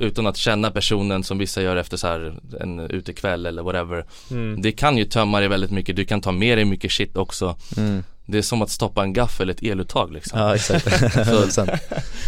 utan 0.00 0.26
att 0.26 0.36
känna 0.36 0.70
personen 0.70 1.24
som 1.24 1.38
vissa 1.38 1.62
gör 1.62 1.76
efter 1.76 1.96
så 1.96 2.06
här 2.06 2.38
en 2.60 2.80
utekväll 2.80 3.46
eller 3.46 3.62
whatever 3.62 4.04
Mm. 4.30 4.62
Det 4.62 4.72
kan 4.72 4.96
ju 4.96 5.04
tömma 5.04 5.38
dig 5.40 5.48
väldigt 5.48 5.70
mycket, 5.70 5.96
du 5.96 6.04
kan 6.04 6.20
ta 6.20 6.32
med 6.32 6.58
dig 6.58 6.64
mycket 6.64 6.92
shit 6.92 7.16
också 7.16 7.56
Mm. 7.76 8.04
Det 8.28 8.38
är 8.38 8.42
som 8.42 8.62
att 8.62 8.70
stoppa 8.70 9.02
en 9.02 9.12
gaffel, 9.12 9.50
ett 9.50 9.62
eluttag 9.62 10.12
liksom 10.12 10.40
Ja 10.40 10.54
exakt, 10.54 10.86
100% 10.86 11.78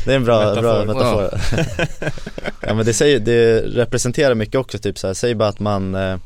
Det 0.05 0.13
är 0.13 0.17
en 0.17 0.25
bra 0.25 0.39
Metafor. 0.39 0.63
bra 0.63 0.85
metafor. 0.85 1.31
Ja. 2.61 2.75
men 2.75 2.87
det 2.87 2.95
säger, 2.95 3.21
det 3.21 3.61
representerar 3.61 4.35
mycket 4.35 4.55
också 4.55 4.79
typ 4.79 4.99
så 4.99 5.07
här, 5.07 5.15
säg 5.15 5.35
bara 5.35 5.49
att 5.49 5.61
man 5.61 5.95
eh, 5.95 6.17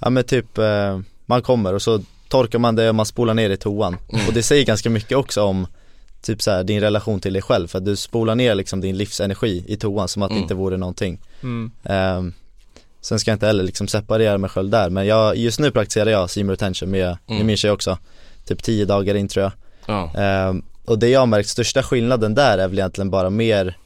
Ja 0.00 0.10
men 0.10 0.24
typ, 0.24 0.58
eh, 0.58 1.00
man 1.26 1.42
kommer 1.42 1.74
och 1.74 1.82
så 1.82 2.00
torkar 2.28 2.58
man 2.58 2.76
det 2.76 2.88
och 2.88 2.94
man 2.94 3.06
spolar 3.06 3.34
ner 3.34 3.50
i 3.50 3.56
toan 3.56 3.96
Mm. 4.12 4.26
Och 4.28 4.32
det 4.34 4.42
säger 4.42 4.64
ganska 4.64 4.90
mycket 4.90 5.18
också 5.18 5.42
om 5.42 5.66
Typ 6.22 6.42
så 6.42 6.50
här, 6.50 6.64
din 6.64 6.80
relation 6.80 7.20
till 7.20 7.32
dig 7.32 7.42
själv 7.42 7.68
för 7.68 7.78
att 7.78 7.84
du 7.84 7.96
spolar 7.96 8.34
ner 8.34 8.54
liksom 8.54 8.80
din 8.80 8.96
livsenergi 8.96 9.64
i 9.68 9.76
toan 9.76 10.08
som 10.08 10.22
att 10.22 10.28
det 10.28 10.32
Mm. 10.34 10.42
inte 10.42 10.54
vore 10.54 10.76
någonting 10.76 11.20
Mm. 11.42 11.70
Ehm, 11.84 12.32
Sen 13.00 13.18
ska 13.18 13.30
jag 13.30 13.34
inte 13.36 13.46
heller 13.46 13.64
liksom 13.64 13.88
separera 13.88 14.38
mig 14.38 14.50
själv 14.50 14.70
där 14.70 14.90
men 14.90 15.06
jag, 15.06 15.36
just 15.36 15.60
nu 15.60 15.70
praktiserar 15.70 16.10
jag 16.10 16.30
seam 16.30 16.50
retention 16.50 16.90
med, 16.90 17.00
med 17.26 17.34
Mm. 17.36 17.46
min 17.46 17.56
tjej 17.56 17.70
också 17.70 17.98
Typ 18.44 18.62
10 18.62 18.84
dagar 18.84 19.14
in 19.14 19.28
tror 19.28 19.42
jag 19.42 19.52
Ja, 19.86 20.12
Ehm, 20.22 20.62
och 20.84 20.98
det 20.98 21.08
jag 21.08 21.20
har 21.20 21.26
märkt, 21.26 21.48
största 21.48 21.82
skillnaden 21.82 22.34
där 22.34 22.58
är 22.58 22.68
väl 22.68 22.78
egentligen 22.78 23.10
bara 23.10 23.30
mer 23.30 23.76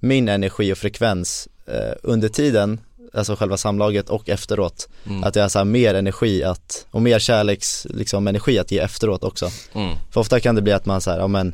min 0.00 0.28
energi 0.28 0.72
och 0.72 0.78
frekvens 0.78 1.48
eh, 1.66 1.94
under 2.02 2.28
tiden, 2.28 2.80
alltså 3.14 3.36
själva 3.36 3.56
samlaget 3.56 4.08
och 4.08 4.28
efteråt. 4.28 4.88
mm. 5.06 5.24
Att 5.24 5.36
jag 5.36 5.44
har 5.44 5.48
så 5.48 5.58
här 5.58 5.64
mer 5.64 5.94
energi 5.94 6.44
att, 6.44 6.86
och 6.90 7.02
mer 7.02 7.18
kärleks, 7.18 7.86
liksom 7.90 8.28
energi 8.28 8.58
att 8.58 8.70
ge 8.70 8.78
efteråt 8.78 9.24
också. 9.24 9.50
mm. 9.72 9.96
För 10.10 10.20
ofta 10.20 10.40
kan 10.40 10.54
det 10.54 10.62
bli 10.62 10.72
att 10.72 10.86
man 10.86 11.00
så 11.00 11.10
här, 11.10 11.18
ja 11.18 11.26
men 11.26 11.52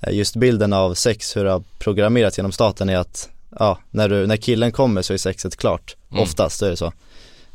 eh, 0.00 0.12
just 0.14 0.36
bilden 0.36 0.72
av 0.72 0.94
sex, 0.94 1.36
hur 1.36 1.44
det 1.44 1.50
har 1.50 1.62
programmerats 1.78 2.38
genom 2.38 2.52
staten 2.52 2.88
är 2.88 2.96
att, 2.96 3.28
ja, 3.58 3.78
när, 3.90 4.08
du, 4.08 4.26
när 4.26 4.36
killen 4.36 4.72
kommer 4.72 5.02
så 5.02 5.12
är 5.12 5.16
sexet 5.18 5.56
klart. 5.56 5.96
Mm. 6.10 6.22
Oftast 6.22 6.62
är 6.62 6.70
det 6.70 6.76
så. 6.76 6.92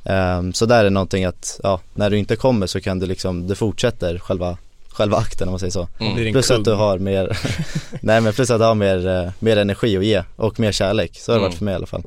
Ehm, 0.06 0.54
så 0.54 0.66
där 0.66 0.86
är 0.86 0.90
någonting 0.90 1.26
att, 1.26 1.60
ja, 1.64 1.80
när 1.94 2.10
du 2.10 2.18
inte 2.18 2.36
kommer 2.36 2.68
så 2.68 2.82
kan 2.82 3.00
du 3.00 3.06
liksom, 3.06 3.48
du 3.48 3.56
fortsätter 3.56 4.18
själva, 4.20 4.58
själva 4.90 5.18
akten 5.18 5.48
om 5.48 5.52
man 5.52 5.60
säger 5.60 5.72
så. 5.72 5.88
Mm. 6.00 6.32
Plus 6.34 6.52
att 6.52 6.66
du 6.66 6.74
har 6.74 6.98
mer, 7.00 7.38
nej 8.02 8.22
men 8.22 8.34
plus 8.34 8.50
att 8.50 8.60
du 8.60 8.66
har 8.66 8.76
mer, 8.76 9.08
eh, 9.08 9.32
mer 9.40 9.58
energi 9.58 9.98
att 9.98 10.06
ge 10.06 10.24
och 10.36 10.60
mer 10.60 10.72
kärlek, 10.72 11.20
så 11.20 11.32
har 11.32 11.38
det 11.38 11.42
Mm. 11.42 11.50
varit 11.50 11.58
för 11.58 11.66
mig 11.66 11.72
i 11.72 11.76
alla 11.76 11.86
fall 11.86 12.04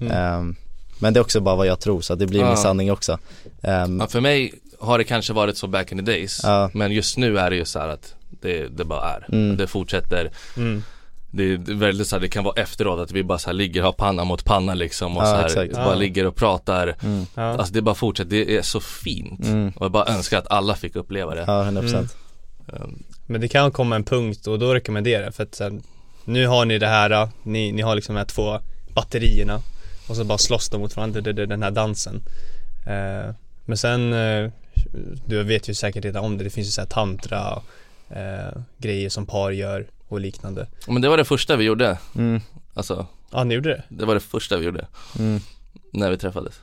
Mm. 0.00 0.12
Ehm, 0.12 0.56
Men 0.98 1.14
det 1.14 1.18
är 1.20 1.22
också 1.22 1.40
bara 1.40 1.54
vad 1.56 1.66
jag 1.66 1.80
tror 1.80 2.00
så 2.00 2.14
det 2.14 2.26
blir 2.26 2.40
Ja. 2.40 2.46
min 2.48 2.56
sanning 2.56 2.92
också 2.92 3.18
Ehm, 3.62 4.00
Ja, 4.00 4.06
för 4.06 4.20
mig 4.20 4.52
har 4.80 4.98
det 4.98 5.04
kanske 5.04 5.32
varit 5.32 5.56
så 5.56 5.66
back 5.66 5.92
in 5.92 5.98
the 5.98 6.04
days 6.04 6.40
Ja. 6.42 6.70
Men 6.74 6.92
just 6.92 7.16
nu 7.18 7.38
är 7.38 7.50
det 7.50 7.56
ju 7.56 7.64
så 7.64 7.78
här 7.78 7.88
att 7.88 8.14
det, 8.30 8.68
det 8.68 8.84
bara 8.84 9.10
är 9.10 9.26
Mm. 9.32 9.56
Det 9.56 9.66
fortsätter 9.66 10.30
Mm. 10.56 10.82
Det 11.30 11.42
är 11.52 11.74
väldigt 11.74 12.06
så 12.06 12.16
här, 12.16 12.20
det 12.20 12.28
kan 12.28 12.44
vara 12.44 12.60
efteråt 12.62 13.00
att 13.00 13.12
vi 13.12 13.22
bara 13.24 13.38
så 13.38 13.46
här 13.48 13.54
ligger, 13.54 13.82
har 13.82 13.92
panna 13.92 14.24
mot 14.24 14.44
panna 14.44 14.74
liksom 14.74 15.16
och 15.16 15.22
Ja, 15.22 15.26
så 15.26 15.34
här, 15.36 15.44
exakt. 15.46 15.72
bara 15.74 15.84
Ja. 15.88 15.94
ligger 15.94 16.26
och 16.26 16.36
pratar 16.36 16.96
mm, 17.02 17.26
Ja. 17.34 17.42
Alltså 17.42 17.72
det 17.74 17.82
bara 17.82 17.94
fortsätter, 17.94 18.30
det 18.30 18.56
är 18.56 18.62
så 18.62 18.80
fint 18.80 19.44
mm, 19.44 19.68
Och 19.76 19.84
jag 19.84 19.92
bara 19.92 20.06
önskar 20.06 20.38
att 20.38 20.50
alla 20.50 20.74
fick 20.74 20.96
uppleva 20.96 21.34
det 21.34 21.44
ja 21.46 21.64
100% 21.64 21.94
Mm. 22.72 22.82
Um, 22.82 23.02
Men 23.26 23.40
det 23.40 23.48
kan 23.48 23.70
komma 23.70 23.96
en 23.96 24.04
punkt 24.04 24.46
och 24.46 24.58
då 24.58 24.74
rekommenderar 24.74 25.24
jag 25.24 25.34
för 25.34 25.42
att 25.42 25.54
sen, 25.54 25.82
nu 26.24 26.46
har 26.46 26.64
ni 26.64 26.78
det 26.78 26.86
här, 26.86 27.28
ni, 27.42 27.72
ni 27.72 27.82
har 27.82 27.94
liksom 27.94 28.14
de 28.14 28.18
här 28.18 28.26
två 28.26 28.58
batterierna 28.94 29.60
och 30.08 30.16
så 30.16 30.24
bara 30.24 30.38
slåss 30.38 30.68
de 30.68 30.80
mot 30.80 30.96
varandra, 30.96 31.20
det, 31.20 31.32
det, 31.32 31.46
den 31.46 31.62
här 31.62 31.70
dansen. 31.70 32.22
Eh, 32.86 33.34
men 33.64 33.76
sen, 33.78 34.12
eh, 34.12 34.50
du 35.26 35.42
vet 35.42 35.68
ju 35.68 35.74
säkert 35.74 36.04
redan 36.04 36.24
om 36.24 36.38
det, 36.38 36.44
det 36.44 36.50
finns 36.50 36.66
ju 36.68 36.70
så 36.70 36.80
här 36.80 36.88
tantra 36.88 37.62
eh, 38.10 38.60
grejer 38.78 39.08
som 39.08 39.26
par 39.26 39.50
gör 39.50 39.86
och 40.08 40.20
liknande. 40.20 40.66
Men 40.86 41.02
det 41.02 41.08
var 41.08 41.16
det 41.16 41.24
första 41.24 41.56
vi 41.56 41.64
gjorde. 41.64 41.98
Mm, 42.16 42.40
Alltså, 42.74 43.06
Ja, 43.32 43.44
ni 43.44 43.54
gjorde 43.54 43.68
det? 43.68 43.82
det 43.88 44.04
var 44.04 44.14
det 44.14 44.20
första 44.20 44.56
vi 44.56 44.64
gjorde. 44.64 44.86
Mm, 45.18 45.40
När 45.92 46.10
vi 46.10 46.18
träffades. 46.18 46.54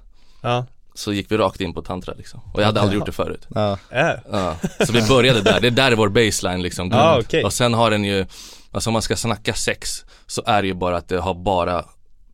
Ja, 0.41 0.65
Så 0.93 1.13
gick 1.13 1.31
vi 1.31 1.37
rakt 1.37 1.61
in 1.61 1.73
på 1.73 1.81
tantra 1.81 2.13
liksom. 2.17 2.39
Och 2.53 2.61
jag 2.61 2.65
hade 2.65 2.81
aldrig 2.81 2.97
gjort 2.99 3.05
det 3.05 3.11
förut. 3.11 3.47
Ja, 3.55 3.77
äh. 3.89 4.09
Ja, 4.31 4.55
så 4.85 4.93
vi 4.93 5.01
började 5.07 5.41
där, 5.41 5.59
det 5.61 5.69
där 5.69 5.91
är 5.91 5.95
vår 5.95 6.09
baseline 6.09 6.61
liksom 6.61 6.89
grund. 6.89 7.01
Ah, 7.03 7.19
okej. 7.19 7.43
Och 7.43 7.53
sen 7.53 7.73
har 7.73 7.91
den 7.91 8.03
ju, 8.03 8.25
alltså 8.71 8.89
om 8.89 8.93
man 8.93 9.01
ska 9.01 9.15
snacka 9.15 9.53
sex 9.53 10.05
Så 10.27 10.43
är 10.45 10.61
det 10.61 10.67
ju 10.67 10.73
bara 10.73 10.97
att 10.97 11.07
det 11.07 11.17
har 11.19 11.33
bara 11.33 11.85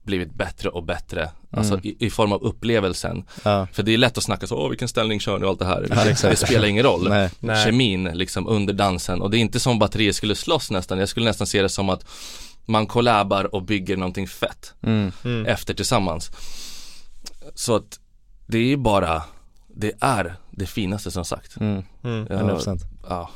blivit 0.04 0.34
bättre 0.34 0.70
och 0.70 0.84
bättre 0.84 1.30
Alltså 1.54 1.74
Mm. 1.74 1.86
i, 1.86 2.06
i 2.06 2.10
form 2.10 2.32
av 2.32 2.44
upplevelsen 2.44 3.24
ja, 3.44 3.68
För 3.74 3.84
det 3.84 3.94
är 3.94 3.98
lätt 3.98 4.18
att 4.18 4.24
snacka 4.24 4.48
så, 4.48 4.56
åh 4.58 4.70
vilken 4.70 4.88
ställning 4.88 5.20
kör 5.20 5.40
ni 5.40 5.46
och 5.46 5.50
allt 5.50 5.60
det 5.60 5.66
här 5.66 5.88
Ja. 5.90 6.30
Det 6.30 6.36
spelar 6.36 6.68
ingen 6.68 6.84
roll 6.84 7.10
nej, 7.10 7.30
Nej. 7.40 7.66
Kemin 7.66 8.04
liksom 8.04 8.48
under 8.48 8.74
dansen 8.74 9.22
och 9.22 9.30
det 9.32 9.38
är 9.38 9.40
inte 9.40 9.60
som 9.60 9.80
batterier 9.80 10.12
skulle 10.12 10.36
slåss 10.36 10.72
nästan 10.72 10.98
Jag 11.00 11.10
skulle 11.10 11.26
nästan 11.26 11.48
se 11.48 11.62
det 11.62 11.70
som 11.70 11.90
att 11.90 12.06
man 12.66 12.88
kollabar 12.88 13.56
och 13.56 13.64
bygger 13.64 13.98
någonting 13.98 14.28
fett 14.28 14.74
Mm. 14.84 15.12
Mm. 15.24 15.46
efter 15.46 15.74
tillsammans. 15.74 16.32
Så 17.56 17.76
att 17.76 18.00
det 18.48 18.58
är 18.58 18.64
ju 18.64 18.78
bara, 18.78 19.24
det 19.68 19.92
är 20.02 20.36
det 20.52 20.66
finaste 20.66 21.12
som 21.12 21.26
sagt. 21.26 21.58
Mm. 21.60 21.84
Mm. 22.04 22.28
Ja, 22.30 22.36
100% 22.38 22.80
ja. 23.10 23.30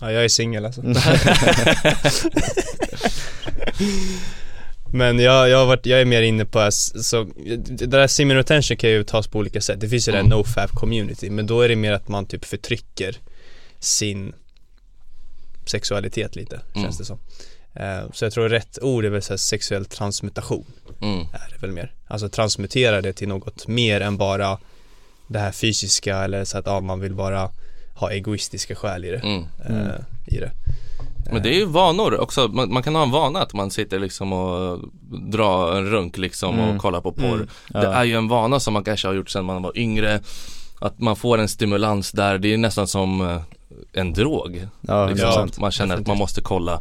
Ja, 0.00 0.12
jag 0.12 0.24
är 0.24 0.28
singel 0.28 0.64
alltså. 0.66 0.82
Men 4.94 5.18
jag, 5.18 5.48
jag, 5.48 5.58
har 5.58 5.66
varit, 5.66 5.86
jag 5.86 6.00
är 6.00 6.04
mer 6.04 6.22
inne 6.22 6.44
på, 6.44 6.68
så, 6.70 7.24
det 7.56 7.86
där 7.86 8.06
sim 8.06 8.32
retention 8.32 8.76
kan 8.76 8.90
ju 8.90 9.04
tas 9.04 9.26
på 9.26 9.38
olika 9.38 9.60
sätt. 9.60 9.80
Det 9.80 9.88
finns 9.88 10.08
ju 10.08 10.12
Mm. 10.12 10.28
det 10.28 10.34
här 10.34 10.38
nofab 10.38 10.70
community, 10.70 11.30
men 11.30 11.46
då 11.46 11.60
är 11.60 11.68
det 11.68 11.76
mer 11.76 11.92
att 11.92 12.08
man 12.08 12.26
typ 12.26 12.44
förtrycker 12.44 13.16
sin 13.78 14.32
sexualitet 15.66 16.36
lite, 16.36 16.60
Mm. 16.74 16.82
känns 16.84 16.98
det 16.98 17.04
som. 17.04 17.18
Eh, 17.74 18.12
Så 18.12 18.24
jag 18.24 18.32
tror 18.32 18.48
rätt 18.48 18.78
ord 18.82 19.04
är 19.04 19.10
väl 19.10 19.22
så 19.22 19.38
sexuell 19.38 19.84
transmutation, 19.84 20.66
Mm. 21.00 21.20
är 21.20 21.52
det 21.52 21.58
väl 21.60 21.70
mer. 21.72 21.92
Alltså 22.06 22.28
transmutera 22.28 23.00
det 23.02 23.12
till 23.12 23.28
något 23.28 23.66
mer 23.68 24.00
än 24.00 24.16
bara 24.16 24.58
det 25.26 25.38
här 25.38 25.52
fysiska 25.52 26.16
eller 26.24 26.44
så 26.44 26.58
att 26.58 26.66
ja, 26.66 26.80
man 26.80 27.00
vill 27.00 27.14
bara 27.14 27.50
ha 27.94 28.10
egoistiska 28.10 28.74
skäl 28.74 29.04
i 29.04 29.10
det. 29.10 29.18
Mm. 29.18 29.44
eh, 29.68 29.94
I 30.26 30.36
det. 30.38 30.50
Men 31.32 31.42
det 31.42 31.48
är 31.48 31.54
ju 31.54 31.64
vanor 31.64 32.20
också, 32.20 32.48
man, 32.48 32.72
man 32.72 32.82
kan 32.82 32.94
ha 32.94 33.02
en 33.02 33.10
vana 33.10 33.40
att 33.42 33.54
man 33.54 33.70
sitter 33.70 33.98
liksom 33.98 34.32
och 34.32 34.78
drar 35.32 35.76
en 35.76 35.86
runk 35.90 36.16
liksom 36.18 36.54
Mm. 36.58 36.76
och 36.76 36.82
kollar 36.82 37.00
på 37.00 37.12
porr. 37.12 37.34
Mm. 37.34 37.48
Ja. 37.74 37.80
Det 37.80 37.86
är 37.86 38.04
ju 38.04 38.14
en 38.16 38.28
vana 38.28 38.60
som 38.60 38.74
man 38.74 38.84
kanske 38.84 39.08
har 39.08 39.14
gjort 39.14 39.30
sedan 39.30 39.44
man 39.44 39.62
var 39.62 39.78
yngre. 39.78 40.20
Att 40.80 40.98
man 40.98 41.16
får 41.16 41.38
en 41.38 41.48
stimulans 41.48 42.12
där, 42.12 42.38
det 42.38 42.52
är 42.54 42.56
nästan 42.58 42.86
som 42.86 43.20
eh, 43.20 43.40
en 43.92 44.12
drog. 44.12 44.68
Ja, 44.80 45.06
Liksom, 45.06 45.28
100% 45.30 45.44
att 45.44 45.58
man 45.58 45.70
känner 45.70 45.96
att 45.96 46.06
man 46.06 46.18
måste 46.18 46.40
kolla. 46.40 46.80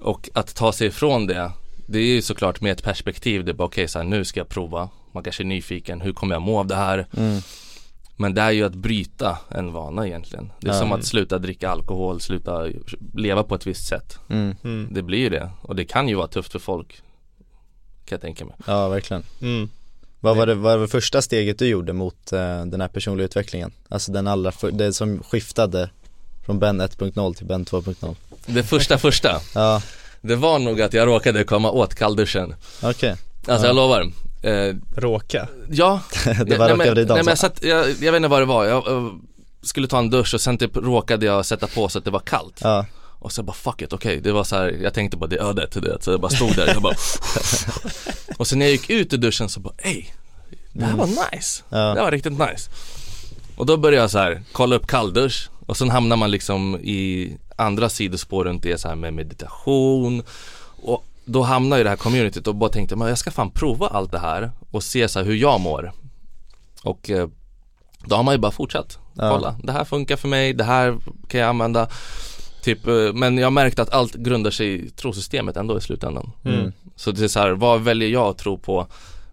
Och 0.00 0.30
att 0.34 0.54
ta 0.54 0.72
sig 0.72 0.86
ifrån 0.86 1.26
det, 1.26 1.50
det 1.86 1.98
är 1.98 2.04
ju 2.06 2.22
såklart 2.22 2.60
med 2.60 2.72
ett 2.72 2.82
perspektiv, 2.82 3.44
det 3.44 3.50
är 3.50 3.54
bara 3.54 3.64
okej 3.66 3.88
så 3.88 3.98
här, 3.98 4.06
nu 4.06 4.24
ska 4.24 4.40
jag 4.40 4.48
prova. 4.48 4.88
Man 5.12 5.22
kanske 5.22 5.42
är 5.42 5.44
nyfiken, 5.44 6.00
hur 6.00 6.12
kommer 6.12 6.34
jag 6.34 6.42
må 6.42 6.58
av 6.58 6.66
det 6.66 6.74
här? 6.76 7.06
mm. 7.16 7.40
Men 8.20 8.34
det 8.34 8.40
är 8.40 8.50
ju 8.50 8.64
att 8.64 8.74
bryta 8.74 9.38
en 9.48 9.72
vana 9.72 10.06
egentligen. 10.06 10.52
Det 10.60 10.68
är 10.68 10.72
Ja. 10.72 10.78
som 10.78 10.92
att 10.92 11.04
sluta 11.04 11.38
dricka 11.38 11.70
alkohol, 11.70 12.20
sluta 12.20 12.66
leva 13.14 13.42
på 13.42 13.54
ett 13.54 13.66
visst 13.66 13.86
sätt. 13.88 14.18
Mm. 14.28 14.56
Mm. 14.64 14.88
Det 14.90 15.02
blir 15.02 15.18
ju 15.18 15.28
det. 15.28 15.50
Och 15.62 15.76
det 15.76 15.84
kan 15.84 16.08
ju 16.08 16.14
vara 16.14 16.26
tufft 16.26 16.52
för 16.52 16.58
folk. 16.58 16.88
Kan 18.04 18.16
jag 18.16 18.20
tänka 18.20 18.44
mig. 18.44 18.54
Ja 18.66 18.88
verkligen 18.88 19.22
Mm. 19.42 19.68
Vad 20.20 20.36
var 20.36 20.46
det, 20.46 20.54
vad 20.54 20.74
var 20.74 20.80
det 20.82 20.88
första 20.88 21.22
steget 21.22 21.58
du 21.58 21.66
gjorde 21.66 21.92
mot 21.92 22.32
eh, 22.32 22.64
den 22.64 22.80
här 22.80 22.88
personliga 22.88 23.24
utvecklingen? 23.24 23.72
Alltså 23.88 24.12
den 24.12 24.26
allra, 24.26 24.52
för, 24.52 24.70
det 24.70 24.92
som 24.92 25.22
skiftade 25.22 25.90
från 26.46 26.58
Ben 26.58 26.80
1.0 26.80 27.34
till 27.34 27.46
Ben 27.46 27.64
2.0 27.64 28.14
Det 28.46 28.62
första 28.62 28.98
första, 28.98 29.40
Ja, 29.54 29.82
det 30.20 30.36
var 30.36 30.58
nog 30.58 30.80
att 30.80 30.92
jag 30.92 31.06
råkade 31.08 31.44
komma 31.44 31.70
åt 31.70 31.94
kallduschen. 31.94 32.54
okej 32.82 33.10
Alltså 33.46 33.66
Ja. 33.66 33.68
jag 33.68 33.76
lovar. 33.76 34.06
Eh, 34.42 34.74
Råka. 34.96 35.48
ja, 35.70 36.00
Det 36.24 36.58
var 36.58 36.68
nej, 36.68 36.76
men, 36.76 36.94
dig 36.94 37.06
nej, 37.06 37.16
men 37.16 37.26
jag, 37.26 37.38
satt, 37.38 37.62
jag, 37.62 37.90
jag 37.90 38.12
vet 38.12 38.16
inte 38.16 38.28
vad 38.28 38.42
det 38.42 38.46
var. 38.46 38.64
Jag 38.64 38.88
eh, 38.88 39.12
skulle 39.62 39.88
ta 39.88 39.98
en 39.98 40.10
dusch 40.10 40.34
och 40.34 40.40
sen 40.40 40.58
typ 40.58 40.76
råkade 40.76 41.26
jag 41.26 41.46
sätta 41.46 41.66
på 41.66 41.88
så 41.88 41.98
att 41.98 42.04
det 42.04 42.10
var 42.10 42.20
kallt. 42.20 42.60
Ja, 42.62 42.86
Och 43.18 43.32
så 43.32 43.42
bara 43.42 43.52
fuck 43.52 43.82
it, 43.82 43.92
okej. 43.92 44.20
Det 44.20 44.32
var 44.32 44.44
så 44.44 44.56
här, 44.56 44.78
jag 44.82 44.94
tänkte 44.94 45.18
på 45.18 45.26
det 45.26 45.36
ödet, 45.36 45.72
du 45.72 45.80
vet, 45.80 46.02
så 46.04 46.10
jag 46.10 46.20
bara 46.20 46.30
stod 46.30 46.56
där, 46.56 46.66
jag 46.66 46.82
bara 46.82 46.94
Och 48.36 48.46
sen 48.46 48.58
när 48.58 48.66
jag 48.66 48.72
gick 48.72 48.90
ut 48.90 49.12
ur 49.12 49.18
duschen 49.18 49.48
så 49.48 49.60
bara, 49.60 49.74
ey, 49.78 50.04
det 50.72 50.84
här 50.84 50.96
var 50.96 51.06
nice, 51.06 51.62
det 51.68 51.76
här 51.76 51.96
ja, 51.96 52.04
var 52.04 52.10
riktigt 52.10 52.32
nice. 52.32 52.70
Och 53.56 53.66
då 53.66 53.76
började 53.76 54.02
jag 54.02 54.10
så 54.10 54.18
här, 54.18 54.42
kolla 54.52 54.76
upp 54.76 54.86
kalldusch 54.86 55.48
och 55.66 55.76
sen 55.76 55.90
hamnar 55.90 56.16
man 56.16 56.30
liksom 56.30 56.76
i 56.76 57.32
andra 57.56 57.88
sidospår 57.88 58.44
runt 58.44 58.62
det 58.62 58.80
så 58.80 58.88
här 58.88 58.94
med 58.94 59.12
meditation. 59.12 60.22
Och 60.82 61.04
då 61.24 61.42
hamnar 61.42 61.76
ju 61.76 61.84
det 61.84 61.90
här 61.90 61.96
communityt 61.96 62.46
och 62.46 62.54
bara 62.54 62.70
tänkte, 62.70 62.96
men 62.96 63.08
jag 63.08 63.18
ska 63.18 63.30
fan 63.30 63.50
prova 63.50 63.86
allt 63.86 64.12
det 64.12 64.18
här 64.18 64.50
och 64.70 64.82
se 64.82 65.08
så 65.08 65.18
här 65.18 65.26
hur 65.26 65.34
jag 65.34 65.60
mår 65.60 65.92
Och 66.82 67.10
eh, 67.10 67.28
då 68.04 68.16
har 68.16 68.22
man 68.22 68.34
ju 68.34 68.38
bara 68.38 68.52
fortsatt 68.52 68.98
Ja. 69.14 69.30
kolla, 69.30 69.56
det 69.62 69.72
här 69.72 69.84
funkar 69.84 70.16
för 70.16 70.28
mig, 70.28 70.52
det 70.52 70.64
här 70.64 70.96
kan 71.28 71.40
jag 71.40 71.48
använda 71.48 71.88
Typ, 72.62 72.86
eh, 72.86 73.12
men 73.14 73.38
jag 73.38 73.46
har 73.46 73.50
märkt 73.50 73.78
att 73.78 73.92
allt 73.92 74.14
grundar 74.14 74.50
sig 74.50 74.86
i 74.86 74.90
trosystemet 74.90 75.56
ändå 75.56 75.78
i 75.78 75.80
slutändan 75.80 76.30
mm. 76.44 76.72
Så 76.96 77.10
det 77.10 77.24
är 77.24 77.28
så 77.28 77.40
här, 77.40 77.50
vad 77.50 77.80
väljer 77.80 78.08
jag 78.08 78.26
att 78.26 78.38
tro 78.38 78.58
på? 78.58 78.86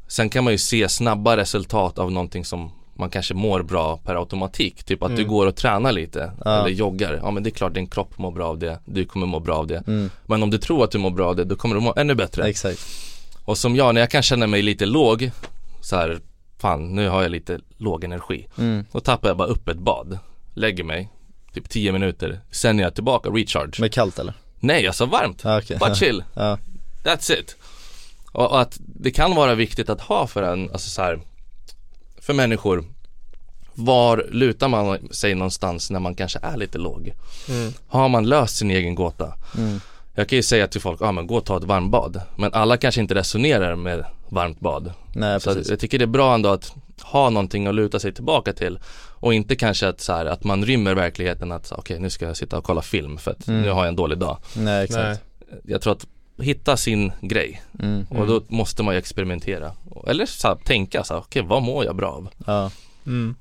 Sen 0.07 0.29
kan 0.29 0.43
man 0.43 0.53
ju 0.53 0.57
se 0.57 0.89
snabba 0.89 1.37
resultat 1.37 1.99
av 1.99 2.11
någonting 2.11 2.45
som 2.45 2.71
man 2.99 3.09
kanske 3.09 3.33
mår 3.33 3.61
bra 3.63 3.97
per 3.97 4.15
automatik. 4.15 4.83
Typ 4.83 5.03
att 5.03 5.09
du 5.15 5.21
Mm. 5.21 5.27
går 5.27 5.47
och 5.47 5.55
tränar 5.55 5.91
lite 5.91 6.31
Ja. 6.45 6.59
eller 6.59 6.69
joggar. 6.69 7.19
Ja 7.23 7.31
men 7.31 7.43
det 7.43 7.49
är 7.49 7.51
klart 7.51 7.73
din 7.73 7.87
kropp 7.87 8.17
mår 8.17 8.31
bra 8.31 8.47
av 8.47 8.57
det, 8.59 8.79
du 8.85 9.05
kommer 9.05 9.25
må 9.25 9.39
bra 9.39 9.55
av 9.55 9.67
det. 9.67 9.83
Mm. 9.87 10.09
Men 10.25 10.43
om 10.43 10.49
du 10.49 10.57
tror 10.57 10.83
att 10.83 10.91
du 10.91 10.97
mår 10.97 11.09
bra 11.11 11.27
av 11.27 11.35
det, 11.35 11.43
då 11.43 11.55
kommer 11.55 11.75
du 11.75 11.81
må 11.81 11.93
ännu 11.97 12.15
bättre. 12.15 12.43
Exakt. 12.49 12.79
Och 13.45 13.57
som 13.57 13.75
jag, 13.75 13.93
när 13.93 14.01
jag 14.01 14.09
kan 14.11 14.23
känna 14.23 14.47
mig 14.47 14.61
lite 14.61 14.85
låg 14.85 15.31
så 15.81 15.95
här, 15.95 16.19
fan 16.57 16.95
nu 16.95 17.09
har 17.09 17.21
jag 17.21 17.31
lite 17.31 17.59
låg 17.77 18.03
energi. 18.03 18.47
Mm. 18.57 18.85
Då 18.91 18.99
tappar 18.99 19.27
jag 19.29 19.37
bara 19.37 19.47
upp 19.47 19.67
ett 19.67 19.77
bad, 19.79 20.19
lägger 20.53 20.83
mig, 20.83 21.09
typ 21.53 21.69
10 21.69 21.91
minuter, 21.91 22.39
sen 22.51 22.79
är 22.79 22.83
jag 22.83 22.93
tillbaka, 22.95 23.29
recharge. 23.29 23.81
Med 23.81 23.93
kallt 23.93 24.19
eller? 24.19 24.33
Nej 24.59 24.87
alltså 24.87 25.05
varmt, 25.05 25.41
Ja, 25.43 25.57
okej. 25.59 25.77
Bara 25.79 25.95
chill, 25.95 26.23
Ja, 26.33 26.57
that's 27.03 27.31
it. 27.39 27.55
Och, 28.31 28.51
och 28.51 28.61
att 28.61 28.77
det 28.79 29.11
kan 29.11 29.35
vara 29.35 29.55
viktigt 29.55 29.89
att 29.89 30.01
ha 30.01 30.27
för 30.27 30.43
en, 30.43 30.71
alltså 30.71 30.89
så 30.89 31.01
här, 31.01 31.19
för 32.27 32.33
människor 32.33 32.83
Var 33.73 34.25
lutar 34.31 34.67
man 34.67 35.09
sig 35.11 35.35
någonstans 35.35 35.91
när 35.91 35.99
man 35.99 36.15
kanske 36.15 36.39
är 36.41 36.57
lite 36.57 36.77
låg? 36.77 37.13
Mm. 37.49 37.73
Har 37.87 38.09
man 38.09 38.29
löst 38.29 38.57
sin 38.57 38.71
egen 38.71 38.95
gåta? 38.95 39.33
mm. 39.57 39.79
Jag 40.15 40.29
kan 40.29 40.35
ju 40.35 40.43
säga 40.43 40.67
till 40.67 40.81
folk, 40.81 41.01
ja 41.01 41.07
ah, 41.07 41.11
men 41.11 41.27
gå 41.27 41.35
och 41.35 41.45
ta 41.45 41.57
ett 41.57 41.63
varmbad 41.63 42.21
Men 42.35 42.53
alla 42.53 42.77
kanske 42.77 43.01
inte 43.01 43.15
resonerar 43.15 43.75
med 43.75 44.05
varmt 44.29 44.59
bad 44.59 44.91
Nej 45.13 45.41
Så 45.41 45.53
precis 45.53 45.69
jag 45.69 45.79
tycker 45.79 45.99
det 45.99 46.05
är 46.05 46.07
bra 46.07 46.33
ändå 46.33 46.49
att 46.49 46.73
ha 47.01 47.29
någonting 47.29 47.67
att 47.67 47.75
luta 47.75 47.99
sig 47.99 48.13
tillbaka 48.13 48.53
till 48.53 48.79
Och 49.19 49.33
inte 49.33 49.55
kanske 49.55 49.87
att 49.87 50.01
så 50.01 50.13
här, 50.13 50.25
att 50.25 50.43
man 50.43 50.65
rymmer 50.65 50.95
verkligheten 50.95 51.51
att 51.51 51.71
okej 51.71 51.99
nu 51.99 52.09
ska 52.09 52.25
jag 52.25 52.37
sitta 52.37 52.57
och 52.57 52.63
kolla 52.63 52.81
film 52.81 53.17
för 53.17 53.31
att 53.31 53.47
Mm. 53.47 53.61
nu 53.61 53.69
har 53.69 53.81
jag 53.81 53.87
en 53.87 53.95
dålig 53.95 54.17
dag 54.17 54.37
Nej 54.55 54.83
exakt 54.83 55.21
Jag 55.63 55.81
tror 55.81 55.93
att 55.93 56.05
hitta 56.39 56.77
sin 56.77 57.11
grej 57.21 57.61
mm. 57.79 58.05
och 58.09 58.27
då 58.27 58.41
måste 58.47 58.83
man 58.83 58.93
ju 58.95 58.99
experimentera 58.99 59.71
Eller 60.07 60.25
så 60.25 60.47
här, 60.47 60.55
tänka 60.55 61.03
så 61.03 61.13
här, 61.13 61.21
okej 61.21 61.41
vad 61.41 61.63
mår 61.63 61.85
jag 61.85 61.95
bra 61.95 62.09
av? 62.11 62.29
Ja 62.45 62.71
Mm. 63.05 63.35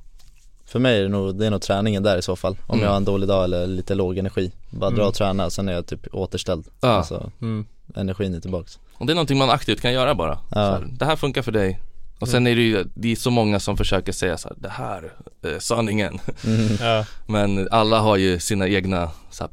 För 0.66 0.78
mig 0.78 0.98
är 0.98 1.02
det 1.02 1.08
nog, 1.08 1.38
det 1.38 1.46
är 1.46 1.50
nog 1.50 1.62
träningen 1.62 2.02
där 2.02 2.18
i 2.18 2.22
så 2.22 2.36
fall 2.36 2.56
Om 2.66 2.74
Mm. 2.74 2.82
jag 2.84 2.90
har 2.90 2.96
en 2.96 3.04
dålig 3.04 3.28
dag 3.28 3.44
eller 3.44 3.66
lite 3.66 3.94
låg 3.94 4.18
energi 4.18 4.52
Bara 4.70 4.90
dra 4.90 4.96
Mm. 4.96 5.08
och 5.08 5.14
träna, 5.14 5.50
sen 5.50 5.68
är 5.68 5.72
jag 5.72 5.86
typ 5.86 6.14
återställd 6.14 6.64
Ja. 6.80 6.88
Alltså 6.88 7.30
Mm. 7.40 7.66
energin 7.94 8.34
är 8.34 8.40
tillbaks 8.40 8.78
Och 8.94 9.06
det 9.06 9.12
är 9.12 9.14
någonting 9.14 9.38
man 9.38 9.50
aktivt 9.50 9.80
kan 9.80 9.92
göra 9.92 10.14
bara 10.14 10.38
så 10.52 10.58
här, 10.58 10.86
Det 10.90 11.04
här 11.04 11.16
funkar 11.16 11.42
för 11.42 11.52
dig 11.52 11.80
Och 12.18 12.28
sen 12.28 12.46
är 12.46 12.54
det 12.56 12.62
ju, 12.62 12.84
det 12.94 13.12
är 13.12 13.16
så 13.16 13.30
många 13.30 13.60
som 13.60 13.76
försöker 13.76 14.12
säga 14.12 14.38
så 14.38 14.48
här, 14.48 14.56
det 14.60 14.68
här 14.68 15.12
är 15.42 15.58
sanningen 15.58 16.18
mm. 16.46 16.68
Ja, 16.80 17.04
Men 17.26 17.68
alla 17.70 17.98
har 18.00 18.16
ju 18.16 18.38
sina 18.40 18.68
egna 18.68 19.10
så 19.30 19.44
här, 19.44 19.48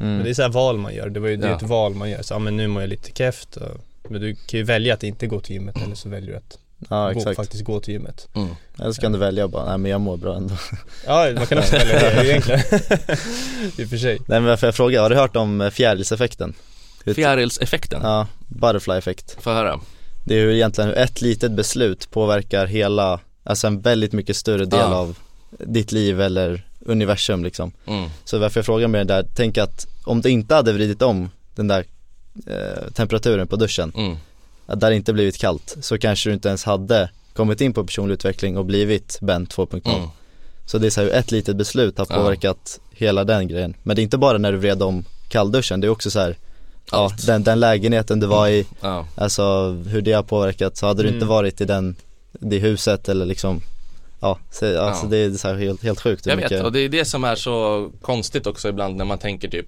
perspektiv 0.00 0.06
men 0.06 0.16
det 0.16 0.20
Mm. 0.20 0.26
är 0.30 0.34
så 0.34 0.42
här 0.42 0.48
val 0.48 0.78
man 0.78 0.94
gör, 0.94 1.08
det 1.08 1.20
var 1.20 1.28
ju 1.28 1.36
det 1.36 1.46
är 1.46 1.50
Ja. 1.50 1.56
ett 1.56 1.62
val 1.62 1.94
man 1.94 2.10
gör, 2.10 2.22
så 2.22 2.34
ja 2.34 2.38
men 2.38 2.56
nu 2.56 2.66
mår 2.68 2.82
jag 2.82 2.88
lite 2.88 3.10
keft 3.12 3.56
och, 3.56 3.68
Men 4.08 4.20
du 4.20 4.34
kan 4.34 4.58
ju 4.58 4.64
välja 4.64 4.94
att 4.94 5.02
inte 5.02 5.26
gå 5.26 5.40
till 5.40 5.54
gymmet 5.54 5.76
eller 5.84 5.94
så 5.94 6.08
väljer 6.08 6.30
du 6.30 6.36
att 6.36 6.58
Ja 6.88 7.12
gå, 7.12 7.34
faktiskt 7.34 7.64
gå 7.64 7.80
till 7.80 7.92
gymmet 7.94 8.28
mm. 8.34 8.48
eller 8.78 8.92
så 8.92 9.00
kan 9.00 9.12
du 9.12 9.18
välja 9.18 9.48
bara, 9.48 9.64
nej 9.68 9.78
men 9.78 9.90
jag 9.90 10.00
mår 10.00 10.16
bra 10.16 10.36
ändå 10.36 10.54
Ja, 11.06 11.28
man 11.36 11.46
kan 11.46 11.58
också 11.58 11.76
välja 11.76 11.98
det 12.00 12.26
egentligen 12.28 12.60
I 13.78 13.84
och 13.84 13.88
för 13.88 13.96
sig 13.96 14.18
Nej 14.26 14.40
men 14.40 14.58
får 14.58 14.66
jag 14.66 14.74
fråga, 14.74 15.02
har 15.02 15.10
du 15.10 15.16
hört 15.16 15.36
om 15.36 15.60
eh, 15.60 15.70
fjärilseffekten? 15.70 16.54
Fjärilseffekten, 17.14 18.00
Ja, 18.02 18.26
butterfly 18.48 18.94
effekt 18.94 19.36
får 19.40 19.52
jag 19.52 19.58
höra? 19.60 19.80
Det 20.24 20.34
är 20.34 20.40
hur 20.44 20.52
egentligen 20.52 20.88
hur 20.90 20.98
ett 20.98 21.20
litet 21.22 21.52
beslut 21.52 22.10
påverkar 22.10 22.66
hela, 22.66 23.20
alltså 23.44 23.66
en 23.66 23.80
väldigt 23.80 24.12
mycket 24.12 24.36
större 24.36 24.64
del 24.64 24.78
Ja. 24.80 24.94
av 24.94 25.18
ditt 25.58 25.92
liv 25.92 26.20
eller 26.20 26.66
universum 26.86 27.44
liksom 27.44 27.72
Mm. 27.86 28.10
Så 28.24 28.38
varför 28.38 28.58
jag 28.60 28.66
frågar 28.66 28.88
med 28.88 29.06
det 29.06 29.14
där, 29.14 29.26
tänk 29.34 29.58
att 29.58 29.86
om 30.04 30.20
du 30.20 30.30
inte 30.30 30.54
hade 30.54 30.72
vridit 30.72 31.02
om 31.02 31.30
den 31.54 31.68
där 31.68 31.84
eh, 32.46 32.90
temperaturen 32.92 33.46
på 33.46 33.56
duschen, 33.56 33.92
Mm. 33.96 34.16
att 34.66 34.80
det 34.80 34.86
hade 34.86 34.96
inte 34.96 35.12
blivit 35.12 35.38
kallt, 35.38 35.76
så 35.80 35.98
kanske 35.98 36.30
du 36.30 36.34
inte 36.34 36.48
ens 36.48 36.64
hade 36.64 37.10
kommit 37.32 37.60
in 37.60 37.72
på 37.72 37.84
personlig 37.84 38.14
utveckling 38.14 38.56
och 38.56 38.64
blivit 38.64 39.18
Ben 39.20 39.46
2.0 39.46 39.96
Mm. 39.96 40.08
Så 40.66 40.78
det 40.78 40.86
är 40.86 40.90
så 40.90 41.00
här, 41.00 41.08
ett 41.08 41.30
litet 41.30 41.56
beslut 41.56 41.98
har 41.98 42.06
Ja. 42.10 42.16
påverkat 42.16 42.80
hela 42.90 43.24
den 43.24 43.48
grejen 43.48 43.74
Men 43.82 43.96
det 43.96 44.00
är 44.02 44.04
inte 44.04 44.18
bara 44.18 44.38
när 44.38 44.52
du 44.52 44.58
vred 44.58 44.82
om 44.82 45.04
kallduschen, 45.28 45.80
det 45.80 45.86
är 45.86 45.88
också 45.88 46.10
så 46.10 46.20
här, 46.20 46.36
ja, 46.90 47.12
den, 47.26 47.42
den 47.42 47.60
lägenheten 47.60 48.20
du 48.20 48.26
var 48.26 48.48
i, 48.48 48.66
Ja. 48.80 49.06
alltså 49.14 49.70
hur 49.86 50.00
det 50.02 50.12
har 50.12 50.22
påverkat, 50.22 50.76
så 50.76 50.86
hade 50.86 51.02
du 51.02 51.08
Mm. 51.08 51.14
inte 51.16 51.26
varit 51.26 51.60
i 51.60 51.64
den, 51.64 51.96
det 52.32 52.58
huset 52.58 53.08
eller 53.08 53.26
liksom 53.26 53.60
Ja, 54.20 54.38
så, 54.50 54.80
alltså 54.80 55.04
Ja. 55.06 55.10
det 55.10 55.16
är 55.18 55.30
så 55.30 55.48
här 55.48 55.54
helt, 55.56 55.82
helt 55.82 56.00
sjukt 56.00 56.26
Jag 56.26 56.36
vet, 56.36 56.50
mycket- 56.50 56.64
och 56.64 56.72
det 56.72 56.80
är 56.80 56.88
det 56.88 57.04
som 57.04 57.24
är 57.24 57.34
så 57.34 57.90
konstigt 58.02 58.46
också 58.46 58.68
ibland 58.68 58.96
när 58.96 59.04
man 59.04 59.18
tänker 59.18 59.48
typ 59.48 59.66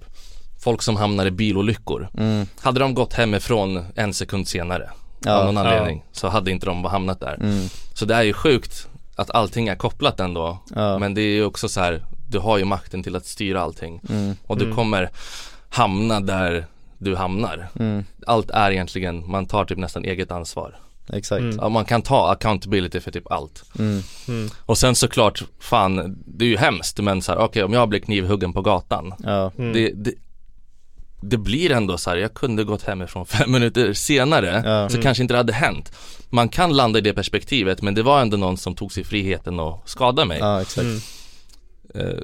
Folk 0.63 0.81
som 0.81 0.95
hamnar 0.95 1.25
i 1.25 1.31
bilolyckor 1.31 2.09
mm, 2.17 2.45
Hade 2.61 2.79
de 2.79 2.93
gått 2.93 3.13
hemifrån 3.13 3.85
en 3.95 4.13
sekund 4.13 4.47
senare 4.47 4.89
Ja, 5.25 5.33
Av 5.37 5.45
någon 5.53 5.55
ja. 5.65 5.71
anledning 5.71 6.03
Så 6.11 6.27
hade 6.27 6.51
inte 6.51 6.65
de 6.65 6.85
hamnat 6.85 7.19
där 7.19 7.33
mm, 7.41 7.67
Så 7.93 8.05
det 8.05 8.15
är 8.15 8.23
ju 8.23 8.33
sjukt 8.33 8.87
att 9.15 9.31
allting 9.31 9.67
är 9.67 9.75
kopplat 9.75 10.19
ändå 10.19 10.57
ja, 10.75 10.99
Men 10.99 11.13
det 11.13 11.21
är 11.21 11.33
ju 11.33 11.45
också 11.45 11.69
så 11.69 11.79
här 11.79 12.05
Du 12.29 12.39
har 12.39 12.57
ju 12.57 12.65
makten 12.65 13.03
till 13.03 13.15
att 13.15 13.25
styra 13.25 13.61
allting 13.61 14.01
mm, 14.09 14.35
Och 14.47 14.57
du 14.57 14.63
Mm. 14.65 14.75
kommer 14.75 15.09
hamna 15.69 16.19
där 16.19 16.65
du 16.97 17.15
hamnar. 17.15 17.69
Mm, 17.79 18.03
Allt 18.27 18.49
är 18.51 18.71
egentligen, 18.71 19.29
man 19.31 19.45
tar 19.45 19.65
typ 19.65 19.77
nästan 19.77 20.05
eget 20.05 20.31
ansvar. 20.31 20.75
Exakt. 21.13 21.39
Mm. 21.41 21.55
Ja, 21.61 21.69
man 21.69 21.85
kan 21.85 22.01
ta 22.01 22.31
accountability 22.31 22.99
för 22.99 23.11
typ 23.11 23.31
allt. 23.31 23.63
Mm, 23.79 24.01
Mm. 24.27 24.49
Och 24.65 24.77
sen 24.77 24.95
såklart, 24.95 25.43
fan, 25.59 26.15
det 26.25 26.45
är 26.45 26.49
ju 26.49 26.57
hemskt 26.57 26.99
men 26.99 27.21
så 27.21 27.31
här, 27.31 27.39
okej 27.39 27.63
om 27.63 27.73
jag 27.73 27.89
blir 27.89 27.99
knivhuggen 27.99 28.53
på 28.53 28.61
gatan. 28.61 29.13
ja, 29.23 29.51
Mm. 29.57 29.73
Det, 29.73 29.91
det, 29.95 30.13
det 31.25 31.37
blir 31.37 31.71
ändå 31.71 31.97
så 31.97 32.09
här, 32.09 32.17
jag 32.17 32.33
kunde 32.33 32.63
gått 32.63 32.81
hemifrån 32.83 33.25
fem 33.37 33.51
minuter 33.51 33.93
senare. 33.93 34.61
Ja. 34.65 34.89
Så 34.89 34.95
Mm. 34.95 35.03
kanske 35.03 35.21
inte 35.23 35.33
det 35.33 35.37
hade 35.37 35.53
hänt. 35.53 35.91
Man 36.29 36.49
kan 36.49 36.73
landa 36.73 36.99
i 36.99 37.01
det 37.01 37.13
perspektivet 37.13 37.81
men 37.81 37.95
det 37.95 38.03
var 38.03 38.21
ändå 38.21 38.37
någon 38.37 38.57
som 38.57 38.75
tog 38.75 38.93
sig 38.93 39.03
friheten 39.03 39.59
och 39.59 39.83
skadade 39.89 40.27
mig. 40.27 40.37
ja 40.39 40.61
exakt. 40.61 40.85
Mm. 40.87 40.99
Eh, 41.95 42.19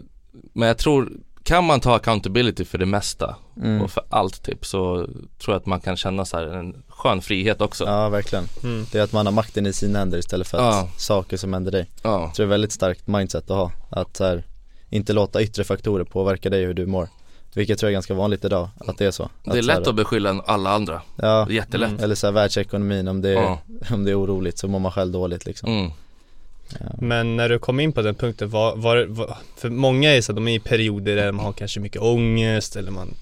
Men 0.53 0.67
jag 0.67 0.77
tror, 0.77 1.11
kan 1.43 1.65
man 1.65 1.79
ta 1.79 1.95
accountability 1.95 2.65
för 2.65 2.77
det 2.77 2.85
mesta 2.85 3.35
Mm. 3.63 3.81
och 3.81 3.91
för 3.91 4.03
allt 4.09 4.43
typ 4.43 4.65
så 4.65 4.95
tror 5.37 5.53
jag 5.53 5.55
att 5.55 5.65
man 5.65 5.79
kan 5.79 5.97
känna 5.97 6.25
så 6.25 6.37
här 6.37 6.45
en 6.45 6.83
skön 6.87 7.21
frihet 7.21 7.61
också. 7.61 7.85
Ja. 7.85 8.09
Verkligen. 8.09 8.45
Mm. 8.63 8.85
Det 8.91 8.99
är 8.99 9.03
att 9.03 9.13
man 9.13 9.25
har 9.25 9.33
makten 9.33 9.65
i 9.65 9.73
sina 9.73 9.99
händer 9.99 10.17
istället 10.17 10.47
för 10.47 10.57
att 10.57 10.75
Ja. 10.75 10.89
saker 10.97 11.37
som 11.37 11.53
händer 11.53 11.71
dig. 11.71 11.89
Ja. 12.03 12.21
Jag 12.21 12.35
tror 12.35 12.45
det 12.45 12.47
är 12.47 12.47
ett 12.47 12.53
väldigt 12.53 12.71
starkt 12.71 13.07
mindset 13.07 13.43
att 13.43 13.57
ha. 13.57 13.71
Att 13.89 14.19
här, 14.19 14.43
inte 14.89 15.13
låta 15.13 15.41
yttre 15.41 15.63
faktorer 15.63 16.03
påverka 16.03 16.49
dig 16.49 16.65
hur 16.65 16.73
du 16.73 16.85
mår. 16.85 17.07
Vilket 17.53 17.79
tror 17.79 17.87
jag 17.87 17.91
är 17.91 17.95
ganska 17.95 18.13
vanligt 18.13 18.45
idag, 18.45 18.69
att 18.79 18.97
det 18.97 19.05
är 19.05 19.11
så. 19.11 19.29
Det 19.43 19.57
är 19.57 19.61
lätt 19.61 19.77
här, 19.79 19.89
att 19.89 19.95
beskylla 19.95 20.43
alla 20.45 20.69
andra. 20.69 21.01
Ja, 21.15 21.47
jättelätt. 21.49 21.89
Mm. 21.89 22.03
eller 22.03 22.15
så 22.15 22.27
här, 22.27 22.31
världsekonomin 22.31 23.07
om 23.07 23.21
det, 23.21 23.29
är, 23.29 23.33
Ja. 23.33 23.59
om 23.91 24.03
det 24.05 24.11
är 24.11 24.19
oroligt 24.19 24.57
så 24.57 24.67
mår 24.67 24.79
man 24.79 24.91
själv 24.91 25.11
dåligt 25.11 25.45
liksom. 25.45 25.69
Mm. 25.79 25.91
Ja. 26.79 26.85
Men 27.01 27.35
när 27.37 27.49
du 27.49 27.59
kom 27.59 27.79
in 27.79 27.91
på 27.91 28.01
den 28.01 28.15
punkten, 28.15 28.49
var, 28.49 28.75
var, 28.75 29.05
var, 29.05 29.37
för 29.57 29.69
många 29.69 30.11
är 30.15 30.21
så 30.21 30.31
att 30.31 30.35
de 30.35 30.47
är 30.47 30.55
i 30.55 30.59
perioder 30.59 31.15
där 31.15 31.31
man 31.31 31.45
har 31.45 31.53
kanske 31.53 31.79
mycket 31.79 32.01
ångest 32.01 32.75
eller 32.75 32.91
man 32.91 33.13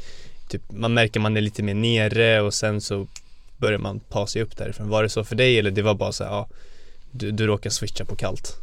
typ, 0.48 0.72
man 0.72 0.94
märker 0.94 1.20
man 1.20 1.38
är 1.38 1.42
lite 1.42 1.64
mer 1.64 1.74
nere 1.74 2.42
och 2.42 2.54
sen 2.54 2.82
så 2.82 3.08
börjar 3.58 3.80
man 3.80 4.00
ta 4.00 4.28
sig 4.28 4.42
upp 4.42 4.58
därifrån. 4.58 4.90
Var 4.90 5.04
det 5.04 5.10
så 5.10 5.24
för 5.24 5.36
dig 5.36 5.60
eller 5.60 5.72
det 5.72 5.82
var 5.82 5.94
bara 5.94 6.12
så 6.12 6.24
här, 6.24 6.32
ja, 6.32 6.48
du, 7.12 7.32
du 7.32 7.48
råkar 7.48 7.70
switcha 7.70 8.06
på 8.06 8.16
kallt? 8.16 8.56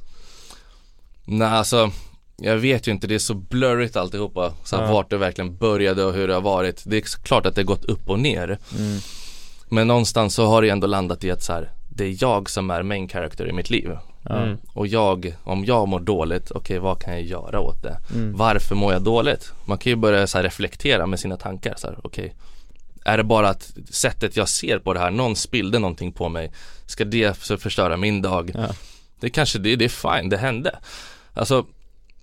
Nej 1.24 1.48
alltså 1.48 1.90
jag 2.36 2.56
vet 2.56 2.88
ju 2.88 2.92
inte, 2.92 3.06
det 3.06 3.14
är 3.14 3.18
så 3.18 3.34
blurrigt 3.34 3.96
alltihopa. 3.96 4.54
Så 4.64 4.76
här, 4.76 4.84
Ja. 4.84 4.92
vart 4.92 5.10
det 5.10 5.16
verkligen 5.16 5.56
började 5.56 6.04
och 6.04 6.12
hur 6.14 6.28
det 6.28 6.34
har 6.34 6.40
varit. 6.40 6.82
Det 6.86 6.96
är 6.96 7.00
klart 7.00 7.46
att 7.46 7.54
det 7.54 7.60
har 7.60 7.66
gått 7.66 7.84
upp 7.84 8.10
och 8.10 8.18
ner. 8.18 8.58
Mm. 8.78 8.98
Men 9.68 9.86
någonstans 9.88 10.34
så 10.34 10.46
har 10.46 10.62
det 10.62 10.68
ändå 10.68 10.86
landat 10.86 11.24
i 11.24 11.30
att 11.30 11.42
så 11.42 11.52
här, 11.52 11.70
det 11.88 12.04
är 12.04 12.16
jag 12.20 12.50
som 12.50 12.70
är 12.70 12.82
main 12.82 13.08
character 13.08 13.48
i 13.48 13.52
mitt 13.52 13.70
liv. 13.70 13.90
Mm. 14.30 14.58
Och 14.72 14.86
jag, 14.86 15.36
om 15.44 15.64
jag 15.64 15.88
mår 15.88 16.00
dåligt, 16.00 16.50
okej 16.50 16.78
vad 16.78 17.02
kan 17.02 17.12
jag 17.12 17.22
göra 17.22 17.60
åt 17.60 17.82
det? 17.82 17.96
Mm. 18.14 18.36
Varför 18.36 18.74
mår 18.74 18.92
jag 18.92 19.02
dåligt? 19.02 19.52
Man 19.64 19.78
kan 19.78 19.90
ju 19.90 19.96
börja 19.96 20.26
så 20.26 20.38
här 20.38 20.42
reflektera 20.42 21.06
med 21.06 21.20
sina 21.20 21.36
tankar 21.36 21.74
så 21.76 21.86
här, 21.86 21.98
okej 22.02 22.34
Är 23.04 23.16
det 23.16 23.24
bara 23.24 23.48
att 23.48 23.72
sättet 23.90 24.36
jag 24.36 24.48
ser 24.48 24.78
på 24.78 24.94
det 24.94 25.00
här, 25.00 25.10
någon 25.10 25.36
spillde 25.36 25.78
någonting 25.78 26.12
på 26.12 26.28
mig 26.28 26.52
Ska 26.86 27.04
det 27.04 27.36
förstöra 27.36 27.96
min 27.96 28.22
dag? 28.22 28.52
Ja. 28.54 28.68
Det 29.20 29.30
kanske, 29.30 29.58
det, 29.58 29.76
det 29.76 29.84
är 29.84 30.18
fine, 30.18 30.28
det 30.28 30.36
hände 30.36 30.78
Alltså 31.34 31.66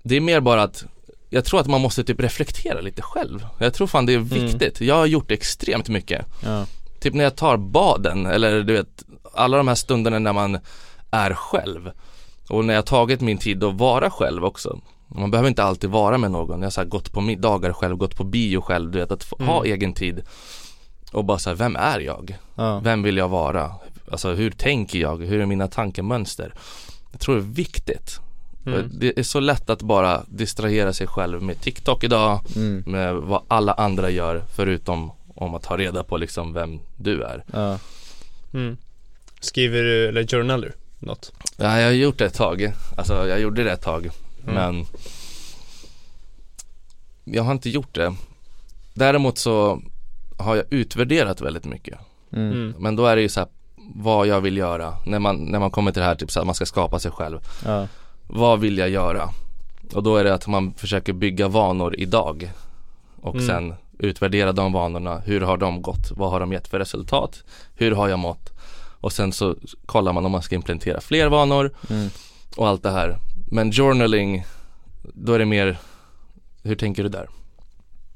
Det 0.03 0.15
är 0.15 0.21
mer 0.21 0.39
bara 0.39 0.63
att 0.63 0.83
Jag 1.29 1.45
tror 1.45 1.59
att 1.59 1.67
man 1.67 1.81
måste 1.81 2.03
typ 2.03 2.19
reflektera 2.19 2.81
lite 2.81 3.01
själv 3.01 3.45
Jag 3.59 3.73
tror 3.73 3.87
fan 3.87 4.05
det 4.05 4.13
är 4.13 4.19
viktigt, 4.19 4.81
jag 4.81 4.95
har 4.95 5.05
gjort 5.05 5.31
extremt 5.31 5.89
mycket 5.89 6.25
Ja. 6.43 6.65
Typ 6.99 7.13
när 7.13 7.23
jag 7.23 7.35
tar 7.35 7.57
baden 7.57 8.25
eller 8.25 8.63
du 8.63 8.73
vet 8.73 9.03
Alla 9.33 9.57
de 9.57 9.67
här 9.67 9.75
stunderna 9.75 10.19
när 10.19 10.33
man 10.33 10.59
är 11.11 11.33
själv 11.33 11.91
Och 12.49 12.65
när 12.65 12.73
jag 12.73 12.85
tagit 12.85 13.21
min 13.21 13.37
tid 13.37 13.63
att 13.63 13.75
vara 13.75 14.09
själv 14.11 14.45
också 14.45 14.79
Man 15.07 15.31
behöver 15.31 15.49
inte 15.49 15.63
alltid 15.63 15.89
vara 15.89 16.17
med 16.17 16.31
någon 16.31 16.59
Jag 16.59 16.65
har 16.65 16.71
så 16.71 16.85
gått 16.85 17.11
på 17.11 17.21
middagar 17.21 17.73
själv, 17.73 17.95
gått 17.97 18.15
på 18.15 18.23
bio 18.23 18.61
själv 18.61 18.91
Du 18.91 18.99
vet 18.99 19.11
att 19.11 19.23
få, 19.23 19.35
ha 19.39 19.59
Mm. 19.59 19.73
egen 19.73 19.93
tid 19.93 20.23
Och 21.11 21.25
bara 21.25 21.39
så 21.39 21.49
här, 21.49 21.55
vem 21.57 21.75
är 21.75 21.99
jag? 21.99 22.37
Ja. 22.55 22.79
Vem 22.79 23.03
vill 23.03 23.17
jag 23.17 23.29
vara? 23.29 23.71
Alltså 24.11 24.33
hur 24.33 24.51
tänker 24.51 24.99
jag? 24.99 25.17
Hur 25.25 25.41
är 25.41 25.45
mina 25.45 25.67
tankemönster? 25.67 26.53
Jag 27.11 27.21
tror 27.21 27.35
det 27.35 27.41
är 27.41 27.53
viktigt 27.53 28.19
Mm. 28.65 28.89
Det 28.93 29.19
är 29.19 29.23
så 29.23 29.39
lätt 29.39 29.69
att 29.69 29.81
bara 29.81 30.23
distrahera 30.27 30.93
sig 30.93 31.07
själv 31.07 31.41
med 31.41 31.61
TikTok 31.61 32.03
idag 32.03 32.39
Mm. 32.55 32.83
Med 32.87 33.15
vad 33.15 33.41
alla 33.47 33.73
andra 33.73 34.09
gör 34.09 34.43
förutom 34.55 35.11
om 35.35 35.55
att 35.55 35.63
ta 35.63 35.77
reda 35.77 36.03
på 36.03 36.17
liksom 36.17 36.53
vem 36.53 36.79
du 36.97 37.23
är 37.23 37.43
Ja. 37.53 37.79
Mm. 38.53 38.77
Skriver 39.39 39.83
du, 39.83 40.07
eller 40.07 40.23
journalar 40.27 40.67
du 40.67 40.73
något? 41.01 41.31
Ja, 41.57 41.79
jag 41.79 41.85
har 41.87 41.91
gjort 41.91 42.17
det 42.17 42.25
ett 42.25 42.33
tag. 42.33 42.73
Alltså 42.97 43.27
jag 43.27 43.39
gjorde 43.39 43.63
det 43.63 43.71
ett 43.71 43.81
tag. 43.81 44.09
Mm. 44.47 44.55
Men 44.55 44.85
jag 47.23 47.43
har 47.43 47.51
inte 47.51 47.69
gjort 47.69 47.95
det. 47.95 48.13
Däremot 48.93 49.37
så 49.37 49.81
har 50.37 50.55
jag 50.55 50.65
utvärderat 50.69 51.41
väldigt 51.41 51.65
mycket. 51.65 51.99
Mm. 52.33 52.51
Mm. 52.51 52.73
Men 52.79 52.95
då 52.95 53.05
är 53.05 53.15
det 53.15 53.21
ju 53.21 53.29
så 53.29 53.39
här 53.39 53.49
vad 53.95 54.27
jag 54.27 54.41
vill 54.41 54.57
göra. 54.57 54.93
När 55.05 55.19
man, 55.19 55.35
när 55.35 55.59
man 55.59 55.71
kommer 55.71 55.91
till 55.91 55.99
det 55.99 56.05
här 56.05 56.15
typ 56.15 56.31
så 56.31 56.39
här, 56.39 56.45
man 56.45 56.55
ska 56.55 56.65
skapa 56.65 56.99
sig 56.99 57.11
själv. 57.11 57.39
Ja. 57.65 57.87
Vad 58.27 58.59
vill 58.59 58.77
jag 58.77 58.89
göra? 58.89 59.29
Och 59.93 60.03
då 60.03 60.17
är 60.17 60.23
det 60.23 60.33
att 60.33 60.47
man 60.47 60.73
försöker 60.73 61.13
bygga 61.13 61.47
vanor 61.47 61.95
idag. 61.97 62.51
Och 63.21 63.35
Mm. 63.35 63.47
sen 63.47 63.73
utvärdera 63.99 64.51
de 64.51 64.73
vanorna. 64.73 65.19
Hur 65.19 65.41
har 65.41 65.57
de 65.57 65.81
gått? 65.81 66.11
Vad 66.11 66.31
har 66.31 66.39
de 66.39 66.51
gett 66.51 66.67
för 66.67 66.79
resultat? 66.79 67.43
Hur 67.75 67.91
har 67.91 68.07
jag 68.09 68.19
mått? 68.19 68.49
Och 69.01 69.13
sen 69.13 69.33
så 69.33 69.55
kollar 69.85 70.13
man 70.13 70.25
om 70.25 70.31
man 70.31 70.41
ska 70.41 70.55
implementera 70.55 71.01
fler 71.01 71.27
vanor 71.27 71.71
Mm. 71.89 72.09
och 72.55 72.67
allt 72.67 72.83
det 72.83 72.91
här. 72.91 73.17
Men 73.51 73.71
journaling, 73.71 74.45
då 75.13 75.33
är 75.33 75.39
det 75.39 75.45
mer, 75.45 75.77
hur 76.63 76.75
tänker 76.75 77.03
du 77.03 77.09
där? 77.09 77.29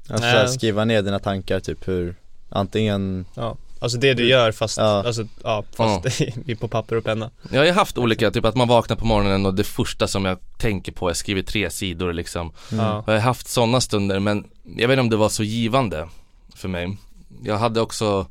Alltså 0.08 0.26
här, 0.26 0.46
skriva 0.46 0.84
ner 0.84 1.02
dina 1.02 1.18
tankar 1.18 1.60
typ 1.60 1.88
hur, 1.88 2.14
antingen, 2.48 3.24
Ja, 3.34 3.56
alltså 3.78 3.98
det 3.98 4.14
du 4.14 4.28
gör 4.28 4.52
fast, 4.52 4.76
Ja. 4.78 5.02
alltså, 5.06 5.26
ja, 5.42 5.64
fast 5.76 6.04
är 6.46 6.54
på 6.54 6.68
papper 6.68 6.96
och 6.96 7.04
penna 7.04 7.30
Jag 7.50 7.58
har 7.60 7.66
ju 7.66 7.72
haft 7.72 7.98
olika, 7.98 8.30
typ 8.30 8.44
att 8.44 8.54
man 8.54 8.68
vaknar 8.68 8.96
på 8.96 9.06
morgonen 9.06 9.46
och 9.46 9.54
det 9.54 9.64
första 9.64 10.08
som 10.08 10.24
jag 10.24 10.38
tänker 10.58 10.92
på, 10.92 11.10
jag 11.10 11.16
skriver 11.16 11.42
tre 11.42 11.70
sidor 11.70 12.12
liksom. 12.12 12.52
mm. 12.72 12.84
Ja, 12.84 13.04
Jag 13.06 13.12
har 13.12 13.20
haft 13.20 13.48
sådana 13.48 13.80
stunder 13.80 14.20
men 14.20 14.44
jag 14.76 14.88
vet 14.88 14.94
inte 14.94 15.00
om 15.00 15.10
det 15.10 15.16
var 15.16 15.28
så 15.28 15.42
givande 15.42 16.08
för 16.54 16.68
mig. 16.68 16.96
Jag 17.42 17.58
hade 17.58 17.80
också 17.80 18.26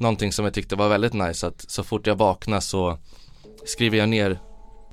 någonting 0.00 0.32
som 0.32 0.44
jag 0.44 0.54
tyckte 0.54 0.76
var 0.76 0.88
väldigt 0.88 1.12
nice 1.14 1.46
att 1.46 1.64
så 1.68 1.84
fort 1.84 2.06
jag 2.06 2.14
vaknar 2.16 2.60
så 2.60 2.98
skriver 3.66 3.98
jag 3.98 4.08
ner 4.08 4.38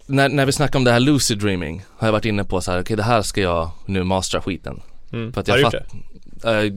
när, 0.06 0.30
när 0.30 0.46
vi 0.46 0.52
snackar 0.52 0.80
om 0.80 0.84
det 0.86 0.92
här 0.92 1.00
lucid 1.00 1.40
dreaming 1.40 1.84
har 1.98 2.08
jag 2.08 2.12
varit 2.12 2.26
inne 2.26 2.44
på 2.44 2.62
så 2.62 2.72
här, 2.72 2.82
okej 2.82 2.98
det 2.98 3.04
här 3.04 3.22
ska 3.22 3.42
jag 3.42 3.70
nu 3.86 4.04
mastera 4.04 4.42
skiten. 4.42 4.82
mm. 5.14 5.34
För 5.34 5.42
att 5.42 5.48
Har 5.48 5.58
jag 5.58 5.72
du 5.72 5.78
gjort 5.78 5.86
det? 6.44 6.66
Eh, 6.66 6.74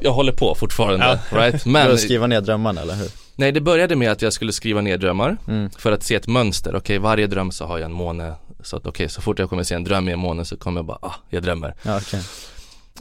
jag 0.00 0.12
håller 0.12 0.32
på 0.32 0.54
fortfarande, 0.54 1.20
Ja. 1.30 1.38
right? 1.38 1.66
Men, 1.66 1.88
Men, 1.88 1.98
skriva 1.98 2.26
ner 2.26 2.40
drömmarna 2.40 2.80
eller 2.80 2.94
hur? 2.94 3.08
nej 3.36 3.52
det 3.52 3.60
började 3.60 3.96
med 3.96 4.12
att 4.12 4.22
jag 4.22 4.32
skulle 4.32 4.52
skriva 4.52 4.80
ner 4.80 4.98
drömmar 4.98 5.36
Mm. 5.48 5.70
för 5.70 5.92
att 5.92 6.02
se 6.02 6.14
ett 6.14 6.26
mönster, 6.28 6.76
okej 6.76 6.98
varje 6.98 7.26
dröm 7.26 7.50
så 7.52 7.66
har 7.66 7.78
jag 7.78 7.86
en 7.86 7.92
måne 7.92 8.34
Så 8.62 8.76
att 8.76 8.86
okej, 8.86 9.08
så 9.08 9.20
fort 9.20 9.38
jag 9.38 9.48
kommer 9.50 9.62
se 9.62 9.74
en 9.74 9.84
dröm 9.84 10.08
i 10.08 10.12
en 10.12 10.18
måne 10.18 10.44
så 10.44 10.56
kommer 10.56 10.78
jag 10.78 10.86
bara, 10.86 10.98
ah, 11.02 11.14
jag 11.30 11.42
drömmer 11.42 11.74
Ja 11.82 11.96
okej, 11.98 12.20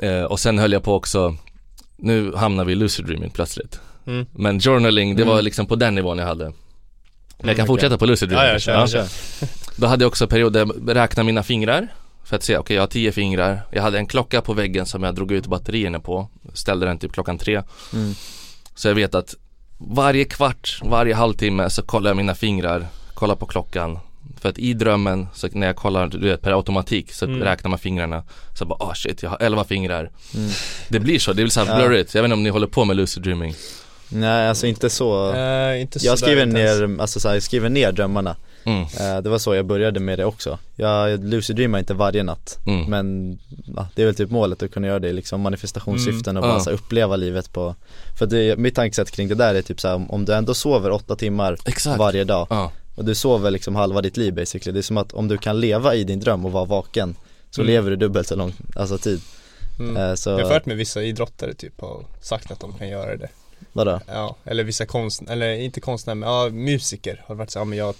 eh, 0.09 0.23
Och 0.23 0.39
sen 0.39 0.59
höll 0.59 0.71
jag 0.71 0.83
på 0.83 0.95
också 0.95 1.35
Nu 1.97 2.35
hamnar 2.35 2.65
vi 2.65 2.71
i 2.71 2.75
lucid 2.75 3.05
dreaming 3.05 3.29
plötsligt 3.29 3.79
Mm. 4.07 4.25
Men 4.31 4.59
journaling, 4.59 5.15
det 5.15 5.21
Mm. 5.23 5.35
var 5.35 5.41
liksom 5.41 5.65
på 5.65 5.75
den 5.75 5.95
nivån 5.95 6.17
jag 6.17 6.25
hade 6.25 6.43
Men 6.45 6.53
jag 7.47 7.55
kan 7.55 7.63
okej. 7.63 7.65
fortsätta 7.67 7.97
på 7.97 8.05
lucid 8.05 8.31
Ja, 8.31 8.35
dreaming 8.35 8.53
ja, 8.53 8.59
kör, 8.59 8.73
Ja. 8.73 8.87
kör. 8.87 9.07
Då 9.75 9.87
hade 9.87 10.03
jag 10.03 10.07
också 10.09 10.27
perioder, 10.27 10.59
jag 10.87 10.95
räknade 10.95 11.25
mina 11.25 11.43
fingrar 11.43 11.87
För 12.23 12.35
att 12.35 12.43
se, 12.43 12.57
okej 12.57 12.75
jag 12.75 12.81
har 12.83 12.87
tio 12.87 13.11
fingrar 13.11 13.61
Jag 13.71 13.81
hade 13.81 13.97
en 13.97 14.05
klocka 14.05 14.41
på 14.41 14.53
väggen 14.53 14.85
som 14.85 15.03
jag 15.03 15.15
drog 15.15 15.31
ut 15.31 15.47
batterierna 15.47 15.99
på 15.99 16.29
Ställde 16.53 16.85
den 16.85 16.97
typ 16.99 17.13
klockan 17.13 17.37
tre 17.37 17.61
mm. 17.93 18.13
Så 18.75 18.87
jag 18.87 18.95
vet 18.95 19.15
att 19.15 19.35
varje 19.77 20.25
kvart, 20.25 20.79
varje 20.83 21.13
halvtimme 21.15 21.69
så 21.69 21.81
kollar 21.81 22.09
jag 22.09 22.17
mina 22.17 22.35
fingrar, 22.35 22.87
kollar 23.13 23.35
på 23.35 23.45
klockan 23.45 23.99
För 24.41 24.49
att 24.49 24.57
i 24.59 24.73
drömmen, 24.73 25.27
så 25.33 25.47
när 25.51 25.67
jag 25.67 25.75
kollar 25.75 26.07
du 26.07 26.17
vet, 26.29 26.41
per 26.41 26.51
automatik 26.51 27.13
så 27.13 27.25
Mm. 27.25 27.39
räknar 27.43 27.69
man 27.69 27.79
fingrarna 27.79 28.23
Så 28.57 28.65
bara 28.65 28.83
ah 28.83 28.93
shit, 28.95 29.23
jag 29.23 29.29
har 29.29 29.37
elva 29.41 29.63
fingrar 29.63 30.09
Mm. 30.35 30.49
Det 30.89 30.99
blir 30.99 31.19
så, 31.19 31.31
det 31.33 31.35
blir 31.43 31.47
såhär 31.49 31.67
Ja. 31.67 31.75
blurrigt 31.87 32.15
Jag 32.15 32.21
vet 32.21 32.27
inte 32.27 32.33
om 32.33 32.43
ni 32.43 32.49
håller 32.49 32.67
på 32.67 32.85
med 32.85 32.95
lucid 32.97 33.23
dreaming 33.23 33.55
Nej 34.13 34.47
alltså 34.47 34.67
inte 34.67 34.89
så 34.89 35.33
Eh, 35.33 35.81
inte 35.81 35.99
så 35.99 36.05
Jag 36.07 36.19
skriver 36.19 36.45
ner, 36.45 37.01
alltså 37.01 37.19
så 37.19 37.27
här, 37.27 37.35
jag 37.35 37.43
skriver 37.43 37.69
ner 37.69 37.91
drömmarna 37.91 38.35
mm. 38.63 38.81
Eh, 38.81 39.21
Det 39.21 39.29
var 39.29 39.37
så 39.37 39.55
jag 39.55 39.65
började 39.65 39.99
med 39.99 40.19
det 40.19 40.25
också 40.25 40.59
Jag 40.75 41.23
lucid 41.23 41.55
dreamar 41.55 41.79
inte 41.79 41.93
varje 41.93 42.23
natt 42.23 42.57
Mm. 42.67 42.85
Men 42.89 43.39
ja, 43.75 43.87
det 43.95 44.01
är 44.01 44.05
väl 44.05 44.15
typ 44.15 44.29
målet 44.31 44.63
att 44.63 44.71
kunna 44.71 44.87
göra 44.87 44.99
det 44.99 45.13
liksom 45.13 45.41
manifestationssyften 45.41 46.37
och 46.37 46.43
Mm. 46.43 46.49
bara 46.53 46.59
Ja. 46.59 46.63
så 46.63 46.69
här, 46.69 46.77
uppleva 46.77 47.15
livet 47.15 47.53
på 47.53 47.75
För 48.19 48.25
det, 48.25 48.57
mitt 48.57 48.75
tankesätt 48.75 49.11
kring 49.11 49.27
det 49.27 49.35
där 49.35 49.55
är 49.55 49.61
typ 49.61 49.81
så 49.81 49.87
här, 49.87 50.05
om- 50.09 50.25
du 50.25 50.33
ändå 50.33 50.53
sover 50.53 50.91
åtta 50.91 51.15
timmar 51.15 51.57
Exakt 51.65 51.99
varje 51.99 52.23
dag 52.23 52.69
och 52.95 53.05
du 53.05 53.15
sover 53.15 53.51
liksom 53.51 53.75
halva 53.75 54.01
ditt 54.01 54.17
liv 54.17 54.33
basically 54.33 54.73
Det 54.73 54.79
är 54.79 54.81
som 54.81 54.97
att 54.97 55.13
om 55.13 55.27
du 55.27 55.37
kan 55.37 55.59
leva 55.59 55.95
i 55.95 56.03
din 56.03 56.19
dröm 56.19 56.45
och 56.45 56.51
vara 56.51 56.65
vaken 56.65 57.15
Så 57.51 57.61
Mm. 57.61 57.73
lever 57.73 57.89
du 57.89 57.95
dubbelt 57.95 58.27
så 58.27 58.35
lång, 58.35 58.53
alltså 58.75 58.97
tid 58.97 59.21
mm. 59.79 59.97
Eh, 59.97 60.13
Så, 60.15 60.29
Jag 60.29 60.45
har 60.45 60.53
hört 60.53 60.65
med 60.65 60.77
vissa 60.77 61.01
idrottare 61.03 61.53
typ 61.53 61.81
har 61.81 62.05
sagt 62.21 62.51
att 62.51 62.59
de 62.59 62.73
kan 62.73 62.89
göra 62.89 63.17
det 63.17 63.29
vadå? 63.71 63.99
Ja, 64.07 64.35
eller 64.45 64.63
vissa 64.63 64.85
konst, 64.85 65.21
eller 65.29 65.53
inte 65.53 65.81
konstnärer 65.81 66.15
men 66.15 66.29
ja, 66.29 66.49
musiker 66.49 67.23
har 67.27 67.35
varit 67.35 67.51
så, 67.51 67.59
ja 67.59 67.63
men 67.65 67.77
jag 67.77 67.95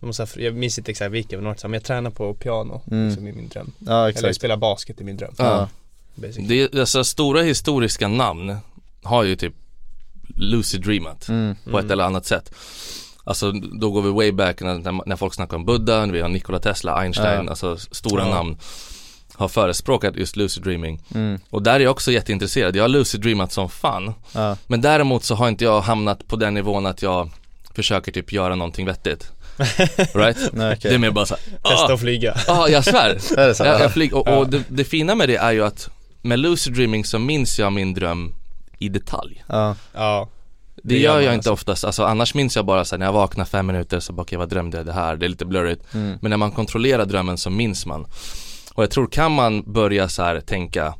jag, 0.00 0.06
måste, 0.06 0.22
ha- 0.22 0.28
jag 0.42 0.54
minns 0.54 0.78
inte 0.78 0.90
exakt 0.90 1.12
vilka 1.12 1.40
men 1.40 1.72
jag 1.72 1.84
tränar 1.84 2.10
på 2.10 2.34
piano 2.34 2.82
Mm. 2.90 3.06
liksom, 3.08 3.26
i 3.26 3.32
min 3.32 3.48
dröm 3.48 3.72
Ja 3.78 3.92
Eller 3.92 4.00
jag 4.00 4.08
exakt 4.08 4.36
spelar 4.36 4.56
basket 4.56 5.00
i 5.00 5.04
min 5.04 5.16
dröm 5.16 5.34
Ja. 5.38 5.68
det 6.48 6.60
är, 6.60 6.80
alltså 6.80 7.04
stora 7.04 7.42
historiska 7.42 8.08
namn 8.08 8.56
har 9.02 9.24
ju 9.24 9.36
typ 9.36 9.54
lucid 10.36 10.82
dreamat 10.82 11.28
Mm. 11.28 11.56
på 11.70 11.78
ett 11.78 11.90
eller 11.90 12.04
annat 12.04 12.26
sätt. 12.26 12.52
Alltså 13.24 13.52
då 13.52 13.90
går 13.90 14.02
vi 14.02 14.10
way 14.10 14.32
back 14.32 14.60
när, 14.60 15.08
när 15.08 15.16
folk 15.16 15.34
snackar 15.34 15.56
om 15.56 15.64
Buddha, 15.64 16.06
vi 16.06 16.20
har 16.20 16.28
Nikola 16.28 16.58
Tesla, 16.58 16.94
Einstein, 16.96 17.44
Ja. 17.44 17.50
alltså 17.50 17.76
stora 17.76 18.22
Ja. 18.22 18.34
namn 18.34 18.56
har 19.36 19.48
förespråkat 19.48 20.16
just 20.16 20.36
lucid 20.36 20.62
dreaming. 20.62 21.02
Mm. 21.14 21.40
Och 21.50 21.62
där 21.62 21.74
är 21.74 21.80
jag 21.80 21.90
också 21.90 22.12
jätteintresserad, 22.12 22.76
jag 22.76 22.84
har 22.84 22.88
lucid 22.88 23.20
dreamat 23.20 23.52
som 23.52 23.68
fan. 23.68 24.14
Ja. 24.32 24.56
Men 24.66 24.80
däremot 24.80 25.24
så 25.24 25.34
har 25.34 25.48
inte 25.48 25.64
jag 25.64 25.80
hamnat 25.80 26.28
på 26.28 26.36
den 26.36 26.54
nivån 26.54 26.86
att 26.86 27.02
jag 27.02 27.30
försöker 27.74 28.12
typ 28.12 28.32
göra 28.32 28.54
någonting 28.54 28.86
vettigt. 28.86 29.32
Right? 30.14 30.52
Nej, 30.52 30.72
okej. 30.76 30.90
Det 30.90 30.94
är 30.94 30.98
mer 30.98 31.10
bara 31.10 31.26
såhär, 31.26 31.42
Testa 31.44 31.92
ah, 31.92 31.94
att 31.94 32.00
flyga. 32.00 32.36
ah, 32.48 32.68
jag 32.68 32.84
svär. 32.84 33.18
Jag, 33.66 33.80
jag 33.80 33.92
flyg, 33.92 34.14
och, 34.14 34.28
Ja. 34.28 34.36
och 34.36 34.48
det, 34.48 34.62
det 34.68 34.84
fina 34.84 35.14
med 35.14 35.28
det 35.28 35.36
är 35.36 35.52
ju 35.52 35.64
att 35.64 35.90
med 36.22 36.38
lucid 36.38 36.74
dreaming 36.74 37.04
så 37.04 37.18
minns 37.18 37.58
jag 37.58 37.72
min 37.72 37.94
dröm 37.94 38.34
i 38.78 38.88
detalj. 38.88 39.44
Ja. 39.48 39.76
Ja. 39.94 40.28
Det, 40.76 40.94
Det 40.94 40.98
gör 41.00 41.14
jag 41.20 41.24
man 41.24 41.34
inte 41.34 41.50
alltså. 41.50 41.52
oftast, 41.52 41.84
alltså 41.84 42.04
annars 42.04 42.34
minns 42.34 42.56
jag 42.56 42.66
bara 42.66 42.84
så 42.84 42.94
här, 42.94 42.98
när 42.98 43.06
jag 43.06 43.12
vaknar 43.12 43.44
fem 43.44 43.66
minuter 43.66 44.00
så 44.00 44.12
bara 44.12 44.22
okej 44.22 44.38
vad 44.38 44.48
drömde 44.48 44.76
jag 44.76 44.86
det 44.86 44.92
här, 44.92 45.16
det 45.16 45.26
är 45.26 45.28
lite 45.28 45.44
blurrigt 45.44 45.94
Mm. 45.94 46.18
Men 46.22 46.30
när 46.30 46.36
man 46.36 46.50
kontrollerar 46.52 47.04
drömmen 47.04 47.38
så 47.38 47.50
minns 47.50 47.86
man 47.86 48.06
Och 48.76 48.82
jag 48.82 48.90
tror 48.90 49.06
kan 49.06 49.32
man 49.32 49.72
börja 49.72 50.08
så 50.08 50.22
här 50.22 50.40
tänka 50.40 50.94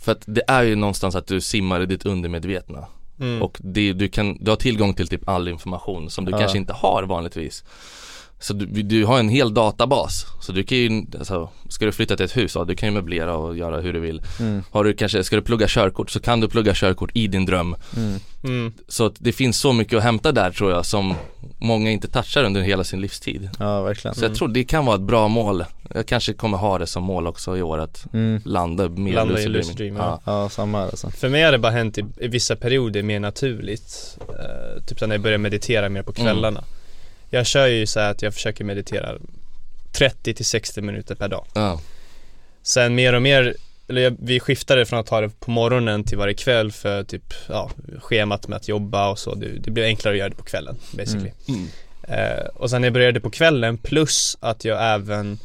För 0.00 0.12
att 0.12 0.22
det 0.26 0.42
är 0.48 0.62
ju 0.62 0.76
någonstans 0.76 1.14
att 1.14 1.26
du 1.26 1.40
simmar 1.40 1.80
i 1.82 1.86
ditt 1.86 2.06
undermedvetna 2.06 2.86
Mm. 3.20 3.42
Och 3.42 3.58
det, 3.60 3.92
du, 3.92 4.08
kan, 4.08 4.36
du 4.40 4.50
har 4.50 4.56
tillgång 4.56 4.94
till 4.94 5.08
typ 5.08 5.28
all 5.28 5.48
information 5.48 6.10
som 6.10 6.24
du 6.24 6.30
Ja. 6.30 6.38
kanske 6.38 6.58
inte 6.58 6.72
har 6.72 7.02
vanligtvis 7.02 7.64
Så 8.40 8.52
du, 8.52 8.82
du 8.82 9.04
har 9.04 9.18
en 9.18 9.28
hel 9.28 9.54
databas 9.54 10.26
Så 10.40 10.52
du 10.52 10.62
kan 10.62 10.78
ju, 10.78 11.02
alltså, 11.18 11.50
ska 11.68 11.84
du 11.84 11.92
flytta 11.92 12.16
till 12.16 12.24
ett 12.24 12.36
hus, 12.36 12.54
ja 12.54 12.64
du 12.64 12.74
kan 12.76 12.88
ju 12.88 12.94
möblera 12.94 13.36
och 13.36 13.56
göra 13.56 13.80
hur 13.80 13.92
du 13.92 14.00
vill 14.00 14.22
Mm. 14.40 14.62
Har 14.70 14.84
du 14.84 14.94
kanske, 14.94 15.24
ska 15.24 15.36
du 15.36 15.42
plugga 15.42 15.66
körkort 15.68 16.10
så 16.10 16.20
kan 16.20 16.40
du 16.40 16.48
plugga 16.48 16.72
körkort 16.74 17.10
i 17.14 17.26
din 17.26 17.46
dröm 17.46 17.76
Mm. 17.96 18.20
Mm. 18.44 18.72
så 18.88 19.06
att 19.06 19.14
det 19.18 19.32
finns 19.32 19.58
så 19.58 19.72
mycket 19.72 19.96
att 19.98 20.02
hämta 20.02 20.32
där 20.32 20.50
tror 20.50 20.70
jag 20.70 20.86
som 20.86 21.14
många 21.58 21.90
inte 21.90 22.08
touchar 22.08 22.44
under 22.44 22.60
hela 22.60 22.84
sin 22.84 23.00
livstid. 23.00 23.50
Ja, 23.58 23.82
verkligen. 23.82 24.14
Så 24.14 24.24
jag 24.24 24.34
tror 24.34 24.48
det 24.48 24.64
kan 24.64 24.86
vara 24.86 24.96
ett 24.96 25.02
bra 25.02 25.28
mål. 25.28 25.64
Jag 25.94 26.06
kanske 26.06 26.32
kommer 26.32 26.58
ha 26.58 26.78
det 26.78 26.86
som 26.86 27.02
mål 27.04 27.26
också 27.26 27.56
i 27.56 27.62
år 27.62 27.78
att 27.78 28.06
Mm. 28.12 28.40
landa 28.44 28.88
mer 28.88 29.12
Landa 29.12 29.40
i 29.40 29.46
lucid 29.48 29.76
dream, 29.76 29.96
ja. 29.96 30.20
Ja, 30.24 30.48
samma 30.48 30.78
här 30.78 30.84
alltså. 30.86 31.10
För 31.10 31.28
mig 31.28 31.42
har 31.42 31.52
det 31.52 31.58
bara 31.58 31.72
hänt 31.72 31.98
i, 31.98 32.04
i 32.20 32.28
vissa 32.28 32.56
perioder 32.56 33.02
mer 33.02 33.20
naturligt. 33.20 34.18
Eh, 34.20 34.82
typ 34.86 35.00
när 35.00 35.08
jag 35.14 35.20
börjar 35.20 35.38
meditera 35.38 35.88
mer 35.88 36.02
på 36.02 36.12
kvällarna. 36.12 36.64
Jag 37.30 37.46
kör 37.46 37.66
ju 37.66 37.86
så 37.86 38.00
här 38.00 38.10
att 38.10 38.22
jag 38.22 38.34
försöker 38.34 38.64
meditera 38.64 39.14
30 39.92 40.34
till 40.34 40.44
60 40.46 40.80
minuter 40.82 41.14
per 41.14 41.28
dag. 41.28 41.44
Ja. 41.54 41.80
Sen 42.62 42.94
mer 42.94 43.12
och 43.12 43.22
mer, 43.22 43.54
eller 43.88 44.16
vi 44.18 44.40
skiftade 44.40 44.86
från 44.86 44.98
att 44.98 45.06
ta 45.06 45.20
det 45.20 45.40
på 45.40 45.50
morgonen 45.50 46.04
till 46.04 46.18
varje 46.18 46.34
kväll 46.34 46.72
för 46.72 47.04
typ, 47.04 47.34
ja, 47.48 47.70
schemat 47.98 48.48
med 48.48 48.56
att 48.56 48.68
jobba 48.68 49.10
och 49.10 49.18
så. 49.18 49.34
Det, 49.34 49.48
det 49.58 49.70
blev 49.70 49.84
enklare 49.86 50.14
att 50.14 50.18
göra 50.18 50.28
det 50.28 50.36
på 50.36 50.44
kvällen 50.44 50.76
basically. 50.92 51.30
Mm. 51.48 51.66
Eh, 52.02 52.44
och 52.54 52.70
sen 52.70 52.80
när 52.80 52.86
jag 52.86 52.92
började 52.92 53.20
på 53.20 53.30
kvällen 53.30 53.78
plus 53.78 54.36
att 54.40 54.64
jag 54.64 54.94
även 54.94 55.38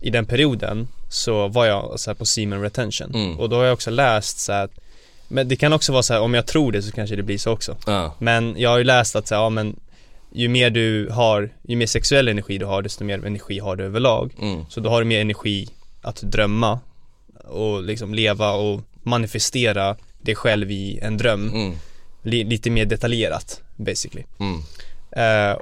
i 0.00 0.10
den 0.10 0.26
perioden 0.26 0.88
så 1.08 1.48
var 1.48 1.66
jag 1.66 2.00
så 2.00 2.14
på 2.14 2.24
Seaman 2.24 2.62
Retention 2.62 3.14
Mm. 3.14 3.38
och 3.40 3.48
då 3.48 3.56
har 3.56 3.64
jag 3.64 3.72
också 3.72 3.90
läst 3.90 4.38
så 4.38 4.52
här, 4.52 4.68
men 5.28 5.48
det 5.48 5.56
kan 5.56 5.72
också 5.72 5.92
vara 5.92 6.02
så 6.02 6.12
här, 6.14 6.20
om 6.20 6.34
jag 6.34 6.46
tror 6.46 6.72
det 6.72 6.82
så 6.82 6.92
kanske 6.92 7.16
det 7.16 7.22
blir 7.22 7.38
så 7.38 7.50
också. 7.52 7.76
Ja. 7.86 8.14
Men 8.18 8.54
jag 8.58 8.70
har 8.70 8.78
ju 8.78 8.84
läst 8.84 9.16
att 9.16 9.26
så 9.28 9.34
här, 9.34 9.42
ja 9.42 9.48
men 9.50 9.76
ju 10.32 10.48
mer 10.48 10.70
du 10.70 11.08
har, 11.08 11.50
ju 11.62 11.76
mer 11.76 11.86
sexuell 11.86 12.28
energi 12.28 12.58
du 12.58 12.64
har 12.66 12.82
desto 12.82 13.04
mer 13.04 13.26
energi 13.26 13.58
har 13.58 13.76
du 13.76 13.84
överlag. 13.84 14.32
Mm. 14.40 14.64
Så 14.68 14.80
då 14.80 14.90
har 14.90 15.00
du 15.00 15.04
mer 15.06 15.20
energi 15.20 15.68
att 16.02 16.16
drömma 16.22 16.80
och 17.46 17.82
liksom 17.82 18.14
leva 18.14 18.52
och 18.52 18.80
manifestera 19.02 19.96
dig 20.22 20.34
själv 20.34 20.70
i 20.70 20.98
en 21.02 21.16
dröm 21.16 21.48
Mm. 21.54 21.72
li, 22.22 22.44
lite 22.44 22.70
mer 22.70 22.84
detaljerat 22.84 23.60
basically. 23.76 24.24
Mm. 24.38 24.60
Eh, 25.10 25.58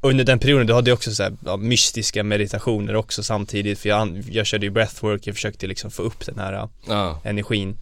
under 0.00 0.24
den 0.24 0.38
perioden 0.38 0.66
då 0.66 0.74
hade 0.74 0.90
jag 0.90 0.96
också 0.96 1.10
så 1.14 1.22
här, 1.22 1.32
ja, 1.44 1.56
mystiska 1.56 2.24
meditationer 2.24 2.96
också 2.96 3.22
samtidigt 3.22 3.78
för 3.78 3.88
jag, 3.88 4.24
jag 4.30 4.46
körde 4.46 4.66
ju 4.66 4.70
breathwork, 4.70 5.26
jag 5.26 5.34
försökte 5.34 5.66
liksom 5.66 5.90
få 5.90 6.02
upp 6.02 6.26
den 6.26 6.38
här 6.38 6.68
Ja. 6.88 7.20
energin. 7.24 7.76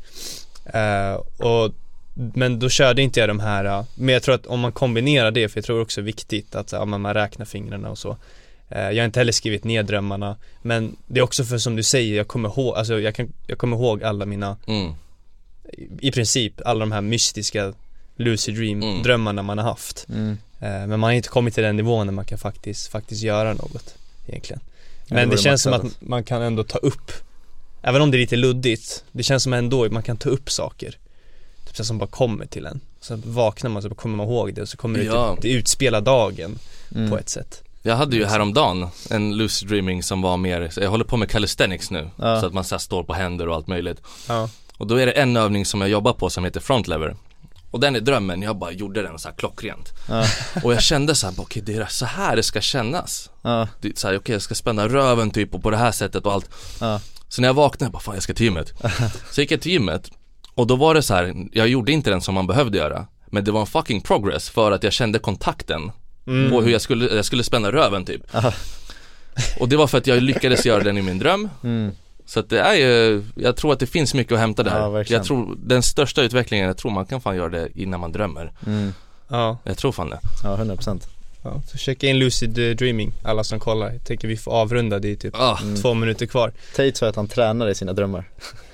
Eh, 0.75 1.15
och, 1.47 1.73
men 2.35 2.59
då 2.59 2.69
körde 2.69 3.03
inte 3.03 3.21
jag 3.21 3.29
de 3.29 3.41
här, 3.41 3.85
men 3.95 4.13
jag 4.13 4.23
tror 4.23 4.35
att 4.35 4.47
om 4.47 4.61
man 4.61 4.73
kombinerar 4.73 5.31
det, 5.31 5.49
för 5.49 5.59
jag 5.59 5.65
tror 5.65 5.81
också 5.81 6.01
det 6.01 6.03
är 6.03 6.07
viktigt 6.07 6.55
att 6.55 6.73
ja, 6.73 6.85
man 6.85 7.15
räknar 7.15 7.47
fingrarna 7.47 7.91
och 7.91 7.99
så. 7.99 8.17
Eh, 8.75 8.81
jag 8.91 8.97
har 9.03 9.05
inte 9.05 9.21
heller 9.21 9.33
skrivit 9.33 9.65
ner 9.65 9.83
drömmarna, 9.83 10.37
men 10.63 10.97
det 11.07 11.21
är 11.21 11.25
också 11.25 11.45
för 11.45 11.59
som 11.59 11.77
du 11.77 11.83
säger, 11.83 12.17
jag 12.17 12.29
kommer 12.29 12.49
ihåg, 12.49 12.77
alltså 12.77 13.01
jag, 13.01 13.15
kan, 13.15 13.33
jag 13.47 13.59
kommer 13.59 13.77
ihåg 13.77 14.05
alla 14.05 14.27
mina, 14.27 14.57
Mm. 14.67 14.93
i 16.01 16.11
princip 16.11 16.61
alla 16.65 16.81
de 16.81 16.93
här 16.93 17.01
mystiska 17.01 17.73
lucid 18.17 18.55
dream 18.55 18.83
Mm. 18.83 19.03
drömmarna 19.03 19.43
man 19.43 19.59
har 19.59 19.65
haft. 19.65 20.07
Mm. 20.09 20.31
Eh, 20.61 20.69
Men 20.87 20.89
man 20.91 21.03
har 21.03 21.13
inte 21.13 21.29
kommit 21.29 21.55
till 21.55 21.63
den 21.63 21.77
nivån 21.77 22.07
när 22.07 22.13
man 22.15 22.25
kan 22.25 22.39
faktiskt, 22.39 22.89
faktiskt 22.89 23.23
göra 23.23 23.53
något 23.55 23.95
egentligen. 24.27 24.61
Ja, 25.07 25.15
Men 25.15 25.17
det 25.17 25.23
det 25.23 25.27
vore 25.27 25.39
känns 25.43 25.63
som 25.63 25.73
att 25.73 26.01
man 26.01 26.25
kan 26.25 26.43
ändå 26.43 26.65
ta 26.65 26.79
upp, 26.79 27.13
även 27.83 28.03
om 28.03 28.11
det 28.11 28.17
är 28.17 28.19
lite 28.19 28.37
luddigt, 28.37 29.05
det 29.13 29.23
känns 29.23 29.43
som 29.43 29.53
ändå 29.53 29.89
man 29.91 30.03
kan 30.03 30.17
ta 30.17 30.29
upp 30.29 30.51
saker. 30.51 30.99
Typ 31.67 31.77
så 31.77 31.85
som 31.85 31.99
bara 31.99 32.07
kommer 32.11 32.47
till 32.47 32.67
en. 32.67 32.81
Så 33.01 33.17
vaknar 33.25 33.71
man 33.71 33.83
så 33.83 33.91
kommer 33.95 34.17
man 34.17 34.27
ihåg 34.27 34.55
det 34.55 34.63
och 34.63 34.69
så 34.69 34.77
kommer 34.77 34.99
det 34.99 35.05
Ja. 35.05 35.35
typ, 35.35 35.43
det 35.43 35.49
utspelar 35.53 36.01
dagen 36.01 36.59
Mm. 36.95 37.11
på 37.11 37.19
ett 37.19 37.29
sätt. 37.29 37.63
Jag 37.87 37.97
hade 37.97 38.17
ju 38.17 38.25
häromdagen 38.25 38.89
en 39.11 39.37
lucid 39.37 39.69
dreaming 39.69 40.03
som 40.03 40.23
var 40.23 40.37
mer, 40.37 40.71
jag 40.77 40.91
håller 40.91 41.05
på 41.05 41.17
med 41.17 41.31
calisthenics 41.31 41.91
nu. 41.91 42.11
Ja. 42.17 42.41
Så 42.41 42.47
att 42.47 42.53
man 42.53 42.65
så 42.65 42.79
står 42.79 43.05
på 43.05 43.15
händer 43.15 43.49
och 43.49 43.55
allt 43.55 43.67
möjligt. 43.67 44.03
Ja. 44.29 44.49
Och 44.77 44.87
då 44.87 44.97
är 44.97 45.07
det 45.07 45.13
en 45.13 45.37
övning 45.37 45.67
som 45.67 45.81
jag 45.81 45.91
jobbar 45.91 46.13
på 46.13 46.31
som 46.31 46.45
heter 46.45 46.61
front 46.61 46.89
lever. 46.89 47.17
Och 47.71 47.81
den 47.81 47.97
är 47.97 48.01
drömmen, 48.01 48.43
jag 48.43 48.57
bara 48.57 48.73
gjorde 48.73 49.03
den 49.03 49.19
så 49.19 49.29
här 49.29 49.37
klockrent. 49.37 49.93
Ja. 50.09 50.27
Och 50.63 50.73
jag 50.73 50.83
kände 50.83 51.15
så 51.15 51.27
här, 51.27 51.35
okej 51.39 51.63
det 51.67 51.75
är 51.75 51.87
så 51.87 52.07
här 52.07 52.37
det 52.37 52.43
ska 52.43 52.61
kännas. 52.61 53.31
Ja. 53.43 53.69
Det 53.81 53.99
så 53.99 54.09
här, 54.09 54.17
okej 54.19 54.33
jag 54.33 54.43
ska 54.43 54.55
spänna 54.55 54.89
röven 54.89 55.31
typ 55.31 55.55
och 55.55 55.63
på 55.63 55.71
det 55.71 55.77
här 55.77 55.93
sättet 55.93 56.27
och 56.27 56.33
allt. 56.33 56.51
Ja. 56.81 57.01
Så 57.29 57.41
när 57.41 57.49
jag 57.49 57.55
vaknade, 57.55 57.85
jag 57.85 57.93
bara 57.93 58.03
fan 58.03 58.15
jag 58.15 58.23
ska 58.23 58.35
till 58.35 58.47
gymmet. 58.47 58.73
Så 59.31 59.41
gick 59.41 59.51
jag 59.51 59.61
till 59.61 59.73
gymmet 59.73 60.11
och 60.55 60.67
då 60.67 60.77
var 60.77 60.95
det 60.95 61.03
så 61.03 61.15
här, 61.15 61.35
jag 61.53 61.69
gjorde 61.69 61.93
inte 61.93 62.11
den 62.11 62.21
som 62.21 62.35
man 62.35 62.47
behövde 62.47 62.79
göra. 62.79 63.07
Men 63.27 63.45
det 63.45 63.53
var 63.53 63.61
en 63.61 63.67
fucking 63.67 64.01
progress 64.01 64.51
för 64.51 64.73
att 64.73 64.83
jag 64.83 64.93
kände 64.93 65.19
kontakten 65.19 65.93
Mm. 66.27 66.51
på 66.51 66.63
hur 66.63 66.71
jag 66.73 66.81
skulle, 66.81 67.15
jag 67.15 67.25
skulle 67.25 67.45
spänna 67.45 67.73
röven 67.73 68.05
typ. 68.05 68.23
Och 69.61 69.69
det 69.69 69.77
var 69.77 69.87
för 69.87 69.99
att 69.99 70.07
jag 70.07 70.23
lyckades 70.23 70.67
göra 70.67 70.83
den 70.83 70.99
i 70.99 71.03
min 71.03 71.19
dröm. 71.19 71.49
Mm. 71.65 71.93
Så 72.27 72.41
att 72.41 72.51
det 72.51 72.61
är 72.61 72.75
ju, 72.75 73.25
jag 73.37 73.57
tror 73.57 73.73
att 73.73 73.79
det 73.81 73.87
finns 73.87 74.15
mycket 74.15 74.33
att 74.33 74.39
hämta 74.39 74.63
där. 74.63 74.79
Ja, 74.79 75.05
jag 75.09 75.25
tror, 75.25 75.57
den 75.59 75.83
största 75.83 76.23
utvecklingen, 76.23 76.67
jag 76.67 76.77
tror 76.77 76.91
man 76.91 77.07
kan 77.07 77.21
fan 77.21 77.37
göra 77.37 77.49
det 77.49 77.69
innan 77.75 78.01
man 78.01 78.13
drömmer. 78.13 78.53
Mm. 78.67 78.93
Ja, 79.29 79.59
Jag 79.65 79.77
tror 79.79 79.93
fan 79.93 80.11
det. 80.11 80.19
Ja, 80.45 80.55
100 80.57 80.75
procent. 80.77 81.09
ja. 81.43 81.63
Så 81.73 81.79
checka 81.79 82.07
in 82.07 82.19
lucid 82.19 82.59
eh, 82.59 82.77
dreaming, 82.77 83.13
alla 83.23 83.45
som 83.45 83.61
kollar. 83.61 83.91
Jag 83.93 84.05
tänker 84.05 84.29
vi 84.29 84.37
får 84.37 84.53
avrunda, 84.53 84.99
det 84.99 85.09
är 85.13 85.17
typ 85.17 85.35
Ah, 85.39 85.59
Mm. 85.63 85.77
två 85.83 85.95
minuter 85.95 86.27
kvar. 86.27 86.53
Tate 86.77 86.95
sa 86.95 87.09
att 87.09 87.17
han 87.17 87.29
tränar 87.29 87.69
i 87.69 87.75
sina 87.75 87.93
drömmar. 87.93 88.25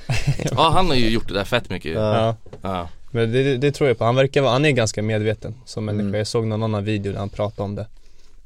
Ja 0.51 0.70
han 0.74 0.86
har 0.88 0.94
ju 0.94 1.09
gjort 1.11 1.28
det 1.28 1.34
där 1.34 1.44
fett 1.44 1.70
mycket. 1.70 1.94
Ja. 1.94 2.36
Ja. 2.62 2.88
Men 3.11 3.32
det, 3.32 3.56
det, 3.56 3.72
tror 3.72 3.88
jag 3.88 3.98
på. 3.98 4.04
Han 4.04 4.14
verkar 4.16 4.42
vara, 4.42 4.52
han 4.52 4.64
är 4.64 4.70
ganska 4.70 5.02
medveten 5.02 5.54
som 5.64 5.84
människa. 5.84 6.02
Mm. 6.02 6.14
Jag 6.14 6.26
såg 6.26 6.46
någon 6.46 6.62
annan 6.62 6.84
video 6.84 7.12
där 7.12 7.18
han 7.18 7.28
pratade 7.28 7.62
om 7.62 7.74
det. 7.74 7.86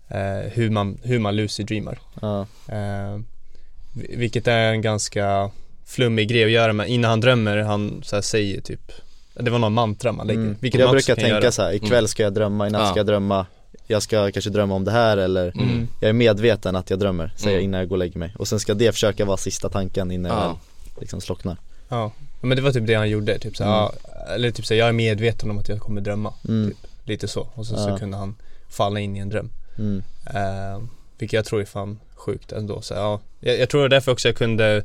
Eh, 0.09 0.51
hur 0.53 0.71
man, 0.71 0.99
hur 1.03 1.19
man 1.19 1.37
lucid 1.37 1.67
dreamar. 1.67 1.99
Ja. 2.23 2.41
Eh, 2.69 3.21
vi- 3.95 4.17
vilket 4.17 4.49
är 4.49 4.73
en 4.73 4.83
ganska 4.83 5.51
flummig 5.87 6.29
grej 6.29 6.45
att 6.45 6.51
göra 6.51 6.73
men 6.73 6.87
innan 6.87 7.11
han 7.11 7.21
drömmer, 7.21 7.57
han 7.57 8.01
så 8.05 8.23
säger 8.23 8.61
typ 8.61 8.93
Det 9.35 9.51
var 9.51 9.59
någon 9.59 9.73
mantra 9.73 10.13
man 10.13 10.27
lägger, 10.27 10.41
Mm. 10.41 10.57
vilket 10.61 10.79
Jag 10.81 10.87
man 10.87 10.93
brukar 10.95 11.15
tänka 11.15 11.29
göra. 11.29 11.53
så 11.53 11.63
här, 11.63 11.73
ikväll 11.73 11.99
Mm. 11.99 12.09
ska 12.09 12.23
jag 12.23 12.35
drömma, 12.35 12.67
i 12.67 12.71
natt 12.71 12.81
Ja. 12.83 12.87
ska 12.91 12.99
jag 12.99 13.07
drömma 13.07 13.47
Jag 13.87 14.03
ska 14.03 14.31
kanske 14.33 14.51
drömma 14.51 14.75
om 14.75 14.85
det 14.85 14.91
här 14.91 15.17
eller 15.17 15.53
Mm. 15.57 15.89
Jag 16.01 16.09
är 16.09 16.13
medveten 16.13 16.77
att 16.77 16.91
jag 16.91 16.99
drömmer, 16.99 17.33
säger 17.37 17.51
jag 17.51 17.59
Mm. 17.59 17.65
innan 17.65 17.81
jag 17.81 17.89
går 17.89 17.97
och 17.97 17.99
lägger 17.99 18.19
mig 18.19 18.35
Och 18.39 18.49
sen 18.49 18.61
ska 18.61 18.75
det 18.75 18.93
försöka 18.93 19.25
vara 19.25 19.37
sista 19.37 19.69
tanken 19.69 20.11
innan 20.11 20.33
jag 20.33 20.41
Ja. 20.41 20.49
väl 20.49 20.57
liksom 21.01 21.21
slocknar 21.21 21.57
Ja, 21.89 22.13
men 22.45 22.57
det 22.57 22.63
var 22.63 22.73
typ 22.73 22.87
det 22.87 22.95
han 22.95 23.11
gjorde, 23.11 23.39
typ 23.39 23.57
så 23.57 23.65
här, 23.65 23.71
Mm. 23.83 23.93
ja, 24.27 24.33
eller 24.35 24.51
typ 24.51 24.67
så 24.67 24.75
här, 24.75 24.79
jag 24.79 24.89
är 24.89 24.93
medveten 24.93 25.51
om 25.51 25.59
att 25.59 25.69
jag 25.69 25.81
kommer 25.81 26.01
drömma, 26.01 26.35
mm. 26.49 26.71
Typ. 26.71 26.79
lite 27.09 27.29
så. 27.29 27.49
Och 27.55 27.67
så, 27.67 27.75
Ja. 27.75 27.79
så 27.79 27.99
kunde 27.99 28.17
han 28.17 28.37
falla 28.69 29.01
in 29.01 29.17
i 29.17 29.19
en 29.19 29.29
dröm. 29.29 29.51
Mm. 29.79 30.03
Eh, 30.27 30.83
vilket 31.19 31.33
jag 31.37 31.45
tror 31.45 31.61
är 31.61 31.65
fan 31.65 31.99
sjukt 32.15 32.53
ändå. 32.53 32.81
Så, 32.83 32.95
ja, 32.95 33.21
jag, 33.41 33.59
jag 33.59 33.69
tror 33.69 33.81
det 33.81 33.87
är 33.87 33.89
därför 33.89 34.13
också 34.13 34.29
jag 34.29 34.37
kunde 34.37 34.83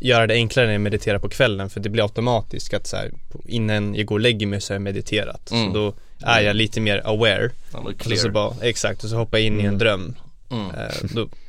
göra 0.00 0.26
det 0.26 0.34
enklare 0.34 0.66
när 0.66 0.72
jag 0.72 0.80
mediterar 0.80 1.18
på 1.18 1.28
kvällen 1.28 1.70
för 1.70 1.80
det 1.80 1.88
blir 1.88 2.02
automatiskt 2.02 2.74
att 2.74 2.86
så 2.86 2.96
här, 2.96 3.10
innan 3.46 3.94
jag 3.94 4.06
går 4.06 4.16
och 4.16 4.20
lägger 4.20 4.46
mig 4.46 4.60
så 4.60 4.72
har 4.72 4.74
jag 4.74 4.82
mediterat. 4.82 5.50
Mm. 5.50 5.72
Så 5.72 5.78
då 5.78 5.94
är 6.26 6.40
jag 6.40 6.56
lite 6.56 6.80
mer 6.80 7.02
aware. 7.04 7.50
Han 7.72 7.84
var 7.84 7.90
Och 7.92 8.02
så 8.02 8.08
clear. 8.08 8.28
bara, 8.30 8.54
exakt, 8.62 9.04
och 9.04 9.10
så 9.10 9.16
hoppar 9.16 9.38
jag 9.38 9.46
in 9.46 9.56
i 9.56 9.62
en 9.62 9.66
Mm. 9.66 9.78
dröm. 9.78 10.14
Mm. 10.50 10.70
Eh, 10.70 10.86
då, 11.14 11.28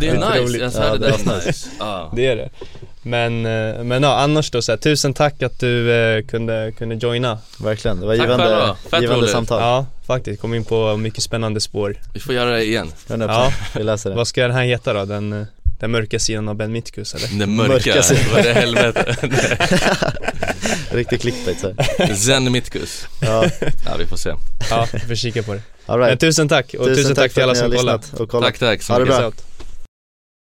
det 0.00 0.08
är 0.08 0.14
nice, 0.14 0.38
roligt. 0.38 0.60
jag 0.60 0.66
Ja, 0.66 0.70
svär 0.70 0.92
det 0.92 0.98
det 0.98 1.06
där 1.06 1.32
är 1.32 1.40
är 1.42 1.46
nice. 1.46 1.68
Det 2.16 2.26
är 2.26 2.36
det. 2.36 2.50
Men, 3.02 3.46
eh, 3.46 3.84
men 3.84 4.02
ja, 4.02 4.20
annars 4.20 4.50
då 4.50 4.62
så 4.62 4.72
här, 4.72 4.76
tusen 4.76 5.14
tack 5.14 5.42
att 5.42 5.60
du 5.60 5.92
eh, 5.92 6.24
kunde, 6.24 6.72
kunde 6.78 6.94
joina. 6.94 7.38
Verkligen, 7.58 8.00
det 8.00 8.06
var 8.06 8.16
Tack 8.16 8.24
givande, 8.24 8.74
givande 9.00 9.28
samtal 9.28 9.60
Ja, 9.60 9.86
faktiskt. 10.06 10.40
Kom 10.40 10.54
in 10.54 10.64
på 10.64 10.96
mycket 10.96 11.22
spännande 11.22 11.60
spår. 11.60 11.96
Vi 12.14 12.20
får 12.20 12.34
göra 12.34 12.50
det 12.50 12.64
igen. 12.64 12.92
100% 13.08 13.26
Ja. 13.28 13.52
vi 13.76 13.82
läser 13.84 14.10
det 14.10 14.16
Vad 14.16 14.28
ska 14.28 14.42
den 14.42 14.50
här 14.56 14.64
heta 14.64 14.92
då? 14.92 15.04
Den, 15.04 15.32
eh, 15.32 15.46
den 15.80 15.90
mörka 15.90 16.18
sidan 16.18 16.48
av 16.48 16.56
Ben 16.56 16.72
Mitkus 16.72 17.14
eller? 17.14 17.38
Den 17.38 17.56
mörka, 17.56 17.72
Mörka 17.72 18.02
sidan. 18.02 18.22
vad 18.32 18.40
är 18.40 18.44
det 18.44 18.52
helvete? 18.54 19.16
Riktig 20.90 21.20
clickbait 21.20 21.60
så. 21.60 21.74
Zen 22.14 22.52
Mitkus. 22.52 23.06
Ja, 23.20 23.44
Ja 23.86 23.96
vi 23.98 24.06
får 24.06 24.16
se. 24.16 24.32
Ja, 24.70 24.88
vi 24.92 24.98
får 25.00 25.14
kika 25.14 25.42
på 25.42 25.54
det. 25.54 25.60
all 25.86 25.98
Men 25.98 26.08
right. 26.08 26.20
tusen 26.20 26.48
tack 26.48 26.74
och 26.78 26.86
tusen, 26.86 27.14
tack 27.14 27.24
till 27.24 27.30
för 27.34 27.42
alla 27.42 27.54
som 27.54 27.70
lyssnat 27.70 28.12
och 28.20 28.28
kollat. 28.30 28.46
Tack 28.48 28.58
tack 28.58 28.82
så 28.82 28.92
Ha 28.92 28.98
det 28.98 29.04
mycket. 29.04 29.18
bra. 29.20 29.32